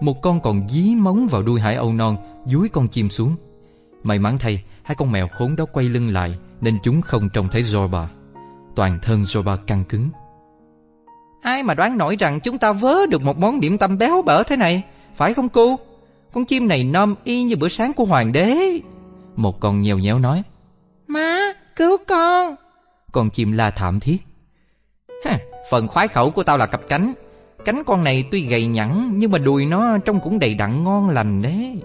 Một 0.00 0.22
con 0.22 0.40
còn 0.40 0.68
dí 0.68 0.94
móng 0.94 1.28
vào 1.28 1.42
đuôi 1.42 1.60
hải 1.60 1.74
âu 1.74 1.92
non 1.92 2.16
Dúi 2.46 2.68
con 2.68 2.88
chim 2.88 3.10
xuống. 3.10 3.36
May 4.02 4.18
mắn 4.18 4.38
thay 4.38 4.64
Hai 4.82 4.94
con 4.94 5.12
mèo 5.12 5.28
khốn 5.28 5.56
đó 5.56 5.64
quay 5.72 5.88
lưng 5.88 6.08
lại 6.08 6.34
Nên 6.60 6.78
chúng 6.82 7.00
không 7.00 7.28
trông 7.28 7.48
thấy 7.48 7.62
Zorba. 7.62 8.06
Toàn 8.76 8.98
thân 9.02 9.22
Zorba 9.22 9.56
căng 9.56 9.84
cứng. 9.84 10.08
Ai 11.42 11.62
mà 11.62 11.74
đoán 11.74 11.98
nổi 11.98 12.16
rằng 12.16 12.40
chúng 12.40 12.58
ta 12.58 12.72
vớ 12.72 13.06
được 13.06 13.22
một 13.22 13.38
món 13.38 13.60
điểm 13.60 13.78
tâm 13.78 13.98
béo 13.98 14.22
bở 14.22 14.42
thế 14.42 14.56
này? 14.56 14.82
Phải 15.16 15.34
không 15.34 15.48
cô? 15.48 15.78
Con 16.32 16.44
chim 16.44 16.68
này 16.68 16.84
nom 16.84 17.14
y 17.24 17.42
như 17.42 17.56
bữa 17.56 17.68
sáng 17.68 17.92
của 17.92 18.04
hoàng 18.04 18.32
đế. 18.32 18.80
Một 19.36 19.60
con 19.60 19.82
nhèo 19.82 19.98
nhéo 19.98 20.18
nói. 20.18 20.42
Má 21.06 21.38
cứu 21.76 21.96
con! 22.08 22.54
Con 23.12 23.30
chim 23.30 23.52
la 23.52 23.70
thảm 23.70 24.00
thiết 24.00 24.29
Ha, 25.24 25.38
phần 25.70 25.88
khoái 25.88 26.08
khẩu 26.08 26.30
của 26.30 26.42
tao 26.42 26.58
là 26.58 26.66
cặp 26.66 26.80
cánh. 26.88 27.12
Cánh 27.64 27.82
con 27.86 28.04
này 28.04 28.24
tuy 28.30 28.46
gầy 28.46 28.66
nhẵn 28.66 29.12
Nhưng 29.14 29.30
mà 29.30 29.38
đùi 29.38 29.66
nó 29.66 29.98
trông 29.98 30.20
cũng 30.20 30.38
đầy 30.38 30.54
đặn 30.54 30.84
ngon 30.84 31.10
lành 31.10 31.42
đấy. 31.42 31.82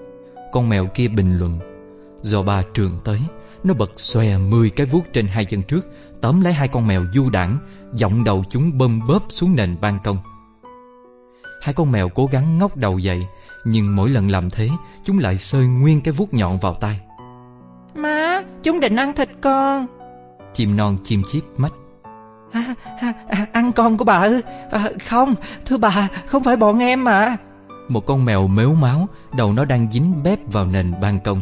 Con 0.52 0.70
mèo 0.70 0.88
kia 0.88 1.08
bình 1.08 1.38
luận. 1.38 1.60
Do 2.22 2.44
ba 2.44 2.64
trường 2.74 3.00
tới 3.04 3.20
Nó 3.64 3.74
bật 3.74 3.92
xòe 3.96 4.38
mười 4.38 4.70
cái 4.70 4.86
vuốt 4.86 5.02
trên 5.14 5.28
hai 5.28 5.46
chân 5.46 5.64
trước 5.64 5.88
Tóm 6.22 6.42
lấy 6.42 6.54
hai 6.54 6.68
con 6.68 6.88
mèo 6.88 7.04
du 7.14 7.30
đảng 7.30 7.58
Giọng 7.94 8.24
đầu 8.24 8.44
chúng 8.50 8.78
bơm 8.78 9.08
bóp 9.08 9.24
xuống 9.30 9.56
nền 9.56 9.76
ban 9.82 10.00
công. 10.04 10.18
Hai 11.62 11.74
con 11.74 11.92
mèo 11.92 12.10
cố 12.10 12.26
gắng 12.32 12.58
ngóc 12.58 12.78
đầu 12.78 13.00
dậy 13.00 13.26
Nhưng 13.66 13.96
mỗi 13.96 14.10
lần 14.10 14.30
làm 14.30 14.50
thế 14.50 14.70
Chúng 15.06 15.20
lại 15.20 15.38
sơi 15.38 15.68
nguyên 15.68 16.02
cái 16.02 16.12
vuốt 16.12 16.34
nhọn 16.34 16.60
vào 16.60 16.74
tay 16.74 17.00
Má, 17.96 18.42
chúng 18.64 18.80
định 18.80 18.96
ăn 18.96 19.14
thịt 19.14 19.30
con. 19.42 19.86
Chim 20.54 20.78
non 20.78 20.98
chim 21.04 21.24
chiếc 21.32 21.42
mắt 21.58 21.74
à, 22.56 22.74
à, 23.02 23.14
à, 23.30 23.46
Ăn 23.54 23.72
con 23.72 23.98
của 23.98 24.06
bà 24.06 24.22
ư? 24.22 24.42
À, 24.72 24.90
Không, 25.06 25.36
thưa 25.66 25.78
bà, 25.78 26.08
không 26.26 26.44
phải 26.44 26.56
bọn 26.56 26.80
em 26.80 27.04
mà. 27.04 27.38
Một 27.90 28.06
con 28.06 28.26
mèo 28.26 28.48
mếu 28.48 28.74
máu 28.74 29.08
Đầu 29.38 29.54
nó 29.54 29.66
đang 29.66 29.92
dính 29.92 30.24
bếp 30.24 30.40
vào 30.52 30.66
nền 30.66 30.94
ban 31.02 31.20
công. 31.20 31.42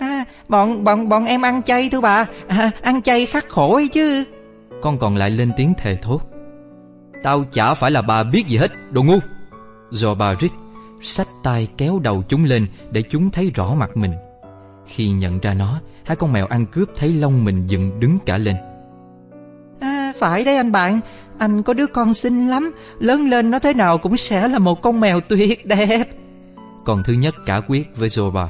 À, 0.00 0.24
Bọn 0.48 0.84
bọn 0.84 1.08
bọn 1.08 1.24
em 1.24 1.42
ăn 1.42 1.62
chay 1.62 1.90
thưa 1.90 2.00
bà. 2.00 2.26
À, 2.48 2.70
Ăn 2.82 3.02
chay 3.02 3.26
khắc 3.26 3.48
khổ 3.48 3.74
ấy 3.74 3.88
chứ. 3.88 4.24
Con 4.82 4.98
còn 4.98 5.16
lại 5.16 5.30
lên 5.30 5.52
tiếng 5.56 5.74
thề 5.78 5.96
thốt. 6.02 6.20
Tao 7.22 7.44
chả 7.52 7.74
phải 7.74 7.90
là 7.90 8.02
bà 8.02 8.22
biết 8.22 8.46
gì 8.46 8.56
hết 8.56 8.70
Đồ 8.90 9.02
ngu. 9.02 9.18
Rồi 9.90 10.14
bà 10.14 10.34
rít 10.34 10.52
Xách 11.02 11.28
tay 11.42 11.68
kéo 11.78 11.98
đầu 11.98 12.22
chúng 12.28 12.44
lên 12.44 12.66
Để 12.90 13.02
chúng 13.02 13.30
thấy 13.30 13.50
rõ 13.54 13.74
mặt 13.74 13.96
mình. 13.96 14.12
Khi 14.86 15.10
nhận 15.10 15.40
ra 15.40 15.54
nó 15.54 15.80
Hai 16.04 16.16
con 16.16 16.32
mèo 16.32 16.46
ăn 16.46 16.66
cướp 16.66 16.88
thấy 16.96 17.12
lông 17.12 17.44
mình 17.44 17.66
dựng 17.66 18.00
đứng 18.00 18.18
cả 18.26 18.38
lên 18.38 18.56
Phải 20.18 20.44
đấy 20.44 20.56
anh 20.56 20.72
bạn. 20.72 21.00
Anh 21.38 21.62
có 21.62 21.72
đứa 21.72 21.86
con 21.86 22.14
xinh 22.14 22.48
lắm 22.48 22.72
Lớn 22.98 23.30
lên 23.30 23.50
nó 23.50 23.58
thế 23.58 23.74
nào 23.74 23.98
cũng 23.98 24.16
sẽ 24.16 24.48
là 24.48 24.58
một 24.58 24.82
con 24.82 25.00
mèo 25.00 25.20
tuyệt 25.20 25.66
đẹp. 25.66 26.04
Còn 26.84 27.02
thứ 27.04 27.12
nhất 27.12 27.34
cả 27.46 27.60
quyết 27.68 27.96
với 27.96 28.08
Zoba. 28.08 28.46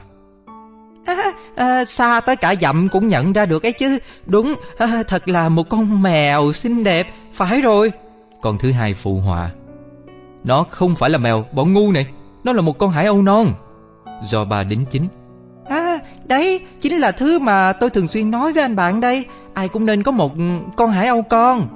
À, 1.06 1.32
à, 1.56 1.84
Xa 1.84 2.20
tới 2.20 2.36
cả 2.36 2.54
dặm 2.60 2.88
cũng 2.88 3.08
nhận 3.08 3.32
ra 3.32 3.46
được 3.46 3.62
ấy 3.62 3.72
chứ. 3.72 3.98
Đúng 4.26 4.54
à, 4.78 5.02
Thật 5.08 5.28
là 5.28 5.48
một 5.48 5.68
con 5.68 6.02
mèo 6.02 6.52
xinh 6.52 6.84
đẹp. 6.84 7.06
Phải 7.34 7.60
rồi. 7.60 7.92
Con 8.42 8.58
thứ 8.58 8.72
hai 8.72 8.94
phụ 8.94 9.16
họa. 9.16 9.50
Nó 10.44 10.64
không 10.70 10.96
phải 10.96 11.10
là 11.10 11.18
mèo 11.18 11.44
bọn 11.52 11.72
ngu 11.72 11.92
này. 11.92 12.06
Nó 12.44 12.52
là 12.52 12.62
một 12.62 12.78
con 12.78 12.90
hải 12.90 13.06
âu 13.06 13.22
non. 13.22 13.54
Do 14.30 14.44
bà 14.44 14.64
đính 14.64 14.84
chính. 14.90 15.08
À 15.68 15.98
đấy 16.24 16.60
chính 16.80 16.98
là 16.98 17.12
thứ 17.12 17.38
mà 17.38 17.72
tôi 17.72 17.90
thường 17.90 18.08
xuyên 18.08 18.30
nói 18.30 18.52
với 18.52 18.62
anh 18.62 18.76
bạn 18.76 19.00
đây. 19.00 19.26
Ai 19.54 19.68
cũng 19.68 19.86
nên 19.86 20.02
có 20.02 20.12
một 20.12 20.32
con 20.76 20.90
hải 20.90 21.06
âu 21.06 21.22
con. 21.22 21.68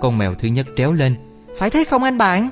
Con 0.00 0.18
mèo 0.18 0.34
thứ 0.34 0.48
nhất 0.48 0.66
tréo 0.76 0.92
lên. 0.92 1.16
Phải 1.58 1.70
thế 1.70 1.84
không 1.84 2.02
anh 2.02 2.18
bạn? 2.18 2.48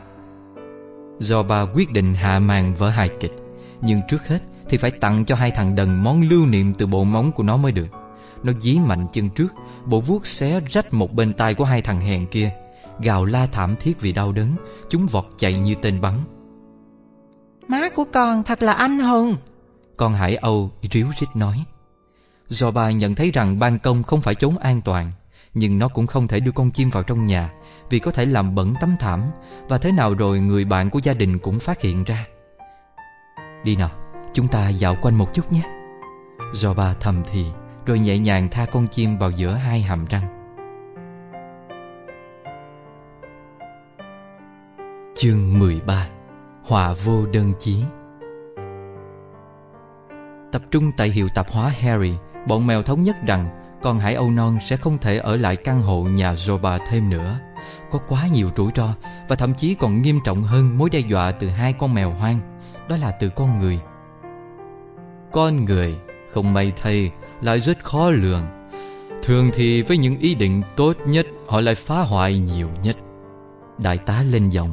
Do 1.19 1.43
bà 1.43 1.63
quyết 1.75 1.93
định 1.93 2.15
hạ 2.15 2.39
màn 2.39 2.75
vở 2.75 2.89
hài 2.89 3.09
kịch. 3.21 3.33
Nhưng 3.81 4.01
trước 4.09 4.29
hết 4.29 4.39
thì 4.69 4.77
phải 4.77 4.91
tặng 4.91 5.25
cho 5.25 5.35
hai 5.35 5.51
thằng 5.51 5.75
đần 5.75 6.03
món 6.03 6.29
lưu 6.29 6.47
niệm 6.47 6.75
từ 6.75 6.87
bộ 6.87 7.05
móng 7.05 7.33
của 7.33 7.43
nó 7.43 7.57
mới 7.57 7.73
được. 7.73 7.89
Nó 8.43 8.53
dí 8.61 8.79
mạnh 8.79 9.07
chân 9.13 9.31
trước 9.31 9.49
Bộ 9.85 10.01
vuốt 10.01 10.27
xé 10.27 10.61
rách 10.71 10.95
một 10.95 11.15
bên 11.15 11.33
tay 11.33 11.55
của 11.55 11.65
hai 11.65 11.83
thằng 11.83 12.01
hèn 12.01 12.27
kia. 12.27 12.51
Gào 13.01 13.25
la 13.25 13.47
thảm 13.53 13.77
thiết 13.81 14.01
vì 14.01 14.13
đau 14.13 14.33
đớn 14.33 14.57
Chúng 14.91 15.07
vọt 15.07 15.25
chạy 15.39 15.53
như 15.53 15.75
tên 15.83 16.01
bắn. 16.01 16.15
Má 17.69 17.89
của 17.89 18.05
con 18.13 18.43
thật 18.43 18.63
là 18.63 18.73
anh 18.73 18.99
hùng 18.99 19.37
con 19.97 20.13
hải 20.13 20.37
âu 20.37 20.71
ríu 20.91 21.07
rít 21.21 21.29
nói. 21.35 21.65
Do 22.49 22.71
bà 22.71 22.91
nhận 22.91 23.15
thấy 23.15 23.31
rằng 23.31 23.59
ban 23.59 23.79
công 23.79 24.03
không 24.03 24.21
phải 24.21 24.35
chốn 24.35 24.59
an 24.59 24.81
toàn 24.81 25.13
Nhưng 25.55 25.79
nó 25.79 25.89
cũng 25.89 26.07
không 26.07 26.29
thể 26.29 26.41
đưa 26.41 26.53
con 26.53 26.71
chim 26.71 26.91
vào 26.91 27.03
trong 27.03 27.27
nhà 27.27 27.51
Vì 27.91 27.99
có 27.99 28.11
thể 28.11 28.27
làm 28.27 28.55
bẩn 28.55 28.75
tấm 28.81 28.97
thảm 29.01 29.23
Và 29.69 29.79
thế 29.79 29.93
nào 29.93 30.15
rồi 30.15 30.41
người 30.41 30.65
bạn 30.65 30.91
của 30.91 30.99
gia 31.03 31.15
đình 31.15 31.39
cũng 31.39 31.59
phát 31.59 31.81
hiện 31.81 32.05
ra. 32.05 32.27
Đi 33.65 33.77
nào, 33.77 33.91
chúng 34.33 34.49
ta 34.49 34.69
dạo 34.69 34.97
quanh 35.03 35.19
một 35.19 35.35
chút 35.35 35.53
nhé. 35.53 35.63
Do 36.55 36.75
bà 36.75 36.95
thầm 36.95 37.23
thì 37.33 37.47
Rồi 37.87 37.99
nhẹ 37.99 38.19
nhàng 38.19 38.49
tha 38.51 38.67
con 38.67 38.89
chim 38.89 39.19
vào 39.19 39.31
giữa 39.31 39.53
hai 39.53 39.83
hàm 39.83 40.07
răng. 40.07 40.35
Chương 45.15 45.59
13 45.59 46.09
Họa 46.65 46.95
vô 47.05 47.27
đơn 47.27 47.53
chí. 47.59 47.85
Tập 50.55 50.63
trung 50.71 50.93
tại 50.93 51.09
hiệu 51.09 51.29
tạp 51.29 51.51
hóa 51.51 51.73
Harry, 51.81 52.13
Bọn 52.49 52.67
mèo 52.67 52.83
thống 52.83 53.03
nhất 53.03 53.17
rằng 53.27 53.49
Con 53.83 53.99
hải 53.99 54.15
âu 54.15 54.31
non 54.31 54.59
sẽ 54.65 54.77
không 54.77 54.99
thể 54.99 55.19
ở 55.19 55.37
lại 55.37 55.57
căn 55.57 55.83
hộ 55.83 56.03
nhà 56.03 56.35
Zoba 56.35 56.79
thêm 56.89 57.11
nữa. 57.11 57.39
Có 57.91 57.99
quá 58.09 58.27
nhiều 58.33 58.51
rủi 58.57 58.71
ro 58.77 58.95
Và 59.29 59.37
thậm 59.37 59.55
chí 59.55 59.75
còn 59.75 60.03
nghiêm 60.03 60.21
trọng 60.25 60.43
hơn 60.43 60.79
mối 60.79 60.91
đe 60.91 60.99
dọa 60.99 61.33
từ 61.33 61.49
hai 61.49 61.73
con 61.73 61.95
mèo 61.95 62.11
hoang, 62.11 62.41
Đó 62.89 62.97
là 62.97 63.11
từ 63.11 63.29
con 63.29 63.59
người. 63.59 63.79
Con 65.33 65.65
người, 65.65 65.97
Không 66.33 66.53
may 66.53 66.73
thay, 66.77 67.11
Lại 67.41 67.61
rất 67.61 67.79
khó 67.85 68.11
lường. 68.11 68.47
Thường 69.23 69.51
thì 69.55 69.83
với 69.83 69.99
những 69.99 70.19
ý 70.19 70.35
định 70.35 70.63
tốt 70.77 70.97
nhất, 71.07 71.27
Họ 71.49 71.61
lại 71.61 71.75
phá 71.75 72.01
hoại 72.01 72.39
nhiều 72.39 72.69
nhất. 72.83 72.97
Đại 73.79 73.99
tá 73.99 74.23
lên 74.23 74.49
giọng. 74.49 74.73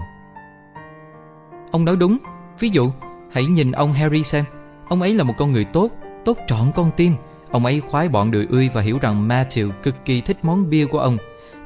Ông 1.71 1.85
nói 1.85 1.95
đúng, 1.95 2.17
Ví 2.59 2.69
dụ, 2.69 2.91
Hãy 3.31 3.45
nhìn 3.45 3.71
ông 3.71 3.93
Harry 3.93 4.23
xem. 4.23 4.45
Ông 4.91 5.01
ấy 5.01 5.13
là 5.13 5.23
một 5.23 5.33
con 5.37 5.51
người 5.51 5.65
tốt 5.65 5.91
Tốt 6.25 6.37
trọn 6.47 6.71
con 6.75 6.91
tim. 6.97 7.15
Ông 7.51 7.65
ấy 7.65 7.79
khoái 7.79 8.09
bọn 8.09 8.31
đười 8.31 8.47
ươi 8.49 8.69
và 8.73 8.81
hiểu 8.81 8.99
rằng 9.01 9.27
Matthew 9.27 9.71
cực 9.83 9.95
kỳ 10.05 10.21
thích 10.21 10.37
món 10.41 10.69
bia 10.69 10.85
của 10.85 10.99
ông. 10.99 11.17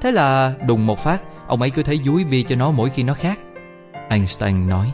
Thế 0.01 0.11
là 0.11 0.53
đùng 0.67 0.86
một 0.86 0.99
phát, 0.99 1.21
Ông 1.47 1.61
ấy 1.61 1.69
cứ 1.69 1.84
thấy 1.84 1.99
dúi 2.05 2.23
bia 2.23 2.43
cho 2.43 2.55
nó 2.55 2.71
mỗi 2.71 2.89
khi 2.89 3.03
nó 3.03 3.13
khát. 3.13 3.39
Einstein 4.09 4.67
nói, 4.67 4.91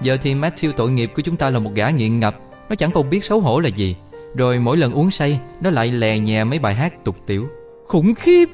Giờ 0.00 0.16
thì 0.22 0.34
Matthew 0.34 0.72
tội 0.72 0.90
nghiệp 0.90 1.12
của 1.16 1.22
chúng 1.22 1.36
ta 1.36 1.50
là 1.50 1.58
một 1.58 1.70
gã 1.74 1.90
nghiện 1.90 2.20
ngập. 2.20 2.36
Nó 2.68 2.74
chẳng 2.74 2.90
còn 2.90 3.10
biết 3.10 3.24
xấu 3.24 3.40
hổ 3.40 3.60
là 3.60 3.68
gì. 3.68 3.96
Rồi 4.34 4.58
mỗi 4.58 4.76
lần 4.76 4.92
uống 4.92 5.10
say, 5.10 5.40
Nó 5.60 5.70
lại 5.70 5.92
lè 5.92 6.18
nhè 6.18 6.44
mấy 6.44 6.58
bài 6.58 6.74
hát 6.74 7.04
tục 7.04 7.16
tiểu. 7.26 7.48
Khủng 7.86 8.14
khiếp! 8.14 8.48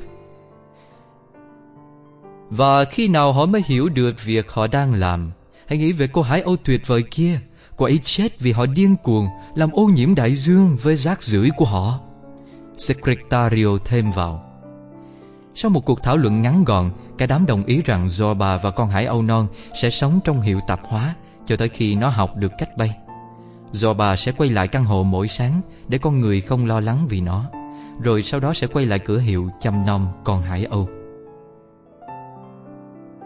Và 2.50 2.84
khi 2.84 3.08
nào 3.08 3.32
họ 3.32 3.46
mới 3.46 3.62
hiểu 3.66 3.88
được 3.88 4.24
việc 4.24 4.50
họ 4.50 4.66
đang 4.66 4.94
làm, 4.94 5.32
Hãy 5.66 5.78
nghĩ 5.78 5.92
về 5.92 6.08
cô 6.12 6.22
Hải 6.22 6.40
Âu 6.40 6.56
tuyệt 6.56 6.86
vời 6.86 7.02
kia. 7.10 7.40
Cô 7.76 7.84
ấy 7.84 8.00
chết 8.04 8.40
vì 8.40 8.52
họ 8.52 8.66
điên 8.66 8.96
cuồng, 8.96 9.28
Làm 9.54 9.70
ô 9.72 9.86
nhiễm 9.86 10.14
đại 10.14 10.36
dương 10.36 10.76
với 10.82 10.96
rác 10.96 11.22
rưởi 11.22 11.50
của 11.56 11.64
họ. 11.64 12.00
Secretario 12.76 13.68
thêm 13.84 14.10
vào. 14.10 14.42
Sau 15.54 15.70
một 15.70 15.80
cuộc 15.80 16.02
thảo 16.02 16.16
luận 16.16 16.42
ngắn 16.42 16.64
gọn, 16.64 16.90
Cả 17.18 17.26
đám 17.26 17.46
đồng 17.46 17.64
ý 17.64 17.82
rằng 17.82 18.08
zorba 18.08 18.58
và 18.58 18.70
con 18.70 18.88
hải 18.88 19.06
âu 19.06 19.22
non 19.22 19.46
Sẽ 19.82 19.90
sống 19.90 20.20
trong 20.24 20.40
hiệu 20.40 20.60
tạp 20.66 20.80
hóa 20.84 21.14
Cho 21.46 21.56
tới 21.56 21.68
khi 21.68 21.94
nó 21.94 22.08
học 22.08 22.36
được 22.36 22.52
cách 22.58 22.76
bay. 22.76 22.96
Zorba 23.72 24.16
sẽ 24.16 24.32
quay 24.32 24.50
lại 24.50 24.68
căn 24.68 24.84
hộ 24.84 25.02
mỗi 25.02 25.28
sáng 25.28 25.60
Để 25.88 25.98
con 25.98 26.20
người 26.20 26.40
không 26.40 26.66
lo 26.66 26.80
lắng 26.80 27.06
vì 27.08 27.20
nó, 27.20 27.44
Rồi 28.02 28.22
sau 28.22 28.40
đó 28.40 28.54
sẽ 28.54 28.66
quay 28.66 28.86
lại 28.86 28.98
cửa 28.98 29.18
hiệu 29.18 29.50
chăm 29.60 29.86
nom 29.86 30.08
con 30.24 30.42
hải 30.42 30.64
âu. 30.64 30.88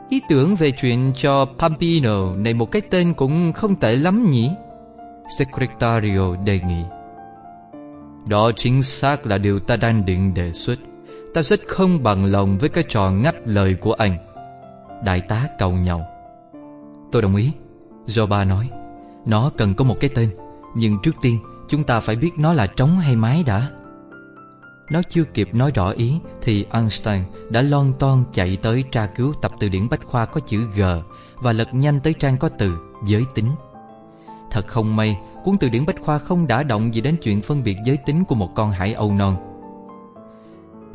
Ý 0.09 0.22
tưởng 0.28 0.56
về 0.56 0.70
chuyện 0.70 1.12
cho 1.16 1.47
Pampino 1.59 2.35
này 2.36 2.55
một 2.55 2.70
cái 2.70 2.82
tên 2.90 3.14
cũng 3.14 3.52
không 3.52 3.76
tệ 3.76 3.97
lắm 3.97 4.30
nhỉ? 4.30 4.51
Secretario 5.39 6.36
đề 6.44 6.60
nghị. 6.60 6.82
Đó 8.26 8.51
chính 8.56 8.82
xác 8.82 9.26
là 9.26 9.39
điều 9.39 9.59
ta 9.59 9.76
đang 9.76 10.06
định 10.06 10.35
đề 10.35 10.52
xuất. 10.52 10.78
Ta 11.35 11.43
rất 11.43 11.60
không 11.68 12.02
bằng 12.02 12.24
lòng 12.24 12.59
với 12.59 12.68
cái 12.68 12.85
trò 12.89 13.10
ngắt 13.10 13.35
lời 13.44 13.74
của 13.74 13.93
anh. 13.93 14.16
Đại 15.05 15.20
tá 15.20 15.44
cầu 15.59 15.72
nhau. 15.72 16.06
Tôi 17.12 17.22
đồng 17.22 17.36
ý. 17.36 17.52
Joba 18.06 18.48
nói. 18.48 18.68
Nó 19.26 19.51
cần 19.56 19.74
có 19.74 19.85
một 19.85 19.97
cái 20.01 20.10
tên. 20.14 20.30
Nhưng 20.76 20.98
trước 21.02 21.14
tiên, 21.22 21.39
chúng 21.68 21.85
ta 21.85 22.01
phải 22.01 22.16
biết 22.16 22.30
nó 22.39 22.52
là 22.52 22.66
trống 22.66 22.98
hay 22.98 23.16
mái 23.16 23.43
đã. 23.47 23.68
Nó 24.90 25.02
chưa 25.09 25.24
kịp 25.24 25.55
nói 25.55 25.70
rõ 25.74 25.90
ý, 25.90 26.19
Thì 26.43 26.66
Einstein 26.73 27.23
đã 27.51 27.62
lon 27.62 27.93
ton 27.98 28.24
chạy 28.32 28.56
tới 28.62 28.85
tra 28.93 29.06
cứu 29.06 29.32
tập 29.43 29.52
từ 29.60 29.69
điển 29.69 29.89
Bách 29.89 30.05
Khoa 30.05 30.27
có 30.27 30.40
chữ 30.40 30.66
G 30.77 30.82
Và 31.35 31.52
lật 31.52 31.74
nhanh 31.74 32.01
tới 32.01 32.15
trang 32.15 32.36
có 32.39 32.48
từ 32.48 32.78
giới 33.06 33.24
tính. 33.35 33.51
Thật 34.51 34.66
không 34.66 34.97
may, 34.97 35.19
Cuốn 35.44 35.56
từ 35.56 35.69
điển 35.69 35.86
Bách 35.86 36.01
Khoa 36.01 36.19
không 36.19 36.47
đã 36.47 36.62
động 36.62 36.94
gì 36.94 37.01
đến 37.01 37.16
chuyện 37.23 37.43
phân 37.43 37.62
biệt 37.62 37.77
giới 37.85 37.97
tính 38.06 38.24
của 38.24 38.35
một 38.35 38.55
con 38.55 38.70
hải 38.70 38.93
âu 38.94 39.12
non. 39.12 39.36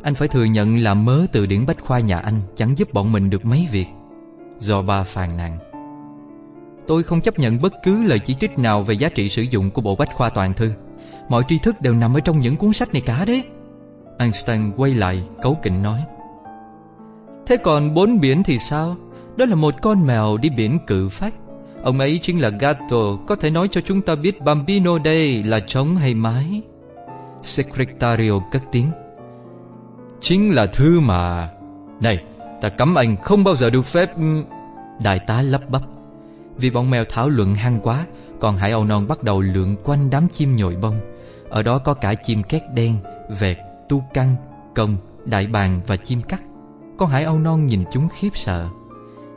Anh 0.02 0.14
phải 0.14 0.28
thừa 0.28 0.44
nhận 0.44 0.78
là 0.78 0.94
mớ 0.94 1.26
từ 1.32 1.46
điển 1.46 1.66
Bách 1.66 1.80
Khoa 1.80 1.98
nhà 1.98 2.18
anh 2.18 2.40
Chẳng 2.54 2.78
giúp 2.78 2.92
bọn 2.92 3.12
mình 3.12 3.30
được 3.30 3.44
mấy 3.44 3.68
việc. 3.72 3.86
Do 4.60 4.82
ba 4.82 5.02
phàn 5.02 5.36
nàn. 5.36 5.58
Tôi 6.86 7.02
không 7.02 7.20
chấp 7.20 7.38
nhận 7.38 7.62
bất 7.62 7.74
cứ 7.82 8.02
lời 8.02 8.18
chỉ 8.18 8.34
trích 8.34 8.58
nào 8.58 8.82
Về 8.82 8.94
giá 8.94 9.08
trị 9.08 9.28
sử 9.28 9.42
dụng 9.42 9.70
của 9.70 9.82
bộ 9.82 9.96
Bách 9.96 10.14
Khoa 10.14 10.30
toàn 10.30 10.54
thư. 10.54 10.72
Mọi 11.28 11.42
tri 11.48 11.58
thức 11.58 11.80
đều 11.80 11.94
nằm 11.94 12.16
ở 12.16 12.20
trong 12.20 12.40
những 12.40 12.56
cuốn 12.56 12.72
sách 12.72 12.92
này 12.92 13.02
cả 13.06 13.24
đấy. 13.24 13.44
Einstein 14.18 14.72
quay 14.76 14.94
lại 14.94 15.22
cấu 15.42 15.58
kỉnh 15.62 15.82
nói, 15.82 16.00
Thế 17.46 17.56
còn 17.56 17.94
bốn 17.94 18.20
biển 18.20 18.42
thì 18.42 18.58
sao? 18.58 18.96
Đó 19.36 19.46
là 19.46 19.54
một 19.54 19.74
con 19.82 20.06
mèo 20.06 20.36
đi 20.36 20.50
biển 20.50 20.78
cự 20.86 21.08
phách. 21.08 21.34
Ông 21.82 21.98
ấy 21.98 22.18
chính 22.22 22.40
là 22.40 22.48
Gato. 22.48 23.16
Có 23.26 23.36
thể 23.36 23.50
nói 23.50 23.68
cho 23.70 23.80
chúng 23.80 24.02
ta 24.02 24.14
biết 24.14 24.40
Bambino 24.40 24.98
đây 24.98 25.44
là 25.44 25.60
trống 25.60 25.96
hay 25.96 26.14
mái 26.14 26.62
Secretario 27.42 28.32
cất 28.50 28.62
tiếng, 28.72 28.90
Chính 30.20 30.54
là 30.54 30.66
thứ 30.66 31.00
mà 31.00 31.48
Này, 32.00 32.24
ta 32.60 32.68
cấm 32.68 32.94
anh 32.94 33.16
không 33.22 33.44
bao 33.44 33.56
giờ 33.56 33.70
được 33.70 33.84
phép 33.84 34.10
Đại 35.02 35.18
tá 35.18 35.42
lắp 35.42 35.70
bắp, 35.70 35.82
Vì 36.56 36.70
bọn 36.70 36.90
mèo 36.90 37.04
thảo 37.04 37.28
luận 37.28 37.54
hăng 37.54 37.80
quá, 37.80 38.06
Còn 38.40 38.56
hải 38.56 38.70
âu 38.70 38.84
non 38.84 39.08
bắt 39.08 39.22
đầu 39.22 39.40
lượn 39.40 39.76
quanh 39.84 40.10
đám 40.10 40.28
chim 40.28 40.56
nhồi 40.56 40.76
bông 40.76 41.00
Ở 41.48 41.62
đó 41.62 41.78
có 41.78 41.94
cả 41.94 42.14
chim 42.14 42.42
két 42.42 42.62
đen, 42.74 42.96
Vẹt 43.38 43.58
tu 43.88 44.04
căng, 44.14 44.36
công, 44.74 44.96
đại 45.24 45.46
bàng 45.46 45.80
và 45.86 45.96
chim 45.96 46.22
cắt. 46.22 46.42
Con 46.98 47.08
hải 47.08 47.24
âu 47.24 47.38
non 47.38 47.66
nhìn 47.66 47.84
chúng 47.90 48.08
khiếp 48.08 48.30
sợ. 48.34 48.68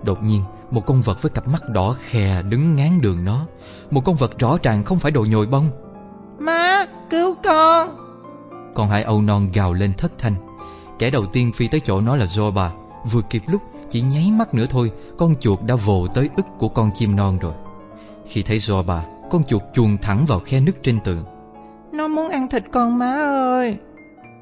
Đột 0.03 0.23
nhiên 0.23 0.41
một 0.71 0.85
con 0.85 1.01
vật 1.01 1.21
với 1.21 1.29
cặp 1.29 1.47
mắt 1.47 1.63
đỏ 1.69 1.95
khè 1.99 2.41
đứng 2.41 2.75
ngán 2.75 3.01
đường 3.01 3.25
nó. 3.25 3.45
Một 3.91 4.01
con 4.05 4.15
vật 4.15 4.39
rõ 4.39 4.57
ràng 4.63 4.83
không 4.83 4.99
phải 4.99 5.11
đồ 5.11 5.25
nhồi 5.25 5.47
bông. 5.47 5.69
Má 6.39 6.85
cứu 7.09 7.35
con! 7.43 7.89
Con 8.75 8.89
hải 8.89 9.03
âu 9.03 9.21
non 9.21 9.49
gào 9.53 9.73
lên 9.73 9.93
thất 9.93 10.11
thanh. 10.17 10.35
Kẻ 10.99 11.09
đầu 11.09 11.25
tiên 11.25 11.51
phi 11.55 11.67
tới 11.67 11.81
chỗ 11.85 12.01
nó 12.01 12.15
là 12.15 12.25
Zoba 12.25 12.69
Vừa 13.11 13.21
kịp 13.29 13.43
lúc 13.47 13.61
chỉ 13.89 14.01
nháy 14.01 14.31
mắt 14.31 14.53
nữa 14.53 14.65
thôi 14.69 14.91
Con 15.17 15.35
chuột 15.39 15.59
đã 15.65 15.75
vồ 15.75 16.07
tới 16.07 16.29
ức 16.37 16.45
của 16.57 16.69
con 16.69 16.91
chim 16.95 17.15
non 17.15 17.37
rồi. 17.39 17.53
Khi 18.27 18.43
thấy 18.43 18.57
Zoba 18.57 18.99
Con 19.29 19.43
chuột 19.43 19.61
chuồn 19.73 19.97
thẳng 19.97 20.25
vào 20.25 20.39
khe 20.39 20.59
nứt 20.59 20.83
trên 20.83 20.99
tường. 20.99 21.23
Nó 21.93 22.07
muốn 22.07 22.29
ăn 22.29 22.47
thịt 22.47 22.63
con 22.71 22.99
má 22.99 23.11
ơi 23.15 23.77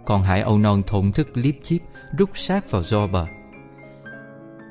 con 0.05 0.23
hải 0.23 0.41
âu 0.41 0.57
non 0.57 0.81
thổn 0.87 1.11
thức 1.11 1.27
liếp 1.33 1.55
chiếp 1.63 1.81
Rút 2.17 2.29
sát 2.33 2.71
vào 2.71 2.83
do 2.83 3.07
bờ. 3.07 3.25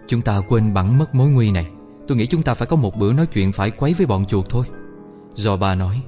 Chúng 0.07 0.23
ta 0.23 0.41
quên 0.49 0.75
bẵng 0.75 0.99
mất 0.99 1.15
mối 1.15 1.29
nguy 1.29 1.51
này. 1.51 1.67
Tôi 2.07 2.19
nghĩ 2.19 2.27
chúng 2.27 2.43
ta 2.43 2.55
phải 2.55 2.67
có 2.67 2.77
một 2.77 2.97
bữa 2.97 3.13
nói 3.13 3.27
chuyện 3.27 3.53
phải 3.53 3.71
quấy 3.71 3.95
với 3.95 4.07
bọn 4.07 4.27
chuột 4.27 4.49
thôi. 4.49 4.67
Do 5.35 5.57
bà 5.57 5.75
nói. 5.75 6.03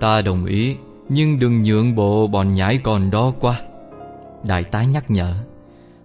Ta 0.00 0.22
đồng 0.22 0.44
ý, 0.44 0.76
Nhưng 1.08 1.38
đừng 1.38 1.62
nhượng 1.62 1.94
bộ 1.94 2.26
bọn 2.26 2.54
nhãi 2.54 2.80
còn 2.84 3.10
đó 3.10 3.32
qua 3.40 3.60
Đại 4.44 4.64
tá 4.64 4.84
nhắc 4.84 5.10
nhở. 5.10 5.34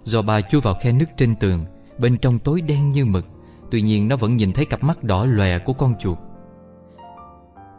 Do 0.03 0.21
bà 0.21 0.41
chui 0.41 0.61
vào 0.61 0.73
khe 0.81 0.91
nứt 0.91 1.09
trên 1.17 1.35
tường, 1.35 1.65
Bên 1.97 2.17
trong 2.17 2.39
tối 2.39 2.61
đen 2.61 2.91
như 2.91 3.05
mực. 3.05 3.25
Tuy 3.71 3.81
nhiên 3.81 4.07
nó 4.07 4.15
vẫn 4.15 4.37
nhìn 4.37 4.53
thấy 4.53 4.65
cặp 4.65 4.83
mắt 4.83 5.03
đỏ 5.03 5.25
lòe 5.25 5.59
của 5.59 5.73
con 5.73 5.95
chuột. 5.99 6.17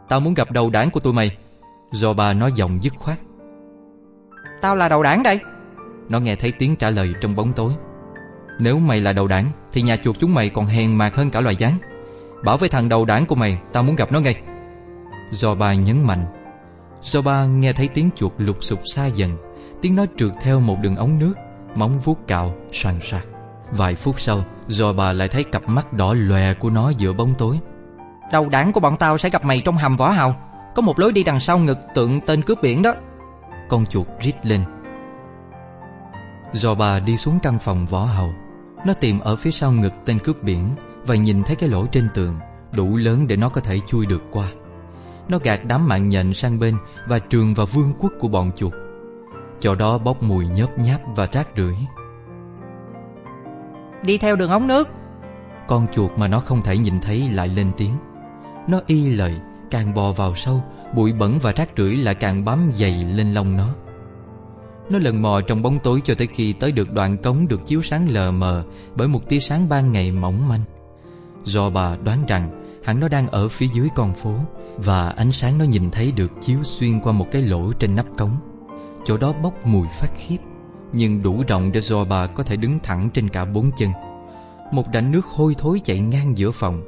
Tao 0.09 0.19
muốn 0.19 0.33
gặp 0.33 0.51
đầu 0.51 0.69
đảng 0.69 0.91
của 0.91 0.99
tụi 0.99 1.13
mày. 1.13 1.37
Do 1.91 2.13
bà 2.13 2.33
nói 2.33 2.51
giọng 2.55 2.79
dứt 2.83 2.93
khoát. 2.97 3.19
Tao 4.63 4.75
là 4.75 4.89
đầu 4.89 5.03
đảng 5.03 5.23
đây. 5.23 5.39
Nó 6.09 6.19
nghe 6.19 6.35
thấy 6.35 6.51
tiếng 6.51 6.75
trả 6.75 6.89
lời 6.89 7.13
trong 7.21 7.35
bóng 7.35 7.53
tối. 7.53 7.73
Nếu 8.59 8.79
mày 8.79 9.01
là 9.01 9.13
đầu 9.13 9.27
đảng 9.27 9.51
Thì 9.73 9.81
nhà 9.81 9.97
chuột 9.97 10.15
chúng 10.19 10.33
mày 10.33 10.49
còn 10.49 10.65
hèn 10.65 10.95
mạc 10.95 11.15
hơn 11.15 11.31
cả 11.31 11.41
loài 11.41 11.55
gián. 11.55 11.73
Bảo 12.43 12.57
với 12.57 12.69
thằng 12.69 12.89
đầu 12.89 13.05
đảng 13.05 13.25
của 13.25 13.35
mày 13.35 13.59
Tao 13.73 13.83
muốn 13.83 13.95
gặp 13.95 14.11
nó 14.11 14.19
ngay. 14.19 14.41
Do 15.31 15.55
bà 15.55 15.73
nhấn 15.73 16.03
mạnh. 16.03 16.25
Do 17.01 17.21
ba 17.21 17.45
nghe 17.45 17.73
thấy 17.73 17.87
tiếng 17.87 18.09
chuột 18.15 18.31
lục 18.37 18.57
sục 18.61 18.79
xa 18.85 19.05
dần. 19.05 19.37
Tiếng 19.81 19.95
nó 19.95 20.05
trượt 20.17 20.31
theo 20.41 20.59
một 20.59 20.77
đường 20.81 20.95
ống 20.95 21.19
nước 21.19 21.33
Móng 21.75 21.99
vuốt 21.99 22.27
cạo 22.27 22.55
xoàn 22.71 22.99
xoạc 23.01 23.25
Vài 23.71 23.95
phút 23.95 24.21
sau 24.21 24.43
Do 24.67 24.93
bà 24.93 25.13
lại 25.13 25.27
thấy 25.27 25.43
cặp 25.43 25.69
mắt 25.69 25.93
đỏ 25.93 26.13
lòe 26.13 26.53
của 26.53 26.69
nó 26.69 26.89
giữa 26.89 27.13
bóng 27.13 27.33
tối. 27.37 27.59
Đầu 28.31 28.49
đảng 28.49 28.73
của 28.73 28.79
bọn 28.79 28.97
tao 28.97 29.17
sẽ 29.17 29.29
gặp 29.29 29.45
mày 29.45 29.61
trong 29.65 29.77
hầm 29.77 29.97
võ 29.97 30.09
hào. 30.09 30.35
Có 30.75 30.81
một 30.81 30.99
lối 30.99 31.11
đi 31.11 31.23
đằng 31.23 31.39
sau 31.39 31.57
ngực 31.57 31.77
tượng 31.95 32.21
tên 32.21 32.41
cướp 32.41 32.61
biển 32.61 32.81
đó 32.81 32.93
Con 33.73 33.85
chuột 33.85 34.07
rít 34.21 34.45
lên. 34.45 34.63
Do 36.53 36.75
bà 36.75 36.99
đi 36.99 37.17
xuống 37.17 37.39
căn 37.43 37.59
phòng 37.59 37.85
võ 37.85 38.05
hầu. 38.05 38.33
Nó 38.85 38.93
tìm 38.93 39.19
ở 39.19 39.35
phía 39.35 39.51
sau 39.51 39.71
ngực 39.71 39.93
tên 40.05 40.19
cướp 40.19 40.43
biển 40.43 40.75
Và 41.05 41.15
nhìn 41.15 41.43
thấy 41.43 41.55
cái 41.55 41.69
lỗ 41.69 41.85
trên 41.85 42.09
tường 42.13 42.39
Đủ 42.71 42.97
lớn 42.97 43.27
để 43.27 43.35
nó 43.35 43.49
có 43.49 43.61
thể 43.61 43.79
chui 43.87 44.05
được 44.05 44.21
qua. 44.31 44.47
Nó 45.27 45.37
gạt 45.43 45.59
đám 45.67 45.87
mạng 45.87 46.09
nhện 46.09 46.33
sang 46.33 46.59
bên 46.59 46.77
Và 47.07 47.19
trường 47.19 47.53
vào 47.53 47.65
vương 47.65 47.93
quốc 47.99 48.13
của 48.19 48.27
bọn 48.27 48.51
chuột. 48.55 48.73
Chỗ 49.59 49.75
đó 49.75 49.97
bốc 49.97 50.23
mùi 50.23 50.47
nhớp 50.47 50.79
nháp 50.79 51.01
và 51.15 51.27
rác 51.31 51.47
rưởi. 51.57 51.75
Đi 54.03 54.17
theo 54.17 54.35
đường 54.35 54.51
ống 54.51 54.67
nước. 54.67 54.89
Con 55.67 55.87
chuột 55.91 56.11
mà 56.17 56.27
nó 56.27 56.39
không 56.39 56.61
thể 56.61 56.77
nhìn 56.77 56.99
thấy 57.01 57.29
lại 57.29 57.47
lên 57.47 57.71
tiếng. 57.77 57.93
Nó 58.67 58.79
y 58.87 59.09
lời 59.15 59.39
Càng 59.71 59.93
bò 59.93 60.11
vào 60.11 60.35
sâu 60.35 60.63
Bụi 60.95 61.13
bẩn 61.13 61.39
và 61.39 61.51
rác 61.51 61.69
rưởi 61.77 61.95
lại 61.95 62.15
càng 62.15 62.45
bám 62.45 62.71
dày 62.73 63.03
lên 63.03 63.33
lông 63.33 63.57
nó. 63.57 63.69
Nó 64.89 64.99
lần 64.99 65.21
mò 65.21 65.41
trong 65.47 65.61
bóng 65.61 65.79
tối 65.79 66.01
cho 66.05 66.15
tới 66.15 66.27
khi 66.27 66.53
tới 66.53 66.71
được 66.71 66.93
đoạn 66.93 67.17
cống 67.17 67.47
được 67.47 67.65
chiếu 67.65 67.81
sáng 67.81 68.09
lờ 68.09 68.31
mờ 68.31 68.63
Bởi 68.95 69.07
một 69.07 69.29
tia 69.29 69.39
sáng 69.39 69.69
ban 69.69 69.91
ngày 69.91 70.11
mỏng 70.11 70.47
manh. 70.47 70.61
Do 71.43 71.69
bà 71.69 71.95
đoán 71.95 72.25
rằng 72.27 72.63
hẳn 72.83 72.99
nó 72.99 73.07
đang 73.07 73.27
ở 73.27 73.47
phía 73.47 73.67
dưới 73.73 73.89
con 73.95 74.13
phố 74.13 74.35
Và 74.77 75.09
ánh 75.09 75.31
sáng 75.31 75.57
nó 75.57 75.65
nhìn 75.65 75.91
thấy 75.91 76.11
được 76.11 76.31
chiếu 76.41 76.57
xuyên 76.63 76.99
qua 76.99 77.13
một 77.13 77.27
cái 77.31 77.41
lỗ 77.41 77.73
trên 77.73 77.95
nắp 77.95 78.05
cống. 78.17 78.37
Chỗ 79.05 79.17
đó 79.17 79.33
bốc 79.33 79.67
mùi 79.67 79.87
phát 79.87 80.11
khiếp, 80.15 80.37
Nhưng 80.93 81.21
đủ 81.21 81.43
rộng 81.47 81.71
để 81.71 81.81
do 81.81 82.03
bà 82.03 82.27
có 82.27 82.43
thể 82.43 82.55
đứng 82.55 82.79
thẳng 82.79 83.09
trên 83.13 83.29
cả 83.29 83.45
bốn 83.45 83.71
chân. 83.77 83.89
Một 84.71 84.85
rãnh 84.93 85.11
nước 85.11 85.25
hôi 85.25 85.55
thối 85.57 85.81
chạy 85.83 85.99
ngang 85.99 86.37
giữa 86.37 86.51
phòng. 86.51 86.81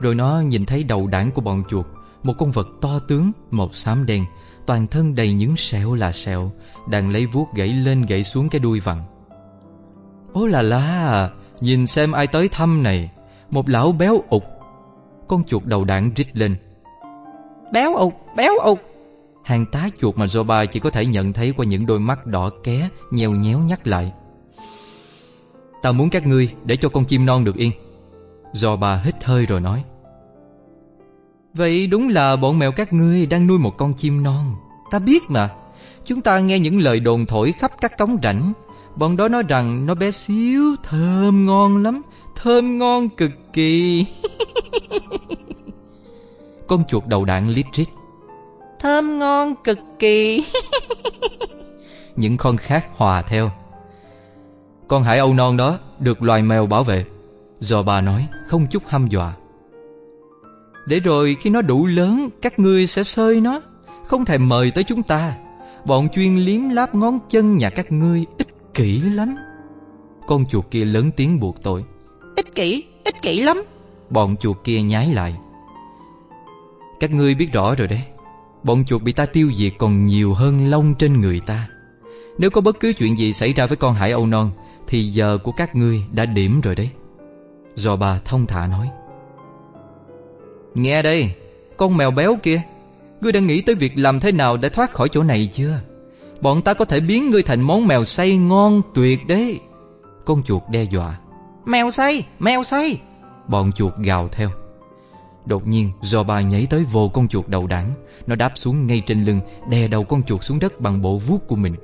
Rồi 0.00 0.14
nó 0.14 0.40
nhìn 0.40 0.66
thấy 0.66 0.84
đầu 0.84 1.06
đảng 1.06 1.30
của 1.30 1.40
bọn 1.40 1.62
chuột. 1.68 1.86
Một 2.22 2.32
con 2.38 2.50
vật 2.50 2.68
to 2.80 2.98
tướng 3.08 3.32
Màu 3.50 3.72
xám 3.72 4.06
đen 4.06 4.24
Toàn 4.66 4.86
thân 4.86 5.14
đầy 5.14 5.32
những 5.32 5.56
sẹo 5.56 5.94
là 5.94 6.12
sẹo 6.12 6.52
Đang 6.88 7.10
lấy 7.10 7.26
vuốt 7.26 7.54
gãy 7.54 7.68
lên 7.68 8.02
gãy 8.02 8.24
xuống 8.24 8.48
cái 8.48 8.58
đuôi 8.58 8.80
vặn. 8.80 9.02
Ố 10.32 10.46
là 10.46 10.62
la 10.62 11.30
Nhìn 11.60 11.86
xem 11.86 12.12
ai 12.12 12.26
tới 12.26 12.48
thăm 12.48 12.82
này 12.82 13.10
Một 13.50 13.68
lão 13.68 13.92
béo 13.92 14.22
ụt. 14.28 14.42
Con 15.28 15.44
chuột 15.44 15.64
đầu 15.64 15.84
đảng 15.84 16.10
rít 16.16 16.36
lên. 16.36 16.56
Béo 17.72 17.94
ụt, 17.94 18.12
béo 18.36 18.52
ụt. 18.64 18.78
Hàng 19.44 19.66
tá 19.66 19.88
chuột 20.00 20.18
mà 20.18 20.26
Zoba 20.26 20.66
chỉ 20.66 20.80
có 20.80 20.90
thể 20.90 21.06
nhận 21.06 21.32
thấy 21.32 21.52
qua 21.56 21.66
những 21.66 21.86
đôi 21.86 22.00
mắt 22.00 22.26
đỏ 22.26 22.50
ké 22.64 22.88
Nheo 23.10 23.30
nhéo 23.30 23.58
nhắc 23.58 23.86
lại. 23.86 24.12
Tao 25.82 25.92
muốn 25.92 26.10
các 26.10 26.26
ngươi 26.26 26.54
để 26.64 26.76
cho 26.76 26.88
con 26.88 27.04
chim 27.04 27.26
non 27.26 27.44
được 27.44 27.56
yên. 27.56 27.72
Zoba 28.52 28.98
hít 29.02 29.24
hơi 29.24 29.46
rồi 29.46 29.60
nói 29.60 29.84
Vậy 31.54 31.86
đúng 31.86 32.08
là 32.08 32.36
bọn 32.36 32.58
mèo 32.58 32.72
các 32.72 32.92
ngươi 32.92 33.26
đang 33.26 33.46
nuôi 33.46 33.58
một 33.58 33.76
con 33.76 33.94
chim 33.94 34.22
non. 34.22 34.54
Ta 34.90 34.98
biết 34.98 35.22
mà. 35.28 35.50
Chúng 36.04 36.20
ta 36.20 36.38
nghe 36.38 36.58
những 36.58 36.80
lời 36.80 37.00
đồn 37.00 37.26
thổi 37.26 37.52
khắp 37.52 37.72
các 37.80 37.98
cống 37.98 38.16
rãnh. 38.22 38.52
Bọn 38.96 39.16
đó 39.16 39.28
nói 39.28 39.42
rằng 39.48 39.86
nó 39.86 39.94
bé 39.94 40.10
xíu 40.10 40.76
Thơm 40.82 41.46
ngon 41.46 41.82
lắm 41.82 42.02
Thơm 42.36 42.78
ngon 42.78 43.08
cực 43.08 43.30
kỳ. 43.52 44.06
Con 46.66 46.84
chuột 46.88 47.06
đầu 47.06 47.24
đạn 47.24 47.50
lít 47.50 47.66
rít. 47.72 47.88
Thơm 48.80 49.18
ngon 49.18 49.54
cực 49.64 49.78
kỳ. 49.98 50.44
Những 52.16 52.36
con 52.36 52.56
khác 52.56 52.86
hòa 52.96 53.22
theo. 53.22 53.50
Con 54.88 55.02
hải 55.02 55.18
âu 55.18 55.34
non 55.34 55.56
đó 55.56 55.78
Được 55.98 56.22
loài 56.22 56.42
mèo 56.42 56.66
bảo 56.66 56.84
vệ. 56.84 57.04
Do 57.60 57.82
bà 57.82 58.00
nói 58.00 58.26
không 58.46 58.66
chút 58.66 58.82
hăm 58.86 59.08
dọa 59.08 59.34
Để 60.86 61.00
rồi 61.00 61.36
khi 61.40 61.50
nó 61.50 61.62
đủ 61.62 61.86
lớn 61.86 62.28
Các 62.42 62.58
ngươi 62.58 62.86
sẽ 62.86 63.04
sơi 63.04 63.40
nó. 63.40 63.60
Không 64.06 64.24
thèm 64.24 64.48
mời 64.48 64.70
tới 64.70 64.84
chúng 64.84 65.02
ta. 65.02 65.34
Bọn 65.84 66.08
chuyên 66.08 66.36
liếm 66.36 66.68
láp 66.68 66.94
ngón 66.94 67.18
chân 67.28 67.56
nhà 67.56 67.70
các 67.70 67.92
ngươi 67.92 68.24
Ích 68.38 68.74
kỷ 68.74 69.00
lắm. 69.00 69.36
Con 70.26 70.46
chuột 70.46 70.64
kia 70.70 70.84
lớn 70.84 71.10
tiếng 71.16 71.40
buộc 71.40 71.62
tội. 71.62 71.84
Ích 72.36 72.54
kỷ, 72.54 72.84
ích 73.04 73.22
kỷ 73.22 73.40
lắm. 73.40 73.62
Bọn 74.10 74.36
chuột 74.36 74.56
kia 74.64 74.82
nhái 74.82 75.14
lại. 75.14 75.34
Các 77.00 77.10
ngươi 77.10 77.34
biết 77.34 77.52
rõ 77.52 77.74
rồi 77.74 77.88
đấy. 77.88 78.02
Bọn 78.62 78.84
chuột 78.84 79.02
bị 79.02 79.12
ta 79.12 79.26
tiêu 79.26 79.50
diệt 79.56 79.72
còn 79.78 80.06
nhiều 80.06 80.34
hơn 80.34 80.70
lông 80.70 80.94
trên 80.94 81.20
người 81.20 81.40
ta. 81.40 81.68
Nếu 82.38 82.50
có 82.50 82.60
bất 82.60 82.80
cứ 82.80 82.92
chuyện 82.92 83.18
gì 83.18 83.32
xảy 83.32 83.52
ra 83.52 83.66
với 83.66 83.76
con 83.76 83.94
hải 83.94 84.10
âu 84.10 84.26
non 84.26 84.50
Thì 84.86 85.02
giờ 85.02 85.38
của 85.44 85.52
các 85.52 85.76
ngươi 85.76 86.02
đã 86.12 86.26
điểm 86.26 86.60
rồi 86.60 86.74
đấy. 86.74 86.90
Do 87.74 87.96
bà 87.96 88.18
thông 88.24 88.46
thả 88.46 88.66
nói 88.66 88.88
Nghe 90.74 91.02
đây 91.02 91.34
Con 91.76 91.96
mèo 91.96 92.10
béo 92.10 92.36
kia 92.42 92.62
Ngươi 93.22 93.32
đã 93.32 93.40
nghĩ 93.40 93.60
tới 93.60 93.74
việc 93.74 93.92
làm 93.96 94.20
thế 94.20 94.32
nào 94.32 94.56
để 94.56 94.68
thoát 94.68 94.92
khỏi 94.92 95.08
chỗ 95.08 95.22
này 95.22 95.48
chưa? 95.52 95.80
Bọn 96.40 96.62
ta 96.62 96.74
có 96.74 96.84
thể 96.84 97.00
biến 97.00 97.30
ngươi 97.30 97.42
thành 97.42 97.60
món 97.60 97.86
mèo 97.86 98.04
xay 98.04 98.36
ngon 98.36 98.82
tuyệt 98.94 99.26
đấy. 99.26 99.60
Con 100.24 100.42
chuột 100.42 100.62
đe 100.70 100.84
dọa. 100.84 101.18
Mèo 101.64 101.90
xay, 101.90 102.26
mèo 102.38 102.62
xay 102.62 103.00
Bọn 103.48 103.72
chuột 103.72 103.92
gào 103.96 104.28
theo. 104.28 104.50
Đột 105.46 105.66
nhiên 105.66 105.90
do 106.00 106.22
bà 106.22 106.40
nhảy 106.40 106.66
tới 106.70 106.84
vồ 106.84 107.08
con 107.08 107.28
chuột 107.28 107.48
đầu 107.48 107.66
đảng. 107.66 107.94
Nó 108.26 108.34
đáp 108.34 108.52
xuống 108.54 108.86
ngay 108.86 109.02
trên 109.06 109.24
lưng 109.24 109.40
Đè 109.68 109.88
đầu 109.88 110.04
con 110.04 110.22
chuột 110.22 110.42
xuống 110.42 110.58
đất 110.58 110.80
bằng 110.80 111.02
bộ 111.02 111.16
vuốt 111.16 111.46
của 111.48 111.56
mình. 111.56 111.74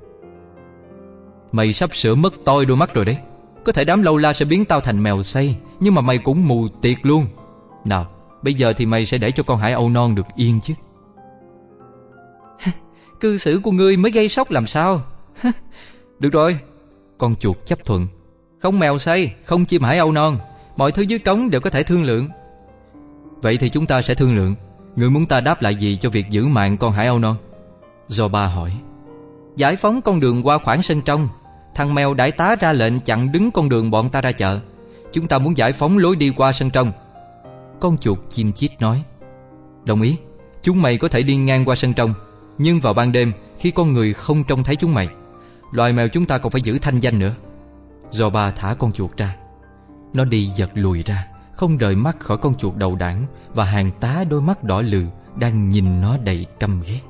Mày 1.53 1.73
sắp 1.73 1.97
sửa 1.97 2.15
mất 2.15 2.35
toi 2.45 2.67
đôi 2.67 2.77
mắt 2.77 2.95
rồi 2.95 3.05
đấy. 3.05 3.17
Có 3.65 3.73
thể 3.73 3.85
đám 3.85 4.03
lâu 4.03 4.17
la 4.17 4.33
sẽ 4.33 4.45
biến 4.45 4.65
tao 4.65 4.81
thành 4.81 5.03
mèo 5.03 5.23
say 5.23 5.57
Nhưng 5.81 5.95
mà 5.95 6.01
mày 6.01 6.19
cũng 6.19 6.49
mù 6.49 6.69
tiệt 6.69 6.97
luôn. 7.03 7.27
Nào 7.85 8.07
bây 8.43 8.55
giờ 8.55 8.73
thì 8.73 8.87
mày 8.87 9.07
sẽ 9.07 9.19
để 9.19 9.31
cho 9.31 9.43
con 9.43 9.59
hải 9.59 9.73
âu 9.73 9.89
non 9.89 10.15
được 10.15 10.27
yên 10.37 10.61
chứ. 10.61 10.75
Cư 13.21 13.39
xử 13.39 13.61
của 13.63 13.71
ngươi 13.71 13.97
mới 13.97 14.13
gây 14.13 14.29
sốc 14.29 14.51
làm 14.51 14.67
sao? 14.67 15.03
Được 16.19 16.33
rồi 16.33 16.59
Con 17.19 17.37
chuột 17.37 17.57
chấp 17.67 17.79
thuận. 17.85 18.07
Không 18.59 18.79
mèo 18.79 18.99
say, 18.99 19.35
không 19.45 19.65
chim 19.65 19.83
hải 19.83 19.99
âu 19.99 20.13
non. 20.13 20.39
Mọi 20.77 20.93
thứ 20.93 21.03
dưới 21.03 21.19
cống 21.19 21.51
đều 21.51 21.61
có 21.61 21.71
thể 21.71 21.83
thương 21.83 22.05
lượng. 22.05 22.29
Vậy 23.43 23.57
thì 23.57 23.69
chúng 23.69 23.87
ta 23.87 24.03
sẽ 24.03 24.15
thương 24.15 24.37
lượng. 24.37 24.55
Người 24.97 25.11
muốn 25.11 25.27
ta 25.27 25.41
đáp 25.41 25.63
lại 25.63 25.75
gì 25.75 25.97
cho 25.97 26.11
việc 26.11 26.31
giữ 26.31 26.47
mạng 26.47 26.77
con 26.77 26.93
hải 26.93 27.07
âu 27.07 27.19
non? 27.19 27.37
Do 28.09 28.29
ba 28.29 28.47
hỏi. 28.47 28.73
Giải 29.57 29.77
phóng 29.77 30.03
con 30.03 30.21
đường 30.21 30.47
qua 30.47 30.59
khoảng 30.59 30.83
sân 30.83 31.03
trong. 31.03 31.29
Thằng 31.75 31.95
mèo 31.95 32.15
đại 32.15 32.33
tá 32.33 32.57
ra 32.61 32.73
lệnh 32.73 33.01
chặn 33.01 33.33
đứng 33.33 33.51
con 33.51 33.69
đường 33.69 33.91
bọn 33.91 34.11
ta 34.11 34.21
ra 34.21 34.33
chợ. 34.33 34.61
Chúng 35.13 35.29
ta 35.29 35.39
muốn 35.39 35.57
giải 35.57 35.73
phóng 35.73 35.99
lối 35.99 36.17
đi 36.17 36.33
qua 36.37 36.53
sân 36.53 36.71
trong. 36.71 36.93
Con 37.81 37.99
chuột 37.99 38.19
chim 38.29 38.53
chít 38.53 38.81
nói, 38.81 39.05
Đồng 39.85 40.03
ý, 40.03 40.17
Chúng 40.63 40.83
mày 40.83 40.99
có 40.99 41.09
thể 41.09 41.23
đi 41.23 41.37
ngang 41.37 41.65
qua 41.65 41.77
sân 41.77 41.95
trong, 41.95 42.15
Nhưng 42.59 42.81
vào 42.81 42.95
ban 42.95 43.13
đêm, 43.13 43.33
Khi 43.59 43.71
con 43.71 43.93
người 43.93 44.13
không 44.13 44.45
trông 44.45 44.65
thấy 44.65 44.77
chúng 44.77 44.95
mày, 44.95 45.09
Loài 45.73 45.93
mèo 45.93 46.09
chúng 46.09 46.27
ta 46.27 46.39
còn 46.39 46.53
phải 46.53 46.61
giữ 46.61 46.79
thanh 46.79 47.01
danh 47.01 47.19
nữa. 47.19 47.35
Do 48.11 48.31
ba 48.31 48.51
thả 48.51 48.75
con 48.75 48.93
chuột 48.93 49.17
ra. 49.17 49.37
Nó 50.13 50.25
đi 50.25 50.45
giật 50.45 50.71
lùi 50.75 51.03
ra, 51.03 51.27
Không 51.53 51.77
rời 51.77 51.97
mắt 51.97 52.21
khỏi 52.21 52.39
con 52.39 52.55
chuột 52.55 52.77
đầu 52.77 52.97
đảng, 52.97 53.27
Và 53.55 53.65
hàng 53.65 53.91
tá 54.01 54.25
đôi 54.31 54.43
mắt 54.43 54.65
đỏ 54.65 54.81
lừ 54.81 55.05
Đang 55.37 55.71
nhìn 55.71 56.01
nó 56.01 56.17
đầy 56.17 56.47
căm 56.61 56.83
ghét. 56.87 57.01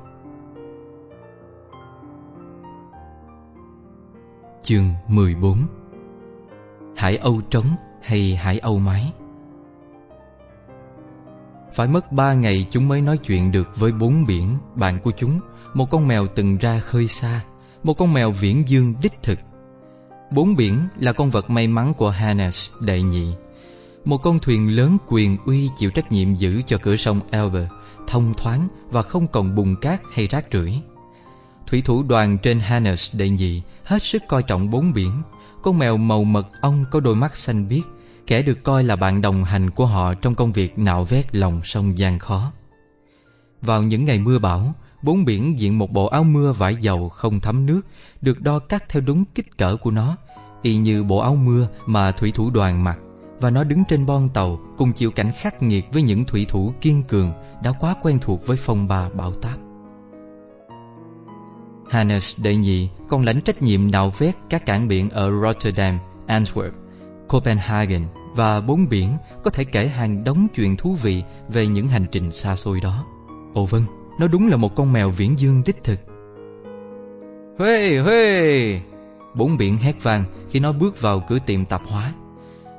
Chương 4.61 4.93
14 5.07 5.67
Hải 6.97 7.17
Âu 7.17 7.41
trống 7.49 7.75
hay 8.01 8.35
Hải 8.35 8.59
Âu 8.59 8.79
mái? 8.79 9.13
Phải 11.79 11.87
mất 11.87 12.11
ba 12.11 12.33
ngày 12.33 12.67
chúng 12.71 12.87
mới 12.87 13.01
nói 13.01 13.17
chuyện 13.17 13.51
được 13.51 13.67
với 13.75 13.91
bốn 13.91 14.25
biển, 14.25 14.57
Bạn 14.75 14.99
của 14.99 15.11
chúng. 15.17 15.39
Một 15.73 15.89
con 15.89 16.07
mèo 16.07 16.27
từng 16.27 16.57
ra 16.57 16.79
khơi 16.79 17.07
xa, 17.07 17.41
Một 17.83 17.93
con 17.93 18.13
mèo 18.13 18.31
viễn 18.31 18.63
dương 18.67 18.93
đích 19.01 19.13
thực. 19.23 19.39
Bốn 20.31 20.55
biển 20.55 20.87
là 20.97 21.13
con 21.13 21.29
vật 21.29 21.49
may 21.49 21.67
mắn 21.67 21.93
của 21.93 22.09
Hannes, 22.09 22.69
đệ 22.79 23.01
nhị. 23.01 23.33
Một 24.05 24.17
con 24.17 24.39
thuyền 24.39 24.75
lớn 24.75 24.97
quyền 25.07 25.37
uy 25.45 25.69
chịu 25.77 25.91
trách 25.91 26.11
nhiệm 26.11 26.35
giữ 26.35 26.61
cho 26.65 26.77
cửa 26.81 26.95
sông 26.95 27.21
Elbe, 27.31 27.67
Thông 28.07 28.33
thoáng 28.33 28.67
và 28.91 29.01
không 29.01 29.27
còn 29.27 29.55
bùn 29.55 29.75
cát 29.81 30.01
hay 30.13 30.27
rác 30.27 30.45
rưởi. 30.53 30.81
Thủy 31.67 31.81
thủ 31.85 32.03
đoàn 32.03 32.37
trên 32.37 32.59
Hannes, 32.59 33.15
đệ 33.15 33.29
nhị, 33.29 33.61
hết 33.83 34.03
sức 34.03 34.23
coi 34.27 34.43
trọng 34.43 34.69
bốn 34.69 34.93
biển. 34.93 35.21
Con 35.63 35.77
mèo 35.77 35.97
màu 35.97 36.23
mật 36.23 36.47
ong 36.61 36.85
có 36.91 36.99
đôi 36.99 37.15
mắt 37.15 37.37
xanh 37.37 37.67
biếc 37.67 37.83
Kẻ 38.29 38.41
được 38.41 38.63
coi 38.63 38.83
là 38.83 38.95
bạn 38.95 39.21
đồng 39.21 39.43
hành 39.43 39.69
của 39.69 39.85
họ 39.85 40.13
trong 40.13 40.35
công 40.35 40.51
việc 40.51 40.79
nạo 40.79 41.03
vét 41.03 41.35
lòng 41.35 41.61
sông 41.63 41.97
gian 41.97 42.19
khó. 42.19 42.51
Vào 43.61 43.83
những 43.83 44.05
ngày 44.05 44.19
mưa 44.19 44.39
bão 44.39 44.73
Bốn 45.01 45.25
biển 45.25 45.59
diện 45.59 45.77
một 45.77 45.91
bộ 45.91 46.05
áo 46.05 46.23
mưa 46.23 46.51
vải 46.51 46.75
dầu 46.75 47.09
không 47.09 47.39
thấm 47.39 47.65
nước 47.65 47.81
Được 48.21 48.41
đo 48.41 48.59
cắt 48.59 48.83
theo 48.89 49.01
đúng 49.01 49.25
kích 49.25 49.57
cỡ 49.57 49.75
của 49.75 49.91
nó 49.91 50.17
Y 50.61 50.75
như 50.75 51.03
bộ 51.03 51.17
áo 51.17 51.35
mưa 51.35 51.67
mà 51.85 52.11
thủy 52.11 52.31
thủ 52.35 52.49
đoàn 52.49 52.83
mặc 52.83 52.99
Và 53.39 53.49
nó 53.49 53.63
đứng 53.63 53.83
trên 53.89 54.05
bon 54.05 54.29
tàu 54.29 54.59
Cùng 54.77 54.93
chịu 54.93 55.11
cảnh 55.11 55.31
khắc 55.37 55.61
nghiệt 55.61 55.85
với 55.93 56.01
những 56.01 56.25
thủy 56.25 56.45
thủ 56.49 56.73
kiên 56.81 57.03
cường 57.03 57.33
Đã 57.63 57.71
quá 57.71 57.95
quen 58.01 58.19
thuộc 58.21 58.47
với 58.47 58.57
phong 58.57 58.87
ba 58.87 59.09
bão 59.09 59.33
táp. 59.33 59.57
Hannes 61.89 62.39
đệ 62.41 62.55
nhị 62.55 62.89
còn 63.07 63.25
lãnh 63.25 63.41
trách 63.41 63.61
nhiệm 63.61 63.91
nạo 63.91 64.09
vét 64.17 64.35
các 64.49 64.65
cảng 64.65 64.87
biển 64.87 65.09
ở 65.09 65.31
Rotterdam, 65.41 65.99
Antwerp, 66.27 66.71
Copenhagen 67.27 68.01
và 68.35 68.61
bốn 68.61 68.89
biển 68.89 69.17
có 69.43 69.49
thể 69.49 69.63
kể 69.63 69.87
hàng 69.87 70.23
đống 70.23 70.47
chuyện 70.55 70.77
thú 70.77 70.95
vị 71.01 71.23
về 71.49 71.67
những 71.67 71.87
hành 71.87 72.05
trình 72.11 72.31
xa 72.31 72.55
xôi 72.55 72.79
đó. 72.81 73.05
Ồ 73.53 73.65
vâng, 73.65 73.83
nó 74.19 74.27
đúng 74.27 74.47
là 74.47 74.57
một 74.57 74.75
con 74.75 74.93
mèo 74.93 75.09
viễn 75.09 75.39
dương 75.39 75.61
đích 75.65 75.83
thực. 75.83 75.99
Huê 77.57 77.99
huê! 77.99 78.81
Bốn 79.33 79.57
biển 79.57 79.77
hét 79.77 80.03
vang 80.03 80.23
khi 80.49 80.59
nó 80.59 80.71
bước 80.71 81.01
vào 81.01 81.23
cửa 81.27 81.39
tiệm 81.45 81.65
tạp 81.65 81.81
hóa. 81.85 82.13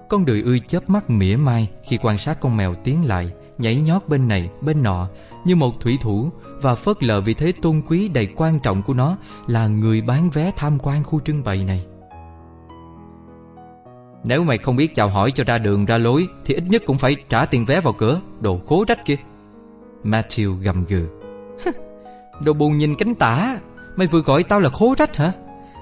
Con 0.09 0.25
đời 0.25 0.43
ươi 0.43 0.61
chớp 0.69 0.91
mắt 0.91 1.11
mỉa 1.11 1.37
mai 1.37 1.71
khi 1.89 1.99
quan 2.03 2.19
sát 2.19 2.41
con 2.41 2.57
mèo 2.57 2.75
tiến 2.75 3.05
lại, 3.05 3.31
nhảy 3.59 3.77
nhót 3.77 4.09
bên 4.09 4.29
này, 4.29 4.51
bên 4.61 4.83
nọ 4.83 5.09
như 5.45 5.57
một 5.57 5.81
thủy 5.81 5.99
thủ 6.01 6.31
và 6.63 6.75
phớt 6.75 7.03
lờ 7.03 7.21
vị 7.21 7.35
thế 7.35 7.53
tôn 7.63 7.83
quý 7.89 8.09
đầy 8.09 8.29
quan 8.37 8.61
trọng 8.61 8.83
của 8.83 8.95
nó 8.95 9.17
là 9.47 9.67
người 9.67 10.01
bán 10.01 10.31
vé 10.31 10.53
tham 10.57 10.79
quan 10.79 11.05
khu 11.05 11.21
trưng 11.21 11.45
bày 11.45 11.65
này. 11.65 11.85
Nếu 14.25 14.45
mày 14.45 14.59
không 14.59 14.77
biết 14.77 14.95
chào 14.95 15.09
hỏi 15.09 15.31
cho 15.31 15.45
ra 15.45 15.59
đường, 15.59 15.85
ra 15.85 15.99
lối, 15.99 16.27
Thì 16.45 16.55
ít 16.55 16.65
nhất 16.69 16.83
cũng 16.87 16.99
phải 16.99 17.17
trả 17.29 17.47
tiền 17.47 17.65
vé 17.65 17.81
vào 17.81 17.93
cửa, 17.93 18.21
Đồ 18.41 18.59
khố 18.67 18.85
trách 18.85 19.05
kia. 19.05 19.17
Matthew 20.05 20.55
gầm 20.55 20.85
gừ. 20.85 21.09
Đồ 22.41 22.53
buồn 22.53 22.79
nhìn 22.79 22.95
cánh 22.95 23.15
tả, 23.15 23.59
Mày 23.97 24.07
vừa 24.07 24.21
gọi 24.21 24.43
tao 24.43 24.61
là 24.61 24.69
khố 24.69 24.95
trách 24.95 25.17
hả? 25.17 25.33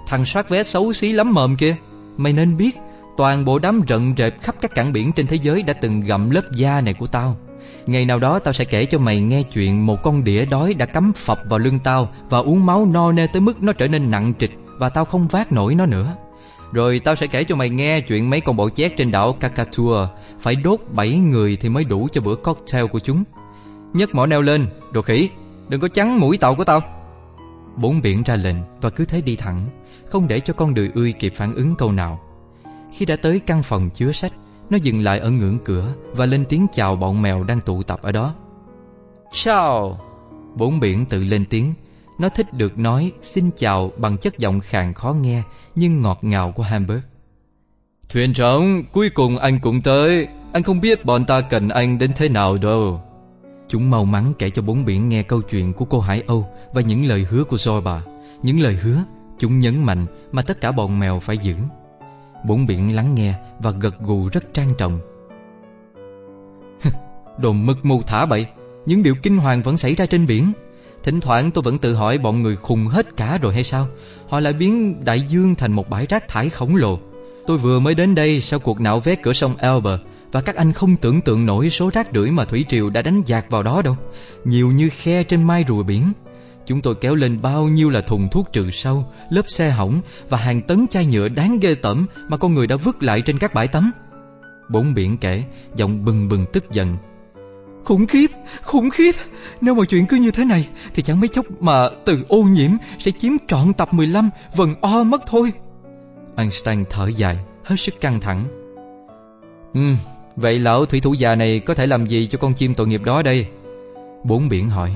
Thằng 0.06 0.24
soát 0.24 0.48
vé 0.48 0.62
xấu 0.62 0.92
xí 0.92 1.12
lắm 1.12 1.34
mồm 1.34 1.56
kia. 1.56 1.76
Mày 2.16 2.32
nên 2.32 2.56
biết, 2.56 2.76
Toàn 3.16 3.44
bộ 3.44 3.58
đám 3.58 3.82
rận 3.88 4.14
rệp 4.18 4.42
khắp 4.42 4.54
các 4.60 4.74
cảng 4.74 4.92
biển 4.92 5.12
trên 5.12 5.26
thế 5.26 5.38
giới 5.42 5.62
Đã 5.62 5.72
từng 5.72 6.00
gặm 6.00 6.30
lớp 6.30 6.42
da 6.54 6.80
này 6.80 6.94
của 6.94 7.06
tao. 7.06 7.36
Ngày 7.86 8.04
nào 8.04 8.18
đó 8.18 8.38
tao 8.38 8.54
sẽ 8.54 8.64
kể 8.64 8.86
cho 8.86 8.98
mày 8.98 9.20
nghe 9.20 9.42
chuyện 9.42 9.86
Một 9.86 10.02
con 10.02 10.24
đĩa 10.24 10.44
đói 10.44 10.74
đã 10.74 10.86
cắm 10.86 11.12
phập 11.16 11.38
vào 11.48 11.58
lưng 11.58 11.78
tao 11.84 12.08
Và 12.30 12.38
uống 12.38 12.66
máu 12.66 12.86
no 12.86 13.12
nê 13.12 13.26
tới 13.26 13.40
mức 13.40 13.62
nó 13.62 13.72
trở 13.72 13.88
nên 13.88 14.10
nặng 14.10 14.32
trịch 14.38 14.50
Và 14.78 14.88
tao 14.88 15.04
không 15.04 15.28
vác 15.28 15.52
nổi 15.52 15.74
nó 15.74 15.86
nữa. 15.86 16.16
Rồi 16.72 16.98
tao 16.98 17.14
sẽ 17.14 17.26
kể 17.26 17.44
cho 17.44 17.56
mày 17.56 17.70
nghe 17.70 18.00
chuyện 18.00 18.30
mấy 18.30 18.40
con 18.40 18.56
bộ 18.56 18.70
chét 18.70 18.96
trên 18.96 19.10
đảo 19.10 19.32
Kakatua. 19.32 20.08
Phải 20.40 20.56
đốt 20.56 20.80
7 20.92 21.18
người 21.18 21.56
thì 21.60 21.68
mới 21.68 21.84
đủ 21.84 22.08
cho 22.12 22.20
bữa 22.20 22.34
cocktail 22.34 22.86
của 22.86 22.98
chúng. 22.98 23.24
Nhấc 23.92 24.14
mỏ 24.14 24.26
neo 24.26 24.42
lên, 24.42 24.66
đồ 24.92 25.02
khỉ 25.02 25.30
Đừng 25.68 25.80
có 25.80 25.88
chắn 25.88 26.20
mũi 26.20 26.38
tàu 26.38 26.54
của 26.54 26.64
tao. 26.64 26.80
Bốn 27.76 28.00
biển 28.00 28.22
ra 28.22 28.36
lệnh 28.36 28.56
và 28.80 28.90
cứ 28.90 29.04
thế 29.04 29.20
đi 29.20 29.36
thẳng 29.36 29.66
Không 30.06 30.28
để 30.28 30.40
cho 30.40 30.52
con 30.52 30.74
đười 30.74 30.90
ươi 30.94 31.14
kịp 31.18 31.32
phản 31.36 31.54
ứng 31.54 31.74
câu 31.76 31.92
nào. 31.92 32.20
Khi 32.92 33.06
đã 33.06 33.16
tới 33.16 33.40
căn 33.40 33.62
phòng 33.62 33.90
chứa 33.94 34.12
sách 34.12 34.32
Nó 34.70 34.76
dừng 34.76 35.02
lại 35.02 35.18
ở 35.18 35.30
ngưỡng 35.30 35.58
cửa 35.64 35.94
Và 36.12 36.26
lên 36.26 36.44
tiếng 36.48 36.66
chào 36.72 36.96
bọn 36.96 37.22
mèo 37.22 37.44
đang 37.44 37.60
tụ 37.60 37.82
tập 37.82 37.98
ở 38.02 38.12
đó. 38.12 38.34
Chào. 39.32 40.00
Bốn 40.54 40.80
biển 40.80 41.06
tự 41.06 41.24
lên 41.24 41.44
tiếng 41.50 41.74
Nó 42.18 42.28
thích 42.28 42.54
được 42.54 42.78
nói 42.78 43.12
xin 43.20 43.50
chào 43.56 43.92
bằng 43.96 44.18
chất 44.18 44.38
giọng 44.38 44.60
khàn 44.60 44.94
khó 44.94 45.12
nghe 45.12 45.42
Nhưng 45.74 46.00
ngọt 46.00 46.18
ngào 46.22 46.52
của 46.52 46.62
Hamburg. 46.62 47.00
Thuyền 48.08 48.32
trưởng, 48.34 48.84
cuối 48.92 49.10
cùng 49.10 49.38
anh 49.38 49.58
cũng 49.60 49.82
tới. 49.82 50.28
Anh 50.52 50.62
không 50.62 50.80
biết 50.80 51.04
bọn 51.04 51.24
ta 51.24 51.40
cần 51.40 51.68
anh 51.68 51.98
đến 51.98 52.10
thế 52.16 52.28
nào 52.28 52.58
đâu. 52.58 53.02
Chúng 53.68 53.90
mau 53.90 54.04
mắn 54.04 54.32
kể 54.38 54.50
cho 54.50 54.62
bốn 54.62 54.84
biển 54.84 55.08
nghe 55.08 55.22
câu 55.22 55.42
chuyện 55.42 55.72
của 55.72 55.84
cô 55.84 56.00
Hải 56.00 56.22
Âu 56.26 56.48
Và 56.72 56.80
những 56.80 57.06
lời 57.06 57.26
hứa 57.30 57.44
của 57.44 57.56
Zorba. 57.56 58.00
Những 58.42 58.60
lời 58.60 58.74
hứa 58.74 59.04
Chúng 59.38 59.60
nhấn 59.60 59.84
mạnh 59.84 60.06
mà 60.32 60.42
tất 60.42 60.60
cả 60.60 60.72
bọn 60.72 60.98
mèo 60.98 61.18
phải 61.18 61.38
giữ. 61.38 61.54
Bốn 62.44 62.66
biển 62.66 62.96
lắng 62.96 63.14
nghe 63.14 63.34
Và 63.58 63.70
gật 63.70 64.00
gù 64.00 64.28
rất 64.32 64.54
trang 64.54 64.74
trọng. 64.78 65.00
Đồ 67.38 67.52
mực 67.52 67.84
mù 67.84 68.02
thả 68.02 68.26
bậy 68.26 68.46
Những 68.86 69.02
điều 69.02 69.14
kinh 69.22 69.36
hoàng 69.36 69.62
vẫn 69.62 69.76
xảy 69.76 69.94
ra 69.94 70.06
trên 70.06 70.26
biển 70.26 70.52
Thỉnh 71.08 71.20
thoảng 71.20 71.50
tôi 71.50 71.62
vẫn 71.62 71.78
tự 71.78 71.94
hỏi 71.94 72.18
bọn 72.18 72.42
người 72.42 72.56
khùng 72.56 72.86
hết 72.86 73.16
cả 73.16 73.38
rồi 73.42 73.54
hay 73.54 73.64
sao 73.64 73.88
Họ 74.28 74.40
lại 74.40 74.52
biến 74.52 75.04
đại 75.04 75.20
dương 75.20 75.54
thành 75.54 75.72
một 75.72 75.90
bãi 75.90 76.06
rác 76.06 76.28
thải 76.28 76.50
khổng 76.50 76.76
lồ 76.76 76.98
Tôi 77.46 77.58
vừa 77.58 77.80
mới 77.80 77.94
đến 77.94 78.14
đây 78.14 78.40
sau 78.40 78.58
cuộc 78.58 78.80
nạo 78.80 79.00
vét 79.00 79.22
cửa 79.22 79.32
sông 79.32 79.56
Elbe 79.56 79.90
Và 80.32 80.40
các 80.40 80.56
anh 80.56 80.72
không 80.72 80.96
tưởng 80.96 81.20
tượng 81.20 81.46
nổi 81.46 81.70
số 81.70 81.90
rác 81.94 82.08
rưởi 82.14 82.30
mà 82.30 82.44
Thủy 82.44 82.64
Triều 82.68 82.90
đã 82.90 83.02
đánh 83.02 83.22
dạt 83.26 83.50
vào 83.50 83.62
đó 83.62 83.82
đâu 83.82 83.96
Nhiều 84.44 84.70
như 84.70 84.88
khe 84.88 85.24
trên 85.24 85.42
mai 85.42 85.64
rùa 85.68 85.82
biển 85.82 86.12
Chúng 86.66 86.80
tôi 86.80 86.94
kéo 86.94 87.14
lên 87.14 87.38
bao 87.42 87.68
nhiêu 87.68 87.90
là 87.90 88.00
thùng 88.00 88.28
thuốc 88.28 88.52
trừ 88.52 88.70
sâu, 88.70 89.12
lớp 89.30 89.42
xe 89.46 89.70
hỏng 89.70 90.00
và 90.28 90.38
hàng 90.38 90.62
tấn 90.62 90.86
chai 90.90 91.06
nhựa 91.06 91.28
đáng 91.28 91.58
ghê 91.60 91.74
tởm 91.74 92.06
mà 92.28 92.36
con 92.36 92.54
người 92.54 92.66
đã 92.66 92.76
vứt 92.76 93.02
lại 93.02 93.22
trên 93.22 93.38
các 93.38 93.54
bãi 93.54 93.68
tắm. 93.68 93.92
Bốn 94.68 94.94
biển 94.94 95.18
kể, 95.18 95.44
giọng 95.76 96.04
bừng 96.04 96.28
bừng 96.28 96.46
tức 96.52 96.64
giận. 96.72 96.96
Khủng 97.84 98.06
khiếp, 98.06 98.30
khủng 98.62 98.90
khiếp. 98.90 99.14
Nếu 99.60 99.74
mà 99.74 99.84
chuyện 99.84 100.06
cứ 100.06 100.16
như 100.16 100.30
thế 100.30 100.44
này 100.44 100.68
thì 100.94 101.02
chẳng 101.02 101.20
mấy 101.20 101.28
chốc 101.28 101.46
mà 101.60 101.88
từ 102.04 102.24
ô 102.28 102.42
nhiễm 102.42 102.70
sẽ 102.98 103.10
chiếm 103.10 103.32
trọn 103.48 103.72
tập 103.72 103.94
15 103.94 104.30
vần 104.56 104.74
o 104.80 105.04
mất 105.04 105.22
thôi. 105.26 105.52
Einstein 106.36 106.84
thở 106.90 107.08
dài, 107.08 107.36
hết 107.64 107.76
sức 107.76 108.00
căng 108.00 108.20
thẳng. 108.20 108.44
Ừ, 109.74 109.80
vậy 110.36 110.58
lão 110.58 110.86
thủy 110.86 111.00
thủ 111.00 111.14
già 111.14 111.34
này 111.34 111.60
có 111.60 111.74
thể 111.74 111.86
làm 111.86 112.06
gì 112.06 112.26
cho 112.30 112.38
con 112.38 112.54
chim 112.54 112.74
tội 112.74 112.86
nghiệp 112.86 113.02
đó 113.04 113.22
đây? 113.22 113.46
Bốn 114.24 114.48
biển 114.48 114.70
hỏi. 114.70 114.94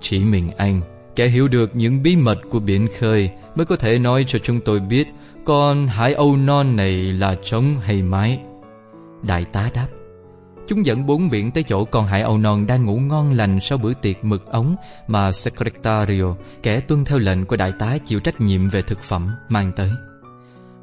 Chỉ 0.00 0.24
mình 0.24 0.50
anh 0.56 0.80
Kẻ 1.16 1.28
hiểu 1.28 1.48
được 1.48 1.76
những 1.76 2.02
bí 2.02 2.16
mật 2.16 2.38
của 2.50 2.60
biển 2.60 2.88
khơi 2.98 3.30
Mới 3.54 3.66
có 3.66 3.76
thể 3.76 3.98
nói 3.98 4.24
cho 4.28 4.38
chúng 4.38 4.60
tôi 4.60 4.80
biết 4.80 5.08
Con 5.44 5.86
hải 5.86 6.14
âu 6.14 6.36
non 6.36 6.76
này 6.76 6.92
là 6.92 7.36
trống 7.42 7.76
hay 7.82 8.02
mái 8.02 8.40
Đại 9.22 9.44
tá 9.44 9.70
đáp 9.74 9.86
Chúng 10.70 10.86
dẫn 10.86 11.06
bốn 11.06 11.30
biển 11.30 11.50
tới 11.50 11.62
chỗ 11.62 11.84
con 11.84 12.06
hải 12.06 12.22
âu 12.22 12.38
non 12.38 12.66
đang 12.66 12.84
ngủ 12.84 12.98
ngon 12.98 13.32
lành 13.32 13.58
sau 13.60 13.78
bữa 13.78 13.94
tiệc 13.94 14.24
mực 14.24 14.46
ống 14.46 14.76
mà 15.08 15.32
Secretario, 15.32 16.34
kẻ 16.62 16.80
tuân 16.80 17.04
theo 17.04 17.18
lệnh 17.18 17.46
của 17.46 17.56
đại 17.56 17.72
tá 17.78 17.98
chịu 17.98 18.20
trách 18.20 18.40
nhiệm 18.40 18.68
về 18.68 18.82
thực 18.82 19.00
phẩm, 19.02 19.34
mang 19.48 19.72
tới. 19.76 19.90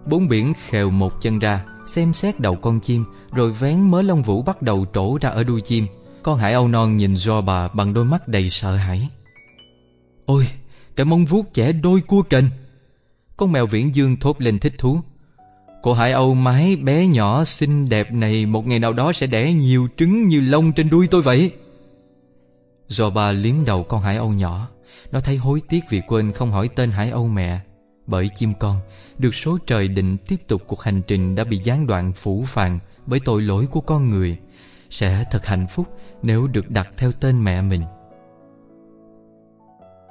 Bốn 0.05 0.27
biển 0.27 0.53
khều 0.69 0.89
một 0.89 1.21
chân 1.21 1.39
ra, 1.39 1.65
xem 1.85 2.13
xét 2.13 2.39
đầu 2.39 2.55
con 2.55 2.79
chim, 2.79 3.05
rồi 3.31 3.51
vén 3.51 3.91
mớ 3.91 4.01
lông 4.01 4.23
vũ 4.23 4.41
bắt 4.41 4.61
đầu 4.61 4.85
trổ 4.93 5.17
ra 5.21 5.29
ở 5.29 5.43
đuôi 5.43 5.61
chim, 5.61 5.87
con 6.23 6.37
hải 6.37 6.53
âu 6.53 6.67
non 6.67 6.97
nhìn 6.97 7.15
do 7.15 7.41
bà 7.41 7.67
bằng 7.67 7.93
đôi 7.93 8.05
mắt 8.05 8.27
đầy 8.27 8.49
sợ 8.49 8.75
hãi. 8.75 9.09
Ôi 10.25 10.47
Cái 10.95 11.05
móng 11.05 11.25
vuốt 11.25 11.53
trẻ 11.53 11.71
đôi 11.71 12.01
cua 12.01 12.21
kềnh 12.21 12.49
Con 13.37 13.51
mèo 13.51 13.67
viễn 13.67 13.95
dương 13.95 14.17
thốt 14.17 14.41
lên 14.41 14.59
thích 14.59 14.73
thú. 14.77 15.01
Cô 15.87 15.93
hải 15.93 16.11
âu, 16.11 16.33
mái 16.33 16.75
bé 16.75 17.07
nhỏ 17.07 17.43
xinh 17.43 17.89
đẹp 17.89 18.11
này 18.11 18.45
Một 18.45 18.67
ngày 18.67 18.79
nào 18.79 18.93
đó 18.93 19.13
sẽ 19.13 19.27
đẻ 19.27 19.53
nhiều 19.53 19.87
trứng 19.97 20.27
như 20.27 20.41
lông 20.41 20.73
trên 20.73 20.89
đuôi 20.89 21.07
tôi 21.07 21.21
vậy. 21.21 21.51
Rồi 22.87 23.11
bà 23.11 23.31
liếm 23.31 23.65
đầu 23.65 23.83
con 23.83 24.01
hải 24.01 24.17
âu 24.17 24.29
nhỏ, 24.29 24.67
Nó 25.11 25.19
thấy 25.19 25.37
hối 25.37 25.61
tiếc 25.69 25.79
vì 25.89 26.01
quên 26.07 26.33
không 26.33 26.51
hỏi 26.51 26.69
tên 26.75 26.91
hải 26.91 27.09
âu 27.09 27.27
mẹ, 27.27 27.59
Bởi 28.07 28.29
chim 28.35 28.53
con 28.59 28.79
Được 29.17 29.35
số 29.35 29.57
trời 29.67 29.87
định 29.87 30.17
tiếp 30.17 30.35
tục 30.47 30.61
cuộc 30.67 30.81
hành 30.81 31.01
trình 31.07 31.35
Đã 31.35 31.43
bị 31.43 31.57
gián 31.57 31.87
đoạn 31.87 32.13
phủ 32.13 32.43
phàng 32.47 32.79
Bởi 33.05 33.19
tội 33.25 33.41
lỗi 33.41 33.67
của 33.71 33.81
con 33.81 34.09
người, 34.09 34.37
Sẽ 34.89 35.23
thật 35.31 35.45
hạnh 35.45 35.67
phúc 35.67 35.87
nếu 36.23 36.47
được 36.47 36.69
đặt 36.69 36.89
theo 36.97 37.11
tên 37.11 37.43
mẹ 37.43 37.61
mình. 37.61 37.81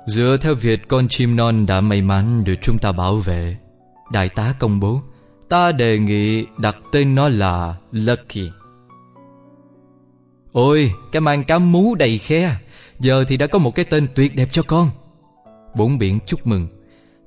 Dựa 0.06 0.36
theo 0.40 0.54
việc 0.54 0.88
con 0.88 1.08
chim 1.08 1.36
non 1.36 1.66
đã 1.66 1.80
may 1.80 2.02
mắn 2.02 2.44
được 2.44 2.56
chúng 2.62 2.78
ta 2.78 2.92
bảo 2.92 3.16
vệ. 3.16 3.56
Đại 4.12 4.28
tá 4.28 4.54
công 4.58 4.80
bố 4.80 5.00
Ta 5.48 5.72
đề 5.72 5.98
nghị 5.98 6.46
đặt 6.58 6.76
tên 6.92 7.14
nó 7.14 7.28
là 7.28 7.76
Lucky. 7.92 8.50
Ôi, 10.52 10.92
cái 11.12 11.20
mang 11.20 11.44
cá 11.44 11.58
mú 11.58 11.94
đầy 11.94 12.18
khe. 12.18 12.56
Giờ 12.98 13.24
thì 13.28 13.36
đã 13.36 13.46
có 13.46 13.58
một 13.58 13.74
cái 13.74 13.84
tên 13.84 14.06
tuyệt 14.14 14.36
đẹp 14.36 14.48
cho 14.52 14.62
con. 14.62 14.90
Bốn 15.74 15.98
biển 15.98 16.18
chúc 16.26 16.46
mừng. 16.46 16.68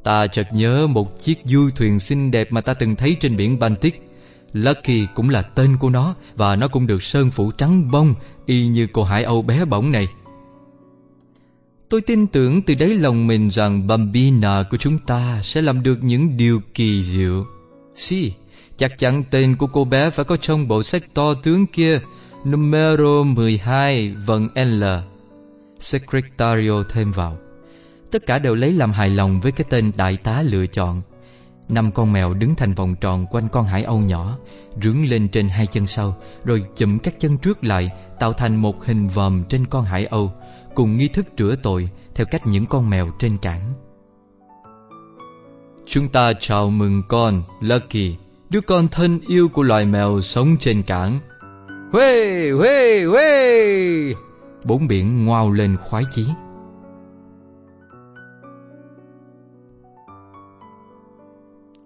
Ta 0.03 0.27
chợt 0.27 0.47
nhớ 0.53 0.87
một 0.87 1.19
chiếc 1.19 1.39
du 1.45 1.69
thuyền 1.75 1.99
xinh 1.99 2.31
đẹp 2.31 2.51
mà 2.51 2.61
ta 2.61 2.73
từng 2.73 2.95
thấy 2.95 3.17
trên 3.19 3.37
biển 3.37 3.59
Baltic. 3.59 4.09
Lucky 4.53 5.07
cũng 5.15 5.29
là 5.29 5.41
tên 5.41 5.77
của 5.77 5.89
nó 5.89 6.15
Và 6.35 6.55
nó 6.55 6.67
cũng 6.67 6.87
được 6.87 7.03
sơn 7.03 7.31
phủ 7.31 7.51
trắng 7.51 7.91
bông 7.91 8.13
Y 8.45 8.67
như 8.67 8.87
cô 8.93 9.03
hải 9.03 9.23
âu 9.23 9.41
bé 9.41 9.65
bỏng 9.65 9.91
này. 9.91 10.07
Tôi 11.89 12.01
tin 12.01 12.27
tưởng 12.27 12.61
từ 12.61 12.75
đáy 12.75 12.89
lòng 12.89 13.27
mình 13.27 13.49
rằng 13.49 13.87
Bambina 13.87 14.63
của 14.69 14.77
chúng 14.77 14.99
ta 14.99 15.41
sẽ 15.43 15.61
làm 15.61 15.83
được 15.83 16.03
những 16.03 16.37
điều 16.37 16.61
kỳ 16.73 17.03
diệu. 17.03 17.45
Si, 17.99 18.33
chắc 18.77 18.97
chắn 18.97 19.23
tên 19.31 19.55
của 19.55 19.67
cô 19.67 19.85
bé 19.85 20.09
phải 20.09 20.25
có 20.25 20.37
trong 20.37 20.67
bộ 20.67 20.83
sách 20.83 21.03
to 21.13 21.33
tướng 21.33 21.67
kia, 21.67 21.99
numero 22.45 23.23
12 23.23 24.11
vần 24.25 24.47
L. 24.55 24.83
Secretario 25.79 26.83
thêm 26.89 27.11
vào. 27.11 27.37
Tất 28.11 28.25
cả 28.25 28.39
đều 28.39 28.55
lấy 28.55 28.73
làm 28.73 28.91
hài 28.91 29.09
lòng 29.09 29.41
với 29.41 29.51
cái 29.51 29.67
tên 29.69 29.91
đại 29.97 30.17
tá 30.17 30.41
lựa 30.41 30.67
chọn. 30.67 31.01
Năm 31.69 31.91
con 31.91 32.13
mèo 32.13 32.33
đứng 32.33 32.55
thành 32.55 32.73
vòng 32.73 32.95
tròn 33.01 33.25
quanh 33.31 33.47
con 33.49 33.65
hải 33.65 33.83
âu 33.83 33.99
nhỏ, 33.99 34.37
rướng 34.83 35.05
lên 35.05 35.27
trên 35.27 35.49
hai 35.49 35.67
chân 35.67 35.87
sau, 35.87 36.17
rồi 36.45 36.65
chụm 36.75 36.99
các 36.99 37.19
chân 37.19 37.37
trước 37.37 37.63
lại, 37.63 37.91
tạo 38.19 38.33
thành 38.33 38.55
một 38.55 38.85
hình 38.85 39.07
vòm 39.07 39.43
trên 39.49 39.65
con 39.65 39.85
hải 39.85 40.05
âu 40.05 40.31
cùng 40.75 40.97
nghi 40.97 41.07
thức 41.07 41.25
rửa 41.37 41.55
tội 41.63 41.89
theo 42.15 42.25
cách 42.31 42.47
những 42.47 42.65
con 42.65 42.89
mèo 42.89 43.11
trên 43.19 43.37
cảng. 43.37 43.73
Chúng 45.91 46.09
ta 46.09 46.33
chào 46.33 46.69
mừng 46.69 47.03
con, 47.07 47.43
Lucky, 47.61 48.15
đứa 48.49 48.61
con 48.61 48.87
thân 48.87 49.19
yêu 49.27 49.49
của 49.49 49.63
loài 49.63 49.85
mèo 49.85 50.21
sống 50.21 50.57
trên 50.59 50.83
cảng. 50.83 51.19
Huê, 51.91 52.51
huê, 52.51 53.05
huê! 53.05 54.13
Bốn 54.65 54.87
biển 54.87 55.25
ngoao 55.25 55.51
lên 55.51 55.77
khoái 55.77 56.03
chí. 56.11 56.25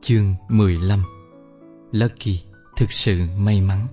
Chương 0.02 0.36
15 0.50 1.00
Lucky 1.92 2.44
thực 2.78 2.92
sự 2.92 3.20
may 3.38 3.62
mắn 3.62 3.88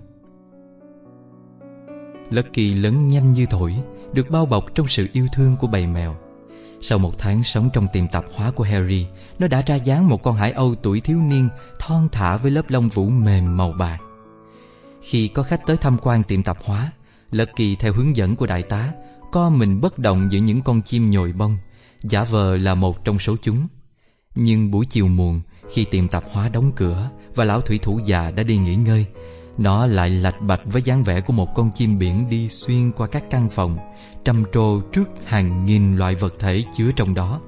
Lucky 2.30 2.74
lớn 2.74 3.08
nhanh 3.08 3.32
như 3.32 3.46
thổi 3.50 3.74
được 4.12 4.30
bao 4.30 4.46
bọc 4.46 4.74
trong 4.74 4.88
sự 4.88 5.06
yêu 5.12 5.26
thương 5.32 5.56
của 5.56 5.66
bầy 5.66 5.86
mèo. 5.86 6.16
Sau 6.82 6.98
một 6.98 7.18
tháng 7.18 7.44
sống 7.44 7.70
trong 7.72 7.86
tiệm 7.92 8.08
tạp 8.08 8.24
hóa 8.34 8.50
của 8.50 8.64
Harry, 8.64 9.06
nó 9.38 9.46
đã 9.46 9.62
ra 9.66 9.74
dáng 9.74 10.08
một 10.08 10.22
con 10.22 10.36
hải 10.36 10.52
âu 10.52 10.74
tuổi 10.74 11.00
thiếu 11.00 11.18
niên 11.18 11.48
thon 11.78 12.08
thả 12.12 12.36
với 12.36 12.50
lớp 12.50 12.70
lông 12.70 12.88
vũ 12.88 13.10
mềm 13.10 13.56
màu 13.56 13.72
bạc. 13.72 13.98
Khi 15.02 15.28
có 15.28 15.42
khách 15.42 15.66
tới 15.66 15.76
tham 15.76 15.96
quan 16.02 16.22
tiệm 16.22 16.42
tạp 16.42 16.58
hóa, 16.64 16.92
Lucky 17.30 17.76
theo 17.76 17.92
hướng 17.92 18.16
dẫn 18.16 18.36
của 18.36 18.46
đại 18.46 18.62
tá, 18.62 18.92
co 19.32 19.50
mình 19.50 19.80
bất 19.80 19.98
động 19.98 20.32
giữa 20.32 20.38
những 20.38 20.62
con 20.62 20.82
chim 20.82 21.10
nhồi 21.10 21.32
bông, 21.32 21.58
giả 22.02 22.24
vờ 22.24 22.56
là 22.56 22.74
một 22.74 23.04
trong 23.04 23.18
số 23.18 23.36
chúng. 23.42 23.66
Nhưng 24.34 24.70
buổi 24.70 24.86
chiều 24.86 25.08
muộn, 25.08 25.40
khi 25.70 25.84
tiệm 25.84 26.08
tạp 26.08 26.24
hóa 26.32 26.48
đóng 26.48 26.72
cửa 26.76 27.10
và 27.34 27.44
lão 27.44 27.60
thủy 27.60 27.78
thủ 27.78 28.00
già 28.04 28.30
đã 28.30 28.42
đi 28.42 28.56
nghỉ 28.56 28.76
ngơi, 28.76 29.06
nó 29.60 29.86
lại 29.86 30.10
lạch 30.10 30.40
bạch 30.40 30.60
với 30.64 30.82
dáng 30.82 31.04
vẻ 31.04 31.20
của 31.20 31.32
một 31.32 31.54
con 31.54 31.70
chim 31.74 31.98
biển 31.98 32.28
đi 32.30 32.48
xuyên 32.48 32.92
qua 32.92 33.06
các 33.06 33.24
căn 33.30 33.48
phòng, 33.48 33.78
trầm 34.24 34.44
trồ 34.52 34.80
trước 34.80 35.08
hàng 35.26 35.64
nghìn 35.64 35.96
loại 35.96 36.14
vật 36.14 36.34
thể 36.38 36.64
chứa 36.76 36.90
trong 36.96 37.14
đó. 37.14 37.40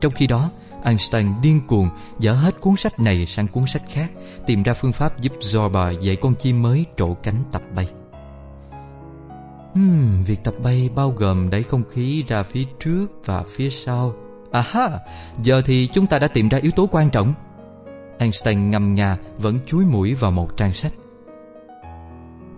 Trong 0.00 0.12
khi 0.12 0.26
đó, 0.26 0.50
Einstein 0.84 1.26
điên 1.42 1.60
cuồng 1.66 1.90
dở 2.18 2.32
hết 2.32 2.60
cuốn 2.60 2.76
sách 2.76 3.00
này 3.00 3.26
sang 3.26 3.48
cuốn 3.48 3.66
sách 3.66 3.82
khác, 3.88 4.10
tìm 4.46 4.62
ra 4.62 4.74
phương 4.74 4.92
pháp 4.92 5.20
giúp 5.20 5.32
Zorba 5.40 6.00
dạy 6.00 6.16
con 6.16 6.34
chim 6.34 6.62
mới 6.62 6.84
trổ 6.96 7.14
cánh 7.14 7.44
tập 7.52 7.62
bay. 7.76 7.88
Hmm, 9.74 10.20
việc 10.26 10.44
tập 10.44 10.54
bay 10.62 10.90
bao 10.94 11.10
gồm 11.10 11.50
đẩy 11.50 11.62
không 11.62 11.82
khí 11.90 12.24
ra 12.28 12.42
phía 12.42 12.64
trước 12.80 13.06
và 13.24 13.44
phía 13.48 13.70
sau. 13.70 14.14
Aha, 14.52 14.88
giờ 15.42 15.62
thì 15.66 15.88
chúng 15.92 16.06
ta 16.06 16.18
đã 16.18 16.28
tìm 16.28 16.48
ra 16.48 16.58
yếu 16.58 16.70
tố 16.70 16.88
quan 16.92 17.10
trọng. 17.10 17.34
Einstein 18.18 18.70
ngầm 18.70 18.94
ngà 18.94 19.16
vẫn 19.36 19.58
chúi 19.66 19.84
mũi 19.84 20.14
vào 20.14 20.30
một 20.30 20.56
trang 20.56 20.74
sách. 20.74 20.92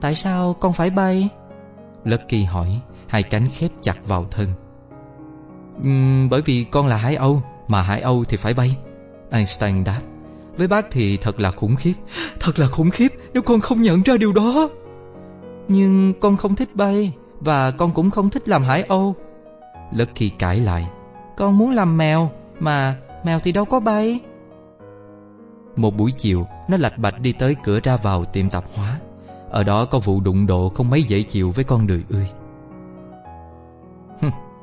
Tại 0.00 0.14
sao 0.14 0.54
con 0.54 0.72
phải 0.72 0.90
bay? 0.90 1.28
Lucky 2.04 2.44
hỏi 2.44 2.80
Hai 3.06 3.22
cánh 3.22 3.48
khép 3.52 3.70
chặt 3.80 4.06
vào 4.06 4.26
thân. 4.30 4.48
Uhm, 5.80 6.28
Bởi 6.28 6.42
vì 6.42 6.66
con 6.70 6.86
là 6.86 6.96
Hải 6.96 7.16
Âu 7.16 7.42
Mà 7.68 7.82
Hải 7.82 8.00
Âu 8.00 8.24
thì 8.24 8.36
phải 8.36 8.54
bay. 8.54 8.76
Einstein 9.30 9.84
đáp 9.84 10.00
Với 10.56 10.68
bác 10.68 10.86
thì 10.90 11.16
thật 11.16 11.40
là 11.40 11.50
khủng 11.50 11.76
khiếp. 11.76 11.94
Thật 12.40 12.58
là 12.58 12.66
khủng 12.66 12.90
khiếp 12.90 13.12
nếu 13.32 13.42
con 13.42 13.60
không 13.60 13.82
nhận 13.82 14.02
ra 14.02 14.16
điều 14.16 14.32
đó. 14.32 14.68
Nhưng 15.68 16.14
con 16.20 16.36
không 16.36 16.54
thích 16.54 16.76
bay 16.76 17.12
Và 17.40 17.70
con 17.70 17.94
cũng 17.94 18.10
không 18.10 18.30
thích 18.30 18.48
làm 18.48 18.62
Hải 18.62 18.82
Âu. 18.82 19.14
Lucky 19.92 20.30
cãi 20.30 20.60
lại 20.60 20.86
Con 21.36 21.58
muốn 21.58 21.70
làm 21.70 21.96
mèo 21.96 22.30
Mà 22.60 22.96
mèo 23.24 23.40
thì 23.40 23.52
đâu 23.52 23.64
có 23.64 23.80
bay. 23.80 24.20
Một 25.76 25.96
buổi 25.96 26.12
chiều 26.16 26.46
Nó 26.68 26.76
lạch 26.76 26.98
bạch 26.98 27.20
đi 27.20 27.32
tới 27.32 27.56
cửa 27.64 27.80
ra 27.80 27.96
vào 27.96 28.24
tiệm 28.24 28.50
tạp 28.50 28.64
hóa 28.74 28.98
ở 29.50 29.64
đó 29.64 29.84
có 29.84 29.98
vụ 29.98 30.20
đụng 30.20 30.46
độ 30.46 30.68
không 30.68 30.90
mấy 30.90 31.02
dễ 31.02 31.22
chịu 31.22 31.50
với 31.50 31.64
con 31.64 31.86
đời 31.86 32.02
ươi. 32.08 32.26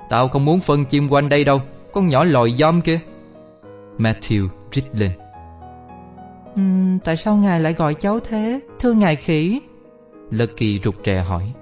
Tao 0.10 0.28
không 0.28 0.46
muốn 0.46 0.60
phân 0.60 0.86
chim 0.86 1.10
quanh 1.10 1.30
đây 1.30 1.44
đâu 1.44 1.62
Con 1.94 2.10
nhỏ 2.10 2.24
lòi 2.24 2.52
dom 2.52 2.82
kia. 2.82 3.00
Matthew 3.98 4.48
rít 4.72 4.84
lên. 4.94 5.12
Uhm, 6.60 7.00
Tại 7.00 7.18
sao 7.18 7.36
ngài 7.36 7.60
lại 7.60 7.74
gọi 7.74 7.94
cháu 7.94 8.20
thế 8.20 8.60
Thưa 8.80 8.94
ngài 8.94 9.16
khỉ? 9.16 9.62
Lucky 10.32 10.80
rụt 10.84 10.96
rè 11.06 11.22
hỏi. 11.22 11.54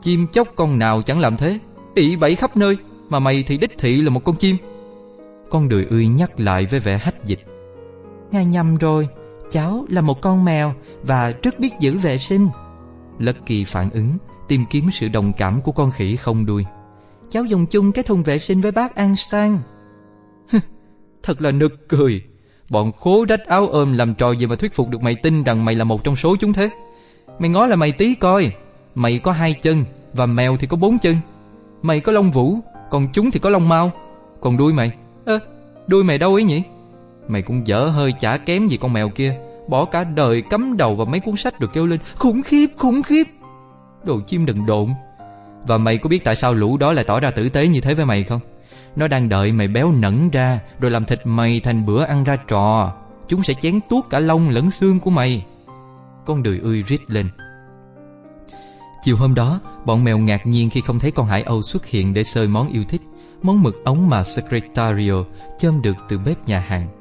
Chim 0.00 0.26
chóc 0.32 0.48
con 0.56 0.78
nào 0.78 1.02
chẳng 1.02 1.20
làm 1.20 1.36
thế 1.36 1.58
ị 1.94 2.16
bẫy 2.16 2.34
khắp 2.34 2.56
nơi 2.56 2.76
Mà 3.08 3.18
mày 3.18 3.44
thì 3.46 3.58
đích 3.58 3.78
thị 3.78 4.02
là 4.02 4.10
một 4.10 4.24
con 4.24 4.36
chim. 4.36 4.56
Con 5.50 5.68
đời 5.68 5.86
ươi 5.90 6.06
nhắc 6.06 6.40
lại 6.40 6.66
với 6.66 6.80
vẻ 6.80 6.98
hách 6.98 7.24
dịch. 7.24 7.40
Ngài 8.30 8.44
nhầm 8.44 8.76
rồi 8.76 9.08
Cháu 9.50 9.86
là 9.88 10.00
một 10.00 10.20
con 10.20 10.44
mèo 10.44 10.74
và 11.02 11.32
rất 11.42 11.60
biết 11.60 11.72
giữ 11.80 11.98
vệ 11.98 12.18
sinh. 12.18 12.48
Lucky 13.18 13.64
phản 13.64 13.90
ứng 13.90 14.18
Tìm 14.48 14.64
kiếm 14.70 14.90
sự 14.92 15.08
đồng 15.08 15.32
cảm 15.32 15.60
của 15.60 15.72
con 15.72 15.90
khỉ 15.90 16.16
không 16.16 16.46
đuôi. 16.46 16.64
Cháu 17.30 17.44
dùng 17.44 17.66
chung 17.66 17.92
cái 17.92 18.04
thùng 18.04 18.22
vệ 18.22 18.38
sinh 18.38 18.60
với 18.60 18.72
bác 18.72 18.94
Einstein. 18.94 19.58
Thật 21.22 21.42
là 21.42 21.50
nực 21.50 21.88
cười. 21.88 22.22
Bọn 22.70 22.92
khố 22.92 23.24
rách 23.28 23.46
áo 23.46 23.68
ôm 23.68 23.92
làm 23.92 24.14
trò 24.14 24.32
gì 24.32 24.46
mà 24.46 24.56
thuyết 24.56 24.74
phục 24.74 24.88
được 24.88 25.02
mày 25.02 25.14
tin 25.14 25.42
rằng 25.42 25.64
mày 25.64 25.74
là 25.74 25.84
một 25.84 26.04
trong 26.04 26.16
số 26.16 26.36
chúng 26.36 26.52
thế? 26.52 26.70
Mày 27.38 27.50
ngó 27.50 27.66
là 27.66 27.76
mày 27.76 27.92
tí 27.92 28.14
coi. 28.14 28.52
Mày 28.94 29.18
có 29.18 29.32
hai 29.32 29.52
chân 29.52 29.84
Và 30.12 30.26
mèo 30.26 30.56
thì 30.56 30.66
có 30.66 30.76
bốn 30.76 30.98
chân. 30.98 31.16
Mày 31.82 32.00
có 32.00 32.12
lông 32.12 32.30
vũ 32.30 32.58
Còn 32.90 33.08
chúng 33.12 33.30
thì 33.30 33.38
có 33.38 33.50
lông 33.50 33.68
mau. 33.68 33.90
Còn 34.40 34.56
đuôi 34.56 34.72
mày? 34.72 34.92
Ơ 35.24 35.38
đuôi 35.86 36.04
mày 36.04 36.18
đâu 36.18 36.34
ấy 36.34 36.44
nhỉ 36.44 36.62
Mày 37.28 37.42
cũng 37.42 37.66
dở 37.66 37.84
hơi 37.84 38.12
chả 38.20 38.36
kém 38.36 38.68
gì 38.68 38.76
con 38.76 38.92
mèo 38.92 39.08
kia. 39.08 39.34
Bỏ 39.68 39.84
cả 39.84 40.04
đời 40.04 40.42
cắm 40.50 40.76
đầu 40.76 40.94
vào 40.94 41.06
mấy 41.06 41.20
cuốn 41.20 41.36
sách 41.36 41.60
rồi 41.60 41.70
kêu 41.72 41.86
lên 41.86 42.00
Khủng 42.16 42.42
khiếp, 42.42 42.66
khủng 42.76 43.02
khiếp! 43.02 43.24
Đồ 44.04 44.20
chim 44.26 44.46
đừng 44.46 44.66
độn. 44.66 44.88
Và 45.66 45.78
mày 45.78 45.98
có 45.98 46.08
biết 46.08 46.24
tại 46.24 46.36
sao 46.36 46.54
lũ 46.54 46.76
đó 46.76 46.92
lại 46.92 47.04
tỏ 47.04 47.20
ra 47.20 47.30
tử 47.30 47.48
tế 47.48 47.68
như 47.68 47.80
thế 47.80 47.94
với 47.94 48.06
mày 48.06 48.24
không? 48.24 48.40
Nó 48.96 49.08
đang 49.08 49.28
đợi 49.28 49.52
mày 49.52 49.68
béo 49.68 49.92
nẫn 49.92 50.30
ra 50.30 50.60
Rồi 50.80 50.90
làm 50.90 51.04
thịt 51.04 51.20
mày 51.24 51.60
thành 51.60 51.86
bữa 51.86 52.04
ăn 52.04 52.24
ra 52.24 52.36
trò. 52.36 52.92
Chúng 53.28 53.42
sẽ 53.42 53.54
chén 53.60 53.80
tuốt 53.88 54.04
cả 54.10 54.18
lông 54.18 54.50
lẫn 54.50 54.70
xương 54.70 55.00
của 55.00 55.10
mày. 55.10 55.44
Con 56.26 56.42
đười 56.42 56.58
ươi 56.58 56.82
rít 56.86 57.00
lên. 57.08 57.28
Chiều 59.02 59.16
hôm 59.16 59.34
đó 59.34 59.60
Bọn 59.84 60.04
mèo 60.04 60.18
ngạc 60.18 60.46
nhiên 60.46 60.70
khi 60.70 60.80
không 60.80 60.98
thấy 60.98 61.10
con 61.10 61.26
hải 61.26 61.42
âu 61.42 61.62
xuất 61.62 61.86
hiện 61.86 62.14
Để 62.14 62.24
sơi 62.24 62.46
món 62.46 62.72
yêu 62.72 62.84
thích 62.88 63.00
Món 63.42 63.62
mực 63.62 63.84
ống 63.84 64.08
mà 64.08 64.24
Secretario 64.24 65.24
Chôm 65.58 65.82
được 65.82 65.96
từ 66.08 66.18
bếp 66.18 66.48
nhà 66.48 66.60
hàng. 66.60 66.97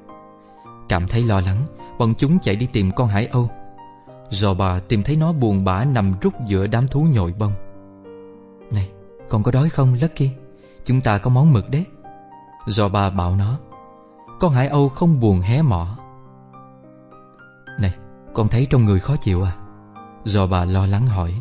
Cảm 0.89 1.07
thấy 1.07 1.23
lo 1.23 1.41
lắng 1.41 1.57
Bọn 1.99 2.13
chúng 2.17 2.39
chạy 2.39 2.55
đi 2.55 2.67
tìm 2.73 2.91
con 2.91 3.07
hải 3.07 3.25
âu 3.25 3.49
Dò 4.29 4.53
bà 4.53 4.79
tìm 4.79 5.03
thấy 5.03 5.15
nó 5.15 5.33
buồn 5.33 5.65
bã 5.65 5.85
nằm 5.85 6.13
rút 6.21 6.33
giữa 6.47 6.67
đám 6.67 6.87
thú 6.87 7.07
nhồi 7.13 7.33
bông 7.39 7.51
Này, 8.71 8.89
con 9.29 9.43
có 9.43 9.51
đói 9.51 9.69
không 9.69 9.97
Lucky? 10.01 10.29
Chúng 10.85 11.01
ta 11.01 11.17
có 11.17 11.29
món 11.29 11.53
mực 11.53 11.69
đấy 11.69 11.85
Dò 12.67 12.89
bà 12.89 13.09
bảo 13.09 13.35
nó 13.35 13.57
Con 14.39 14.53
hải 14.53 14.67
âu 14.67 14.89
không 14.89 15.19
buồn 15.19 15.41
hé 15.41 15.61
mỏ 15.61 15.97
Này, 17.79 17.95
con 18.33 18.47
thấy 18.47 18.67
trong 18.69 18.85
người 18.85 18.99
khó 18.99 19.15
chịu 19.15 19.43
à? 19.43 19.55
Dò 20.23 20.47
bà 20.47 20.65
lo 20.65 20.85
lắng 20.85 21.07
hỏi 21.07 21.33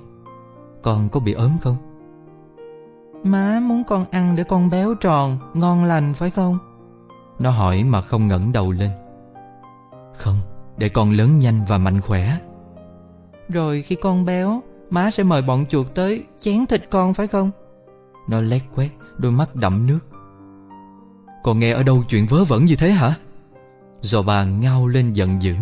Con 0.82 1.08
có 1.08 1.20
bị 1.20 1.32
ốm 1.32 1.50
không? 1.60 1.76
Má 3.24 3.60
muốn 3.62 3.84
con 3.84 4.04
ăn 4.10 4.36
để 4.36 4.44
con 4.44 4.70
béo 4.70 4.94
tròn, 4.94 5.38
ngon 5.54 5.84
lành 5.84 6.14
phải 6.14 6.30
không? 6.30 6.58
Nó 7.38 7.50
hỏi 7.50 7.84
mà 7.84 8.00
không 8.00 8.28
ngẩng 8.28 8.52
đầu 8.52 8.72
lên 8.72 8.90
không, 10.18 10.40
để 10.78 10.88
con 10.88 11.12
lớn 11.12 11.38
nhanh 11.38 11.64
và 11.68 11.78
mạnh 11.78 12.00
khỏe. 12.00 12.38
Rồi 13.48 13.82
khi 13.82 13.96
con 14.02 14.24
béo 14.24 14.62
Má 14.90 15.10
sẽ 15.10 15.22
mời 15.22 15.42
bọn 15.42 15.66
chuột 15.66 15.86
tới 15.94 16.24
chén 16.40 16.66
thịt 16.66 16.90
con 16.90 17.14
phải 17.14 17.26
không? 17.26 17.50
Nó 18.28 18.40
lét 18.40 18.62
quét 18.74 18.90
Đôi 19.18 19.32
mắt 19.32 19.56
đậm 19.56 19.86
nước. 19.86 19.98
Còn 21.42 21.58
nghe 21.58 21.72
ở 21.72 21.82
đâu 21.82 22.04
chuyện 22.08 22.26
vớ 22.26 22.44
vẩn 22.44 22.64
như 22.64 22.76
thế 22.76 22.90
hả? 22.90 23.14
Do 24.00 24.22
bà 24.22 24.44
ngao 24.44 24.86
lên 24.86 25.12
giận 25.12 25.42
dữ. 25.42 25.54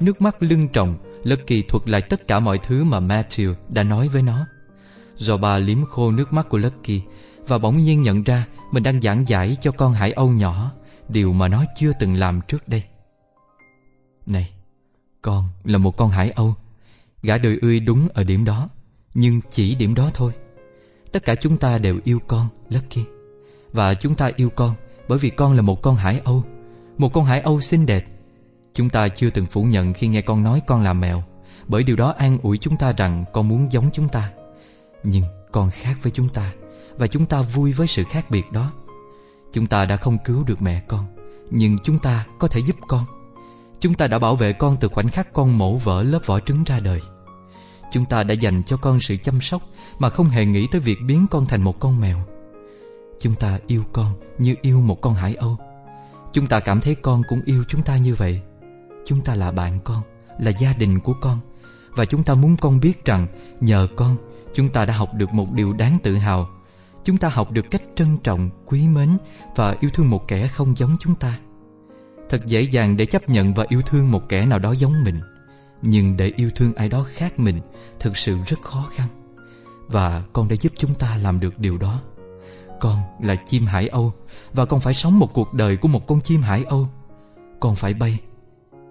Nước 0.00 0.22
mắt 0.22 0.42
lưng 0.42 0.68
tròng 0.72 0.96
Lucky 1.24 1.62
thuật 1.62 1.88
lại 1.88 2.02
tất 2.02 2.28
cả 2.28 2.40
mọi 2.40 2.58
thứ 2.58 2.84
mà 2.84 3.00
Matthew 3.00 3.54
đã 3.68 3.82
nói 3.82 4.08
với 4.08 4.22
nó. 4.22 4.46
Do 5.16 5.36
bà 5.36 5.58
liếm 5.58 5.84
khô 5.84 6.10
nước 6.10 6.32
mắt 6.32 6.48
của 6.48 6.58
Lucky 6.58 7.02
Và 7.46 7.58
bỗng 7.58 7.82
nhiên 7.82 8.02
nhận 8.02 8.22
ra 8.22 8.46
Mình 8.70 8.82
đang 8.82 9.02
giảng 9.02 9.28
giải 9.28 9.56
cho 9.60 9.72
con 9.72 9.92
hải 9.92 10.12
âu 10.12 10.28
nhỏ 10.28 10.70
Điều 11.08 11.32
mà 11.32 11.48
nó 11.48 11.64
chưa 11.76 11.92
từng 12.00 12.14
làm 12.14 12.40
trước 12.48 12.68
đây 12.68 12.82
này, 14.26 14.52
Con 15.22 15.48
là 15.64 15.78
một 15.78 15.96
con 15.96 16.10
hải 16.10 16.30
âu. 16.30 16.54
Gã 17.22 17.38
đời 17.38 17.58
ươi 17.62 17.80
đúng 17.80 18.08
ở 18.14 18.24
điểm 18.24 18.44
đó, 18.44 18.68
Nhưng 19.14 19.40
chỉ 19.50 19.74
điểm 19.74 19.94
đó 19.94 20.10
thôi. 20.14 20.32
Tất 21.12 21.24
cả 21.24 21.34
chúng 21.34 21.56
ta 21.56 21.78
đều 21.78 22.00
yêu 22.04 22.18
con, 22.26 22.48
Lucky. 22.70 23.04
Và 23.72 23.94
chúng 23.94 24.14
ta 24.14 24.30
yêu 24.36 24.50
con 24.50 24.74
Bởi 25.08 25.18
vì 25.18 25.30
con 25.30 25.52
là 25.52 25.62
một 25.62 25.82
con 25.82 25.96
hải 25.96 26.20
âu. 26.24 26.44
Một 26.98 27.12
con 27.12 27.24
hải 27.24 27.40
âu 27.40 27.60
xinh 27.60 27.86
đẹp. 27.86 28.04
Chúng 28.74 28.88
ta 28.88 29.08
chưa 29.08 29.30
từng 29.30 29.46
phủ 29.46 29.64
nhận 29.64 29.92
khi 29.92 30.08
nghe 30.08 30.22
con 30.22 30.42
nói 30.42 30.62
con 30.66 30.82
là 30.82 30.92
mèo, 30.92 31.22
Bởi 31.68 31.82
điều 31.82 31.96
đó 31.96 32.14
an 32.18 32.38
ủi 32.42 32.58
chúng 32.58 32.76
ta 32.76 32.92
rằng 32.92 33.24
con 33.32 33.48
muốn 33.48 33.72
giống 33.72 33.90
chúng 33.92 34.08
ta. 34.08 34.30
Nhưng 35.04 35.24
con 35.52 35.70
khác 35.70 35.96
với 36.02 36.12
chúng 36.12 36.28
ta, 36.28 36.52
Và 36.96 37.06
chúng 37.06 37.26
ta 37.26 37.42
vui 37.42 37.72
với 37.72 37.86
sự 37.86 38.04
khác 38.04 38.30
biệt 38.30 38.52
đó. 38.52 38.72
Chúng 39.52 39.66
ta 39.66 39.84
đã 39.84 39.96
không 39.96 40.18
cứu 40.24 40.44
được 40.44 40.62
mẹ 40.62 40.82
con, 40.88 41.06
Nhưng 41.50 41.78
chúng 41.78 41.98
ta 41.98 42.26
có 42.38 42.48
thể 42.48 42.60
giúp 42.60 42.76
con. 42.88 43.04
Chúng 43.82 43.94
ta 43.94 44.06
đã 44.06 44.18
bảo 44.18 44.36
vệ 44.36 44.52
con 44.52 44.76
từ 44.80 44.88
khoảnh 44.88 45.08
khắc 45.08 45.32
con 45.32 45.58
mổ 45.58 45.74
vỡ 45.74 46.02
lớp 46.02 46.18
vỏ 46.26 46.40
trứng 46.40 46.64
ra 46.64 46.80
đời. 46.80 47.00
Chúng 47.92 48.04
ta 48.04 48.24
đã 48.24 48.34
dành 48.34 48.62
cho 48.66 48.76
con 48.76 49.00
sự 49.00 49.16
chăm 49.16 49.40
sóc 49.40 49.62
Mà 49.98 50.08
không 50.08 50.28
hề 50.28 50.46
nghĩ 50.46 50.66
tới 50.72 50.80
việc 50.80 50.98
biến 51.06 51.26
con 51.30 51.46
thành 51.46 51.62
một 51.62 51.80
con 51.80 52.00
mèo. 52.00 52.18
Chúng 53.20 53.34
ta 53.34 53.58
yêu 53.66 53.84
con 53.92 54.12
như 54.38 54.54
yêu 54.62 54.80
một 54.80 55.00
con 55.00 55.14
hải 55.14 55.34
âu. 55.34 55.56
Chúng 56.32 56.46
ta 56.46 56.60
cảm 56.60 56.80
thấy 56.80 56.94
con 56.94 57.22
cũng 57.28 57.40
yêu 57.44 57.64
chúng 57.68 57.82
ta 57.82 57.96
như 57.96 58.14
vậy. 58.14 58.40
Chúng 59.04 59.20
ta 59.20 59.34
là 59.34 59.50
bạn 59.52 59.78
con 59.84 60.02
Là 60.38 60.50
gia 60.50 60.72
đình 60.72 61.00
của 61.00 61.14
con. 61.20 61.38
Và 61.90 62.04
chúng 62.04 62.22
ta 62.22 62.34
muốn 62.34 62.56
con 62.56 62.80
biết 62.80 63.04
rằng 63.04 63.26
Nhờ 63.60 63.88
con 63.96 64.16
Chúng 64.54 64.68
ta 64.68 64.84
đã 64.84 64.94
học 64.94 65.14
được 65.14 65.32
một 65.32 65.52
điều 65.52 65.72
đáng 65.72 65.98
tự 66.02 66.16
hào. 66.16 66.48
Chúng 67.04 67.18
ta 67.18 67.28
học 67.28 67.50
được 67.50 67.70
cách 67.70 67.82
trân 67.96 68.18
trọng, 68.18 68.50
quý 68.66 68.88
mến 68.88 69.18
Và 69.56 69.76
yêu 69.80 69.90
thương 69.94 70.10
một 70.10 70.28
kẻ 70.28 70.46
không 70.46 70.76
giống 70.76 70.96
chúng 71.00 71.14
ta. 71.14 71.38
Thật 72.32 72.46
dễ 72.46 72.62
dàng 72.62 72.96
để 72.96 73.06
chấp 73.06 73.28
nhận 73.28 73.54
và 73.54 73.66
yêu 73.68 73.82
thương 73.82 74.10
một 74.10 74.28
kẻ 74.28 74.46
nào 74.46 74.58
đó 74.58 74.72
giống 74.72 75.04
mình. 75.04 75.20
Nhưng 75.82 76.16
để 76.16 76.32
yêu 76.36 76.50
thương 76.54 76.74
ai 76.74 76.88
đó 76.88 77.06
khác 77.12 77.38
mình 77.38 77.60
Thực 78.00 78.16
sự 78.16 78.38
rất 78.46 78.62
khó 78.62 78.88
khăn. 78.94 79.08
Và 79.88 80.22
con 80.32 80.48
đã 80.48 80.56
giúp 80.60 80.72
chúng 80.76 80.94
ta 80.94 81.16
làm 81.22 81.40
được 81.40 81.58
điều 81.58 81.78
đó. 81.78 82.00
Con 82.80 82.98
là 83.20 83.34
chim 83.34 83.66
hải 83.66 83.88
âu, 83.88 84.12
Và 84.52 84.64
con 84.64 84.80
phải 84.80 84.94
sống 84.94 85.18
một 85.18 85.32
cuộc 85.34 85.54
đời 85.54 85.76
của 85.76 85.88
một 85.88 86.06
con 86.06 86.20
chim 86.20 86.42
hải 86.42 86.64
âu. 86.64 86.88
Con 87.60 87.76
phải 87.76 87.94
bay. 87.94 88.20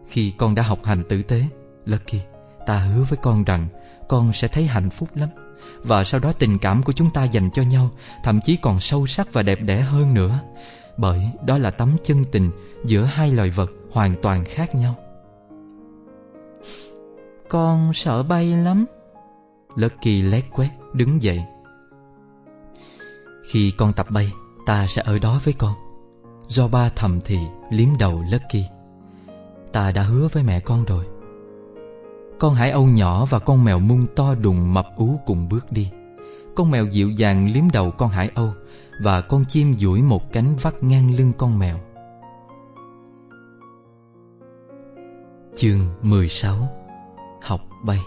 Khi 0.07 0.33
con 0.37 0.55
đã 0.55 0.63
học 0.63 0.79
hành 0.85 1.03
tử 1.09 1.21
tế, 1.23 1.43
Lucky, 1.85 2.19
Ta 2.67 2.77
hứa 2.79 3.03
với 3.03 3.19
con 3.21 3.43
rằng 3.43 3.67
Con 4.09 4.33
sẽ 4.33 4.47
thấy 4.47 4.65
hạnh 4.65 4.89
phúc 4.89 5.09
lắm. 5.15 5.29
Và 5.83 6.03
sau 6.03 6.19
đó 6.19 6.31
tình 6.31 6.59
cảm 6.59 6.83
của 6.83 6.93
chúng 6.93 7.09
ta 7.09 7.23
dành 7.23 7.49
cho 7.53 7.61
nhau, 7.61 7.91
Thậm 8.23 8.39
chí 8.41 8.55
còn 8.55 8.79
sâu 8.79 9.07
sắc 9.07 9.33
và 9.33 9.43
đẹp 9.43 9.59
đẽ 9.61 9.79
hơn 9.79 10.13
nữa. 10.13 10.39
Bởi 10.97 11.31
đó 11.45 11.57
là 11.57 11.71
tấm 11.71 11.95
chân 12.03 12.25
tình 12.31 12.51
Giữa 12.85 13.03
hai 13.03 13.31
loài 13.31 13.49
vật 13.49 13.71
hoàn 13.91 14.15
toàn 14.21 14.45
khác 14.45 14.75
nhau. 14.75 14.95
Con 17.49 17.93
sợ 17.93 18.23
bay 18.23 18.55
lắm. 18.55 18.85
Lucky 19.75 20.21
lét 20.21 20.43
quét, 20.51 20.69
đứng 20.93 21.21
dậy. 21.21 21.43
Khi 23.43 23.71
con 23.77 23.93
tập 23.93 24.07
bay, 24.09 24.31
Ta 24.65 24.87
sẽ 24.87 25.01
ở 25.05 25.19
đó 25.19 25.39
với 25.43 25.53
con. 25.53 25.73
Do 26.47 26.67
ba 26.67 26.89
thầm 26.95 27.19
thì 27.25 27.39
liếm 27.69 27.97
đầu 27.99 28.23
Lucky 28.31 28.65
Ta 29.71 29.91
đã 29.91 30.03
hứa 30.03 30.27
với 30.31 30.43
mẹ 30.43 30.59
con 30.59 30.85
rồi. 30.85 31.05
Con 32.39 32.55
hải 32.55 32.71
âu 32.71 32.85
nhỏ 32.85 33.25
và 33.25 33.39
con 33.39 33.63
mèo 33.63 33.79
mung 33.79 34.05
to 34.15 34.35
đùng 34.35 34.73
mập 34.73 34.87
ú 34.97 35.19
cùng 35.25 35.49
bước 35.49 35.71
đi. 35.71 35.91
Con 36.55 36.71
mèo 36.71 36.85
dịu 36.85 37.09
dàng 37.09 37.51
liếm 37.53 37.71
đầu 37.73 37.91
con 37.91 38.09
hải 38.09 38.29
âu. 38.35 38.53
Và 39.03 39.21
con 39.21 39.45
chim 39.45 39.77
duỗi 39.77 40.01
một 40.01 40.31
cánh 40.31 40.55
vắt 40.61 40.83
ngang 40.83 41.15
lưng 41.15 41.33
con 41.37 41.59
mèo. 41.59 41.77
Chương 45.55 45.93
16 46.01 46.69
Học 47.41 47.61
bay. 47.83 47.99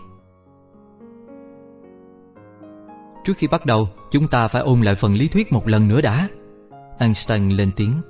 Trước 3.25 3.33
khi 3.37 3.47
bắt 3.47 3.66
đầu, 3.66 3.89
chúng 4.11 4.29
ta 4.29 4.49
phải 4.49 4.62
ôn 4.62 4.83
lại 4.83 4.95
phần 4.95 5.15
lý 5.15 5.29
thuyết 5.29 5.53
một 5.53 5.69
lần 5.69 5.89
nữa 5.89 6.01
đã. 6.01 6.29
Einstein 6.99 7.51
lên 7.51 7.71
tiếng. 7.77 8.01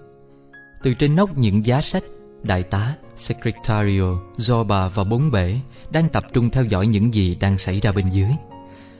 Từ 0.83 0.95
trên 0.95 1.17
nóc 1.17 1.39
những 1.39 1.67
giá 1.67 1.81
sách 1.81 2.05
Đại 2.43 2.63
tá, 2.63 2.95
Secretario, 3.17 4.19
Zorba 4.39 4.89
và 4.89 5.05
bốn 5.05 5.31
bể 5.31 5.61
Đang 5.91 6.09
tập 6.09 6.25
trung 6.33 6.51
theo 6.51 6.65
dõi 6.65 6.87
những 6.87 7.15
gì 7.15 7.35
đang 7.35 7.59
xảy 7.59 7.81
ra 7.81 7.93
bên 7.93 8.11
dưới. 8.11 8.31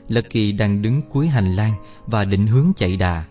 Lucky 0.07 0.51
đang 0.51 0.81
đứng 0.81 1.01
cuối 1.09 1.27
hành 1.27 1.55
lang 1.55 1.73
Và 2.05 2.25
định 2.25 2.47
hướng 2.47 2.71
chạy 2.75 2.97
đà. 2.97 3.25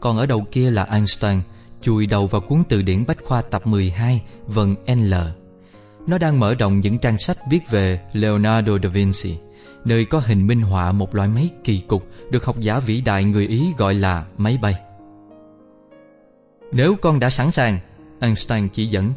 Còn 0.00 0.16
ở 0.16 0.26
đầu 0.26 0.46
kia 0.52 0.70
là 0.70 0.84
Einstein, 0.84 1.40
Chùi 1.80 2.06
đầu 2.06 2.26
vào 2.26 2.40
cuốn 2.40 2.62
từ 2.68 2.82
điển 2.82 3.06
Bách 3.06 3.24
Khoa 3.24 3.42
tập 3.42 3.66
12 3.66 4.22
Vần 4.46 4.74
L. 4.86 5.14
Nó 6.06 6.18
đang 6.18 6.40
mở 6.40 6.54
rộng 6.54 6.80
những 6.80 6.98
trang 6.98 7.18
sách 7.18 7.38
viết 7.50 7.70
về 7.70 8.00
Leonardo 8.12 8.72
da 8.82 8.88
Vinci, 8.88 9.36
Nơi 9.84 10.04
có 10.04 10.18
hình 10.18 10.46
minh 10.46 10.62
họa 10.62 10.92
một 10.92 11.14
loại 11.14 11.28
máy 11.28 11.50
kỳ 11.64 11.80
cục 11.80 12.06
Được 12.30 12.44
học 12.44 12.60
giả 12.60 12.78
vĩ 12.78 13.00
đại 13.00 13.24
người 13.24 13.46
Ý 13.46 13.72
gọi 13.78 13.94
là 13.94 14.24
máy 14.38 14.58
bay. 14.62 14.74
Nếu 16.72 16.96
con 17.02 17.18
đã 17.18 17.30
sẵn 17.30 17.52
sàng, 17.52 17.78
Einstein 18.20 18.68
chỉ 18.68 18.86
dẫn, 18.86 19.12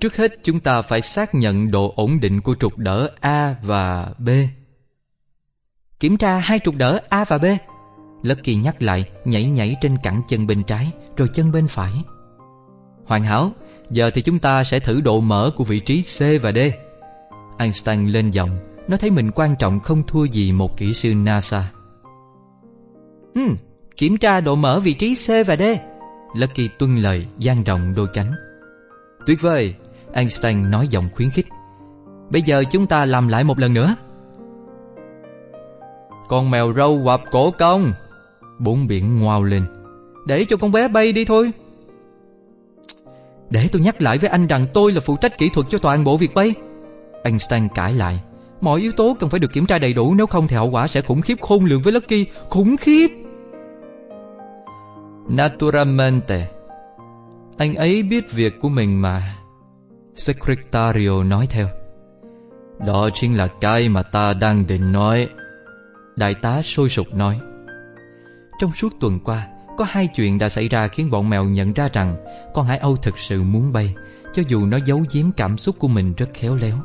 Trước 0.00 0.16
hết 0.16 0.32
chúng 0.42 0.60
ta 0.60 0.82
phải 0.82 1.02
xác 1.02 1.34
nhận 1.34 1.70
độ 1.70 1.92
ổn 1.96 2.20
định 2.20 2.40
của 2.40 2.54
trục 2.60 2.78
đỡ 2.78 3.10
A 3.20 3.54
và 3.62 4.08
B. 4.18 4.28
Kiểm 6.00 6.16
tra 6.16 6.38
hai 6.38 6.58
trục 6.64 6.74
đỡ 6.74 7.00
A 7.08 7.24
và 7.24 7.38
B. 7.38 7.44
Lucky 8.22 8.54
nhắc 8.54 8.82
lại 8.82 9.04
nhảy 9.24 9.44
nhảy 9.44 9.76
trên 9.80 9.96
cẳng 10.02 10.22
chân 10.28 10.46
bên 10.46 10.62
trái 10.62 10.92
Rồi 11.16 11.28
chân 11.32 11.52
bên 11.52 11.68
phải. 11.68 11.92
Hoàn 13.04 13.24
hảo 13.24 13.50
Giờ 13.90 14.10
thì 14.10 14.22
chúng 14.22 14.38
ta 14.38 14.64
sẽ 14.64 14.80
thử 14.80 15.00
độ 15.00 15.20
mở 15.20 15.50
của 15.56 15.64
vị 15.64 15.80
trí 15.80 16.02
C 16.02 16.42
và 16.42 16.52
D. 16.52 16.58
Einstein 17.58 18.08
lên 18.08 18.30
giọng 18.30 18.58
Nó 18.88 18.96
thấy 18.96 19.10
mình 19.10 19.30
quan 19.34 19.56
trọng 19.56 19.80
không 19.80 20.02
thua 20.06 20.24
gì 20.24 20.52
một 20.52 20.76
kỹ 20.76 20.92
sư 20.92 21.14
NASA. 21.14 21.70
Ừ, 23.34 23.42
Kiểm 23.96 24.16
tra 24.16 24.40
độ 24.40 24.54
mở 24.54 24.80
vị 24.80 24.94
trí 24.94 25.14
C 25.14 25.46
và 25.46 25.56
D. 25.56 25.62
Lucky 26.34 26.68
tuân 26.78 26.96
lời 26.96 27.26
dang 27.38 27.64
rộng 27.64 27.94
đôi 27.94 28.06
cánh. 28.14 28.32
Tuyệt 29.26 29.40
vời 29.40 29.74
Einstein 30.12 30.70
nói 30.70 30.88
giọng 30.88 31.08
khuyến 31.14 31.30
khích. 31.30 31.46
Bây 32.30 32.42
giờ 32.42 32.64
chúng 32.70 32.86
ta 32.86 33.04
làm 33.04 33.28
lại 33.28 33.44
một 33.44 33.58
lần 33.58 33.74
nữa. 33.74 33.96
Con 36.28 36.50
mèo 36.50 36.72
râu 36.74 37.00
quặp 37.04 37.20
cổ 37.30 37.50
công 37.50 37.92
Bốn 38.58 38.86
biển 38.86 39.18
ngoao 39.20 39.42
lên. 39.42 39.66
Để 40.26 40.44
cho 40.44 40.56
con 40.56 40.72
bé 40.72 40.88
bay 40.88 41.12
đi 41.12 41.24
thôi. 41.24 41.52
Để 43.50 43.68
tôi 43.72 43.82
nhắc 43.82 44.02
lại 44.02 44.18
với 44.18 44.30
anh 44.30 44.46
rằng 44.46 44.66
tôi 44.74 44.92
là 44.92 45.00
phụ 45.00 45.16
trách 45.16 45.38
kỹ 45.38 45.48
thuật 45.48 45.66
cho 45.70 45.78
toàn 45.78 46.04
bộ 46.04 46.16
việc 46.16 46.34
bay. 46.34 46.54
Einstein 47.24 47.68
cãi 47.74 47.94
lại. 47.94 48.20
Mọi 48.60 48.80
yếu 48.80 48.92
tố 48.92 49.16
cần 49.18 49.30
phải 49.30 49.40
được 49.40 49.52
kiểm 49.52 49.66
tra 49.66 49.78
đầy 49.78 49.92
đủ, 49.92 50.14
Nếu 50.14 50.26
không 50.26 50.48
thì 50.48 50.56
hậu 50.56 50.70
quả 50.70 50.88
sẽ 50.88 51.00
khủng 51.00 51.20
khiếp 51.20 51.40
khôn 51.40 51.64
lường 51.64 51.82
với 51.82 51.92
Lucky. 51.92 52.26
Khủng 52.48 52.76
khiếp! 52.76 53.10
Naturalmente. 55.28 56.48
Anh 57.56 57.74
ấy 57.74 58.02
biết 58.02 58.32
việc 58.32 58.60
của 58.60 58.68
mình 58.68 59.02
mà. 59.02 59.22
Secretario 60.14 61.22
nói 61.22 61.46
theo. 61.50 61.68
Đó 62.86 63.10
chính 63.14 63.36
là 63.36 63.48
cái 63.60 63.88
mà 63.88 64.02
ta 64.02 64.34
đang 64.34 64.66
định 64.66 64.92
nói. 64.92 65.28
Đại 66.16 66.34
tá 66.34 66.62
sôi 66.62 66.88
sục 66.88 67.14
nói. 67.14 67.40
Trong 68.58 68.72
suốt 68.72 69.00
tuần 69.00 69.20
qua, 69.20 69.46
Có 69.76 69.84
hai 69.88 70.06
chuyện 70.06 70.38
đã 70.38 70.48
xảy 70.48 70.68
ra 70.68 70.88
khiến 70.88 71.10
bọn 71.10 71.30
mèo 71.30 71.44
nhận 71.44 71.72
ra 71.72 71.88
rằng 71.92 72.16
Con 72.54 72.66
hải 72.66 72.78
âu 72.78 72.96
thực 72.96 73.18
sự 73.18 73.42
muốn 73.42 73.72
bay, 73.72 73.94
Cho 74.32 74.42
dù 74.48 74.66
nó 74.66 74.78
giấu 74.86 75.04
giếm 75.12 75.32
cảm 75.32 75.58
xúc 75.58 75.76
của 75.78 75.88
mình 75.88 76.14
rất 76.14 76.30
khéo 76.34 76.54
léo. 76.54 76.76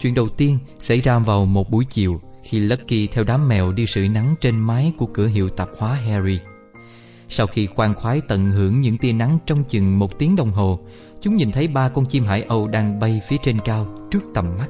Chuyện 0.00 0.14
đầu 0.14 0.28
tiên 0.28 0.58
xảy 0.78 1.00
ra 1.00 1.18
vào 1.18 1.44
một 1.44 1.70
buổi 1.70 1.84
chiều 1.84 2.20
Khi 2.44 2.60
Lucky 2.60 3.06
theo 3.06 3.24
đám 3.24 3.48
mèo 3.48 3.72
đi 3.72 3.86
sưởi 3.86 4.08
nắng 4.08 4.34
trên 4.40 4.58
mái 4.58 4.92
của 4.98 5.06
cửa 5.06 5.26
hiệu 5.26 5.48
tạp 5.48 5.68
hóa 5.78 5.94
Harry. 5.94 6.38
Sau 7.28 7.46
khi 7.46 7.66
khoan 7.66 7.94
khoái 7.94 8.20
tận 8.28 8.50
hưởng 8.50 8.80
những 8.80 8.98
tia 8.98 9.12
nắng 9.12 9.38
trong 9.46 9.64
chừng 9.64 9.98
một 9.98 10.18
tiếng 10.18 10.36
đồng 10.36 10.50
hồ, 10.50 10.80
Chúng 11.20 11.36
nhìn 11.36 11.52
thấy 11.52 11.68
ba 11.68 11.88
con 11.88 12.06
chim 12.06 12.24
hải 12.24 12.42
âu 12.42 12.68
đang 12.68 13.00
bay 13.00 13.20
phía 13.28 13.36
trên 13.42 13.60
cao 13.64 14.08
trước 14.10 14.22
tầm 14.34 14.58
mắt. 14.58 14.68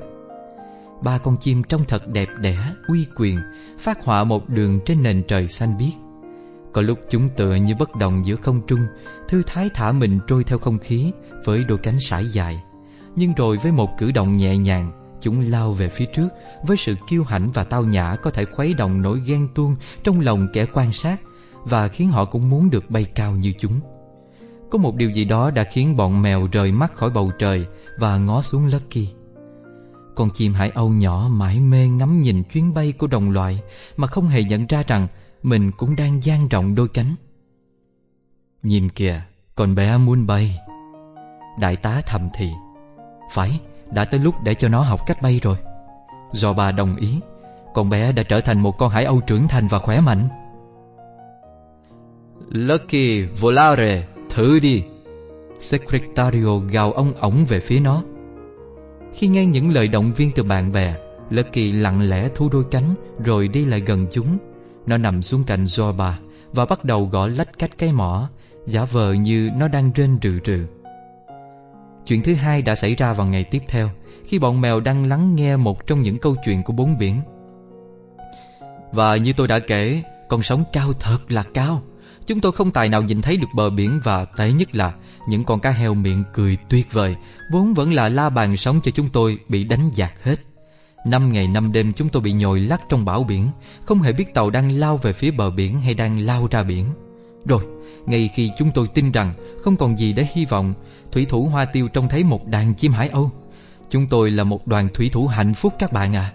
Ba 1.02 1.18
con 1.18 1.36
chim 1.36 1.62
trông 1.62 1.84
thật 1.88 2.08
đẹp 2.08 2.28
đẽ, 2.40 2.58
uy 2.86 3.06
quyền 3.16 3.38
Phát 3.78 4.04
họa 4.04 4.24
một 4.24 4.48
đường 4.48 4.80
trên 4.86 5.02
nền 5.02 5.22
trời 5.28 5.48
xanh 5.48 5.78
biếc. 5.78 5.92
Có 6.72 6.82
lúc 6.82 6.98
chúng 7.10 7.28
tựa 7.28 7.54
như 7.54 7.74
bất 7.74 7.96
động 7.96 8.26
giữa 8.26 8.36
không 8.36 8.66
trung 8.66 8.86
Thư 9.28 9.42
thái 9.46 9.70
thả 9.74 9.92
mình 9.92 10.18
trôi 10.26 10.44
theo 10.44 10.58
không 10.58 10.78
khí 10.78 11.12
Với 11.44 11.64
đôi 11.64 11.78
cánh 11.78 12.00
sải 12.00 12.26
dài. 12.26 12.62
Nhưng 13.16 13.34
rồi 13.34 13.58
với 13.62 13.72
một 13.72 13.98
cử 13.98 14.10
động 14.12 14.36
nhẹ 14.36 14.56
nhàng 14.56 14.92
Chúng 15.20 15.40
lao 15.40 15.72
về 15.72 15.88
phía 15.88 16.06
trước 16.06 16.28
Với 16.66 16.76
sự 16.76 16.94
kiêu 17.08 17.24
hãnh 17.24 17.50
và 17.52 17.64
tao 17.64 17.84
nhã 17.84 18.16
Có 18.22 18.30
thể 18.30 18.44
khuấy 18.44 18.74
động 18.74 19.02
nỗi 19.02 19.20
ghen 19.26 19.48
tuông 19.54 19.76
Trong 20.04 20.20
lòng 20.20 20.48
kẻ 20.52 20.66
quan 20.72 20.92
sát 20.92 21.20
Và 21.64 21.88
khiến 21.88 22.08
họ 22.08 22.24
cũng 22.24 22.50
muốn 22.50 22.70
được 22.70 22.90
bay 22.90 23.04
cao 23.04 23.32
như 23.32 23.52
chúng. 23.58 23.80
Có 24.70 24.78
một 24.78 24.96
điều 24.96 25.10
gì 25.10 25.24
đó 25.24 25.50
đã 25.50 25.64
khiến 25.64 25.96
bọn 25.96 26.22
mèo 26.22 26.48
rời 26.52 26.72
mắt 26.72 26.94
khỏi 26.94 27.10
bầu 27.10 27.32
trời 27.38 27.66
Và 27.98 28.18
ngó 28.18 28.42
xuống 28.42 28.66
Lucky 28.66 29.08
con 30.14 30.30
chim 30.30 30.54
hải 30.54 30.70
âu 30.70 30.88
nhỏ 30.88 31.28
mãi 31.30 31.60
mê 31.60 31.88
ngắm 31.88 32.20
nhìn 32.20 32.42
chuyến 32.42 32.74
bay 32.74 32.92
của 32.92 33.06
đồng 33.06 33.30
loại 33.30 33.62
Mà 33.96 34.06
không 34.06 34.28
hề 34.28 34.42
nhận 34.44 34.66
ra 34.66 34.82
rằng 34.86 35.08
Mình 35.42 35.72
cũng 35.72 35.96
đang 35.96 36.22
dang 36.22 36.48
rộng 36.48 36.74
đôi 36.74 36.88
cánh. 36.88 37.14
Nhìn 38.62 38.88
kìa, 38.88 39.20
Con 39.54 39.74
bé 39.74 39.98
muốn 39.98 40.26
bay. 40.26 40.58
Đại 41.58 41.76
tá 41.76 42.02
thầm 42.06 42.28
thì, 42.34 42.50
Phải, 43.30 43.60
đã 43.92 44.04
tới 44.04 44.20
lúc 44.20 44.34
để 44.44 44.54
cho 44.54 44.68
nó 44.68 44.82
học 44.82 45.00
cách 45.06 45.22
bay 45.22 45.40
rồi. 45.42 45.56
Do 46.32 46.52
bà 46.52 46.72
đồng 46.72 46.96
ý, 46.96 47.20
Con 47.74 47.90
bé 47.90 48.12
đã 48.12 48.22
trở 48.22 48.40
thành 48.40 48.60
một 48.60 48.78
con 48.78 48.90
hải 48.90 49.04
âu 49.04 49.20
trưởng 49.20 49.48
thành 49.48 49.68
và 49.68 49.78
khỏe 49.78 50.00
mạnh. 50.00 50.28
Lucky 52.48 53.22
volare, 53.22 54.06
Thử 54.30 54.58
đi. 54.58 54.84
Secretario 55.58 56.58
gào 56.70 56.92
ông 56.92 57.14
ổng 57.14 57.44
về 57.48 57.60
phía 57.60 57.80
nó. 57.80 58.02
Khi 59.14 59.28
nghe 59.28 59.46
những 59.46 59.70
lời 59.70 59.88
động 59.88 60.12
viên 60.12 60.30
từ 60.34 60.42
bạn 60.42 60.72
bè, 60.72 60.94
Lucky 61.30 61.72
lặng 61.72 62.08
lẽ 62.10 62.28
thu 62.34 62.48
đôi 62.48 62.64
cánh 62.70 62.94
Rồi 63.24 63.48
đi 63.48 63.64
lại 63.64 63.80
gần 63.80 64.06
chúng. 64.12 64.38
Nó 64.86 64.96
nằm 64.98 65.22
xuống 65.22 65.44
cạnh 65.44 65.64
Zorba 65.64 66.12
Và 66.52 66.66
bắt 66.66 66.84
đầu 66.84 67.06
gõ 67.06 67.26
lách 67.26 67.58
cách 67.58 67.70
cái 67.78 67.92
mỏ, 67.92 68.28
Giả 68.66 68.84
vờ 68.84 69.12
như 69.12 69.50
nó 69.56 69.68
đang 69.68 69.90
rên 69.94 70.18
rừ 70.22 70.38
rừ. 70.44 70.66
Chuyện 72.06 72.22
thứ 72.22 72.34
hai 72.34 72.62
đã 72.62 72.74
xảy 72.74 72.94
ra 72.94 73.12
vào 73.12 73.26
ngày 73.26 73.44
tiếp 73.44 73.62
theo, 73.68 73.88
Khi 74.26 74.38
bọn 74.38 74.60
mèo 74.60 74.80
đang 74.80 75.06
lắng 75.08 75.34
nghe 75.34 75.56
một 75.56 75.86
trong 75.86 76.02
những 76.02 76.18
câu 76.18 76.36
chuyện 76.44 76.62
của 76.62 76.72
bốn 76.72 76.98
biển. 76.98 77.20
Và 78.92 79.16
như 79.16 79.32
tôi 79.36 79.48
đã 79.48 79.58
kể, 79.58 80.02
Con 80.28 80.42
sóng 80.42 80.64
cao 80.72 80.92
thật 80.92 81.18
là 81.28 81.44
cao. 81.54 81.82
Chúng 82.26 82.40
tôi 82.40 82.52
không 82.52 82.70
tài 82.70 82.88
nào 82.88 83.02
nhìn 83.02 83.22
thấy 83.22 83.36
được 83.36 83.46
bờ 83.54 83.70
biển 83.70 84.00
Và 84.04 84.24
tệ 84.24 84.52
nhất 84.52 84.74
là 84.74 84.92
những 85.26 85.44
con 85.44 85.60
cá 85.60 85.70
heo 85.70 85.94
miệng 85.94 86.24
cười 86.34 86.56
tuyệt 86.68 86.92
vời, 86.92 87.16
Vốn 87.50 87.74
vẫn 87.74 87.92
là 87.92 88.08
la 88.08 88.30
bàn 88.30 88.56
sống 88.56 88.80
cho 88.84 88.90
chúng 88.90 89.08
tôi, 89.08 89.38
Bị 89.48 89.64
đánh 89.64 89.90
giặc 89.94 90.24
hết. 90.24 90.36
Năm 91.06 91.32
ngày 91.32 91.46
năm 91.46 91.72
đêm 91.72 91.92
chúng 91.92 92.08
tôi 92.08 92.22
bị 92.22 92.32
nhồi 92.32 92.60
lắc 92.60 92.80
trong 92.88 93.04
bão 93.04 93.24
biển, 93.24 93.48
Không 93.84 93.98
hề 93.98 94.12
biết 94.12 94.34
tàu 94.34 94.50
đang 94.50 94.72
lao 94.72 94.96
về 94.96 95.12
phía 95.12 95.30
bờ 95.30 95.50
biển 95.50 95.80
Hay 95.80 95.94
đang 95.94 96.18
lao 96.18 96.48
ra 96.50 96.62
biển. 96.62 96.86
Rồi, 97.46 97.62
ngay 98.06 98.30
khi 98.34 98.50
chúng 98.58 98.70
tôi 98.74 98.88
tin 98.94 99.12
rằng 99.12 99.34
Không 99.62 99.76
còn 99.76 99.96
gì 99.96 100.12
để 100.12 100.26
hy 100.34 100.44
vọng, 100.44 100.74
Thủy 101.12 101.26
thủ 101.28 101.44
Hoa 101.44 101.64
Tiêu 101.64 101.88
trông 101.88 102.08
thấy 102.08 102.24
một 102.24 102.46
đàn 102.46 102.74
chim 102.74 102.92
hải 102.92 103.08
âu. 103.08 103.30
Chúng 103.90 104.06
tôi 104.06 104.30
là 104.30 104.44
một 104.44 104.66
đoàn 104.66 104.88
thủy 104.94 105.10
thủ 105.12 105.26
hạnh 105.26 105.54
phúc 105.54 105.74
các 105.78 105.92
bạn 105.92 106.16
à. 106.16 106.32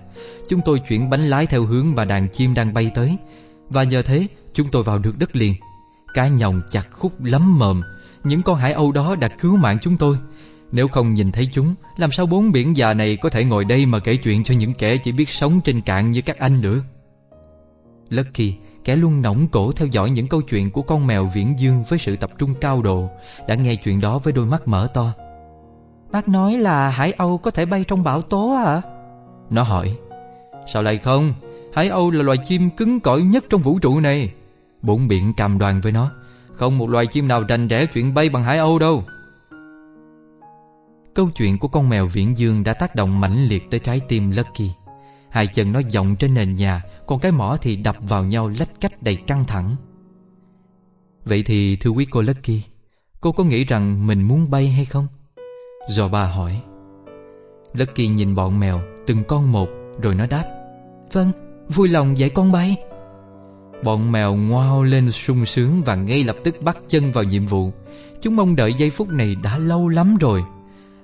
Chúng 0.49 0.61
tôi 0.65 0.80
chuyển 0.80 1.09
bánh 1.09 1.23
lái 1.23 1.45
theo 1.45 1.64
hướng 1.64 1.88
mà 1.95 2.05
đàn 2.05 2.30
chim 2.30 2.53
đang 2.53 2.73
bay 2.73 2.91
tới. 2.95 3.18
Và 3.69 3.84
nhờ 3.84 4.01
thế, 4.01 4.27
chúng 4.53 4.68
tôi 4.72 4.84
vào 4.84 4.99
được 4.99 5.18
đất 5.18 5.35
liền. 5.35 5.53
Cá 6.14 6.27
nhồng 6.27 6.61
chặt 6.72 6.88
khúc 6.91 7.23
lắm 7.23 7.59
mồm 7.59 7.81
những 8.23 8.44
con 8.44 8.57
hải 8.57 8.73
âu 8.73 8.91
đó 8.91 9.15
đã 9.15 9.27
cứu 9.27 9.57
mạng 9.57 9.77
chúng 9.81 9.98
tôi. 9.98 10.18
Nếu 10.72 10.88
không 10.88 11.14
nhìn 11.14 11.31
thấy 11.31 11.49
chúng 11.52 11.76
Làm 11.98 12.11
sao 12.11 12.26
bốn 12.26 12.52
biển 12.52 12.77
già 12.77 12.94
này 12.94 13.15
có 13.15 13.30
thể 13.30 13.44
ngồi 13.44 13.65
đây 13.65 13.85
mà 13.85 13.99
kể 13.99 14.15
chuyện 14.15 14.44
cho 14.44 14.53
những 14.53 14.73
kẻ 14.73 14.98
chỉ 14.98 15.11
biết 15.11 15.30
sống 15.30 15.61
trên 15.61 15.81
cạn 15.81 16.11
như 16.11 16.22
các 16.22 16.38
anh 16.38 16.61
nữa? 16.61 16.81
Lucky 18.10 18.53
Kẻ 18.88 18.95
luôn 18.95 19.22
ngỗng 19.22 19.48
cổ 19.48 19.72
theo 19.72 19.88
dõi 19.88 20.10
những 20.10 20.27
câu 20.27 20.41
chuyện 20.41 20.72
của 20.72 20.81
con 20.81 21.07
mèo 21.07 21.26
viễn 21.34 21.60
dương 21.60 21.84
với 21.89 21.99
sự 21.99 22.15
tập 22.15 22.31
trung 22.38 22.53
cao 22.61 22.81
độ 22.81 23.10
Đã 23.48 23.56
nghe 23.56 23.76
chuyện 23.76 24.02
đó 24.02 24.19
với 24.19 24.34
đôi 24.34 24.45
mắt 24.45 24.68
mở 24.68 24.88
to. 24.94 25.14
Bác 26.11 26.30
nói 26.30 26.53
là 26.53 26.89
hải 26.89 27.11
âu 27.11 27.38
có 27.38 27.52
thể 27.52 27.65
bay 27.65 27.85
trong 27.88 28.03
bão 28.03 28.22
tố 28.22 28.56
à? 28.65 28.81
Nó 29.49 29.64
hỏi. 29.64 29.98
Sao 30.73 30.84
lại 30.84 30.98
không? 30.98 31.34
Hải 31.73 31.89
âu 31.89 32.11
là 32.11 32.23
loài 32.23 32.38
chim 32.45 32.69
cứng 32.69 32.99
cỏi 32.99 33.22
nhất 33.22 33.45
trong 33.49 33.61
vũ 33.61 33.80
trụ 33.80 33.99
này. 33.99 34.34
Bốn 34.81 35.07
biển 35.07 35.34
cam 35.34 35.60
đoan 35.60 35.81
với 35.81 35.91
nó 35.91 36.11
không 36.57 36.77
một 36.77 36.89
loài 36.89 37.07
chim 37.07 37.27
nào 37.27 37.43
rành 37.43 37.67
rẽ 37.67 37.85
chuyện 37.85 38.13
bay 38.13 38.29
bằng 38.29 38.43
hải 38.43 38.57
âu 38.57 38.79
đâu. 38.79 39.03
Câu 41.13 41.29
chuyện 41.35 41.57
của 41.57 41.67
con 41.67 41.89
mèo 41.89 42.07
viễn 42.07 42.38
dương 42.38 42.63
đã 42.63 42.73
tác 42.73 42.95
động 42.95 43.19
mãnh 43.19 43.45
liệt 43.45 43.71
tới 43.71 43.79
trái 43.79 44.01
tim 44.07 44.31
Lucky. 44.31 44.71
Hai 45.29 45.47
chân 45.47 45.71
nó 45.71 45.81
vọng 45.93 46.15
trên 46.19 46.34
nền 46.34 46.55
nhà 46.55 46.81
Còn 47.07 47.19
cái 47.19 47.31
mỏ 47.31 47.57
thì 47.61 47.75
đập 47.75 47.95
vào 48.01 48.23
nhau 48.23 48.51
lách 48.59 48.69
cách 48.81 49.03
đầy 49.03 49.15
căng 49.15 49.45
thẳng. 49.45 49.75
Vậy 51.25 51.43
thì 51.43 51.75
thưa 51.75 51.89
quý 51.89 52.05
cô 52.11 52.21
Lucky 52.21 52.63
Cô 53.21 53.31
có 53.31 53.43
nghĩ 53.43 53.63
rằng 53.63 54.07
mình 54.07 54.23
muốn 54.23 54.51
bay 54.51 54.69
hay 54.69 54.85
không? 54.85 55.07
Do 55.89 56.07
ba 56.07 56.25
hỏi. 56.25 56.61
Lucky 57.73 58.07
nhìn 58.07 58.35
bọn 58.35 58.59
mèo 58.59 58.81
Từng 59.07 59.23
con 59.23 59.51
một 59.51 59.69
Rồi 60.01 60.15
nó 60.15 60.25
đáp. 60.27 60.45
Vâng, 61.13 61.31
vui 61.69 61.89
lòng 61.89 62.17
dạy 62.17 62.29
con 62.29 62.51
bay. 62.51 62.77
Bọn 63.83 64.11
mèo 64.11 64.35
ngoao 64.35 64.83
lên 64.83 65.11
sung 65.11 65.45
sướng 65.45 65.83
Và 65.83 65.95
ngay 65.95 66.23
lập 66.23 66.35
tức 66.43 66.55
bắt 66.61 66.77
chân 66.87 67.11
vào 67.11 67.23
nhiệm 67.23 67.45
vụ. 67.45 67.71
Chúng 68.21 68.35
mong 68.35 68.55
đợi 68.55 68.73
giây 68.73 68.89
phút 68.89 69.09
này 69.09 69.35
đã 69.43 69.57
lâu 69.57 69.87
lắm 69.87 70.17
rồi. 70.19 70.43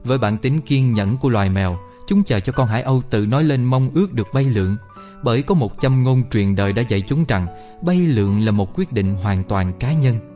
Với 0.04 0.18
bản 0.18 0.38
tính 0.38 0.62
kiên 0.62 0.94
nhẫn 0.94 1.18
của 1.18 1.30
loài 1.30 1.50
mèo, 1.50 1.78
Chúng 2.08 2.24
chờ 2.24 2.40
cho 2.40 2.54
con 2.54 2.68
hải 2.68 2.82
âu 2.82 3.02
tự 3.10 3.26
nói 3.26 3.44
lên 3.44 3.64
mong 3.64 3.90
ước 3.94 4.14
được 4.14 4.28
bay 4.34 4.44
lượn. 4.44 4.78
Bởi 5.24 5.42
có 5.42 5.56
một 5.56 5.74
châm 5.80 6.04
ngôn 6.04 6.30
truyền 6.30 6.56
đời 6.56 6.74
đã 6.74 6.82
dạy 6.88 7.02
chúng 7.02 7.26
rằng, 7.28 7.48
Bay 7.82 7.98
lượn 7.98 8.46
là 8.46 8.52
một 8.52 8.78
quyết 8.78 8.92
định 8.92 9.16
hoàn 9.16 9.44
toàn 9.44 9.74
cá 9.80 9.94
nhân 9.94 10.33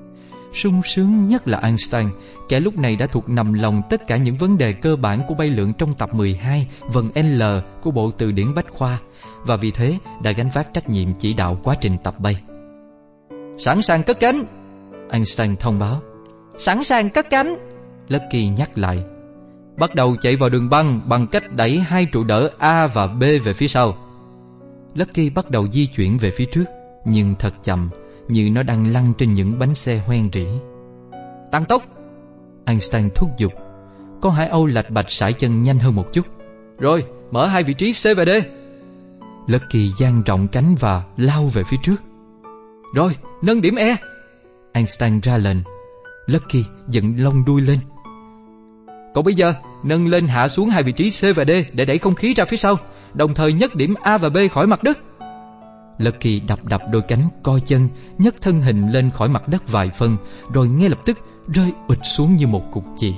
sung 0.53 0.82
sướng 0.86 1.28
nhất 1.28 1.48
là 1.48 1.57
Einstein. 1.57 2.07
Kẻ 2.49 2.60
lúc 2.60 2.78
này 2.78 2.95
đã 2.95 3.06
thuộc 3.06 3.30
nằm 3.30 3.53
lòng 3.53 3.82
tất 3.90 4.07
cả 4.07 4.18
những 4.18 4.38
vấn 4.38 4.57
đề 4.57 4.74
cơ 4.74 4.95
bản 4.95 5.22
của 5.28 5.34
bay 5.34 5.49
lượn 5.49 5.74
trong 5.74 5.94
tập 5.94 6.14
12 6.14 6.68
Vần 6.82 7.11
L 7.15 7.44
của 7.82 7.91
bộ 7.91 8.11
từ 8.11 8.32
điển 8.32 8.53
Bách 8.53 8.69
Khoa. 8.69 8.99
Và 9.44 9.56
vì 9.56 9.72
thế, 9.72 9.98
đã 10.24 10.32
gánh 10.32 10.49
vác 10.53 10.74
trách 10.74 10.90
nhiệm 10.90 11.14
chỉ 11.14 11.34
đạo 11.34 11.60
quá 11.64 11.76
trình 11.82 11.98
tập 12.03 12.19
bay. 12.19 12.41
Sẵn 13.57 13.82
sàng 13.82 14.03
cất 14.03 14.19
cánh! 14.19 14.44
Einstein 15.11 15.56
thông 15.56 15.80
báo. 15.80 16.02
Sẵn 16.57 16.84
sàng 16.84 17.10
cất 17.10 17.30
cánh! 17.30 17.56
Lucky 18.07 18.48
nhắc 18.48 18.78
lại. 18.78 19.03
Bắt 19.78 19.95
đầu 19.95 20.15
chạy 20.22 20.36
vào 20.36 20.49
đường 20.49 20.69
băng 20.69 21.10
bằng 21.10 21.28
cách 21.28 21.56
đẩy 21.56 21.80
hai 21.80 22.06
trụ 22.06 22.24
đỡ 22.24 22.49
A 22.57 22.88
và 22.88 23.07
B 23.07 23.22
về 23.22 23.53
phía 23.53 23.68
sau. 23.68 23.98
Lucky 24.95 25.30
bắt 25.30 25.49
đầu 25.49 25.68
di 25.72 25.88
chuyển 25.88 26.18
về 26.18 26.32
phía 26.32 26.45
trước, 26.45 26.65
Nhưng 27.06 27.36
thật 27.36 27.53
chậm. 27.64 27.90
Như 28.28 28.49
nó 28.49 28.64
đang 28.64 28.91
lăn 28.91 29.14
trên 29.18 29.34
những 29.34 29.60
bánh 29.60 29.76
xe 29.76 29.98
hoen 29.98 30.30
rỉ. 30.34 30.45
Tăng 31.52 31.66
tốc. 31.66 31.84
Einstein 32.66 33.10
thúc 33.16 33.30
giục 33.38 33.54
Con 34.22 34.34
hải 34.34 34.48
âu 34.48 34.66
lạch 34.66 34.90
bạch 34.90 35.12
sải 35.12 35.34
chân 35.34 35.64
nhanh 35.64 35.80
hơn 35.80 35.95
một 35.95 36.14
chút. 36.14 36.26
Rồi 36.80 37.06
mở 37.32 37.48
hai 37.48 37.64
vị 37.64 37.74
trí 37.74 37.94
C 37.94 38.18
và 38.18 38.26
D. 38.26 38.30
Lucky 39.48 39.88
dang 39.88 40.24
rộng 40.24 40.48
cánh 40.48 40.76
và 40.80 41.04
lao 41.18 41.45
về 41.45 41.64
phía 41.64 41.78
trước. 41.84 42.02
Rồi 42.95 43.16
nâng 43.41 43.62
điểm 43.62 43.76
E. 43.76 43.95
Einstein 44.74 45.20
ra 45.20 45.38
lệnh. 45.38 45.58
Lucky 46.26 46.64
dựng 46.88 47.20
lông 47.20 47.45
đuôi 47.45 47.62
lên. 47.62 47.80
Còn 49.14 49.24
bây 49.24 49.34
giờ 49.34 49.54
nâng 49.84 50.08
lên 50.08 50.28
hạ 50.28 50.48
xuống 50.48 50.70
hai 50.70 50.84
vị 50.84 50.91
trí 50.91 51.10
C 51.10 51.36
và 51.36 51.45
D 51.45 51.52
Để 51.74 51.86
đẩy 51.86 51.98
không 51.98 52.16
khí 52.16 52.34
ra 52.34 52.45
phía 52.45 52.58
sau 52.58 52.78
Đồng 53.14 53.34
thời 53.34 53.54
nhấc 53.54 53.76
điểm 53.76 53.94
A 54.04 54.18
và 54.18 54.30
B 54.30 54.38
khỏi 54.52 54.68
mặt 54.68 54.84
đất 54.84 54.98
Lucky 55.98 56.40
đập 56.40 56.60
đập 56.65 56.82
đôi 56.91 57.02
cánh 57.02 57.30
co 57.44 57.60
chân 57.65 57.90
nhấc 58.18 58.41
thân 58.41 58.61
hình 58.61 58.90
lên 58.90 59.10
khỏi 59.10 59.30
mặt 59.30 59.48
đất 59.48 59.72
vài 59.72 59.90
phân 59.90 60.18
Rồi 60.53 60.69
ngay 60.69 60.90
lập 60.90 60.99
tức 61.06 61.18
rơi 61.48 61.72
ụt 61.88 61.98
xuống 62.03 62.36
như 62.36 62.48
một 62.48 62.64
cục 62.72 62.84
chì. 62.98 63.15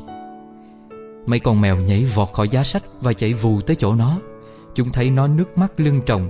Mấy 1.26 1.40
con 1.40 1.62
mèo 1.62 1.78
nhảy 1.78 2.06
vọt 2.06 2.30
khỏi 2.34 2.50
giá 2.50 2.64
sách 2.64 2.84
Và 3.02 3.14
chạy 3.14 3.34
vù 3.34 3.62
tới 3.62 3.76
chỗ 3.76 3.96
nó. 3.96 4.20
Chúng 4.76 4.92
thấy 4.92 5.10
nó 5.10 5.28
nước 5.28 5.58
mắt 5.58 5.80
lưng 5.80 6.02
tròng. 6.06 6.30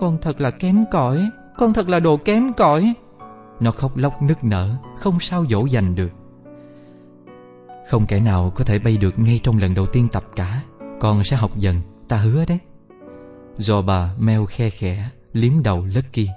Con 0.00 0.18
thật 0.22 0.40
là 0.40 0.50
kém 0.50 0.84
cỏi 0.90 1.30
Con 1.58 1.72
thật 1.72 1.88
là 1.88 2.00
đồ 2.00 2.16
kém 2.16 2.52
cỏi. 2.52 2.94
Nó 3.60 3.70
khóc 3.70 3.96
lóc 3.96 4.22
nức 4.22 4.44
nở 4.44 4.76
Không 4.98 5.20
sao 5.20 5.46
dỗ 5.50 5.64
dành 5.64 5.94
được. 5.94 6.10
Không 7.88 8.06
kẻ 8.06 8.20
nào 8.20 8.52
có 8.54 8.64
thể 8.64 8.78
bay 8.78 8.96
được 8.96 9.18
ngay 9.18 9.40
trong 9.42 9.58
lần 9.58 9.74
đầu 9.74 9.86
tiên 9.86 10.08
tập 10.12 10.24
cả 10.36 10.60
Con 11.00 11.24
sẽ 11.24 11.36
học 11.36 11.56
dần, 11.56 11.80
ta 12.08 12.16
hứa 12.16 12.44
đấy. 12.48 12.58
Do 13.58 13.82
bà 13.82 14.14
meo 14.18 14.46
khe 14.46 14.70
khẽ. 14.70 15.08
Liếm 15.32 15.62
đầu 15.62 15.86
Lucky 15.94 16.28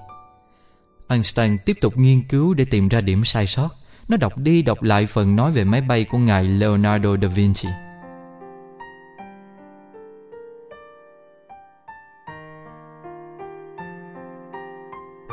Einstein 1.08 1.58
tiếp 1.66 1.78
tục 1.82 1.98
nghiên 1.98 2.22
cứu 2.30 2.54
để 2.54 2.66
tìm 2.66 2.88
ra 2.88 3.02
điểm 3.02 3.24
sai 3.26 3.48
sót. 3.48 3.70
Nó 4.08 4.18
đọc 4.18 4.38
đi 4.38 4.62
đọc 4.62 4.84
lại 4.84 5.06
phần 5.06 5.36
nói 5.36 5.52
về 5.52 5.64
máy 5.64 5.82
bay 5.82 6.06
của 6.06 6.18
ngài 6.18 6.44
Leonardo 6.44 7.18
da 7.22 7.28
Vinci. 7.28 7.70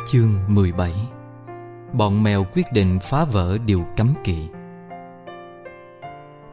Chương 0.07 0.35
17 0.49 0.93
Bọn 1.93 2.23
mèo 2.23 2.47
quyết 2.55 2.67
định 2.73 2.99
phá 3.03 3.25
vỡ 3.25 3.59
điều 3.67 3.85
cấm 3.97 4.15
kỵ. 4.25 4.37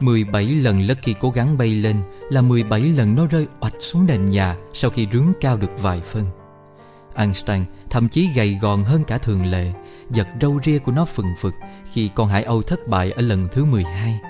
17 0.00 0.44
lần 0.44 0.86
Lucky 0.86 1.14
cố 1.20 1.30
gắng 1.30 1.58
bay 1.58 1.74
lên 1.74 1.96
Là 2.30 2.40
17 2.40 2.80
lần 2.80 3.14
nó 3.14 3.26
rơi 3.26 3.46
oạch 3.60 3.74
xuống 3.80 4.06
nền 4.06 4.24
nhà 4.24 4.56
Sau 4.72 4.90
khi 4.90 5.08
rướng 5.12 5.32
cao 5.40 5.56
được 5.56 5.70
vài 5.82 6.00
phân. 6.00 6.24
Einstein 7.18 7.64
thậm 7.90 8.08
chí 8.08 8.28
gầy 8.34 8.58
gòn 8.60 8.84
hơn 8.84 9.04
cả 9.04 9.18
thường 9.18 9.46
lệ. 9.46 9.72
Giật 10.10 10.28
râu 10.40 10.60
ria 10.64 10.78
của 10.78 10.92
nó 10.92 11.04
phừng 11.04 11.34
phực 11.38 11.54
Khi 11.92 12.10
con 12.14 12.28
hải 12.28 12.42
âu 12.42 12.62
thất 12.62 12.88
bại 12.88 13.10
ở 13.10 13.22
lần 13.22 13.48
thứ 13.52 13.64
12 13.64 14.20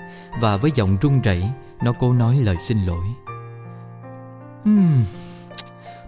Và 0.41 0.57
với 0.57 0.71
giọng 0.75 0.97
run 1.01 1.21
rẩy 1.21 1.43
Nó 1.83 1.93
cố 1.99 2.13
nói 2.13 2.39
lời 2.43 2.55
xin 2.59 2.77
lỗi. 2.85 3.05
Uhm, 4.69 5.03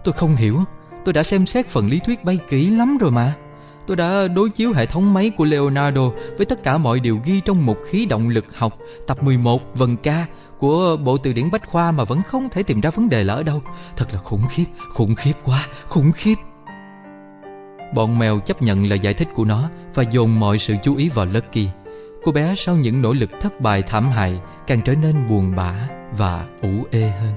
Tôi 0.04 0.14
không 0.14 0.36
hiểu. 0.36 0.60
Tôi 1.06 1.14
đã 1.14 1.24
xem 1.24 1.46
xét 1.46 1.68
phần 1.68 1.90
lý 1.90 2.00
thuyết 2.00 2.24
bay 2.24 2.40
kỹ 2.50 2.70
lắm 2.70 2.98
rồi 2.98 3.12
mà. 3.12 3.34
Tôi 3.88 3.98
đã 3.98 4.28
đối 4.28 4.50
chiếu 4.50 4.74
hệ 4.74 4.86
thống 4.86 5.14
máy 5.14 5.30
của 5.38 5.46
Leonardo 5.46 6.12
với 6.38 6.46
tất 6.46 6.64
cả 6.64 6.78
mọi 6.78 7.00
điều 7.00 7.20
ghi 7.24 7.42
trong 7.46 7.66
một 7.66 7.78
khí 7.88 8.06
động 8.06 8.30
lực 8.30 8.46
học 8.58 8.78
tập 9.08 9.24
11 9.24 9.62
vần 9.76 9.98
ca 9.98 10.26
của 10.58 10.98
bộ 10.98 11.18
từ 11.18 11.34
điển 11.34 11.52
Bách 11.52 11.68
Khoa 11.68 11.92
mà 11.92 12.04
vẫn 12.04 12.22
không 12.28 12.50
thể 12.50 12.64
tìm 12.64 12.82
ra 12.82 12.90
vấn 12.90 13.10
đề 13.10 13.24
là 13.24 13.34
ở 13.34 13.44
đâu. 13.44 13.62
Thật 13.98 14.14
là 14.14 14.20
khủng 14.20 14.44
khiếp, 14.50 14.66
khủng 14.90 15.16
khiếp 15.16 15.34
quá, 15.44 15.68
khủng 15.88 16.12
khiếp. 16.12 16.36
Bọn 17.94 18.20
mèo 18.20 18.40
chấp 18.40 18.62
nhận 18.62 18.86
lời 18.86 19.00
giải 19.00 19.14
thích 19.14 19.28
của 19.36 19.46
nó 19.46 19.70
và 19.94 20.04
dồn 20.12 20.40
mọi 20.40 20.60
sự 20.60 20.76
chú 20.84 20.96
ý 20.96 21.10
vào 21.10 21.26
Lucky. 21.26 21.70
Cô 22.24 22.32
bé 22.32 22.56
sau 22.58 22.76
những 22.76 23.02
nỗ 23.02 23.14
lực 23.14 23.30
thất 23.42 23.62
bại 23.62 23.82
thảm 23.82 24.10
hại 24.10 24.40
càng 24.68 24.82
trở 24.86 24.96
nên 24.96 25.28
buồn 25.28 25.56
bã 25.56 25.88
và 26.18 26.48
ủ 26.62 26.84
ê 26.92 27.10
hơn. 27.10 27.34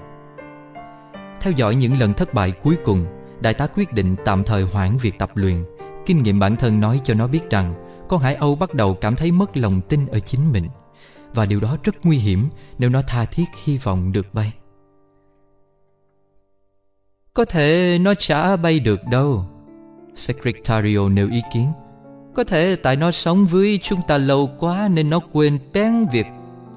Theo 1.41 1.53
dõi 1.53 1.75
những 1.75 1.99
lần 1.99 2.15
thất 2.15 2.35
bại 2.35 2.53
cuối 2.53 2.77
cùng, 2.85 3.07
đại 3.41 3.55
tá 3.55 3.67
quyết 3.67 3.93
định 3.93 4.17
tạm 4.25 4.45
thời 4.45 4.63
hoãn 4.63 4.97
việc 4.97 5.19
tập 5.19 5.31
luyện. 5.35 5.65
Kinh 6.07 6.23
nghiệm 6.23 6.39
bản 6.39 6.57
thân 6.57 6.81
nói 6.81 7.01
cho 7.05 7.15
nó 7.15 7.27
biết 7.27 7.51
rằng 7.51 7.75
con 8.09 8.21
hải 8.21 8.35
âu 8.35 8.57
bắt 8.57 8.75
đầu 8.75 8.95
cảm 8.95 9.17
thấy 9.17 9.33
mất 9.33 9.57
lòng 9.57 9.81
tin 9.81 10.07
ở 10.07 10.19
chính 10.19 10.53
mình. 10.53 10.69
Và 11.35 11.47
điều 11.47 11.61
đó 11.61 11.77
rất 11.83 11.95
nguy 12.03 12.17
hiểm 12.17 12.49
nếu 12.79 12.91
nó 12.91 13.03
tha 13.03 13.25
thiết 13.25 13.45
hy 13.65 13.79
vọng 13.79 14.13
được 14.13 14.35
bay. 14.35 14.53
Có 17.35 17.45
thể 17.45 17.99
nó 18.01 18.15
chả 18.15 18.57
bay 18.57 18.81
được 18.81 19.01
đâu. 19.11 19.54
Secretario 20.15 21.09
nêu 21.09 21.29
ý 21.31 21.43
kiến. 21.53 21.67
Có 22.35 22.45
thể 22.45 22.77
tại 22.77 22.97
nó 22.97 23.11
sống 23.11 23.47
với 23.47 23.79
chúng 23.83 24.01
ta 24.09 24.19
lâu 24.19 24.51
quá 24.59 24.89
nên 24.93 25.11
nó 25.11 25.21
quên 25.33 25.59
bén 25.73 26.07
việc... 26.13 26.27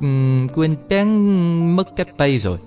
Um, 0.02 0.48
quên 0.48 0.76
bén 0.90 1.08
mất 1.76 1.96
cách 1.96 2.08
bay 2.18 2.40
rồi. 2.40 2.58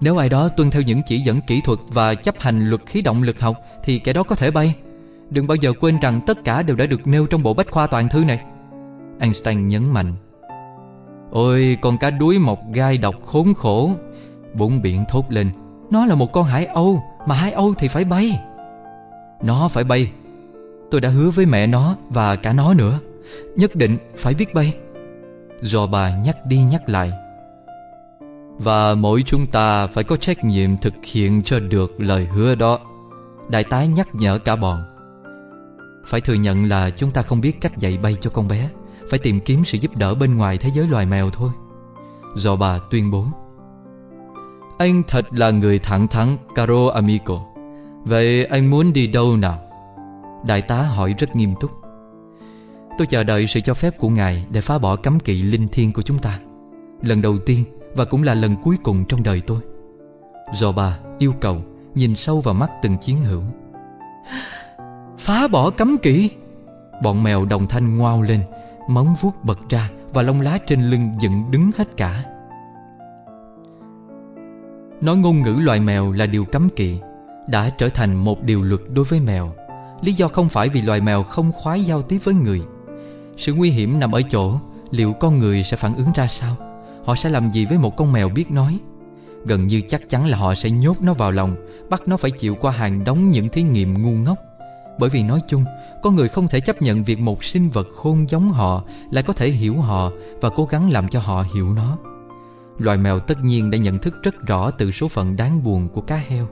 Nếu 0.00 0.16
ai 0.16 0.28
đó 0.28 0.48
tuân 0.48 0.70
theo 0.70 0.82
những 0.82 1.00
chỉ 1.06 1.18
dẫn 1.18 1.40
kỹ 1.40 1.60
thuật 1.64 1.78
và 1.88 2.14
chấp 2.14 2.34
hành 2.38 2.70
luật 2.70 2.86
khí 2.86 3.02
động 3.02 3.22
lực 3.22 3.40
học 3.40 3.56
thì 3.84 3.98
kẻ 3.98 4.12
đó 4.12 4.22
có 4.22 4.34
thể 4.34 4.50
bay. 4.50 4.74
Đừng 5.30 5.46
bao 5.46 5.54
giờ 5.54 5.72
quên 5.80 5.98
rằng 6.00 6.20
tất 6.26 6.44
cả 6.44 6.62
đều 6.62 6.76
đã 6.76 6.86
được 6.86 7.06
nêu 7.06 7.26
trong 7.26 7.42
bộ 7.42 7.54
bách 7.54 7.70
khoa 7.70 7.86
toàn 7.86 8.08
thư 8.08 8.24
này. 8.24 8.40
Einstein 9.20 9.68
nhấn 9.68 9.92
mạnh. 9.92 10.14
Ôi, 11.30 11.78
con 11.82 11.98
cá 11.98 12.10
đuối 12.10 12.38
mọc 12.38 12.58
gai 12.72 12.98
độc 12.98 13.14
khốn 13.24 13.54
khổ. 13.54 13.90
Bốn 14.54 14.82
biển 14.82 15.04
thốt 15.08 15.24
lên. 15.28 15.50
Nó 15.90 16.06
là 16.06 16.14
một 16.14 16.32
con 16.32 16.44
hải 16.44 16.66
âu, 16.66 17.02
mà 17.26 17.34
hải 17.34 17.52
âu 17.52 17.74
thì 17.78 17.88
phải 17.88 18.04
bay. 18.04 18.40
Nó 19.44 19.68
phải 19.68 19.84
bay. 19.84 20.12
Tôi 20.90 21.00
đã 21.00 21.08
hứa 21.08 21.30
với 21.30 21.46
mẹ 21.46 21.66
nó 21.66 21.96
và 22.10 22.36
cả 22.36 22.52
nó 22.52 22.74
nữa. 22.74 22.98
Nhất 23.56 23.76
định 23.76 23.98
phải 24.16 24.34
biết 24.34 24.54
bay. 24.54 24.74
Do 25.62 25.86
bà 25.86 26.16
nhắc 26.16 26.36
đi 26.46 26.62
nhắc 26.62 26.88
lại. 26.88 27.12
Và 28.58 28.94
mỗi 28.94 29.22
chúng 29.26 29.46
ta 29.46 29.86
phải 29.86 30.04
có 30.04 30.16
trách 30.16 30.44
nhiệm 30.44 30.76
thực 30.76 30.94
hiện 31.04 31.42
cho 31.42 31.60
được 31.60 32.00
lời 32.00 32.26
hứa 32.26 32.54
đó. 32.54 32.78
Đại 33.48 33.64
tá 33.64 33.84
nhắc 33.84 34.08
nhở 34.12 34.38
cả 34.38 34.56
bọn. 34.56 34.84
Phải 36.06 36.20
thừa 36.20 36.34
nhận 36.34 36.68
là 36.68 36.90
chúng 36.90 37.10
ta 37.10 37.22
không 37.22 37.40
biết 37.40 37.60
cách 37.60 37.78
dạy 37.78 37.98
bay 38.02 38.16
cho 38.20 38.30
con 38.30 38.48
bé. 38.48 38.68
Phải 39.10 39.18
tìm 39.18 39.40
kiếm 39.40 39.64
sự 39.64 39.78
giúp 39.78 39.96
đỡ 39.96 40.14
bên 40.14 40.36
ngoài 40.36 40.58
thế 40.58 40.70
giới 40.74 40.88
loài 40.88 41.06
mèo 41.06 41.30
thôi. 41.30 41.50
Do 42.36 42.56
bà 42.56 42.78
tuyên 42.90 43.10
bố. 43.10 43.24
Anh 44.78 45.02
thật 45.08 45.26
là 45.30 45.50
người 45.50 45.78
thẳng 45.78 46.08
thắn, 46.08 46.36
Caro 46.54 46.88
amico. 46.94 47.53
Vậy 48.04 48.44
anh 48.44 48.70
muốn 48.70 48.92
đi 48.92 49.06
đâu 49.06 49.36
nào? 49.36 49.58
Đại 50.46 50.62
tá 50.62 50.82
hỏi 50.82 51.14
rất 51.18 51.36
nghiêm 51.36 51.54
túc. 51.60 51.70
Tôi 52.98 53.06
chờ 53.06 53.24
đợi 53.24 53.46
sự 53.46 53.60
cho 53.60 53.74
phép 53.74 53.98
của 53.98 54.08
ngài 54.08 54.46
Để 54.50 54.60
phá 54.60 54.78
bỏ 54.78 54.96
cấm 54.96 55.20
kỵ 55.20 55.42
linh 55.42 55.68
thiêng 55.68 55.92
của 55.92 56.02
chúng 56.02 56.18
ta. 56.18 56.38
Lần 57.02 57.22
đầu 57.22 57.38
tiên 57.38 57.64
và 57.94 58.04
cũng 58.04 58.22
là 58.22 58.34
lần 58.34 58.56
cuối 58.62 58.76
cùng 58.82 59.04
trong 59.08 59.22
đời 59.22 59.42
tôi. 59.46 59.58
Do 60.54 60.72
bà 60.72 60.98
yêu 61.18 61.34
cầu 61.40 61.62
Nhìn 61.94 62.16
sâu 62.16 62.40
vào 62.40 62.54
mắt 62.54 62.70
từng 62.82 62.98
chiến 62.98 63.20
hữu. 63.20 63.42
Phá 65.18 65.48
bỏ 65.48 65.70
cấm 65.70 65.98
kỵ? 65.98 66.30
Bọn 67.02 67.22
mèo 67.22 67.44
đồng 67.44 67.66
thanh 67.66 67.96
ngoao 67.96 68.22
lên, 68.22 68.42
Móng 68.88 69.14
vuốt 69.20 69.44
bật 69.44 69.58
ra 69.68 69.90
Và 70.12 70.22
lông 70.22 70.40
lá 70.40 70.58
trên 70.66 70.90
lưng 70.90 71.10
dựng 71.20 71.50
đứng 71.50 71.70
hết 71.76 71.96
cả. 71.96 72.24
Nói 75.00 75.16
ngôn 75.16 75.42
ngữ 75.42 75.56
loài 75.60 75.80
mèo 75.80 76.12
là 76.12 76.26
điều 76.26 76.44
cấm 76.44 76.68
kỵ. 76.76 76.98
Đã 77.48 77.70
trở 77.78 77.88
thành 77.88 78.14
một 78.14 78.42
điều 78.42 78.62
luật 78.62 78.80
đối 78.88 79.04
với 79.04 79.20
mèo. 79.20 79.52
Lý 80.02 80.12
do 80.12 80.28
không 80.28 80.48
phải 80.48 80.68
vì 80.68 80.82
loài 80.82 81.00
mèo 81.00 81.22
không 81.22 81.52
khoái 81.52 81.80
giao 81.80 82.02
tiếp 82.02 82.18
với 82.24 82.34
người. 82.34 82.62
Sự 83.36 83.54
nguy 83.54 83.70
hiểm 83.70 84.00
nằm 84.00 84.12
ở 84.12 84.22
chỗ, 84.30 84.58
Liệu 84.90 85.12
con 85.12 85.38
người 85.38 85.64
sẽ 85.64 85.76
phản 85.76 85.96
ứng 85.96 86.12
ra 86.14 86.26
sao? 86.26 86.56
Họ 87.04 87.14
sẽ 87.14 87.28
làm 87.28 87.50
gì 87.50 87.66
với 87.66 87.78
một 87.78 87.96
con 87.96 88.12
mèo 88.12 88.28
biết 88.28 88.50
nói? 88.50 88.78
Gần 89.46 89.66
như 89.66 89.82
chắc 89.88 90.08
chắn 90.08 90.26
là 90.26 90.38
họ 90.38 90.54
sẽ 90.54 90.70
nhốt 90.70 91.02
nó 91.02 91.14
vào 91.14 91.30
lòng, 91.30 91.56
Bắt 91.90 92.02
nó 92.06 92.16
phải 92.16 92.30
chịu 92.30 92.54
qua 92.54 92.72
hàng 92.72 93.04
đống 93.04 93.30
những 93.30 93.48
thí 93.48 93.62
nghiệm 93.62 94.02
ngu 94.02 94.10
ngốc. 94.10 94.38
Bởi 94.98 95.10
vì 95.10 95.22
nói 95.22 95.40
chung, 95.48 95.64
Con 96.02 96.16
người 96.16 96.28
không 96.28 96.48
thể 96.48 96.60
chấp 96.60 96.82
nhận 96.82 97.04
việc 97.04 97.20
một 97.20 97.44
sinh 97.44 97.70
vật 97.70 97.86
khôn 97.96 98.28
giống 98.28 98.50
họ 98.50 98.82
Lại 99.10 99.22
có 99.22 99.32
thể 99.32 99.48
hiểu 99.50 99.76
họ 99.76 100.10
Và 100.40 100.50
cố 100.50 100.64
gắng 100.64 100.92
làm 100.92 101.08
cho 101.08 101.20
họ 101.20 101.44
hiểu 101.54 101.72
nó. 101.72 101.98
Loài 102.78 102.98
mèo 102.98 103.18
tất 103.18 103.44
nhiên 103.44 103.70
đã 103.70 103.78
nhận 103.78 103.98
thức 103.98 104.14
rất 104.22 104.46
rõ 104.46 104.70
Từ 104.70 104.90
số 104.90 105.08
phận 105.08 105.36
đáng 105.36 105.62
buồn 105.62 105.88
của 105.88 106.00
cá 106.00 106.16
heo 106.16 106.46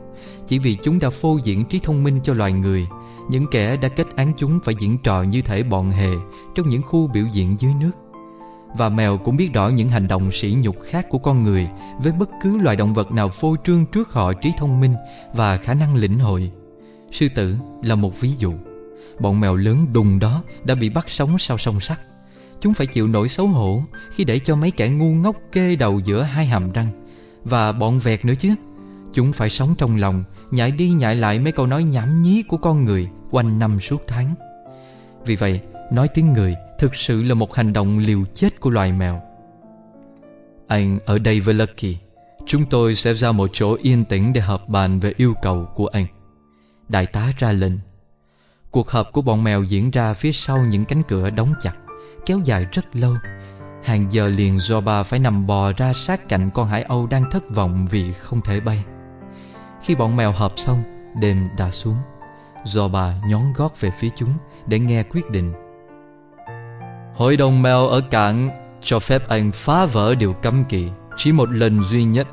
Chỉ 0.47 0.59
vì 0.59 0.77
chúng 0.83 0.99
đã 0.99 1.11
phô 1.11 1.39
diễn 1.45 1.65
trí 1.65 1.81
thông 1.83 2.05
minh 2.05 2.21
cho 2.23 2.35
loài 2.35 2.53
người, 2.53 2.87
Những 3.31 3.47
kẻ 3.51 3.77
đã 3.77 3.89
kết 3.89 4.07
án 4.17 4.33
chúng 4.37 4.59
phải 4.65 4.75
diễn 4.79 4.99
trò 4.99 5.23
như 5.23 5.43
thể 5.43 5.63
bọn 5.63 5.91
hề 5.91 6.11
Trong 6.55 6.69
những 6.69 6.83
khu 6.83 7.07
biểu 7.07 7.25
diễn 7.33 7.57
dưới 7.59 7.73
nước 7.81 7.91
và 8.77 8.89
mèo 8.89 9.19
cũng 9.19 9.37
biết 9.37 9.53
rõ 9.53 9.69
những 9.69 9.89
hành 9.89 10.09
động 10.09 10.33
sỉ 10.33 10.57
nhục 10.63 10.77
khác 10.85 11.07
của 11.11 11.19
con 11.19 11.43
người 11.43 11.69
với 11.99 12.13
bất 12.13 12.31
cứ 12.43 12.59
loài 12.59 12.77
động 12.77 12.95
vật 12.95 13.13
nào 13.13 13.29
phô 13.29 13.57
trương 13.65 13.87
trước 13.87 14.13
họ 14.13 14.33
trí 14.33 14.53
thông 14.59 14.81
minh 14.81 14.95
và 15.35 15.57
khả 15.57 15.75
năng 15.75 15.95
lĩnh 15.95 16.19
hội. 16.19 16.51
Sư 17.11 17.29
tử 17.35 17.57
là 17.83 17.95
một 17.95 18.21
ví 18.21 18.31
dụ. 18.39 18.53
Bọn 19.21 19.41
mèo 19.41 19.57
lớn 19.57 19.87
đùng 19.93 20.19
đó 20.19 20.43
đã 20.65 20.75
bị 20.75 20.91
bắt 20.91 21.11
sống 21.11 21.39
sau 21.39 21.59
sông 21.59 21.81
sắt. 21.81 22.01
Chúng 22.63 22.75
phải 22.75 22.87
chịu 22.87 23.09
nỗi 23.09 23.29
xấu 23.29 23.47
hổ 23.47 23.83
khi 24.11 24.25
để 24.25 24.39
cho 24.39 24.57
mấy 24.57 24.71
kẻ 24.71 24.89
ngu 24.89 25.13
ngốc 25.13 25.37
kê 25.53 25.77
đầu 25.77 26.01
giữa 26.05 26.23
hai 26.23 26.47
hàm 26.47 26.73
răng. 26.73 26.89
Và 27.45 27.73
bọn 27.73 27.99
vẹt 27.99 28.25
nữa 28.25 28.35
chứ. 28.39 28.55
Chúng 29.13 29.33
phải 29.33 29.51
sống 29.51 29.75
trong 29.79 29.97
lòng, 29.97 30.25
nhại 30.51 30.71
đi 30.71 30.91
nhại 30.91 31.17
lại 31.17 31.39
mấy 31.39 31.53
câu 31.53 31.67
nói 31.67 31.83
nhảm 31.83 32.23
nhí 32.23 32.43
của 32.43 32.57
con 32.57 32.85
người 32.85 33.09
quanh 33.31 33.59
năm 33.59 33.81
suốt 33.81 34.03
tháng. 34.07 34.35
Vì 35.27 35.37
vậy, 35.37 35.61
nói 35.93 36.09
tiếng 36.09 36.33
người 36.33 36.55
Thực 36.79 36.97
sự 36.97 37.23
là 37.23 37.35
một 37.35 37.55
hành 37.55 37.73
động 37.73 37.99
liều 37.99 38.25
chết 38.35 38.61
của 38.61 38.71
loài 38.71 38.93
mèo 38.93 39.23
Anh 40.69 40.99
ở 41.07 41.19
đây 41.19 41.41
với 41.41 41.55
Lucky 41.55 41.97
Chúng 42.47 42.67
tôi 42.67 42.95
sẽ 42.95 43.15
ra 43.15 43.33
một 43.33 43.51
chỗ 43.53 43.77
yên 43.83 44.05
tĩnh 44.05 44.33
để 44.33 44.41
họp 44.41 44.69
bàn 44.69 45.01
về 45.01 45.13
yêu 45.17 45.35
cầu 45.43 45.69
của 45.75 45.87
anh 45.87 46.07
Đại 46.89 47.07
tá 47.07 47.33
ra 47.39 47.53
lệnh 47.53 47.73
Cuộc 48.71 48.91
họp 48.91 49.13
của 49.13 49.23
bọn 49.23 49.45
mèo 49.45 49.63
diễn 49.63 49.91
ra 49.91 50.15
phía 50.15 50.33
sau 50.33 50.65
những 50.65 50.85
cánh 50.85 51.03
cửa 51.09 51.31
đóng 51.31 51.53
chặt 51.61 51.75
Kéo 52.27 52.41
dài 52.45 52.67
rất 52.73 52.97
lâu 52.97 53.15
Hàng 53.85 54.13
giờ 54.13 54.29
liền 54.29 54.57
Zoba 54.57 55.05
phải 55.05 55.19
nằm 55.19 55.47
bò 55.47 55.73
ra 55.77 55.93
sát 55.93 56.29
cạnh 56.29 56.51
con 56.55 56.69
hải 56.69 56.83
âu 56.83 57.07
đang 57.07 57.31
thất 57.31 57.51
vọng 57.51 57.87
vì 57.91 58.13
không 58.13 58.41
thể 58.41 58.61
bay 58.61 58.85
Khi 59.83 59.95
bọn 59.95 60.17
mèo 60.17 60.33
hợp 60.33 60.53
xong, 60.57 60.83
đêm 61.21 61.49
đã 61.59 61.71
xuống 61.71 61.97
Zoba 62.65 63.29
nhón 63.29 63.53
gót 63.57 63.81
về 63.81 63.91
phía 63.99 64.09
chúng 64.17 64.35
để 64.67 64.79
nghe 64.79 65.03
quyết 65.03 65.31
định 65.31 65.53
Hội 67.15 67.37
đồng 67.37 67.63
mèo 67.63 67.87
ở 67.87 68.01
cảng 68.01 68.51
cho 68.83 68.99
phép 68.99 69.29
anh 69.29 69.51
phá 69.53 69.87
vỡ 69.87 70.15
điều 70.15 70.33
cấm 70.33 70.65
kỵ 70.65 70.89
chỉ 71.17 71.33
một 71.33 71.51
lần 71.51 71.83
duy 71.83 72.05
nhất. 72.05 72.29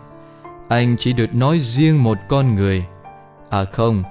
Anh 0.70 0.95
chỉ 0.99 1.14
được 1.14 1.36
nói 1.36 1.60
riêng 1.60 2.03
một 2.03 2.18
con 2.28 2.56
người. 2.56 2.86
À 3.49 3.64
không, 3.64 4.03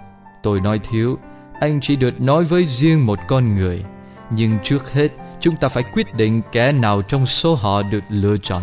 tôi 0.43 0.61
nói 0.61 0.81
thiếu. 0.91 1.19
Anh 1.61 1.81
chỉ 1.83 1.97
được 1.97 2.21
nói 2.21 2.45
với 2.45 2.67
riêng 2.67 3.07
một 3.07 3.19
con 3.29 3.55
người. 3.55 3.85
Nhưng 4.31 4.59
trước 4.63 4.93
hết, 4.93 5.09
chúng 5.41 5.57
ta 5.57 5.69
phải 5.69 5.85
quyết 5.93 6.15
định 6.15 6.43
kẻ 6.53 6.73
nào 6.73 7.03
trong 7.03 7.27
số 7.27 7.55
họ 7.55 7.83
được 7.83 8.05
lựa 8.09 8.37
chọn. 8.37 8.63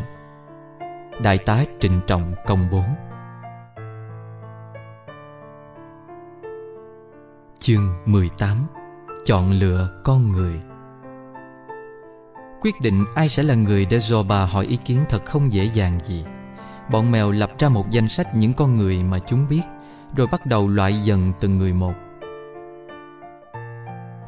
Đại 1.24 1.38
tá 1.38 1.64
trịnh 1.80 2.02
trọng 2.08 2.34
công 2.46 2.68
bố. 2.72 2.82
Chương 7.60 7.96
18 8.06 8.58
Chọn 9.26 9.52
lựa 9.52 10.02
con 10.04 10.32
người 10.32 10.54
Quyết 12.62 12.82
định 12.82 13.06
ai 13.16 13.30
sẽ 13.30 13.44
là 13.44 13.56
người 13.56 13.86
để 13.86 14.00
dò 14.00 14.24
bà 14.24 14.46
hỏi 14.46 14.66
ý 14.66 14.78
kiến 14.86 15.00
thật 15.10 15.26
không 15.26 15.54
dễ 15.54 15.64
dàng 15.64 16.00
gì 16.04 16.26
Bọn 16.92 17.12
mèo 17.12 17.32
lập 17.32 17.52
ra 17.60 17.70
một 17.70 17.92
danh 17.92 18.10
sách 18.10 18.36
những 18.36 18.54
con 18.54 18.78
người 18.78 19.04
mà 19.04 19.20
chúng 19.20 19.48
biết 19.50 19.62
Rồi 20.18 20.28
bắt 20.32 20.46
đầu 20.46 20.68
loại 20.68 20.94
dần 20.94 21.34
từng 21.40 21.58
người 21.58 21.74
một 21.74 21.94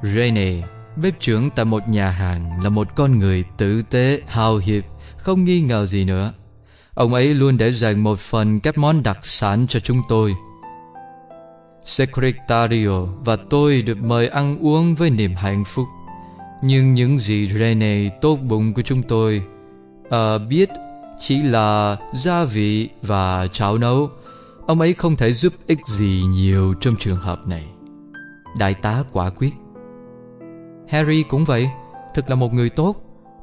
Rene, 0.03 0.61
bếp 0.97 1.19
trưởng 1.19 1.49
tại 1.49 1.65
một 1.65 1.87
nhà 1.87 2.09
hàng 2.09 2.63
Là 2.63 2.69
một 2.69 2.87
con 2.95 3.19
người 3.19 3.43
tử 3.57 3.81
tế, 3.81 4.21
hào 4.27 4.57
hiệp 4.57 4.83
Không 5.17 5.43
nghi 5.43 5.61
ngờ 5.61 5.85
gì 5.85 6.05
nữa 6.05 6.33
Ông 6.93 7.13
ấy 7.13 7.33
luôn 7.33 7.57
để 7.57 7.71
dành 7.71 8.03
một 8.03 8.19
phần 8.19 8.59
các 8.59 8.77
món 8.77 9.03
đặc 9.03 9.25
sản 9.25 9.65
cho 9.69 9.79
chúng 9.79 10.01
tôi 10.09 10.35
Secretario 11.83 13.05
và 13.25 13.35
tôi 13.35 13.81
được 13.81 13.97
mời 13.97 14.27
ăn 14.27 14.57
uống 14.61 14.95
với 14.95 15.09
niềm 15.09 15.35
hạnh 15.35 15.63
phúc 15.65 15.87
nhưng 16.61 16.93
những 16.93 17.19
gì 17.19 17.49
Rene 17.49 18.09
tốt 18.21 18.35
bụng 18.35 18.73
của 18.73 18.81
chúng 18.81 19.03
tôi 19.03 19.43
uh, 20.07 20.41
biết 20.49 20.69
chỉ 21.19 21.41
là 21.41 21.97
gia 22.13 22.43
vị 22.43 22.89
và 23.01 23.47
cháo 23.47 23.77
nấu. 23.77 24.09
Ông 24.67 24.81
ấy 24.81 24.93
không 24.93 25.15
thể 25.15 25.33
giúp 25.33 25.53
ích 25.67 25.79
gì 25.87 26.23
nhiều 26.29 26.73
trong 26.81 26.95
trường 26.99 27.17
hợp 27.17 27.47
này. 27.47 27.65
Đại 28.57 28.73
tá 28.73 29.03
quả 29.11 29.29
quyết 29.29 29.51
Harry 30.89 31.23
cũng 31.23 31.45
vậy 31.45 31.69
Thật 32.13 32.29
là 32.29 32.35
một 32.35 32.53
người 32.53 32.69
tốt. 32.69 32.95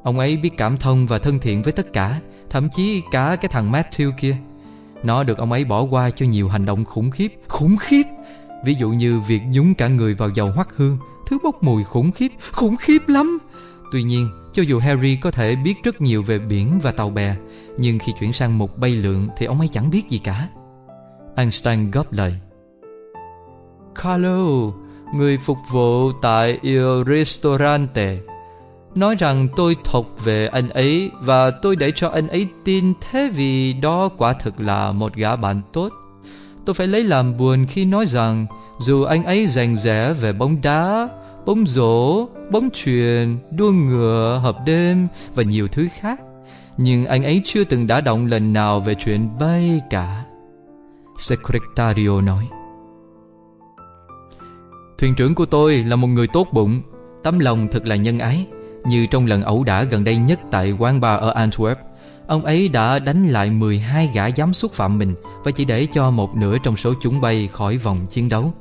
Ông 0.03 0.19
ấy 0.19 0.37
biết 0.37 0.57
cảm 0.57 0.77
thông 0.77 1.07
và 1.07 1.19
thân 1.19 1.39
thiện 1.39 1.61
với 1.61 1.73
tất 1.73 1.93
cả, 1.93 2.19
Thậm 2.49 2.69
chí 2.69 3.01
cả 3.11 3.35
cái 3.41 3.49
thằng 3.49 3.71
Matthew 3.71 4.11
kia. 4.17 4.37
Nó 5.03 5.23
được 5.23 5.37
ông 5.37 5.51
ấy 5.51 5.65
bỏ 5.65 5.81
qua 5.81 6.09
cho 6.09 6.25
nhiều 6.25 6.49
hành 6.49 6.65
động 6.65 6.85
khủng 6.85 7.11
khiếp. 7.11 7.33
Khủng 7.47 7.77
khiếp? 7.77 8.03
Ví 8.65 8.75
dụ 8.79 8.89
như 8.89 9.19
việc 9.19 9.41
nhúng 9.51 9.75
cả 9.75 9.87
người 9.87 10.15
vào 10.15 10.29
dầu 10.29 10.51
hoắc 10.51 10.69
hương, 10.75 10.97
Thứ 11.27 11.37
bốc 11.43 11.63
mùi 11.63 11.83
khủng 11.83 12.11
khiếp. 12.11 12.31
Khủng 12.51 12.75
khiếp 12.75 13.07
lắm! 13.07 13.37
Tuy 13.91 14.03
nhiên, 14.03 14.29
cho 14.53 14.63
dù 14.63 14.79
Harry 14.79 15.15
có 15.15 15.31
thể 15.31 15.55
biết 15.55 15.73
rất 15.83 16.01
nhiều 16.01 16.23
về 16.23 16.39
biển 16.39 16.79
và 16.83 16.91
tàu 16.91 17.09
bè, 17.09 17.35
Nhưng 17.77 17.99
khi 17.99 18.13
chuyển 18.19 18.33
sang 18.33 18.57
một 18.57 18.77
bay 18.77 18.91
lượn 18.91 19.27
Thì 19.37 19.45
ông 19.45 19.59
ấy 19.59 19.67
chẳng 19.67 19.89
biết 19.89 20.09
gì 20.09 20.17
cả. 20.17 20.47
Einstein 21.35 21.91
góp 21.91 22.11
lời. 22.11 22.33
Carlo 24.03 24.71
Người 25.13 25.37
phục 25.37 25.57
vụ 25.71 26.11
tại 26.11 26.59
Il 26.61 27.03
Ristorante. 27.07 28.17
Nói 28.95 29.15
rằng 29.15 29.47
tôi 29.55 29.75
thuộc 29.83 30.23
về 30.23 30.47
anh 30.47 30.69
ấy 30.69 31.11
Và 31.21 31.51
tôi 31.51 31.75
để 31.75 31.91
cho 31.95 32.09
anh 32.09 32.27
ấy 32.27 32.47
tin 32.63 32.93
Thế 33.01 33.29
vì 33.35 33.73
đó 33.73 34.09
quả 34.17 34.33
thực 34.33 34.59
là 34.59 34.91
một 34.91 35.15
gã 35.15 35.35
bạn 35.35 35.61
tốt. 35.73 35.89
Tôi 36.65 36.73
phải 36.73 36.87
lấy 36.87 37.03
làm 37.03 37.37
buồn 37.37 37.65
khi 37.69 37.85
nói 37.85 38.05
rằng 38.05 38.45
Dù 38.79 39.03
anh 39.03 39.23
ấy 39.23 39.47
rành 39.47 39.75
rẽ 39.75 40.13
về 40.13 40.33
bóng 40.33 40.61
đá 40.61 41.09
Bóng 41.45 41.65
rổ, 41.67 42.25
bóng 42.51 42.69
chuyền, 42.73 43.37
đua 43.51 43.71
ngựa, 43.71 44.39
hợp 44.43 44.57
đêm 44.65 45.07
Và 45.35 45.43
nhiều 45.43 45.67
thứ 45.67 45.87
khác 45.99 46.21
Nhưng 46.77 47.05
anh 47.05 47.23
ấy 47.23 47.41
chưa 47.45 47.63
từng 47.63 47.87
đã 47.87 48.01
động 48.01 48.25
lần 48.25 48.53
nào 48.53 48.79
về 48.79 48.95
chuyện 48.95 49.29
bay 49.39 49.81
cả. 49.89 50.25
Secretario 51.17 52.21
nói. 52.21 52.47
Thuyền 54.97 55.15
trưởng 55.15 55.35
của 55.35 55.45
tôi 55.45 55.83
là 55.83 55.95
một 55.95 56.07
người 56.07 56.27
tốt 56.27 56.47
bụng. 56.51 56.81
Tấm 57.23 57.39
lòng 57.39 57.67
thật 57.71 57.85
là 57.85 57.95
nhân 57.95 58.19
ái 58.19 58.47
Như 58.85 59.05
trong 59.11 59.25
lần 59.25 59.43
ẩu 59.43 59.63
đả 59.63 59.83
gần 59.83 60.03
đây 60.03 60.17
nhất 60.17 60.39
tại 60.51 60.71
quán 60.71 61.01
bar 61.01 61.21
ở 61.21 61.33
Antwerp. 61.33 61.75
Ông 62.27 62.45
ấy 62.45 62.69
đã 62.69 62.99
đánh 62.99 63.27
lại 63.27 63.49
12 63.49 64.09
gã 64.13 64.27
dám 64.27 64.53
xúc 64.53 64.73
phạm 64.73 64.97
mình 64.97 65.15
Và 65.43 65.51
chỉ 65.51 65.65
để 65.65 65.87
cho 65.91 66.11
một 66.11 66.35
nửa 66.35 66.57
trong 66.63 66.77
số 66.77 66.93
chúng 67.01 67.21
bay 67.21 67.49
khỏi 67.51 67.77
vòng 67.77 67.97
chiến 68.09 68.29
đấu. 68.29 68.53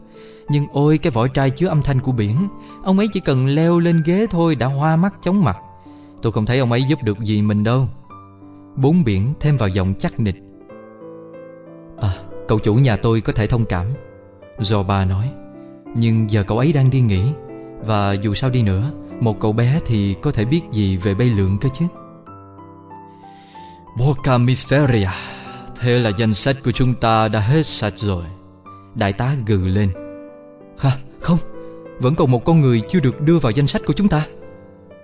Nhưng 0.48 0.66
ôi 0.73 0.98
cái 0.98 1.11
vỏ 1.11 1.28
trai 1.28 1.51
chứa 1.51 1.69
âm 1.69 1.82
thanh 1.82 2.01
của 2.01 2.12
biển. 2.12 2.36
Ông 2.82 2.98
ấy 2.98 3.09
chỉ 3.12 3.20
cần 3.20 3.47
leo 3.47 3.78
lên 3.78 4.02
ghế 4.06 4.27
thôi 4.31 4.55
đã 4.55 4.66
hoa 4.66 4.97
mắt 4.97 5.15
chóng 5.23 5.44
mặt. 5.44 5.59
Tôi 6.23 6.32
không 6.32 6.47
thấy 6.47 6.59
ông 6.59 6.73
ấy 6.73 6.82
giúp 6.82 7.02
được 7.02 7.19
gì 7.20 7.43
mình 7.43 7.65
đâu. 7.65 7.89
Bốn 8.77 9.05
biển 9.05 9.35
thêm 9.40 9.56
vào 9.56 9.69
giọng 9.69 9.94
chắc 9.98 10.20
nịch. 10.20 10.36
À, 12.01 12.15
cậu 12.48 12.59
chủ 12.59 12.74
nhà 12.74 12.97
tôi 12.97 13.20
có 13.20 13.32
thể 13.32 13.47
thông 13.47 13.65
cảm. 13.65 13.86
Do 14.59 14.82
bà 14.82 15.05
nói. 15.05 15.31
Nhưng 15.94 16.30
giờ 16.30 16.44
cậu 16.46 16.58
ấy 16.58 16.72
đang 16.72 16.90
đi 16.90 17.00
nghỉ, 17.00 17.22
Và 17.86 18.12
dù 18.12 18.34
sao 18.34 18.50
đi 18.50 18.62
nữa, 18.62 18.90
Một 19.20 19.40
cậu 19.40 19.52
bé 19.52 19.80
thì 19.86 20.14
có 20.22 20.30
thể 20.30 20.44
biết 20.44 20.60
gì 20.72 20.96
về 20.96 21.14
bay 21.14 21.26
lượn 21.26 21.58
cơ 21.60 21.68
chứ? 21.72 21.84
Boca 23.98 24.38
Miseria, 24.38 25.08
Thế 25.80 25.98
là 25.98 26.10
danh 26.18 26.34
sách 26.34 26.56
của 26.64 26.72
chúng 26.72 26.94
ta 26.94 27.28
đã 27.28 27.40
hết 27.40 27.66
sạch 27.66 27.94
rồi. 27.96 28.24
Đại 28.94 29.12
tá 29.12 29.34
gừ 29.46 29.66
lên. 29.66 29.92
Hả, 30.78 30.90
không, 31.20 31.38
Vẫn 32.00 32.14
còn 32.14 32.30
một 32.30 32.44
con 32.44 32.60
người 32.60 32.82
chưa 32.88 33.00
được 33.00 33.20
đưa 33.20 33.38
vào 33.38 33.52
danh 33.52 33.66
sách 33.66 33.82
của 33.86 33.92
chúng 33.92 34.08
ta. 34.08 34.26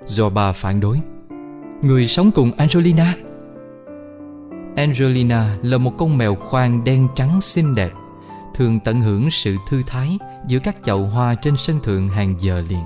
Do 0.06 0.28
bà 0.28 0.52
phản 0.52 0.80
đối. 0.80 1.00
Người 1.82 2.06
sống 2.06 2.30
cùng 2.30 2.52
Angelina. 2.56 3.14
Angelina 4.76 5.56
là 5.62 5.78
một 5.78 5.92
con 5.98 6.18
mèo 6.18 6.34
khoang 6.34 6.84
đen 6.84 7.08
trắng 7.16 7.40
xinh 7.40 7.74
đẹp, 7.74 7.90
Thường 8.54 8.80
tận 8.80 9.00
hưởng 9.00 9.30
sự 9.30 9.56
thư 9.68 9.82
thái 9.86 10.18
Giữa 10.48 10.58
các 10.58 10.76
chậu 10.84 11.06
hoa 11.06 11.34
trên 11.34 11.56
sân 11.56 11.80
thượng 11.82 12.08
hàng 12.08 12.34
giờ 12.38 12.62
liền. 12.68 12.84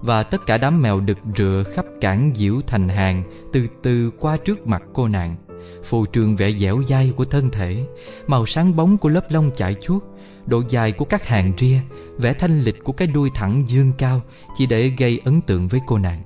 Và 0.00 0.22
tất 0.22 0.46
cả 0.46 0.58
đám 0.58 0.82
mèo 0.82 1.00
đực 1.00 1.18
rựa 1.36 1.64
khắp 1.74 1.84
cảng 2.00 2.32
diễu 2.34 2.60
thành 2.66 2.88
hàng 2.88 3.22
Từ 3.52 3.66
từ 3.82 4.10
qua 4.18 4.36
trước 4.36 4.66
mặt 4.66 4.82
cô 4.92 5.08
nàng. 5.08 5.36
Phù 5.84 6.06
trường 6.06 6.36
vẻ 6.36 6.52
dẻo 6.52 6.82
dai 6.88 7.12
của 7.16 7.24
thân 7.24 7.50
thể, 7.50 7.84
Màu 8.26 8.46
sáng 8.46 8.76
bóng 8.76 8.98
của 8.98 9.08
lớp 9.08 9.30
lông 9.30 9.50
chải 9.56 9.74
chuốt, 9.74 10.04
Độ 10.46 10.62
dài 10.68 10.92
của 10.92 11.04
các 11.04 11.26
hàng 11.26 11.52
ria, 11.58 11.78
Vẻ 12.18 12.32
thanh 12.32 12.60
lịch 12.60 12.84
của 12.84 12.92
cái 12.92 13.08
đuôi 13.08 13.30
thẳng 13.34 13.62
dương 13.66 13.92
cao 13.98 14.20
Chỉ 14.56 14.66
để 14.66 14.92
gây 14.98 15.20
ấn 15.24 15.40
tượng 15.40 15.68
với 15.68 15.80
cô 15.86 15.98
nàng. 15.98 16.22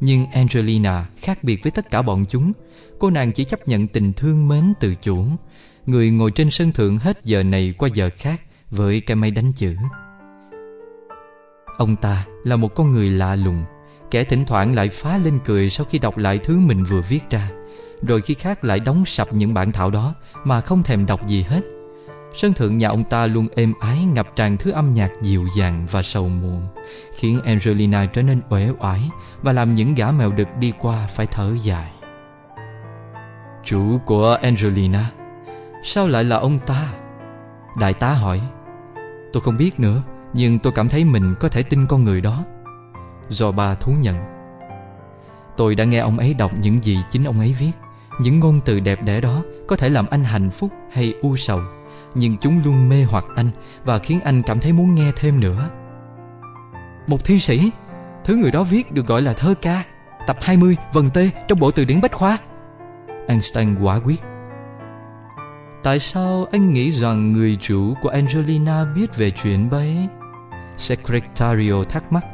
Nhưng 0.00 0.26
Angelina 0.26 1.08
khác 1.16 1.44
biệt 1.44 1.62
với 1.62 1.70
tất 1.70 1.90
cả 1.90 2.02
bọn 2.02 2.24
chúng. 2.28 2.52
Cô 2.98 3.10
nàng 3.10 3.32
chỉ 3.32 3.44
chấp 3.44 3.68
nhận 3.68 3.88
tình 3.88 4.12
thương 4.12 4.48
mến 4.48 4.72
từ 4.80 4.94
chủ. 4.94 5.24
Người 5.86 6.10
ngồi 6.10 6.30
trên 6.30 6.50
sân 6.50 6.72
thượng 6.72 6.98
hết 6.98 7.24
giờ 7.24 7.42
này 7.42 7.74
qua 7.78 7.88
giờ 7.94 8.10
khác 8.16 8.42
với 8.72 9.00
cái 9.00 9.14
máy 9.14 9.30
đánh 9.30 9.52
chữ. 9.52 9.76
Ông 11.78 11.96
ta 11.96 12.24
là 12.44 12.56
một 12.56 12.74
con 12.74 12.90
người 12.90 13.10
lạ 13.10 13.36
lùng, 13.36 13.64
Kẻ 14.10 14.24
thỉnh 14.24 14.44
thoảng 14.46 14.74
lại 14.74 14.88
phá 14.88 15.18
lên 15.18 15.38
cười 15.44 15.70
Sau 15.70 15.86
khi 15.90 15.98
đọc 15.98 16.16
lại 16.16 16.38
thứ 16.38 16.58
mình 16.58 16.84
vừa 16.84 17.00
viết 17.00 17.30
ra, 17.30 17.50
Rồi 18.02 18.20
khi 18.20 18.34
khác 18.34 18.64
lại 18.64 18.80
đóng 18.80 19.04
sập 19.06 19.32
những 19.32 19.54
bản 19.54 19.72
thảo 19.72 19.90
đó 19.90 20.14
Mà 20.44 20.60
không 20.60 20.82
thèm 20.82 21.06
đọc 21.06 21.26
gì 21.26 21.42
hết. 21.42 21.60
Sân 22.34 22.52
thượng 22.52 22.78
nhà 22.78 22.88
ông 22.88 23.04
ta 23.04 23.26
luôn 23.26 23.48
êm 23.56 23.74
ái 23.80 24.04
ngập 24.04 24.36
tràn 24.36 24.56
thứ 24.56 24.70
âm 24.70 24.92
nhạc 24.92 25.10
dịu 25.22 25.46
dàng 25.56 25.86
và 25.90 26.02
sầu 26.02 26.28
muộn, 26.28 26.66
Khiến 27.16 27.40
Angelina 27.44 28.06
trở 28.06 28.22
nên 28.22 28.40
uể 28.50 28.68
oải 28.78 29.10
Và 29.42 29.52
làm 29.52 29.74
những 29.74 29.94
gã 29.94 30.10
mèo 30.10 30.32
đực 30.32 30.48
đi 30.60 30.72
qua 30.78 31.06
phải 31.06 31.26
thở 31.26 31.54
dài. 31.62 31.90
Chủ 33.64 33.98
của 34.06 34.38
Angelina, 34.42 35.10
Sao 35.84 36.08
lại 36.08 36.24
là 36.24 36.36
ông 36.36 36.58
ta? 36.66 36.88
Đại 37.80 37.94
tá 37.94 38.14
hỏi. 38.14 38.40
Tôi 39.32 39.42
không 39.42 39.56
biết 39.56 39.80
nữa, 39.80 40.02
Nhưng 40.32 40.58
tôi 40.58 40.72
cảm 40.72 40.88
thấy 40.88 41.04
mình 41.04 41.34
có 41.40 41.48
thể 41.48 41.62
tin 41.62 41.86
con 41.86 42.04
người 42.04 42.20
đó. 42.20 42.44
Do 43.28 43.52
bà 43.52 43.74
thú 43.74 43.92
nhận. 44.00 44.16
Tôi 45.56 45.74
đã 45.74 45.84
nghe 45.84 45.98
ông 45.98 46.18
ấy 46.18 46.34
đọc 46.34 46.52
những 46.60 46.84
gì 46.84 46.98
chính 47.10 47.24
ông 47.24 47.40
ấy 47.40 47.56
viết. 47.58 47.72
Những 48.20 48.40
ngôn 48.40 48.60
từ 48.64 48.80
đẹp 48.80 49.02
đẽ 49.04 49.20
đó 49.20 49.42
Có 49.68 49.76
thể 49.76 49.88
làm 49.88 50.06
anh 50.10 50.24
hạnh 50.24 50.50
phúc 50.50 50.70
hay 50.92 51.14
u 51.22 51.36
sầu, 51.36 51.60
Nhưng 52.14 52.36
chúng 52.38 52.62
luôn 52.64 52.88
mê 52.88 53.04
hoặc 53.04 53.24
anh 53.36 53.50
Và 53.84 53.98
khiến 53.98 54.20
anh 54.20 54.42
cảm 54.42 54.60
thấy 54.60 54.72
muốn 54.72 54.94
nghe 54.94 55.12
thêm 55.16 55.40
nữa. 55.40 55.68
Một 57.06 57.24
thi 57.24 57.40
sĩ, 57.40 57.70
Thứ 58.24 58.36
người 58.36 58.50
đó 58.50 58.62
viết 58.62 58.92
được 58.92 59.06
gọi 59.06 59.22
là 59.22 59.32
thơ 59.32 59.54
ca, 59.62 59.84
Tập 60.26 60.36
20 60.40 60.76
vần 60.92 61.10
tê 61.10 61.30
trong 61.48 61.58
bộ 61.58 61.70
từ 61.70 61.84
điển 61.84 62.00
Bách 62.00 62.12
Khoa. 62.12 62.38
Einstein 63.28 63.74
quả 63.82 64.00
quyết. 64.04 64.31
Tại 65.82 65.98
sao 65.98 66.46
anh 66.52 66.72
nghĩ 66.72 66.90
rằng 66.90 67.32
người 67.32 67.58
chủ 67.60 67.94
của 68.02 68.08
Angelina 68.08 68.84
biết 68.96 69.16
về 69.16 69.30
chuyện 69.30 69.70
bay? 69.70 70.08
Secretario 70.76 71.84
thắc 71.84 72.12
mắc. 72.12 72.26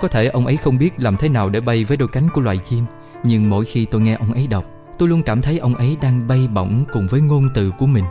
Có 0.00 0.08
thể 0.08 0.26
ông 0.26 0.46
ấy 0.46 0.56
không 0.56 0.78
biết 0.78 0.90
làm 1.00 1.16
thế 1.16 1.28
nào 1.28 1.48
để 1.48 1.60
bay 1.60 1.84
với 1.84 1.96
đôi 1.96 2.08
cánh 2.08 2.28
của 2.34 2.40
loài 2.40 2.58
chim 2.64 2.84
Nhưng 3.24 3.50
mỗi 3.50 3.64
khi 3.64 3.84
tôi 3.84 4.00
nghe 4.00 4.14
ông 4.14 4.32
ấy 4.32 4.46
đọc 4.46 4.64
Tôi 4.98 5.08
luôn 5.08 5.22
cảm 5.22 5.42
thấy 5.42 5.58
ông 5.58 5.74
ấy 5.74 5.96
đang 6.02 6.28
bay 6.28 6.48
bổng 6.54 6.84
cùng 6.92 7.06
với 7.06 7.20
ngôn 7.20 7.48
từ 7.54 7.72
của 7.78 7.86
mình. 7.86 8.04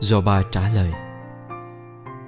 Zoba 0.00 0.42
trả 0.52 0.68
lời. 0.68 0.92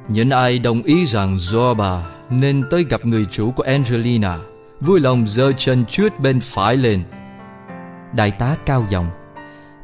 Những 0.09 0.31
ai 0.31 0.59
đồng 0.59 0.83
ý 0.83 1.07
rằng 1.07 1.37
Zoba 1.37 2.01
nên 2.31 2.63
tới 2.71 2.85
gặp 2.91 3.07
người 3.07 3.27
chủ 3.31 3.51
của 3.51 3.63
Angelina 3.63 4.39
Vui 4.81 5.01
lòng 5.01 5.27
giơ 5.27 5.53
chân 5.53 5.85
trước 5.85 6.21
bên 6.21 6.41
phải 6.41 6.77
lên. 6.77 7.03
Đại 8.17 8.31
tá 8.31 8.57
cao 8.67 8.87
giọng 8.91 9.11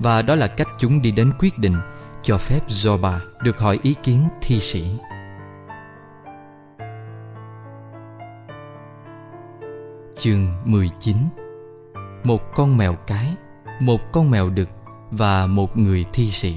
và 0.02 0.22
đó 0.22 0.34
là 0.34 0.46
cách 0.46 0.68
chúng 0.78 1.02
đi 1.02 1.10
đến 1.10 1.32
quyết 1.38 1.58
định 1.58 1.76
Cho 2.22 2.38
phép 2.38 2.60
Zoba 2.68 3.18
được 3.42 3.58
hỏi 3.58 3.78
ý 3.82 3.94
kiến 4.02 4.28
thi 4.40 4.60
sĩ. 4.60 4.84
Chương 10.18 10.46
19 10.64 11.16
Một 12.24 12.42
con 12.54 12.76
mèo 12.76 12.94
cái, 13.06 13.34
Một 13.80 14.00
con 14.12 14.30
mèo 14.30 14.50
đực 14.50 14.68
Và 15.10 15.46
một 15.46 15.76
người 15.76 16.04
thi 16.12 16.30
sĩ. 16.30 16.54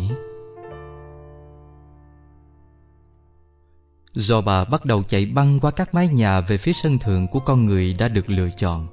Zoba 4.13 4.69
bắt 4.69 4.85
đầu 4.85 5.03
chạy 5.03 5.25
băng 5.25 5.59
qua 5.59 5.71
các 5.71 5.93
mái 5.93 6.07
nhà 6.07 6.41
về 6.41 6.57
phía 6.57 6.73
sân 6.73 6.99
thượng 6.99 7.27
của 7.27 7.39
con 7.39 7.65
người 7.65 7.93
đã 7.93 8.07
được 8.07 8.29
lựa 8.29 8.49
chọn. 8.57 8.87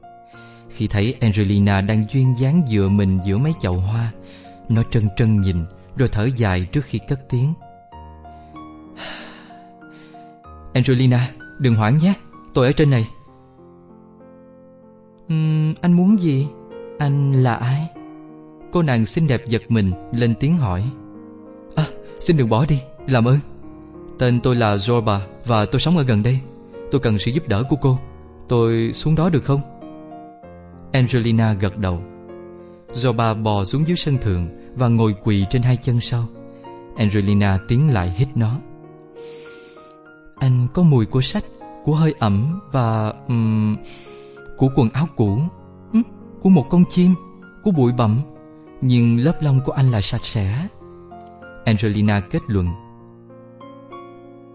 Khi 0.69 0.87
thấy 0.87 1.17
Angelina 1.21 1.81
đang 1.81 2.05
duyên 2.11 2.35
dáng 2.39 2.63
dựa 2.67 2.89
mình 2.89 3.19
giữa 3.25 3.39
mấy 3.39 3.53
chậu 3.61 3.75
hoa 3.75 4.13
nó 4.75 4.83
trân 4.91 5.09
trân 5.17 5.41
nhìn 5.41 5.57
Rồi 5.97 6.09
thở 6.13 6.29
dài 6.37 6.69
trước 6.73 6.85
khi 6.85 6.99
cất 7.09 7.21
tiếng. 7.29 7.53
Angelina 10.75 11.29
Đừng 11.59 11.75
hoảng 11.75 11.99
nhé 11.99 12.15
Tôi 12.55 12.67
ở 12.67 12.73
trên 12.73 12.91
này. 12.91 13.09
Uhm, 15.25 15.75
Anh 15.81 15.93
muốn 15.93 16.21
gì? 16.21 16.47
Anh 16.99 17.33
là 17.33 17.55
ai? 17.55 17.89
Cô 18.73 18.83
nàng 18.83 19.07
xinh 19.07 19.27
đẹp 19.27 19.43
giật 19.47 19.63
mình 19.69 19.93
Lên 20.13 20.35
tiếng 20.41 20.57
hỏi. 20.57 20.85
À 21.77 21.85
xin 22.21 22.37
đừng 22.37 22.49
bỏ 22.49 22.65
đi 22.69 22.81
Làm 23.07 23.25
ơn. 23.25 23.39
Tên 24.19 24.41
tôi 24.41 24.57
là 24.57 24.77
Zorba 24.77 25.19
Và 25.45 25.65
tôi 25.65 25.81
sống 25.81 25.97
ở 25.97 26.03
gần 26.03 26.23
đây. 26.23 26.41
Tôi 26.91 27.01
cần 27.01 27.19
sự 27.19 27.31
giúp 27.31 27.49
đỡ 27.49 27.65
của 27.69 27.77
cô. 27.77 27.99
Tôi 28.49 28.93
xuống 28.95 29.15
đó 29.15 29.31
được 29.31 29.45
không? 29.45 29.61
Angelina 30.93 31.53
gật 31.53 31.79
đầu. 31.79 32.03
Zorba 32.95 33.43
bò 33.43 33.65
xuống 33.65 33.87
dưới 33.87 33.97
sân 33.97 34.19
thượng 34.19 34.62
và 34.77 34.89
ngồi 34.89 35.15
quỳ 35.23 35.47
trên 35.51 35.63
hai 35.63 35.77
chân 35.77 36.01
sau. 36.01 36.25
Angelina 36.97 37.59
tiến 37.69 37.93
lại 37.93 38.11
hít 38.17 38.29
nó. 38.35 38.57
Anh 40.37 40.67
có 40.75 40.83
mùi 40.83 41.07
của 41.07 41.21
sách 41.21 41.45
Của 41.85 41.95
hơi 41.95 42.15
ẩm 42.19 42.61
Và 42.73 43.13
um, 43.29 43.77
Của 44.57 44.69
quần 44.75 44.91
áo 44.91 45.07
cũ 45.17 45.39
Của 46.41 46.49
một 46.49 46.67
con 46.71 46.85
chim 46.91 47.15
Của 47.63 47.71
bụi 47.71 47.93
bặm. 47.93 48.21
Nhưng 48.81 49.19
lớp 49.19 49.43
lông 49.43 49.61
của 49.65 49.73
anh 49.73 49.91
là 49.91 50.01
sạch 50.01 50.25
sẽ. 50.25 50.69
Angelina 51.65 52.21
kết 52.21 52.43
luận. 52.47 52.67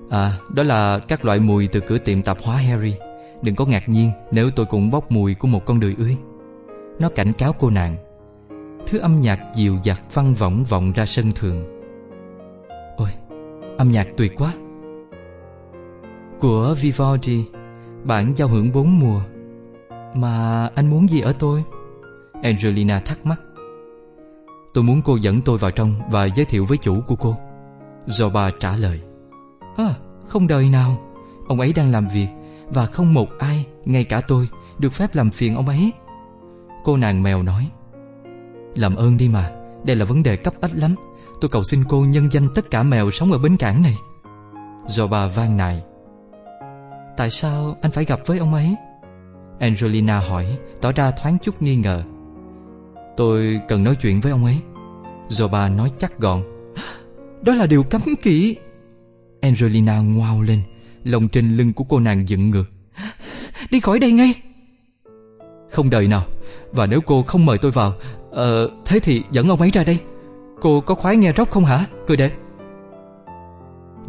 À, 0.10 0.38
đó 0.54 0.64
là 0.64 1.00
các 1.00 1.26
loại 1.26 1.40
mùi 1.40 1.68
từ 1.68 1.80
cửa 1.80 1.98
tiệm 1.98 2.22
tạp 2.22 2.38
hóa 2.44 2.56
Harry. 2.56 2.96
Đừng 3.42 3.56
có 3.56 3.66
ngạc 3.66 3.90
nhiên 3.90 4.12
nếu 4.32 4.52
tôi 4.52 4.66
cũng 4.66 4.92
bốc 4.92 5.12
mùi 5.12 5.36
của 5.36 5.48
một 5.48 5.66
con 5.66 5.80
đười 5.80 5.96
ươi. 5.98 6.18
Nó 7.00 7.10
cảnh 7.10 7.34
cáo 7.34 7.54
cô 7.54 7.70
nàng. 7.70 7.96
Thứ 8.88 9.00
âm 9.00 9.20
nhạc 9.20 9.40
dịu 9.54 9.78
dặt 9.84 10.02
văng 10.14 10.34
vọng 10.34 10.64
vọng 10.70 10.92
ra 10.92 11.06
sân 11.06 11.32
thượng. 11.32 11.66
Ôi, 12.98 13.10
âm 13.78 13.92
nhạc 13.92 14.08
tuyệt 14.18 14.34
quá. 14.38 14.54
Của 16.40 16.76
Vivaldi 16.82 17.46
Bản 18.04 18.34
giao 18.36 18.48
hưởng 18.48 18.72
bốn 18.72 19.00
mùa. 19.00 19.22
Mà 20.16 20.68
anh 20.76 20.90
muốn 20.90 21.10
gì 21.10 21.22
ở 21.22 21.34
tôi? 21.40 21.64
Angelina 22.44 23.00
thắc 23.00 23.26
mắc. 23.26 23.42
Tôi 24.74 24.84
muốn 24.84 25.02
cô 25.06 25.16
dẫn 25.16 25.42
tôi 25.42 25.58
vào 25.58 25.72
trong 25.72 25.94
Và 26.12 26.26
giới 26.26 26.46
thiệu 26.46 26.66
với 26.66 26.78
chủ 26.78 27.02
của 27.08 27.16
cô. 27.16 27.38
Zoba 28.08 28.52
trả 28.60 28.76
lời. 28.76 29.00
À, 29.78 29.94
không 30.28 30.48
đời 30.48 30.70
nào. 30.70 30.98
Ông 31.48 31.60
ấy 31.60 31.74
đang 31.76 31.92
làm 31.92 32.08
việc 32.14 32.28
Và 32.68 32.86
không 32.86 33.14
một 33.14 33.30
ai, 33.40 33.66
ngay 33.86 34.04
cả 34.04 34.22
tôi 34.22 34.50
Được 34.80 34.94
phép 34.94 35.16
làm 35.16 35.30
phiền 35.30 35.56
ông 35.56 35.68
ấy. 35.68 35.92
Cô 36.84 36.98
nàng 36.98 37.24
mèo 37.24 37.44
nói. 37.44 37.70
Làm 38.78 38.96
ơn 38.96 39.18
đi 39.18 39.30
mà, 39.30 39.52
Đây 39.84 39.96
là 39.96 40.06
vấn 40.06 40.24
đề 40.24 40.36
cấp 40.36 40.54
bách 40.62 40.76
lắm. 40.76 40.96
Tôi 41.42 41.50
cầu 41.50 41.64
xin 41.64 41.84
cô 41.90 42.06
nhân 42.06 42.32
danh 42.32 42.48
tất 42.56 42.72
cả 42.72 42.84
mèo 42.84 43.12
sống 43.12 43.32
ở 43.32 43.38
bến 43.38 43.58
cảng 43.58 43.84
này. 43.84 43.96
Do 44.88 45.08
bà 45.08 45.28
van 45.28 45.58
nài. 45.58 45.84
Tại 47.18 47.30
sao 47.30 47.78
anh 47.82 47.92
phải 47.92 48.06
gặp 48.06 48.20
với 48.26 48.38
ông 48.38 48.54
ấy? 48.54 48.76
Angelina 49.60 50.20
hỏi, 50.20 50.58
Tỏ 50.82 50.92
ra 50.92 51.12
thoáng 51.12 51.38
chút 51.44 51.62
nghi 51.62 51.76
ngờ. 51.76 52.04
Tôi 53.18 53.60
cần 53.68 53.84
nói 53.84 53.96
chuyện 54.02 54.20
với 54.20 54.32
ông 54.32 54.46
ấy. 54.46 54.58
Do 55.30 55.48
bà 55.48 55.70
nói 55.70 55.92
chắc 55.98 56.20
gọn. 56.20 56.44
Đó 57.42 57.54
là 57.54 57.68
điều 57.68 57.84
cấm 57.84 58.02
kỵ. 58.22 58.56
Angelina 59.42 60.00
ngoao 60.00 60.42
lên, 60.42 60.62
Lòng 61.04 61.28
trên 61.28 61.58
lưng 61.58 61.74
của 61.74 61.84
cô 61.84 62.00
nàng 62.00 62.30
dựng 62.30 62.50
ngược. 62.50 62.66
Đi 63.72 63.80
khỏi 63.80 64.00
đây 64.00 64.12
ngay. 64.12 64.34
Không 65.72 65.90
đời 65.90 66.08
nào. 66.08 66.24
Và 66.72 66.86
nếu 66.86 67.02
cô 67.02 67.24
không 67.24 67.46
mời 67.46 67.58
tôi 67.58 67.72
vào 67.72 67.94
Ờ 68.38 68.70
thế 68.86 69.00
thì 69.00 69.24
dẫn 69.32 69.50
ông 69.50 69.62
ấy 69.62 69.72
ra 69.72 69.84
đây. 69.84 70.00
Cô 70.62 70.82
có 70.82 70.96
khoái 70.96 71.18
nghe 71.18 71.34
róc 71.38 71.52
không 71.52 71.66
hả, 71.66 71.86
Cười 72.08 72.18
đẹp? 72.18 72.32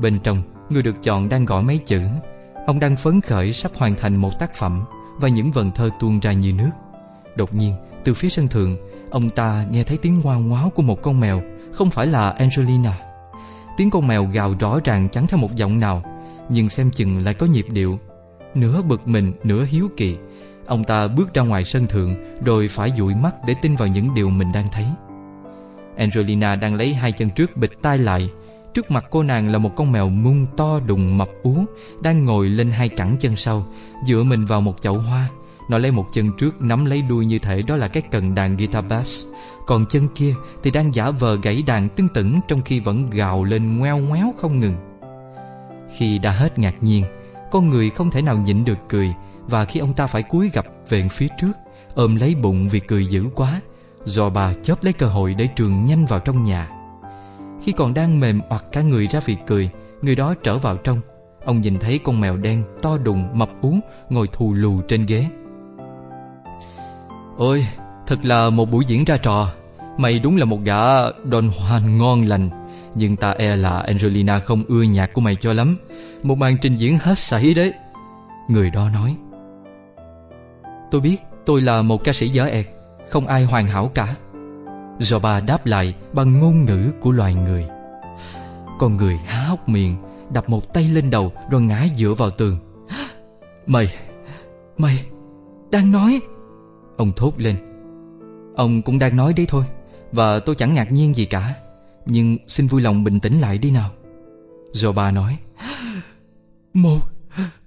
Bên 0.00 0.18
trong, 0.24 0.42
Người 0.70 0.82
được 0.82 1.02
chọn 1.02 1.28
đang 1.28 1.44
gõ 1.44 1.60
mấy 1.60 1.78
chữ. 1.78 2.00
Ông 2.66 2.80
đang 2.80 2.96
phấn 2.96 3.20
khởi 3.20 3.52
sắp 3.52 3.72
hoàn 3.76 3.94
thành 3.94 4.16
một 4.16 4.38
tác 4.38 4.54
phẩm 4.54 4.84
Và 5.16 5.28
những 5.28 5.52
vần 5.52 5.70
thơ 5.70 5.90
tuôn 6.00 6.20
ra 6.20 6.32
như 6.32 6.52
nước. 6.52 6.70
Đột 7.36 7.54
nhiên, 7.54 7.74
từ 8.04 8.14
phía 8.14 8.28
sân 8.28 8.48
thượng, 8.48 8.76
Ông 9.10 9.30
ta 9.30 9.64
nghe 9.70 9.84
thấy 9.84 9.96
tiếng 9.96 10.20
ngoao 10.20 10.40
ngoáo 10.40 10.70
của 10.70 10.82
một 10.82 11.02
con 11.02 11.20
mèo, 11.20 11.42
Không 11.72 11.90
phải 11.90 12.06
là 12.06 12.30
Angelina. 12.30 12.98
Tiếng 13.76 13.90
con 13.90 14.06
mèo 14.06 14.24
gào 14.32 14.54
rõ 14.60 14.80
ràng 14.84 15.08
chẳng 15.12 15.26
theo 15.26 15.40
một 15.40 15.54
giọng 15.56 15.80
nào, 15.80 16.02
Nhưng 16.48 16.68
xem 16.68 16.90
chừng 16.90 17.24
lại 17.24 17.34
có 17.34 17.46
nhịp 17.46 17.66
điệu. 17.70 17.98
Nửa 18.54 18.82
bực 18.82 19.08
mình, 19.08 19.32
nửa 19.44 19.64
hiếu 19.64 19.88
kỳ 19.96 20.16
Ông 20.68 20.84
ta 20.84 21.08
bước 21.08 21.34
ra 21.34 21.42
ngoài 21.42 21.64
sân 21.64 21.86
thượng, 21.86 22.14
Rồi 22.44 22.68
phải 22.68 22.92
dụi 22.98 23.14
mắt 23.14 23.34
để 23.46 23.54
tin 23.62 23.76
vào 23.76 23.88
những 23.88 24.14
điều 24.14 24.30
mình 24.30 24.52
đang 24.52 24.68
thấy. 24.72 24.84
Angelina 25.96 26.56
đang 26.56 26.74
lấy 26.74 26.94
hai 26.94 27.12
chân 27.12 27.30
trước 27.30 27.56
bịt 27.56 27.70
tai 27.82 27.98
lại. 27.98 28.30
Trước 28.74 28.90
mặt 28.90 29.04
cô 29.10 29.22
nàng 29.22 29.52
là 29.52 29.58
một 29.58 29.70
con 29.76 29.92
mèo 29.92 30.08
mung 30.08 30.46
to 30.56 30.80
đùng 30.86 31.18
mập 31.18 31.28
ú, 31.42 31.64
Đang 32.02 32.24
ngồi 32.24 32.48
lên 32.48 32.70
hai 32.70 32.88
cẳng 32.88 33.16
chân 33.20 33.36
sau. 33.36 33.66
Dựa 34.06 34.22
mình 34.22 34.44
vào 34.44 34.60
một 34.60 34.74
chậu 34.80 34.98
hoa, 34.98 35.28
Nó 35.70 35.78
lấy 35.78 35.90
một 35.90 36.06
chân 36.12 36.30
trước 36.38 36.62
nắm 36.62 36.84
lấy 36.84 37.02
đuôi 37.02 37.26
như 37.26 37.38
thể 37.38 37.62
đó 37.62 37.76
là 37.76 37.88
cái 37.88 38.02
cần 38.10 38.34
đàn 38.34 38.56
guitar 38.56 38.84
bass. 38.88 39.24
Còn 39.66 39.86
chân 39.86 40.08
kia 40.14 40.34
thì 40.62 40.70
đang 40.70 40.94
giả 40.94 41.10
vờ 41.10 41.36
gãy 41.36 41.62
đàn 41.66 41.88
tưng 41.88 42.08
tửng 42.08 42.40
Trong 42.48 42.62
khi 42.62 42.80
vẫn 42.80 43.06
gào 43.10 43.44
lên 43.44 43.78
ngoeo 43.78 43.98
ngoéo 43.98 44.34
không 44.40 44.60
ngừng. 44.60 44.74
Khi 45.96 46.18
đã 46.18 46.30
hết 46.30 46.58
ngạc 46.58 46.74
nhiên, 46.80 47.04
Con 47.50 47.68
người 47.68 47.90
không 47.90 48.10
thể 48.10 48.22
nào 48.22 48.36
nhịn 48.36 48.64
được 48.64 48.78
cười. 48.88 49.14
Và 49.48 49.64
khi 49.64 49.80
ông 49.80 49.94
ta 49.94 50.06
phải 50.06 50.22
cúi 50.22 50.50
gặp 50.52 50.66
về 50.88 51.08
phía 51.08 51.28
trước, 51.40 51.52
Ôm 51.94 52.16
lấy 52.16 52.34
bụng 52.34 52.68
vì 52.68 52.80
cười 52.80 53.06
dữ 53.06 53.24
quá, 53.34 53.60
Do 54.04 54.30
bà 54.30 54.52
chớp 54.62 54.84
lấy 54.84 54.92
cơ 54.92 55.06
hội 55.06 55.34
để 55.34 55.48
trường 55.56 55.84
nhanh 55.84 56.06
vào 56.06 56.20
trong 56.20 56.44
nhà. 56.44 56.68
Khi 57.62 57.72
còn 57.72 57.94
đang 57.94 58.20
mềm 58.20 58.40
oặt 58.50 58.64
cả 58.72 58.82
người 58.82 59.06
ra 59.06 59.20
vì 59.24 59.36
cười, 59.46 59.70
Người 60.02 60.14
đó 60.14 60.34
trở 60.42 60.58
vào 60.58 60.76
trong. 60.76 61.00
Ông 61.44 61.60
nhìn 61.60 61.78
thấy 61.78 61.98
con 61.98 62.20
mèo 62.20 62.36
đen 62.36 62.64
to 62.82 62.98
đùng, 62.98 63.28
mập 63.32 63.48
ú, 63.60 63.74
Ngồi 64.10 64.26
thù 64.26 64.54
lù 64.54 64.80
trên 64.88 65.06
ghế. 65.06 65.26
Ôi, 67.36 67.66
Thật 68.06 68.24
là 68.24 68.50
một 68.50 68.70
buổi 68.70 68.84
diễn 68.84 69.04
ra 69.04 69.16
trò. 69.16 69.52
Mày 69.98 70.18
đúng 70.18 70.36
là 70.36 70.44
một 70.44 70.58
gã 70.64 71.10
đòn 71.24 71.50
hoàn 71.58 71.98
ngon 71.98 72.24
lành. 72.26 72.50
Nhưng 72.94 73.16
ta 73.16 73.30
e 73.30 73.56
là 73.56 73.78
Angelina 73.78 74.38
không 74.38 74.64
ưa 74.68 74.82
nhạc 74.82 75.12
của 75.12 75.20
mày 75.20 75.36
cho 75.36 75.52
lắm. 75.52 75.78
Một 76.22 76.38
màn 76.38 76.56
trình 76.62 76.76
diễn 76.76 76.98
hết 76.98 77.18
sảy 77.18 77.54
đấy. 77.54 77.72
Người 78.48 78.70
đó 78.70 78.90
nói. 78.94 79.16
Tôi 80.90 81.00
biết 81.00 81.16
tôi 81.46 81.60
là 81.60 81.82
một 81.82 82.04
ca 82.04 82.12
sĩ 82.12 82.28
dở 82.28 82.46
ẹt, 82.46 82.66
Không 83.08 83.26
ai 83.26 83.44
hoàn 83.44 83.66
hảo 83.66 83.90
cả. 83.94 84.14
Rồi 84.98 85.20
bà 85.20 85.40
đáp 85.40 85.66
lại 85.66 85.94
bằng 86.12 86.40
ngôn 86.40 86.64
ngữ 86.64 86.92
của 87.00 87.10
loài 87.10 87.34
người. 87.34 87.66
Con 88.78 88.96
người 88.96 89.16
há 89.16 89.44
hốc 89.44 89.68
miệng, 89.68 89.96
Đập 90.32 90.48
một 90.48 90.74
tay 90.74 90.88
lên 90.88 91.10
đầu 91.10 91.32
Rồi 91.50 91.60
ngã 91.60 91.86
dựa 91.96 92.14
vào 92.14 92.30
tường. 92.30 92.58
Mày 93.66 93.88
Mày, 94.78 95.04
Đang 95.70 95.92
nói. 95.92 96.20
Ông 96.96 97.12
thốt 97.16 97.32
lên. 97.36 97.56
Ông 98.54 98.82
cũng 98.82 98.98
đang 98.98 99.16
nói 99.16 99.32
đấy 99.32 99.46
thôi, 99.48 99.64
Và 100.12 100.38
tôi 100.38 100.54
chẳng 100.54 100.74
ngạc 100.74 100.92
nhiên 100.92 101.14
gì 101.14 101.24
cả. 101.24 101.54
Nhưng 102.06 102.36
xin 102.48 102.66
vui 102.66 102.82
lòng 102.82 103.04
bình 103.04 103.20
tĩnh 103.20 103.40
lại 103.40 103.58
đi 103.58 103.70
nào. 103.70 103.90
Rồi 104.72 104.92
bà 104.92 105.10
nói. 105.10 105.36
Một 106.74 107.00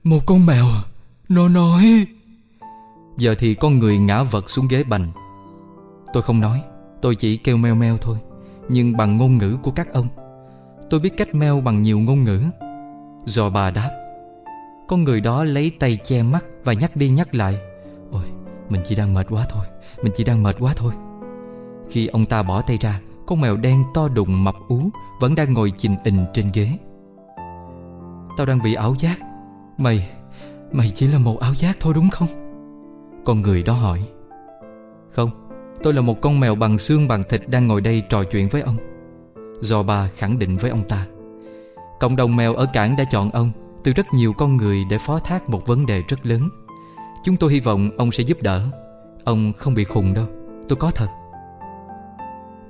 Một 0.04 0.20
con 0.26 0.46
mèo, 0.46 0.66
Nó 1.30 1.50
nói. 1.50 2.06
Giờ 3.18 3.36
thì 3.40 3.54
con 3.54 3.80
người 3.80 3.98
ngã 3.98 4.24
vật 4.24 4.50
xuống 4.50 4.68
ghế 4.68 4.84
bành. 4.84 5.12
Tôi 6.14 6.24
không 6.24 6.40
nói, 6.40 6.62
Tôi 7.02 7.16
chỉ 7.16 7.38
kêu 7.38 7.58
meo 7.58 7.76
meo 7.76 7.98
thôi. 7.98 8.18
Nhưng 8.70 8.98
bằng 8.98 9.18
ngôn 9.18 9.38
ngữ 9.38 9.58
của 9.64 9.72
các 9.72 9.94
ông, 9.94 10.08
Tôi 10.90 11.00
biết 11.00 11.18
cách 11.18 11.36
meo 11.36 11.62
bằng 11.62 11.84
nhiều 11.84 12.00
ngôn 12.00 12.24
ngữ. 12.24 12.42
Rồi 13.26 13.50
bà 13.50 13.72
đáp, 13.72 13.90
Con 14.88 15.04
người 15.04 15.22
đó 15.22 15.44
lấy 15.44 15.72
tay 15.80 15.98
che 16.04 16.24
mắt 16.24 16.46
Và 16.64 16.74
nhắc 16.74 16.96
đi 16.96 17.10
nhắc 17.10 17.36
lại. 17.36 17.58
Ôi, 18.12 18.24
mình 18.70 18.82
chỉ 18.88 18.96
đang 18.96 19.14
mệt 19.14 19.28
quá 19.30 19.46
thôi, 19.50 19.66
Mình 20.04 20.14
chỉ 20.16 20.24
đang 20.24 20.44
mệt 20.44 20.56
quá 20.60 20.74
thôi. 20.76 20.94
Khi 21.90 22.08
ông 22.08 22.26
ta 22.26 22.44
bỏ 22.44 22.62
tay 22.62 22.78
ra, 22.82 23.00
Con 23.28 23.42
mèo 23.42 23.58
đen 23.58 23.84
to 23.94 24.08
đùng 24.08 24.44
mập 24.44 24.56
ú 24.68 24.82
Vẫn 25.20 25.36
đang 25.36 25.54
ngồi 25.54 25.74
chình 25.78 25.96
ình 26.04 26.26
trên 26.34 26.52
ghế. 26.54 26.78
Tao 28.38 28.46
đang 28.46 28.62
bị 28.62 28.74
ảo 28.74 28.96
giác. 29.00 29.20
Mày 29.78 30.10
Mày 30.72 30.92
chỉ 30.96 31.08
là 31.08 31.20
một 31.20 31.40
ảo 31.40 31.54
giác 31.54 31.78
thôi 31.80 31.94
đúng 31.94 32.10
không? 32.10 32.28
Con 33.26 33.42
người 33.42 33.64
đó 33.64 33.74
hỏi 33.74 34.02
Không 35.12 35.30
Tôi 35.84 35.94
là 35.94 36.02
một 36.02 36.22
con 36.22 36.40
mèo 36.40 36.56
bằng 36.56 36.78
xương 36.78 37.08
bằng 37.08 37.24
thịt 37.30 37.42
Đang 37.48 37.68
ngồi 37.68 37.82
đây 37.82 38.04
trò 38.10 38.24
chuyện 38.24 38.50
với 38.50 38.62
ông. 38.62 38.78
Do 39.62 39.84
bà 39.84 40.08
khẳng 40.16 40.40
định 40.40 40.58
với 40.58 40.72
ông 40.72 40.84
ta 40.84 41.08
Cộng 42.00 42.16
đồng 42.16 42.36
mèo 42.36 42.56
ở 42.56 42.66
cảng 42.74 42.96
đã 42.96 43.04
chọn 43.12 43.32
ông 43.32 43.52
Từ 43.84 43.94
rất 43.94 44.06
nhiều 44.14 44.34
con 44.34 44.58
người 44.58 44.84
để 44.90 44.98
phó 44.98 45.20
thác 45.20 45.50
một 45.50 45.68
vấn 45.68 45.86
đề 45.86 46.04
rất 46.08 46.26
lớn. 46.26 46.50
Chúng 47.24 47.38
tôi 47.38 47.52
hy 47.52 47.60
vọng 47.60 47.90
ông 47.98 48.12
sẽ 48.12 48.24
giúp 48.24 48.38
đỡ. 48.42 48.68
Ông 49.24 49.54
không 49.58 49.74
bị 49.74 49.84
khùng 49.84 50.14
đâu 50.14 50.26
Tôi 50.68 50.76
có 50.76 50.92
thật. 50.92 51.08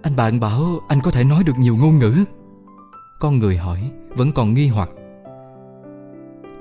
Anh 0.02 0.16
bạn 0.16 0.40
bảo 0.40 0.80
anh 0.88 1.02
có 1.02 1.12
thể 1.12 1.24
nói 1.24 1.44
được 1.44 1.58
nhiều 1.58 1.78
ngôn 1.78 2.00
ngữ. 2.00 2.16
Con 3.20 3.40
người 3.40 3.58
hỏi 3.58 3.92
Vẫn 4.16 4.32
còn 4.32 4.54
nghi 4.54 4.68
hoặc. 4.68 4.90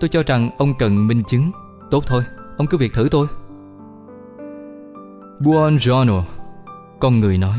Tôi 0.01 0.09
cho 0.09 0.23
rằng 0.23 0.51
ông 0.59 0.75
cần 0.79 1.07
minh 1.07 1.23
chứng. 1.27 1.51
Tốt 1.91 2.05
thôi, 2.07 2.23
ông 2.59 2.67
cứ 2.67 2.79
việc 2.79 2.93
thử 2.95 3.09
tôi. 3.11 3.27
Buongiorno 5.45 6.25
Con 6.99 7.21
người 7.21 7.39
nói. 7.39 7.59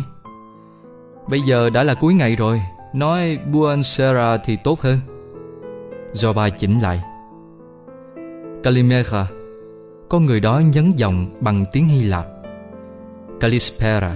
Bây 1.28 1.42
giờ 1.42 1.70
đã 1.70 1.84
là 1.84 1.94
cuối 1.94 2.14
ngày 2.14 2.36
rồi, 2.36 2.62
Nói 2.94 3.40
buonasera 3.52 4.38
thì 4.38 4.58
tốt 4.64 4.82
hơn. 4.82 4.98
Do 6.14 6.34
bà 6.34 6.50
chỉnh 6.50 6.80
lại. 6.80 7.02
Kalimera 8.64 9.28
Con 10.10 10.26
người 10.26 10.40
đó 10.40 10.60
nhấn 10.60 10.92
giọng 10.92 11.30
bằng 11.40 11.66
tiếng 11.72 11.86
Hy 11.86 12.04
Lạp. 12.04 12.26
Kalispera 13.40 14.16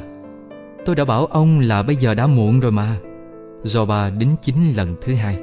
Tôi 0.86 0.96
đã 0.96 1.06
bảo 1.06 1.26
ông 1.26 1.60
là 1.60 1.84
bây 1.84 1.96
giờ 1.96 2.14
đã 2.14 2.28
muộn 2.28 2.60
rồi 2.60 2.72
mà. 2.72 2.96
Do 3.64 3.86
bà 3.86 4.10
đính 4.10 4.36
chính 4.42 4.74
lần 4.78 4.96
thứ 5.02 5.14
hai. 5.14 5.38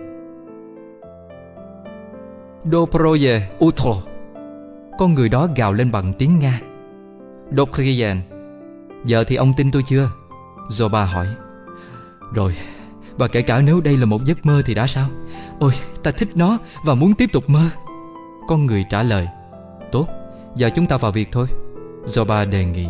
Doproje 2.65 3.41
utro. 3.65 3.95
Con 4.99 5.15
người 5.15 5.29
đó 5.29 5.49
gào 5.57 5.73
lên 5.73 5.93
bằng 5.93 6.13
tiếng 6.19 6.39
Nga. 6.39 6.61
Dopriyen 7.57 8.21
Giờ 9.05 9.25
thì 9.25 9.37
ông 9.37 9.53
tin 9.57 9.71
tôi 9.71 9.83
chưa? 9.83 10.11
Do 10.71 10.89
bà 10.89 11.05
hỏi. 11.05 11.27
Rồi, 12.35 12.57
Và 13.19 13.29
kể 13.29 13.43
cả 13.43 13.61
nếu 13.61 13.81
đây 13.81 13.97
là 13.97 14.07
một 14.07 14.25
giấc 14.25 14.47
mơ 14.47 14.63
thì 14.65 14.75
đã 14.75 14.87
sao? 14.87 15.09
Ôi 15.59 15.73
ta 16.03 16.11
thích 16.11 16.29
nó 16.35 16.59
và 16.85 16.95
muốn 16.95 17.15
tiếp 17.15 17.31
tục 17.33 17.51
mơ. 17.51 17.71
Con 18.49 18.67
người 18.67 18.85
trả 18.91 19.03
lời. 19.03 19.29
Tốt 19.93 20.09
Giờ 20.57 20.71
chúng 20.75 20.87
ta 20.87 20.97
vào 20.97 21.13
việc 21.13 21.29
thôi. 21.33 21.47
Zoba 22.07 22.51
đề 22.51 22.65
nghị. 22.65 22.87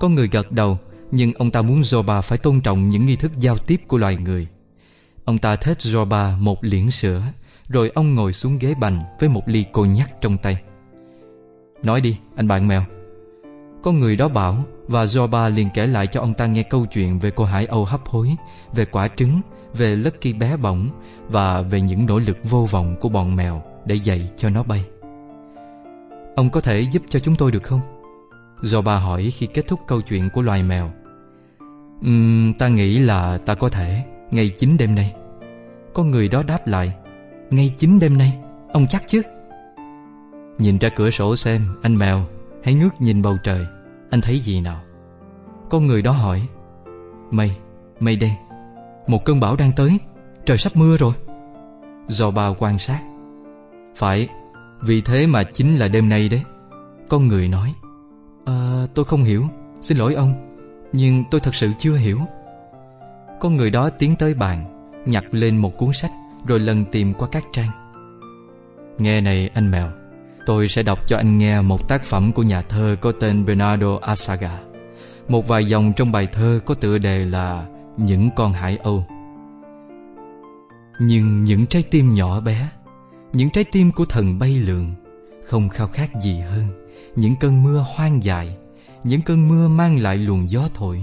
Con 0.00 0.14
người 0.14 0.28
gật 0.28 0.52
đầu 0.52 0.78
Nhưng 1.10 1.32
ông 1.32 1.50
ta 1.50 1.62
muốn 1.62 1.80
Zoba 1.80 2.22
phải 2.22 2.38
tôn 2.38 2.60
trọng 2.60 2.88
những 2.88 3.06
nghi 3.06 3.16
thức 3.16 3.32
giao 3.38 3.58
tiếp 3.58 3.80
của 3.86 3.98
loài 3.98 4.16
người. 4.16 4.46
Ông 5.24 5.38
ta 5.38 5.56
thết 5.56 5.78
Zoba 5.78 6.38
một 6.38 6.64
liễn 6.64 6.90
sữa 6.90 7.22
Rồi 7.68 7.90
ông 7.94 8.14
ngồi 8.14 8.32
xuống 8.32 8.58
ghế 8.58 8.74
bành 8.80 9.00
Với 9.20 9.28
một 9.28 9.42
ly 9.46 9.64
cô 9.72 9.84
nhắc 9.84 10.10
trong 10.20 10.38
tay. 10.38 10.62
Nói 11.82 12.00
đi 12.00 12.16
anh 12.36 12.48
bạn 12.48 12.68
mèo. 12.68 12.82
Con 13.82 14.00
người 14.00 14.16
đó 14.16 14.28
bảo 14.28 14.64
Và 14.88 15.04
Zorba 15.04 15.50
liền 15.50 15.68
kể 15.74 15.86
lại 15.86 16.06
cho 16.06 16.20
ông 16.20 16.34
ta 16.34 16.46
nghe 16.46 16.62
câu 16.62 16.86
chuyện 16.86 17.18
Về 17.18 17.30
cô 17.30 17.44
hải 17.44 17.66
âu 17.66 17.84
hấp 17.84 18.08
hối 18.08 18.36
Về 18.72 18.84
quả 18.84 19.08
trứng 19.08 19.40
Về 19.74 19.96
Lucky 19.96 20.32
bé 20.32 20.56
bỏng 20.56 20.88
Và 21.28 21.62
về 21.62 21.80
những 21.80 22.06
nỗ 22.06 22.18
lực 22.18 22.36
vô 22.44 22.66
vọng 22.70 22.96
của 23.00 23.08
bọn 23.08 23.36
mèo 23.36 23.62
Để 23.86 23.94
dạy 23.94 24.30
cho 24.36 24.50
nó 24.50 24.62
bay. 24.62 24.84
Ông 26.36 26.50
có 26.50 26.60
thể 26.60 26.80
giúp 26.80 27.02
cho 27.08 27.20
chúng 27.20 27.36
tôi 27.36 27.52
được 27.52 27.62
không? 27.62 27.80
Zorba 28.62 28.98
hỏi 28.98 29.30
khi 29.30 29.46
kết 29.46 29.66
thúc 29.66 29.80
câu 29.86 30.00
chuyện 30.00 30.28
của 30.34 30.42
loài 30.42 30.62
mèo. 30.62 30.90
Uhm, 32.06 32.52
Ta 32.58 32.68
nghĩ 32.68 32.98
là 32.98 33.38
ta 33.38 33.54
có 33.54 33.68
thể 33.68 34.04
Ngày 34.30 34.52
chính 34.56 34.76
đêm 34.76 34.94
nay. 34.94 35.14
Con 35.94 36.10
người 36.10 36.28
đó 36.28 36.42
đáp 36.42 36.66
lại 36.66 36.92
Ngay 37.50 37.74
chính 37.76 37.98
đêm 37.98 38.18
nay 38.18 38.38
Ông 38.72 38.86
chắc 38.86 39.04
chứ? 39.06 39.22
Nhìn 40.58 40.78
ra 40.78 40.88
cửa 40.88 41.10
sổ 41.10 41.36
xem 41.36 41.62
Anh 41.82 41.96
mèo 41.96 42.24
Hãy 42.62 42.74
ngước 42.74 43.00
nhìn 43.00 43.22
bầu 43.22 43.36
trời. 43.44 43.66
Anh 44.10 44.20
thấy 44.20 44.38
gì 44.38 44.60
nào? 44.60 44.80
Con 45.70 45.86
người 45.86 46.02
đó 46.02 46.12
hỏi. 46.12 46.48
Mây 47.30 47.50
Mây 48.00 48.16
đen. 48.16 48.32
Một 49.06 49.24
cơn 49.24 49.40
bão 49.40 49.56
đang 49.56 49.72
tới. 49.76 49.98
Trời 50.46 50.58
sắp 50.58 50.76
mưa 50.76 50.96
rồi. 50.96 51.12
Dò 52.08 52.30
bao 52.30 52.56
quan 52.58 52.78
sát. 52.78 53.00
Phải 53.96 54.28
Vì 54.80 55.00
thế 55.00 55.26
mà 55.26 55.42
chính 55.44 55.76
là 55.76 55.88
đêm 55.88 56.08
nay 56.08 56.28
đấy. 56.28 56.42
Con 57.08 57.28
người 57.28 57.48
nói. 57.48 57.74
À, 58.44 58.86
Tôi 58.94 59.04
không 59.04 59.24
hiểu. 59.24 59.44
Xin 59.80 59.98
lỗi 59.98 60.14
ông. 60.14 60.34
Nhưng 60.92 61.24
tôi 61.30 61.40
thật 61.40 61.54
sự 61.54 61.70
chưa 61.78 61.96
hiểu. 61.96 62.18
Con 63.40 63.56
người 63.56 63.70
đó 63.70 63.90
tiến 63.90 64.16
tới 64.16 64.34
bàn 64.34 64.64
Nhặt 65.06 65.24
lên 65.30 65.56
một 65.56 65.76
cuốn 65.78 65.92
sách 65.92 66.10
Rồi 66.46 66.60
lần 66.60 66.84
tìm 66.84 67.14
qua 67.14 67.28
các 67.32 67.44
trang. 67.52 67.70
Nghe 68.98 69.20
này 69.20 69.50
anh 69.54 69.70
mèo. 69.70 69.97
Tôi 70.48 70.68
sẽ 70.68 70.82
đọc 70.82 71.08
cho 71.08 71.16
anh 71.16 71.38
nghe 71.38 71.60
một 71.60 71.88
tác 71.88 72.04
phẩm 72.04 72.32
của 72.32 72.42
nhà 72.42 72.62
thơ 72.62 72.96
có 73.00 73.12
tên 73.12 73.44
Bernardo 73.44 73.98
Asaga. 74.02 74.58
Một 75.28 75.48
vài 75.48 75.64
dòng 75.64 75.92
trong 75.96 76.12
bài 76.12 76.26
thơ 76.26 76.60
có 76.64 76.74
tựa 76.74 76.98
đề 76.98 77.24
là 77.24 77.66
Những 77.96 78.30
con 78.36 78.52
hải 78.52 78.76
âu. 78.76 79.04
Nhưng 81.00 81.44
những 81.44 81.66
trái 81.66 81.82
tim 81.82 82.14
nhỏ 82.14 82.40
bé, 82.40 82.68
Những 83.32 83.50
trái 83.50 83.64
tim 83.72 83.92
của 83.92 84.04
thần 84.04 84.38
bay 84.38 84.58
lượn, 84.58 84.94
Không 85.46 85.68
khao 85.68 85.88
khát 85.88 86.10
gì 86.22 86.40
hơn. 86.40 86.88
Những 87.16 87.36
cơn 87.36 87.62
mưa 87.62 87.84
hoang 87.94 88.24
dại, 88.24 88.56
Những 89.04 89.22
cơn 89.22 89.48
mưa 89.48 89.68
mang 89.68 89.98
lại 89.98 90.16
luồng 90.16 90.50
gió 90.50 90.68
thổi, 90.74 91.02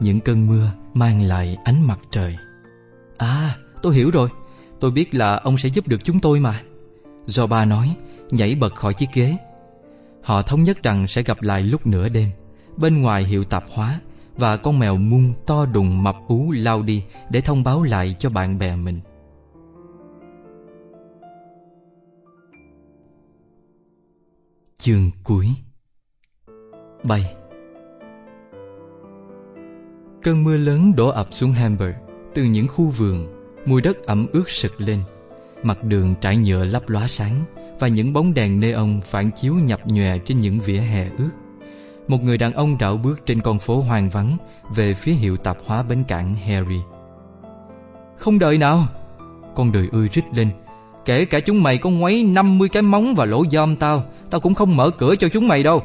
Những 0.00 0.20
cơn 0.20 0.46
mưa 0.46 0.70
mang 0.94 1.22
lại 1.22 1.56
ánh 1.64 1.86
mặt 1.86 1.98
trời. 2.10 2.36
À 3.18 3.56
tôi 3.82 3.94
hiểu 3.94 4.10
rồi. 4.10 4.28
Tôi 4.80 4.90
biết 4.90 5.14
là 5.14 5.36
ông 5.36 5.58
sẽ 5.58 5.68
giúp 5.68 5.88
được 5.88 6.04
chúng 6.04 6.20
tôi 6.20 6.40
mà. 6.40 6.60
Do 7.26 7.46
ba 7.46 7.64
nói 7.64 7.96
Nhảy 8.30 8.54
bật 8.54 8.74
khỏi 8.74 8.94
chiếc 8.94 9.08
ghế. 9.14 9.36
Họ 10.22 10.42
thống 10.42 10.62
nhất 10.62 10.82
rằng 10.82 11.06
sẽ 11.08 11.22
gặp 11.22 11.42
lại 11.42 11.62
lúc 11.62 11.86
nửa 11.86 12.08
đêm, 12.08 12.30
Bên 12.76 13.02
ngoài 13.02 13.24
hiệu 13.24 13.44
tạp 13.44 13.64
hóa, 13.68 14.00
Và 14.36 14.56
con 14.56 14.78
mèo 14.78 14.96
mung 14.96 15.34
to 15.46 15.66
đùng 15.66 16.02
mập 16.02 16.16
ú 16.28 16.52
lao 16.52 16.82
đi 16.82 17.04
Để 17.30 17.40
thông 17.40 17.64
báo 17.64 17.82
lại 17.82 18.16
cho 18.18 18.30
bạn 18.30 18.58
bè 18.58 18.76
mình. 18.76 19.00
Chương 24.78 25.10
cuối. 25.24 25.48
Bay. 27.02 27.34
Cơn 30.22 30.44
mưa 30.44 30.56
lớn 30.56 30.94
đổ 30.96 31.08
ập 31.08 31.28
xuống 31.30 31.52
Hamburg, 31.52 31.92
Từ 32.34 32.44
những 32.44 32.68
khu 32.68 32.88
vườn, 32.88 33.26
Mùi 33.66 33.82
đất 33.82 34.02
ẩm 34.06 34.26
ướt 34.32 34.50
sực 34.50 34.80
lên, 34.80 35.02
Mặt 35.62 35.84
đường 35.84 36.14
trải 36.20 36.36
nhựa 36.36 36.64
lấp 36.64 36.88
lóa 36.88 37.08
sáng. 37.08 37.44
Và 37.78 37.88
những 37.88 38.12
bóng 38.12 38.34
đèn 38.34 38.60
neon 38.60 39.00
phản 39.00 39.30
chiếu 39.30 39.54
nhập 39.54 39.80
nhòe 39.86 40.18
trên 40.18 40.40
những 40.40 40.60
vỉa 40.60 40.78
hè 40.78 41.08
ướt. 41.18 41.30
Một 42.08 42.22
người 42.22 42.38
đàn 42.38 42.52
ông 42.52 42.76
rảo 42.80 42.96
bước 42.96 43.26
trên 43.26 43.40
con 43.40 43.58
phố 43.58 43.80
hoang 43.80 44.10
vắng 44.10 44.36
Về 44.74 44.94
phía 44.94 45.12
hiệu 45.12 45.36
tạp 45.36 45.56
hóa 45.66 45.82
bến 45.82 46.04
cảng 46.08 46.34
Harry. 46.34 46.80
Không 48.16 48.38
đợi 48.38 48.58
nào. 48.58 48.78
Con 49.54 49.72
đời 49.72 49.88
ươi 49.92 50.08
rít 50.12 50.24
lên. 50.34 50.50
Kể 51.04 51.24
cả 51.24 51.40
chúng 51.40 51.62
mày 51.62 51.78
có 51.78 51.90
ngoáy 51.90 52.22
50 52.22 52.68
cái 52.68 52.82
móng 52.82 53.14
và 53.14 53.24
lỗ 53.24 53.44
giom 53.50 53.76
tao 53.76 54.04
Tao 54.30 54.40
cũng 54.40 54.54
không 54.54 54.76
mở 54.76 54.90
cửa 54.90 55.16
cho 55.16 55.28
chúng 55.28 55.48
mày 55.48 55.62
đâu. 55.62 55.82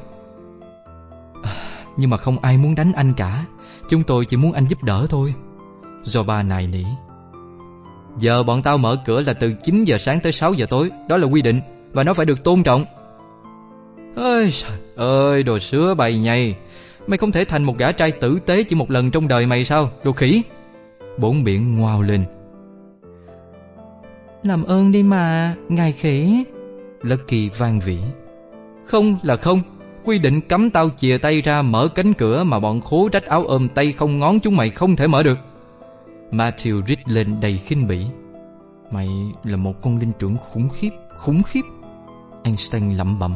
À, 1.43 1.53
Nhưng 1.97 2.09
mà 2.09 2.17
không 2.17 2.39
ai 2.39 2.57
muốn 2.57 2.75
đánh 2.75 2.93
anh 2.93 3.13
cả. 3.13 3.45
Chúng 3.89 4.03
tôi 4.03 4.25
chỉ 4.25 4.37
muốn 4.37 4.53
anh 4.53 4.67
giúp 4.67 4.83
đỡ 4.83 5.05
thôi. 5.09 5.33
Do 6.03 6.23
ba 6.23 6.43
nài 6.43 6.67
nỉ. 6.67 6.83
Giờ 8.19 8.43
bọn 8.43 8.61
tao 8.61 8.77
mở 8.77 8.97
cửa 9.05 9.21
là 9.21 9.33
từ 9.33 9.53
9 9.63 9.83
giờ 9.83 9.97
sáng 9.97 10.19
tới 10.19 10.31
6 10.31 10.53
giờ 10.53 10.65
tối 10.69 10.91
Đó 11.09 11.17
là 11.17 11.27
quy 11.27 11.41
định. 11.41 11.61
Và 11.93 12.03
nó 12.03 12.13
phải 12.13 12.25
được 12.25 12.43
tôn 12.43 12.63
trọng. 12.63 12.85
Ơi 14.15 14.51
trời 14.51 14.77
ơi, 14.95 15.43
đồ 15.43 15.59
sứa 15.59 15.93
bày 15.93 16.19
nhầy. 16.19 16.55
Mày 17.07 17.17
không 17.17 17.31
thể 17.31 17.45
thành 17.45 17.63
một 17.63 17.77
gã 17.77 17.91
trai 17.91 18.11
tử 18.11 18.39
tế 18.45 18.63
chỉ 18.63 18.75
một 18.75 18.91
lần 18.91 19.11
trong 19.11 19.27
đời 19.27 19.45
mày 19.45 19.65
sao, 19.65 19.89
Đồ 20.03 20.11
khỉ? 20.11 20.41
Bốn 21.17 21.43
biển 21.43 21.77
ngoao 21.77 22.01
lên. 22.01 22.25
Làm 24.43 24.63
ơn 24.63 24.91
đi 24.91 25.03
mà, 25.03 25.55
Ngài 25.69 25.91
khỉ. 25.91 26.43
Lucky 27.01 27.49
vang 27.49 27.79
vỉ 27.79 27.97
Không 28.85 29.17
là 29.23 29.35
không, 29.35 29.61
Quy 30.03 30.19
định 30.19 30.41
cấm 30.41 30.69
tao 30.69 30.89
chìa 30.97 31.17
tay 31.17 31.41
ra 31.41 31.61
mở 31.61 31.87
cánh 31.87 32.13
cửa 32.13 32.43
Mà 32.43 32.59
bọn 32.59 32.81
khố 32.81 33.09
rách 33.13 33.25
áo 33.25 33.45
ôm 33.47 33.67
tay 33.75 33.91
không 33.91 34.19
ngón 34.19 34.39
chúng 34.39 34.57
mày 34.57 34.69
không 34.69 34.95
thể 34.95 35.07
mở 35.07 35.23
được. 35.23 35.37
Matthew 36.31 36.81
rít 36.81 36.99
lên 37.05 37.39
đầy 37.41 37.57
khinh 37.57 37.87
bỉ. 37.87 38.05
Mày 38.91 39.09
là 39.43 39.57
một 39.57 39.81
con 39.81 39.97
linh 39.97 40.11
trưởng 40.19 40.37
khủng 40.37 40.69
khiếp 40.69 40.89
Khủng 41.17 41.43
khiếp. 41.43 41.61
Einstein 42.43 42.97
lẩm 42.97 43.19
bẩm. 43.19 43.35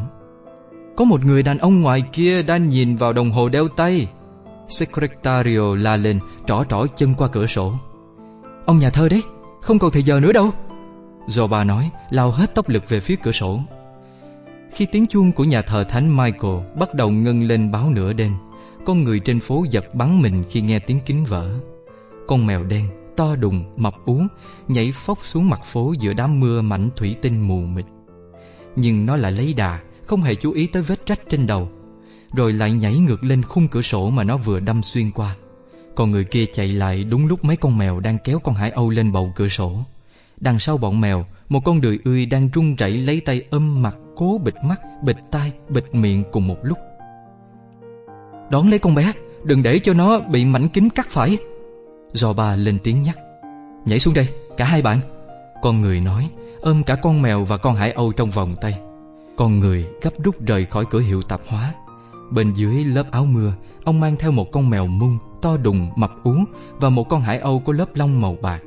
Có 0.96 1.06
một 1.06 1.26
người 1.26 1.44
đàn 1.44 1.58
ông 1.58 1.82
ngoài 1.82 2.04
kia 2.14 2.42
đang 2.44 2.70
nhìn 2.70 2.96
vào 2.96 3.14
đồng 3.14 3.32
hồ 3.32 3.50
đeo 3.50 3.68
tay. 3.68 4.08
Secretario 4.68 5.76
la 5.76 5.98
lên, 5.98 6.20
Trỏ 6.48 6.64
trỏ 6.70 6.86
chân 6.96 7.14
qua 7.14 7.28
cửa 7.28 7.46
sổ. 7.46 7.74
Ông 8.66 8.80
nhà 8.80 8.90
thơ 8.90 9.10
đấy, 9.10 9.24
Không 9.62 9.80
còn 9.80 9.92
thời 9.92 10.04
giờ 10.04 10.20
nữa 10.20 10.34
đâu. 10.34 10.50
Do 11.28 11.48
bà 11.48 11.64
nói, 11.64 11.92
lao 12.10 12.32
hết 12.32 12.56
tốc 12.56 12.70
lực 12.70 12.90
về 12.90 13.00
phía 13.00 13.16
cửa 13.16 13.32
sổ. 13.32 13.60
Khi 14.72 14.86
tiếng 14.92 15.06
chuông 15.06 15.32
của 15.32 15.44
nhà 15.44 15.62
thờ 15.62 15.84
Thánh 15.84 16.18
Michael 16.18 16.56
Bắt 16.80 16.94
đầu 16.94 17.12
ngân 17.12 17.48
lên 17.48 17.72
báo 17.72 17.90
nửa 17.90 18.14
đêm, 18.14 18.36
Con 18.86 19.04
người 19.04 19.20
trên 19.20 19.40
phố 19.40 19.66
giật 19.70 19.96
bắn 19.96 20.22
mình 20.22 20.44
khi 20.50 20.62
nghe 20.62 20.80
tiếng 20.80 21.00
kính 21.06 21.26
vỡ. 21.26 21.50
Con 22.28 22.46
mèo 22.46 22.64
đen, 22.64 22.90
to 23.18 23.36
đùng, 23.36 23.74
mập 23.78 23.94
ú, 24.06 24.22
nhảy 24.68 24.92
phóc 24.92 25.18
xuống 25.22 25.50
mặt 25.50 25.62
phố 25.66 25.94
giữa 26.00 26.14
đám 26.14 26.40
mưa 26.40 26.62
mảnh 26.62 26.90
thủy 26.96 27.16
tinh 27.22 27.48
mù 27.48 27.60
mịt 27.62 27.86
nhưng 28.76 29.06
nó 29.06 29.18
lại 29.18 29.32
lấy 29.32 29.54
đà 29.54 29.80
không 30.06 30.22
hề 30.22 30.36
chú 30.36 30.52
ý 30.52 30.68
tới 30.68 30.82
vết 30.82 31.06
rách 31.06 31.20
trên 31.30 31.48
đầu. 31.48 31.70
Rồi 32.36 32.54
lại 32.54 32.72
nhảy 32.72 32.98
ngược 32.98 33.24
lên 33.24 33.44
khung 33.44 33.68
cửa 33.68 33.82
sổ 33.82 34.10
mà 34.10 34.24
nó 34.24 34.38
vừa 34.38 34.60
đâm 34.60 34.84
xuyên 34.84 35.12
qua. 35.12 35.36
Còn 35.96 36.12
người 36.12 36.24
kia 36.24 36.46
chạy 36.54 36.68
lại 36.68 37.04
đúng 37.04 37.28
lúc 37.28 37.46
mấy 37.46 37.58
con 37.58 37.78
mèo 37.78 38.00
đang 38.00 38.18
kéo 38.24 38.40
con 38.40 38.56
hải 38.56 38.72
âu 38.72 38.90
lên 38.90 39.12
bầu 39.12 39.32
cửa 39.36 39.48
sổ. 39.48 39.86
Đằng 40.38 40.60
sau 40.60 40.78
bọn 40.78 41.02
mèo 41.02 41.26
một 41.50 41.60
con 41.66 41.82
đười 41.82 42.00
ươi 42.04 42.26
đang 42.26 42.50
run 42.54 42.76
rẩy 42.76 42.92
lấy 42.92 43.20
tay 43.20 43.46
ôm 43.50 43.82
mặt 43.82 43.98
cố 44.16 44.42
bịt 44.44 44.54
mắt 44.64 44.82
bịt 45.04 45.18
tai 45.32 45.52
bịt 45.70 45.84
miệng 45.92 46.24
cùng 46.32 46.48
một 46.48 46.58
lúc. 46.64 46.78
Đón 48.50 48.70
lấy 48.70 48.80
con 48.80 48.96
bé 48.96 49.14
đừng 49.44 49.64
để 49.64 49.80
cho 49.80 49.94
nó 49.94 50.20
bị 50.20 50.46
mảnh 50.46 50.68
kính 50.70 50.90
cắt 50.90 51.08
phải. 51.10 51.38
Rò 52.14 52.34
ba 52.34 52.56
lên 52.56 52.80
tiếng 52.84 53.02
nhắc. 53.02 53.18
Nhảy 53.86 54.00
xuống 54.00 54.14
đây, 54.14 54.28
cả 54.58 54.66
hai 54.66 54.82
bạn. 54.82 55.00
Con 55.62 55.82
người 55.82 56.00
nói. 56.00 56.30
Ôm 56.66 56.84
cả 56.84 56.96
con 56.96 57.22
mèo 57.22 57.44
và 57.44 57.58
con 57.58 57.76
hải 57.76 57.92
âu 57.92 58.12
trong 58.12 58.32
vòng 58.32 58.56
tay. 58.62 58.80
Con 59.38 59.60
người 59.60 59.86
gấp 60.02 60.12
rút 60.24 60.46
rời 60.46 60.66
khỏi 60.66 60.86
cửa 60.90 61.00
hiệu 61.00 61.22
tạp 61.22 61.42
hóa. 61.48 61.74
Bên 62.32 62.54
dưới 62.54 62.86
lớp 62.86 63.12
áo 63.12 63.26
mưa 63.26 63.54
Ông 63.84 64.00
mang 64.00 64.16
theo 64.16 64.32
một 64.32 64.52
con 64.52 64.70
mèo 64.70 64.88
mung 64.88 65.18
To 65.42 65.58
đùng, 65.58 65.92
mập 65.96 66.12
ú 66.24 66.36
Và 66.80 66.90
một 66.90 67.10
con 67.10 67.22
hải 67.22 67.40
âu 67.40 67.60
có 67.60 67.74
lớp 67.74 67.86
lông 67.96 68.22
màu 68.22 68.38
bạc 68.42 68.60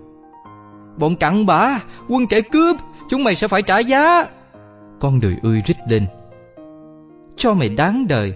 Bọn 0.98 1.16
cặn 1.16 1.46
bã 1.46 1.78
Quân 2.08 2.26
kẻ 2.26 2.40
cướp 2.40 2.76
Chúng 3.08 3.24
mày 3.24 3.34
sẽ 3.34 3.48
phải 3.48 3.62
trả 3.62 3.78
giá. 3.78 4.26
Con 5.00 5.20
đời 5.20 5.36
ươi 5.42 5.62
rít 5.66 5.76
lên. 5.88 6.06
Cho 7.36 7.54
mày 7.54 7.68
đáng 7.68 8.08
đời 8.08 8.32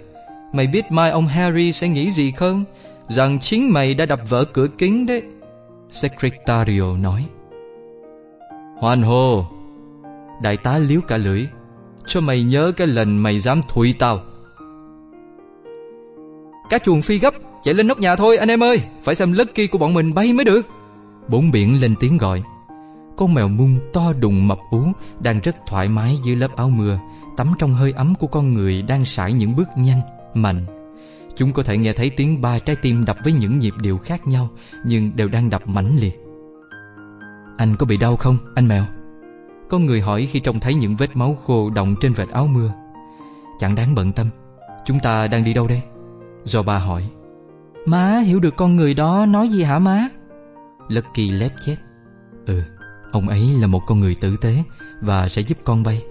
Mày 0.53 0.67
biết 0.67 0.93
mai 0.93 1.11
ông 1.11 1.27
Harry 1.27 1.73
sẽ 1.73 1.89
nghĩ 1.89 2.11
gì 2.11 2.33
không? 2.33 2.65
Rằng 3.09 3.39
chính 3.39 3.73
mày 3.73 3.95
đã 3.95 4.07
đập 4.07 4.21
vỡ 4.29 4.45
cửa 4.45 4.67
kính 4.79 5.07
đấy. 5.07 5.23
Secretario 5.89 6.97
nói 6.97 7.25
Hoan 8.83 9.03
hô. 9.03 9.45
Đại 10.43 10.57
tá 10.57 10.79
liếu 10.79 11.01
cả 11.01 11.17
lưỡi. 11.17 11.47
Cho 12.07 12.21
mày 12.21 12.43
nhớ 12.43 12.73
cái 12.77 12.87
lần 12.87 13.23
mày 13.23 13.39
dám 13.41 13.63
thụi 13.69 13.95
tao. 13.99 14.19
Cá 16.71 16.79
chuồng 16.79 17.03
phi 17.03 17.19
gấp 17.19 17.35
Chạy 17.63 17.75
lên 17.75 17.87
nóc 17.87 17.99
nhà 17.99 18.17
thôi 18.17 18.37
anh 18.37 18.49
em 18.49 18.63
ơi. 18.63 18.81
Phải 19.03 19.15
xem 19.15 19.33
Lucky 19.33 19.67
của 19.67 19.79
bọn 19.79 19.95
mình 19.95 20.15
bay 20.15 20.33
mới 20.33 20.45
được. 20.45 20.67
Bốn 21.29 21.51
biển 21.51 21.81
lên 21.81 21.95
tiếng 22.01 22.19
gọi. 22.19 22.43
Con 23.17 23.35
mèo 23.35 23.49
mung 23.49 23.79
to 23.93 24.13
đùng 24.21 24.49
mập 24.49 24.59
ú 24.71 24.83
Đang 25.21 25.41
rất 25.41 25.57
thoải 25.67 25.89
mái 25.89 26.19
dưới 26.25 26.37
lớp 26.37 26.57
áo 26.57 26.69
mưa 26.69 26.99
Tắm 27.37 27.53
trong 27.59 27.75
hơi 27.75 27.93
ấm 27.93 28.15
của 28.15 28.27
con 28.27 28.55
người 28.55 28.83
Đang 28.83 29.05
sải 29.05 29.33
những 29.33 29.57
bước 29.57 29.69
nhanh, 29.77 30.01
mạnh. 30.35 30.67
Chúng 31.37 31.53
có 31.53 31.63
thể 31.63 31.77
nghe 31.79 31.93
thấy 31.93 32.11
tiếng 32.11 32.41
ba 32.41 32.59
trái 32.59 32.77
tim 32.77 33.05
đập 33.05 33.17
với 33.25 33.33
những 33.33 33.59
nhịp 33.59 33.75
điệu 33.81 33.99
khác 33.99 34.27
nhau 34.27 34.49
Nhưng 34.85 35.17
đều 35.17 35.29
đang 35.29 35.51
đập 35.51 35.63
mãnh 35.67 35.97
liệt. 36.01 36.22
Anh 37.63 37.77
có 37.77 37.87
bị 37.87 37.97
đau 37.97 38.17
không, 38.17 38.37
anh 38.55 38.69
mèo? 38.69 38.85
Con 39.69 39.87
người 39.87 40.01
hỏi 40.01 40.29
khi 40.31 40.41
trông 40.41 40.61
thấy 40.61 40.75
những 40.75 40.97
vết 40.97 41.17
máu 41.17 41.37
khô 41.47 41.71
động 41.71 41.95
trên 42.01 42.13
vệt 42.13 42.29
áo 42.29 42.47
mưa 42.47 42.73
Chẳng 43.59 43.75
đáng 43.75 43.95
bận 43.95 44.13
tâm 44.13 44.27
Chúng 44.85 45.01
ta 45.01 45.27
đang 45.27 45.45
đi 45.45 45.55
đâu 45.55 45.69
đây? 45.69 45.83
Do 46.45 46.63
ba 46.63 46.79
hỏi 46.79 47.09
Má 47.87 48.19
hiểu 48.25 48.41
được 48.41 48.57
con 48.57 48.77
người 48.77 48.95
đó 48.95 49.27
nói 49.27 49.49
gì 49.49 49.63
hả 49.63 49.79
má? 49.79 50.09
Lucky 50.89 51.31
lép 51.31 51.53
chép 51.67 51.77
Ừ, 52.47 52.63
ông 53.13 53.29
ấy 53.29 53.41
là 53.61 53.67
một 53.67 53.81
con 53.87 54.01
người 54.01 54.17
tử 54.21 54.37
tế 54.37 54.55
Và 55.01 55.29
sẽ 55.29 55.43
giúp 55.43 55.59
con 55.65 55.83
bay 55.83 56.03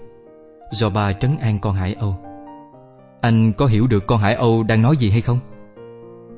Do 0.72 0.90
ba 0.90 1.12
trấn 1.12 1.36
an 1.36 1.58
con 1.58 1.74
Hải 1.74 1.94
Âu 1.94 2.16
Anh 3.20 3.52
có 3.52 3.66
hiểu 3.66 3.86
được 3.86 4.06
con 4.06 4.18
Hải 4.20 4.34
Âu 4.34 4.62
đang 4.62 4.82
nói 4.82 4.96
gì 4.96 5.10
hay 5.10 5.20
không? 5.20 5.38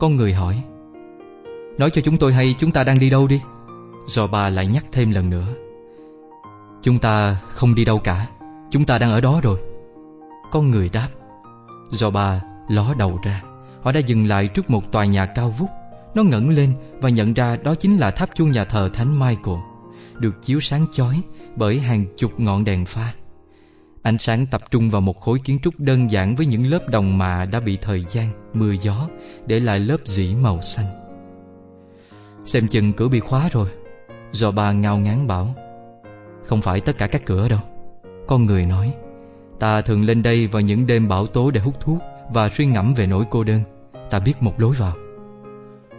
Con 0.01 0.17
người 0.17 0.33
hỏi 0.33 0.63
Nói 1.79 1.91
cho 1.91 2.03
chúng 2.05 2.17
tôi 2.17 2.33
hay 2.33 2.55
chúng 2.59 2.71
ta 2.71 2.85
đang 2.85 2.99
đi 2.99 3.11
đâu 3.11 3.27
đi 3.27 3.41
Do 4.07 4.27
ba 4.27 4.49
lại 4.49 4.67
nhắc 4.67 4.85
thêm 4.93 5.11
lần 5.11 5.31
nữa. 5.31 5.55
Chúng 6.83 6.99
ta 6.99 7.37
không 7.49 7.75
đi 7.75 7.85
đâu 7.85 7.99
cả. 7.99 8.27
Chúng 8.71 8.85
ta 8.85 8.99
đang 8.99 9.11
ở 9.11 9.21
đó 9.21 9.41
rồi. 9.43 9.61
Con 10.53 10.71
người 10.71 10.89
đáp. 10.89 11.09
Do 11.91 12.11
ba 12.11 12.43
ló 12.69 12.95
đầu 12.99 13.21
ra. 13.25 13.43
Họ 13.83 13.93
đã 13.93 14.01
dừng 14.01 14.27
lại 14.27 14.49
trước 14.49 14.71
một 14.71 14.93
tòa 14.93 15.05
nhà 15.05 15.27
cao 15.27 15.51
vút. 15.51 15.69
Nó 16.15 16.23
ngẩng 16.23 16.51
lên 16.51 16.75
và 17.01 17.09
nhận 17.09 17.35
ra 17.35 17.57
đó 17.57 17.75
chính 17.75 17.97
là 17.97 18.11
tháp 18.11 18.31
chuông 18.35 18.53
nhà 18.53 18.65
thờ 18.65 18.91
Thánh 18.95 19.21
Michael 19.21 19.59
Được 20.19 20.43
chiếu 20.43 20.61
sáng 20.61 20.87
chói 20.93 21.21
bởi 21.57 21.79
hàng 21.79 22.07
chục 22.17 22.41
ngọn 22.41 22.65
đèn 22.65 22.87
pha. 22.87 23.13
Ánh 24.03 24.19
sáng 24.19 24.47
tập 24.47 24.63
trung 24.71 24.91
vào 24.91 25.01
một 25.01 25.21
khối 25.21 25.39
kiến 25.45 25.59
trúc 25.63 25.81
đơn 25.81 26.11
giản 26.11 26.37
với 26.37 26.47
những 26.47 26.67
lớp 26.67 26.89
đồng 26.89 27.19
mạ 27.19 27.45
đã 27.45 27.61
bị 27.61 27.79
thời 27.83 28.05
gian, 28.09 28.51
mưa 28.55 28.73
gió 28.83 29.09
để 29.47 29.61
lại 29.61 29.79
lớp 29.79 29.97
dĩ 30.05 30.35
màu 30.35 30.61
xanh. 30.61 30.87
Xem 32.45 32.69
chừng 32.69 32.93
cửa 32.93 33.09
bị 33.09 33.21
khóa 33.21 33.49
rồi. 33.53 33.69
Do 34.35 34.51
bà 34.51 34.73
ngao 34.73 34.99
ngán 34.99 35.27
bảo 35.27 35.55
Không 36.45 36.63
phải 36.63 36.81
tất 36.81 36.99
cả 36.99 37.07
các 37.07 37.23
cửa 37.27 37.49
đâu. 37.49 37.59
Con 38.27 38.45
người 38.47 38.67
nói 38.67 38.95
Ta 39.59 39.81
thường 39.81 40.05
lên 40.05 40.23
đây 40.23 40.47
vào 40.47 40.63
những 40.63 40.87
đêm 40.87 41.09
bão 41.09 41.27
tố 41.27 41.51
để 41.51 41.61
hút 41.61 41.81
thuốc 41.81 41.99
và 42.33 42.49
suy 42.49 42.67
ngẫm 42.67 42.95
về 42.95 43.07
nỗi 43.07 43.25
cô 43.31 43.45
đơn. 43.45 43.61
Ta 44.11 44.19
biết 44.19 44.43
một 44.43 44.61
lối 44.61 44.75
vào. 44.75 44.93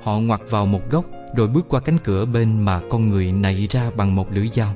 Họ 0.01 0.19
ngoặt 0.19 0.41
vào 0.49 0.65
một 0.65 0.81
góc 0.89 1.05
rồi 1.35 1.47
bước 1.47 1.65
qua 1.69 1.79
cánh 1.79 1.97
cửa 2.03 2.25
bên 2.25 2.59
mà 2.59 2.81
con 2.89 3.09
người 3.09 3.31
nảy 3.31 3.67
ra 3.71 3.91
bằng 3.97 4.15
một 4.15 4.31
lưỡi 4.31 4.47
dao. 4.47 4.73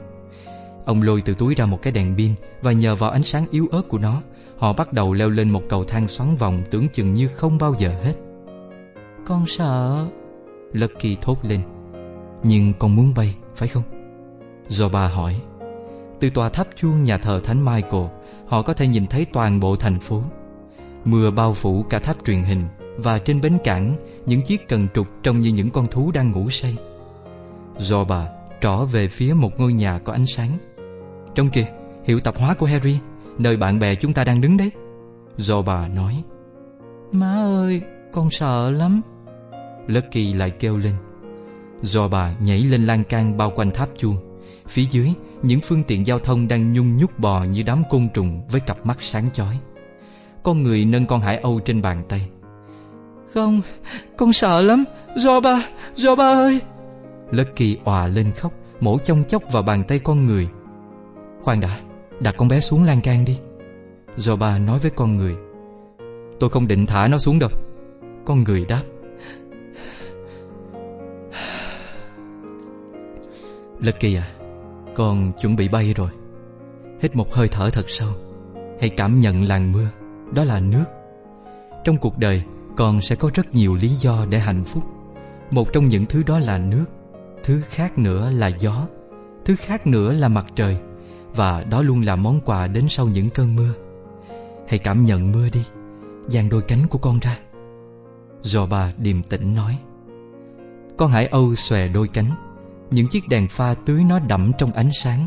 Ông 0.85 1.01
lôi 1.01 1.21
từ 1.21 1.33
túi 1.33 1.55
ra 1.55 1.65
một 1.65 1.81
cái 1.81 1.93
đèn 1.93 2.15
pin 2.17 2.33
Và 2.61 2.71
nhờ 2.71 2.95
vào 2.95 3.11
ánh 3.11 3.23
sáng 3.23 3.45
yếu 3.51 3.67
ớt 3.71 3.81
của 3.87 3.97
nó 3.97 4.21
Họ 4.57 4.73
bắt 4.73 4.93
đầu 4.93 5.13
leo 5.13 5.29
lên 5.29 5.49
một 5.49 5.61
cầu 5.69 5.83
thang 5.83 6.07
xoắn 6.07 6.35
vòng 6.35 6.63
Tưởng 6.71 6.87
chừng 6.89 7.13
như 7.13 7.27
không 7.27 7.57
bao 7.57 7.75
giờ 7.77 7.93
hết 8.03 8.13
Con 9.25 9.45
sợ 9.47 10.05
Lucky 10.73 11.17
thốt 11.21 11.37
lên 11.45 11.61
Nhưng 12.43 12.73
con 12.79 12.95
muốn 12.95 13.13
bay, 13.15 13.35
phải 13.59 13.67
không? 13.67 13.83
Do 14.67 14.89
bà 14.89 15.07
hỏi. 15.07 15.41
Từ 16.19 16.29
tòa 16.29 16.49
tháp 16.49 16.67
chuông 16.75 17.03
nhà 17.03 17.17
thờ 17.17 17.41
Thánh 17.43 17.65
Michael 17.65 18.03
Họ 18.47 18.61
có 18.61 18.73
thể 18.73 18.87
nhìn 18.87 19.07
thấy 19.07 19.25
toàn 19.25 19.59
bộ 19.59 19.75
thành 19.75 19.99
phố. 19.99 20.23
Mưa 21.05 21.31
bao 21.31 21.53
phủ 21.53 21.83
cả 21.83 21.99
tháp 21.99 22.25
truyền 22.25 22.43
hình 22.43 22.67
Và 22.97 23.19
trên 23.19 23.41
bến 23.41 23.57
cảng 23.63 23.95
Những 24.25 24.41
chiếc 24.41 24.67
cần 24.67 24.87
trục 24.93 25.07
trông 25.23 25.41
như 25.41 25.49
những 25.49 25.69
con 25.69 25.87
thú 25.87 26.11
đang 26.11 26.31
ngủ 26.31 26.49
say. 26.49 26.77
Do 27.77 28.03
bà 28.03 28.29
trỏ 28.61 28.77
về 28.77 29.07
phía 29.07 29.33
một 29.33 29.59
ngôi 29.59 29.73
nhà 29.73 29.99
có 29.99 30.13
ánh 30.13 30.27
sáng. 30.27 30.49
Trong 31.35 31.49
kìa 31.49 31.65
Hiệu 32.03 32.19
tập 32.19 32.35
hóa 32.37 32.53
của 32.53 32.65
Harry 32.65 32.99
Nơi 33.37 33.57
bạn 33.57 33.79
bè 33.79 33.95
chúng 33.95 34.13
ta 34.13 34.23
đang 34.23 34.41
đứng 34.41 34.57
đấy. 34.57 34.71
Do 35.37 35.61
bà 35.61 35.87
nói. 35.87 36.23
Má 37.11 37.33
ơi 37.33 37.81
con 38.11 38.29
sợ 38.31 38.71
lắm. 38.71 39.01
Lucky 39.87 40.33
lại 40.33 40.51
kêu 40.51 40.77
lên 40.77 40.93
Do 41.81 42.07
bà 42.07 42.33
nhảy 42.39 42.63
lên 42.63 42.85
lan 42.85 43.03
can 43.03 43.37
bao 43.37 43.51
quanh 43.55 43.71
tháp 43.71 43.89
chuông. 43.97 44.17
Phía 44.67 44.85
dưới 44.89 45.13
Những 45.41 45.59
phương 45.61 45.83
tiện 45.83 46.07
giao 46.07 46.19
thông 46.19 46.47
đang 46.47 46.73
nhung 46.73 46.97
nhúc 46.97 47.19
bò 47.19 47.43
Như 47.43 47.63
đám 47.63 47.83
côn 47.89 48.07
trùng 48.13 48.41
với 48.51 48.61
cặp 48.61 48.85
mắt 48.85 48.97
sáng 49.01 49.29
chói. 49.33 49.59
Con 50.43 50.63
người 50.63 50.85
nâng 50.85 51.05
con 51.05 51.21
hải 51.21 51.37
âu 51.37 51.59
trên 51.59 51.81
bàn 51.81 52.03
tay. 52.09 52.29
Không 53.33 53.61
Con 54.17 54.33
sợ 54.33 54.61
lắm 54.61 54.83
Do 55.15 55.39
ba, 55.39 55.65
Do 55.95 56.15
ba 56.15 56.27
ơi. 56.27 56.61
Lucky 57.31 57.77
òa 57.83 58.07
lên 58.07 58.31
khóc 58.31 58.53
Mổ 58.79 58.97
chong 58.97 59.23
chóc 59.23 59.43
vào 59.51 59.63
bàn 59.63 59.83
tay 59.83 59.99
con 59.99 60.25
người. 60.25 60.47
Khoan 61.41 61.61
đã 61.61 61.79
Đặt 62.19 62.35
con 62.37 62.47
bé 62.47 62.59
xuống 62.59 62.83
lan 62.83 63.01
can 63.01 63.25
đi. 63.25 63.39
Do 64.17 64.35
ba 64.35 64.57
nói 64.57 64.79
với 64.79 64.91
con 64.91 65.17
người. 65.17 65.35
Tôi 66.39 66.49
không 66.49 66.67
định 66.67 66.85
thả 66.85 67.07
nó 67.07 67.17
xuống 67.17 67.39
đâu. 67.39 67.49
Con 68.25 68.43
người 68.43 68.65
đáp. 68.65 68.81
Lucky 73.81 74.15
à 74.15 74.27
Con 74.95 75.31
chuẩn 75.41 75.55
bị 75.55 75.67
bay 75.67 75.93
rồi. 75.93 76.09
Hít 77.01 77.15
một 77.15 77.33
hơi 77.33 77.47
thở 77.47 77.69
thật 77.69 77.85
sâu, 77.89 78.09
Hãy 78.79 78.89
cảm 78.89 79.19
nhận 79.19 79.43
làn 79.47 79.71
mưa, 79.71 79.87
Đó 80.33 80.43
là 80.43 80.59
nước. 80.59 80.85
Trong 81.83 81.97
cuộc 81.97 82.17
đời, 82.17 82.43
Con 82.77 83.01
sẽ 83.01 83.15
có 83.15 83.31
rất 83.33 83.55
nhiều 83.55 83.75
lý 83.75 83.87
do 83.87 84.25
để 84.29 84.39
hạnh 84.39 84.63
phúc. 84.63 84.83
Một 85.51 85.73
trong 85.73 85.87
những 85.87 86.05
thứ 86.05 86.23
đó 86.23 86.39
là 86.39 86.57
nước, 86.57 86.85
Thứ 87.43 87.61
khác 87.61 87.97
nữa 87.97 88.31
là 88.31 88.47
gió, 88.47 88.87
Thứ 89.45 89.55
khác 89.55 89.87
nữa 89.87 90.13
là 90.13 90.27
mặt 90.27 90.45
trời, 90.55 90.77
và 91.35 91.63
đó 91.63 91.81
luôn 91.81 92.01
là 92.01 92.15
món 92.15 92.41
quà 92.41 92.67
đến 92.67 92.85
sau 92.89 93.07
những 93.07 93.29
cơn 93.29 93.55
mưa. 93.55 93.73
Hãy 94.67 94.79
cảm 94.79 95.05
nhận 95.05 95.31
mưa 95.31 95.49
đi, 95.53 95.63
Dàn 96.27 96.49
đôi 96.49 96.61
cánh 96.61 96.87
của 96.89 96.97
con 96.97 97.19
ra. 97.19 97.39
Do 98.41 98.65
bà 98.65 98.93
điềm 98.97 99.23
tĩnh 99.23 99.55
nói, 99.55 99.77
Con 100.97 101.11
hải 101.11 101.27
âu 101.27 101.55
xòe 101.55 101.87
đôi 101.87 102.07
cánh. 102.07 102.48
Những 102.91 103.07
chiếc 103.07 103.27
đèn 103.27 103.47
pha 103.47 103.73
tưới 103.73 104.03
nó 104.09 104.19
đậm 104.19 104.51
trong 104.57 104.71
ánh 104.71 104.89
sáng, 104.93 105.25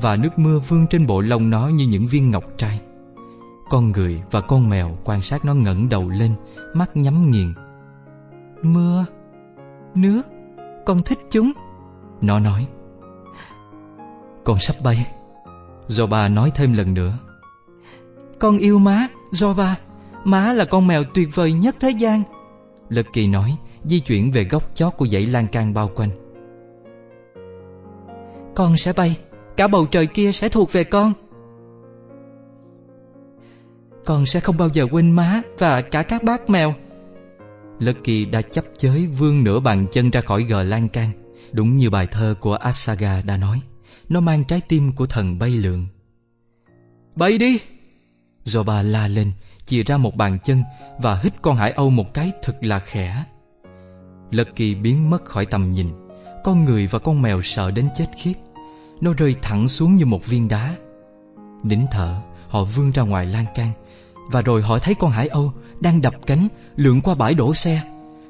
Và 0.00 0.16
nước 0.16 0.38
mưa 0.38 0.58
vương 0.58 0.86
trên 0.86 1.06
bộ 1.06 1.20
lông 1.20 1.50
nó 1.50 1.68
như 1.68 1.86
những 1.86 2.06
viên 2.06 2.30
ngọc 2.30 2.44
trai. 2.56 2.80
Con 3.70 3.92
người 3.92 4.22
và 4.30 4.40
con 4.40 4.68
mèo 4.68 4.98
quan 5.04 5.22
sát 5.22 5.44
nó 5.44 5.54
ngẩng 5.54 5.88
đầu 5.88 6.08
lên, 6.08 6.34
Mắt 6.74 6.96
nhắm 6.96 7.30
nghiền. 7.30 7.54
Mưa, 8.62 9.04
Nước, 9.94 10.22
Con 10.86 11.02
thích 11.02 11.18
chúng, 11.30 11.52
Nó 12.20 12.38
nói. 12.38 12.66
Con 14.44 14.58
sắp 14.58 14.76
bay 14.84 15.06
Do 15.88 16.28
nói 16.28 16.52
thêm 16.54 16.72
lần 16.72 16.94
nữa. 16.94 17.18
Con 18.38 18.58
yêu 18.58 18.78
má 18.78 19.06
Do 19.32 19.54
Má 20.24 20.52
là 20.52 20.64
con 20.64 20.86
mèo 20.86 21.04
tuyệt 21.04 21.28
vời 21.34 21.52
nhất 21.52 21.76
thế 21.80 21.90
gian, 21.90 22.22
Lucky 22.88 23.26
nói, 23.26 23.56
Di 23.84 24.00
chuyển 24.00 24.32
về 24.32 24.44
góc 24.44 24.62
chót 24.74 24.92
của 24.96 25.06
dãy 25.06 25.26
lan 25.26 25.46
can 25.46 25.74
bao 25.74 25.90
quanh. 25.94 26.21
Con 28.54 28.76
sẽ 28.76 28.92
bay. 28.92 29.18
Cả 29.56 29.68
bầu 29.68 29.86
trời 29.86 30.06
kia 30.06 30.32
sẽ 30.32 30.48
thuộc 30.48 30.72
về 30.72 30.84
con. 30.84 31.12
Con 34.04 34.26
sẽ 34.26 34.40
không 34.40 34.56
bao 34.56 34.68
giờ 34.68 34.86
quên 34.90 35.10
má 35.10 35.42
Và 35.58 35.82
cả 35.82 36.02
các 36.02 36.22
bác 36.22 36.50
mèo. 36.50 36.74
Lucky 37.78 38.24
đã 38.24 38.42
chấp 38.42 38.64
chới 38.78 39.06
vươn 39.06 39.44
nửa 39.44 39.60
bàn 39.60 39.86
chân 39.90 40.10
ra 40.10 40.20
khỏi 40.20 40.42
gờ 40.42 40.62
lan 40.62 40.88
can, 40.88 41.10
Đúng 41.52 41.76
như 41.76 41.90
bài 41.90 42.06
thơ 42.06 42.34
của 42.40 42.54
Asaga 42.54 43.22
đã 43.22 43.36
nói. 43.36 43.60
Nó 44.08 44.20
mang 44.20 44.44
trái 44.44 44.60
tim 44.68 44.92
của 44.92 45.06
thần 45.06 45.38
bay 45.38 45.50
lượn. 45.50 45.86
Bay 47.16 47.38
đi! 47.38 47.58
Do 48.44 48.62
bà 48.62 48.82
la 48.82 49.08
lên, 49.08 49.32
Chìa 49.64 49.82
ra 49.82 49.96
một 49.96 50.16
bàn 50.16 50.38
chân 50.44 50.62
Và 50.98 51.20
hít 51.22 51.32
con 51.42 51.56
hải 51.56 51.72
âu 51.72 51.90
một 51.90 52.14
cái 52.14 52.32
thật 52.42 52.56
là 52.60 52.78
khẽ. 52.78 53.24
Lucky 54.30 54.74
biến 54.74 55.10
mất 55.10 55.24
khỏi 55.24 55.46
tầm 55.46 55.72
nhìn. 55.72 56.01
Con 56.44 56.64
người 56.64 56.86
và 56.86 56.98
con 56.98 57.22
mèo 57.22 57.42
sợ 57.42 57.70
đến 57.70 57.88
chết 57.94 58.06
khiếp. 58.18 58.34
Nó 59.00 59.12
rơi 59.12 59.34
thẳng 59.42 59.68
xuống 59.68 59.96
như 59.96 60.06
một 60.06 60.26
viên 60.26 60.48
đá. 60.48 60.74
Nín 61.62 61.80
thở 61.90 62.20
Họ 62.48 62.64
vươn 62.64 62.90
ra 62.90 63.02
ngoài 63.02 63.26
lan 63.26 63.44
can. 63.54 63.70
Và 64.30 64.42
rồi 64.42 64.62
họ 64.62 64.78
thấy 64.78 64.94
con 64.94 65.10
hải 65.10 65.28
âu 65.28 65.52
Đang 65.80 66.02
đập 66.02 66.14
cánh 66.26 66.48
lượn 66.76 67.00
qua 67.00 67.14
bãi 67.14 67.34
đổ 67.34 67.54
xe. 67.54 67.82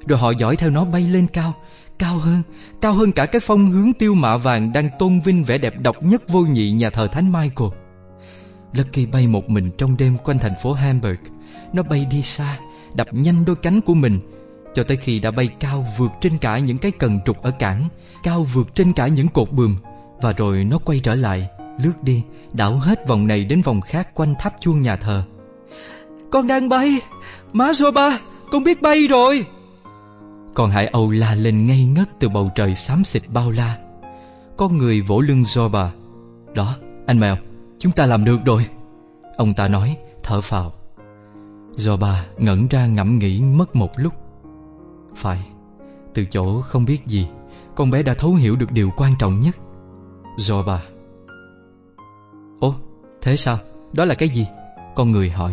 Rồi 0.06 0.18
họ 0.18 0.30
dõi 0.30 0.56
theo 0.56 0.70
nó 0.70 0.84
bay 0.84 1.02
lên 1.02 1.26
cao. 1.26 1.54
Cao 1.98 2.18
hơn, 2.18 2.42
cao 2.80 2.92
hơn 2.92 3.12
cả 3.12 3.26
cái 3.26 3.40
phong 3.40 3.70
hướng 3.70 3.92
tiêu 3.92 4.14
mạ 4.14 4.36
vàng 4.36 4.72
đang 4.72 4.90
tôn 4.98 5.20
vinh 5.20 5.44
vẻ 5.44 5.58
đẹp 5.58 5.74
độc 5.80 6.02
nhất 6.02 6.22
vô 6.28 6.40
nhị 6.40 6.70
nhà 6.70 6.90
thờ 6.90 7.06
Thánh 7.06 7.32
Michael. 7.32 7.70
Lucky 8.74 9.06
bay 9.06 9.26
một 9.26 9.50
mình 9.50 9.70
trong 9.78 9.96
đêm 9.96 10.16
quanh 10.24 10.38
thành 10.38 10.54
phố 10.62 10.72
Hamburg. 10.72 11.18
Nó 11.72 11.82
bay 11.82 12.06
đi 12.10 12.22
xa, 12.22 12.58
đập 12.94 13.06
nhanh 13.10 13.44
đôi 13.44 13.56
cánh 13.56 13.80
của 13.80 13.94
mình, 13.94 14.20
cho 14.74 14.82
tới 14.82 14.96
khi 14.96 15.20
đã 15.20 15.30
bay 15.30 15.48
cao 15.60 15.86
vượt 15.98 16.12
trên 16.20 16.38
cả 16.38 16.58
những 16.58 16.78
cái 16.78 16.92
cần 16.92 17.20
trục 17.26 17.42
ở 17.42 17.50
cảng, 17.50 17.88
cao 18.22 18.42
vượt 18.42 18.74
trên 18.74 18.92
cả 18.92 19.06
những 19.06 19.28
cột 19.28 19.52
bườm 19.52 19.76
Và 20.20 20.32
rồi 20.32 20.64
nó 20.64 20.78
quay 20.78 21.00
trở 21.00 21.14
lại, 21.14 21.48
lướt 21.84 22.02
đi, 22.02 22.22
đảo 22.52 22.76
hết 22.76 23.08
vòng 23.08 23.26
này 23.26 23.44
đến 23.44 23.62
vòng 23.62 23.80
khác 23.80 24.14
quanh 24.14 24.34
tháp 24.38 24.54
chuông 24.60 24.82
nhà 24.82 24.96
thờ. 24.96 25.24
Con 26.30 26.46
đang 26.46 26.68
bay! 26.68 27.00
Má 27.52 27.72
ba, 27.94 28.18
con 28.52 28.64
biết 28.64 28.82
bay 28.82 29.06
rồi! 29.06 29.46
Còn 30.54 30.70
hải 30.70 30.86
âu 30.86 31.10
la 31.10 31.34
lên 31.34 31.66
ngây 31.66 31.84
ngất 31.84 32.08
từ 32.20 32.28
bầu 32.28 32.50
trời 32.54 32.74
xám 32.74 33.04
xịt 33.04 33.22
bao 33.28 33.50
la 33.50 33.78
Con 34.56 34.78
người 34.78 35.00
vỗ 35.00 35.20
lưng 35.20 35.42
Zorba 35.42 35.88
Đó, 36.54 36.76
anh 37.06 37.20
mèo, 37.20 37.36
chúng 37.78 37.92
ta 37.92 38.06
làm 38.06 38.24
được 38.24 38.38
rồi 38.44 38.66
Ông 39.36 39.54
ta 39.54 39.68
nói, 39.68 39.96
thở 40.22 40.40
phào 40.40 40.72
Zorba 41.76 42.14
ngẩn 42.38 42.68
ra 42.68 42.86
ngẫm 42.86 43.18
nghĩ 43.18 43.42
mất 43.42 43.76
một 43.76 43.90
lúc 43.96 44.21
phải, 45.16 45.38
từ 46.14 46.24
chỗ 46.24 46.60
không 46.60 46.84
biết 46.84 47.06
gì 47.06 47.28
Con 47.74 47.90
bé 47.90 48.02
đã 48.02 48.14
thấu 48.14 48.34
hiểu 48.34 48.56
được 48.56 48.72
điều 48.72 48.90
quan 48.96 49.12
trọng 49.18 49.40
nhất. 49.40 49.56
Zorba 50.36 50.78
Ồ, 52.60 52.74
thế 53.22 53.36
sao? 53.36 53.58
Đó 53.92 54.04
là 54.04 54.14
cái 54.14 54.28
gì? 54.28 54.46
Con 54.96 55.10
người 55.10 55.30
hỏi. 55.30 55.52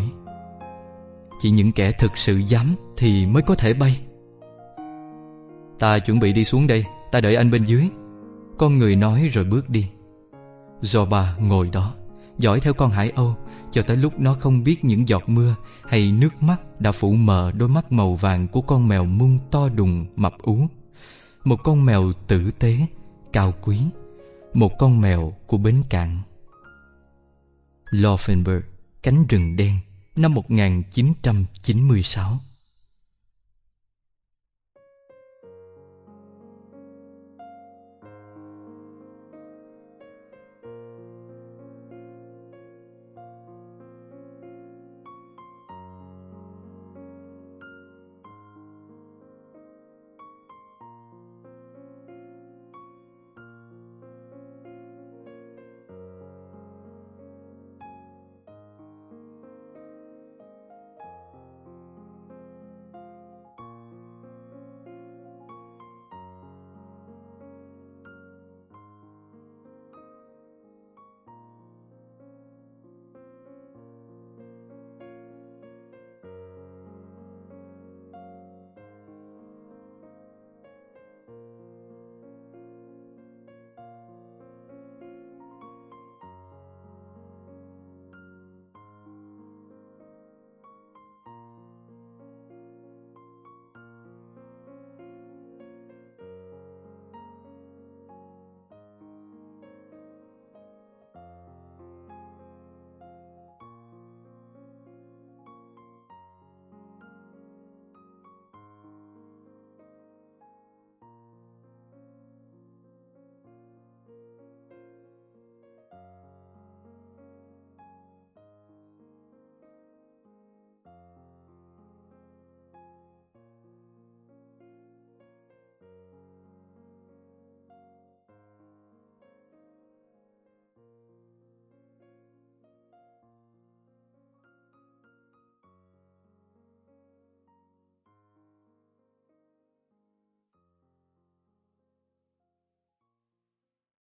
Chỉ 1.38 1.50
những 1.50 1.72
kẻ 1.72 1.92
thực 1.92 2.18
sự 2.18 2.36
dám 2.36 2.74
Thì 2.96 3.26
mới 3.26 3.42
có 3.42 3.54
thể 3.54 3.74
bay. 3.74 4.00
Ta 5.78 5.98
chuẩn 5.98 6.20
bị 6.20 6.32
đi 6.32 6.44
xuống 6.44 6.66
đây 6.66 6.84
Ta 7.12 7.20
đợi 7.20 7.36
anh 7.36 7.50
bên 7.50 7.64
dưới. 7.64 7.88
Con 8.58 8.78
người 8.78 8.96
nói 8.96 9.28
rồi 9.32 9.44
bước 9.44 9.70
đi. 9.70 9.86
Rồi 10.80 11.06
bà 11.10 11.36
ngồi 11.38 11.70
đó 11.72 11.94
Dõi 12.38 12.60
theo 12.60 12.72
con 12.72 12.90
hải 12.90 13.10
âu 13.10 13.36
cho 13.72 13.82
tới 13.82 13.96
lúc 13.96 14.20
nó 14.20 14.34
không 14.34 14.64
biết 14.64 14.84
những 14.84 15.08
giọt 15.08 15.28
mưa 15.28 15.54
Hay 15.84 16.12
nước 16.12 16.42
mắt 16.42 16.80
đã 16.80 16.92
phủ 16.92 17.12
mờ 17.12 17.52
đôi 17.52 17.68
mắt 17.68 17.92
màu 17.92 18.14
vàng 18.14 18.48
Của 18.48 18.60
con 18.60 18.88
mèo 18.88 19.04
mung 19.04 19.38
to 19.50 19.68
đùng 19.68 20.06
mập 20.16 20.34
ú. 20.42 20.66
Một 21.44 21.56
con 21.64 21.86
mèo 21.86 22.12
tử 22.26 22.50
tế, 22.50 22.76
Cao 23.32 23.54
quý. 23.62 23.80
Một 24.54 24.78
con 24.78 25.00
mèo 25.00 25.36
của 25.46 25.58
bến 25.58 25.82
cạn. 25.90 26.18
Laufenberg 27.90 28.60
Cánh 29.02 29.26
rừng 29.26 29.56
đen, 29.56 29.74
Năm 30.16 30.34
1996 30.34 32.38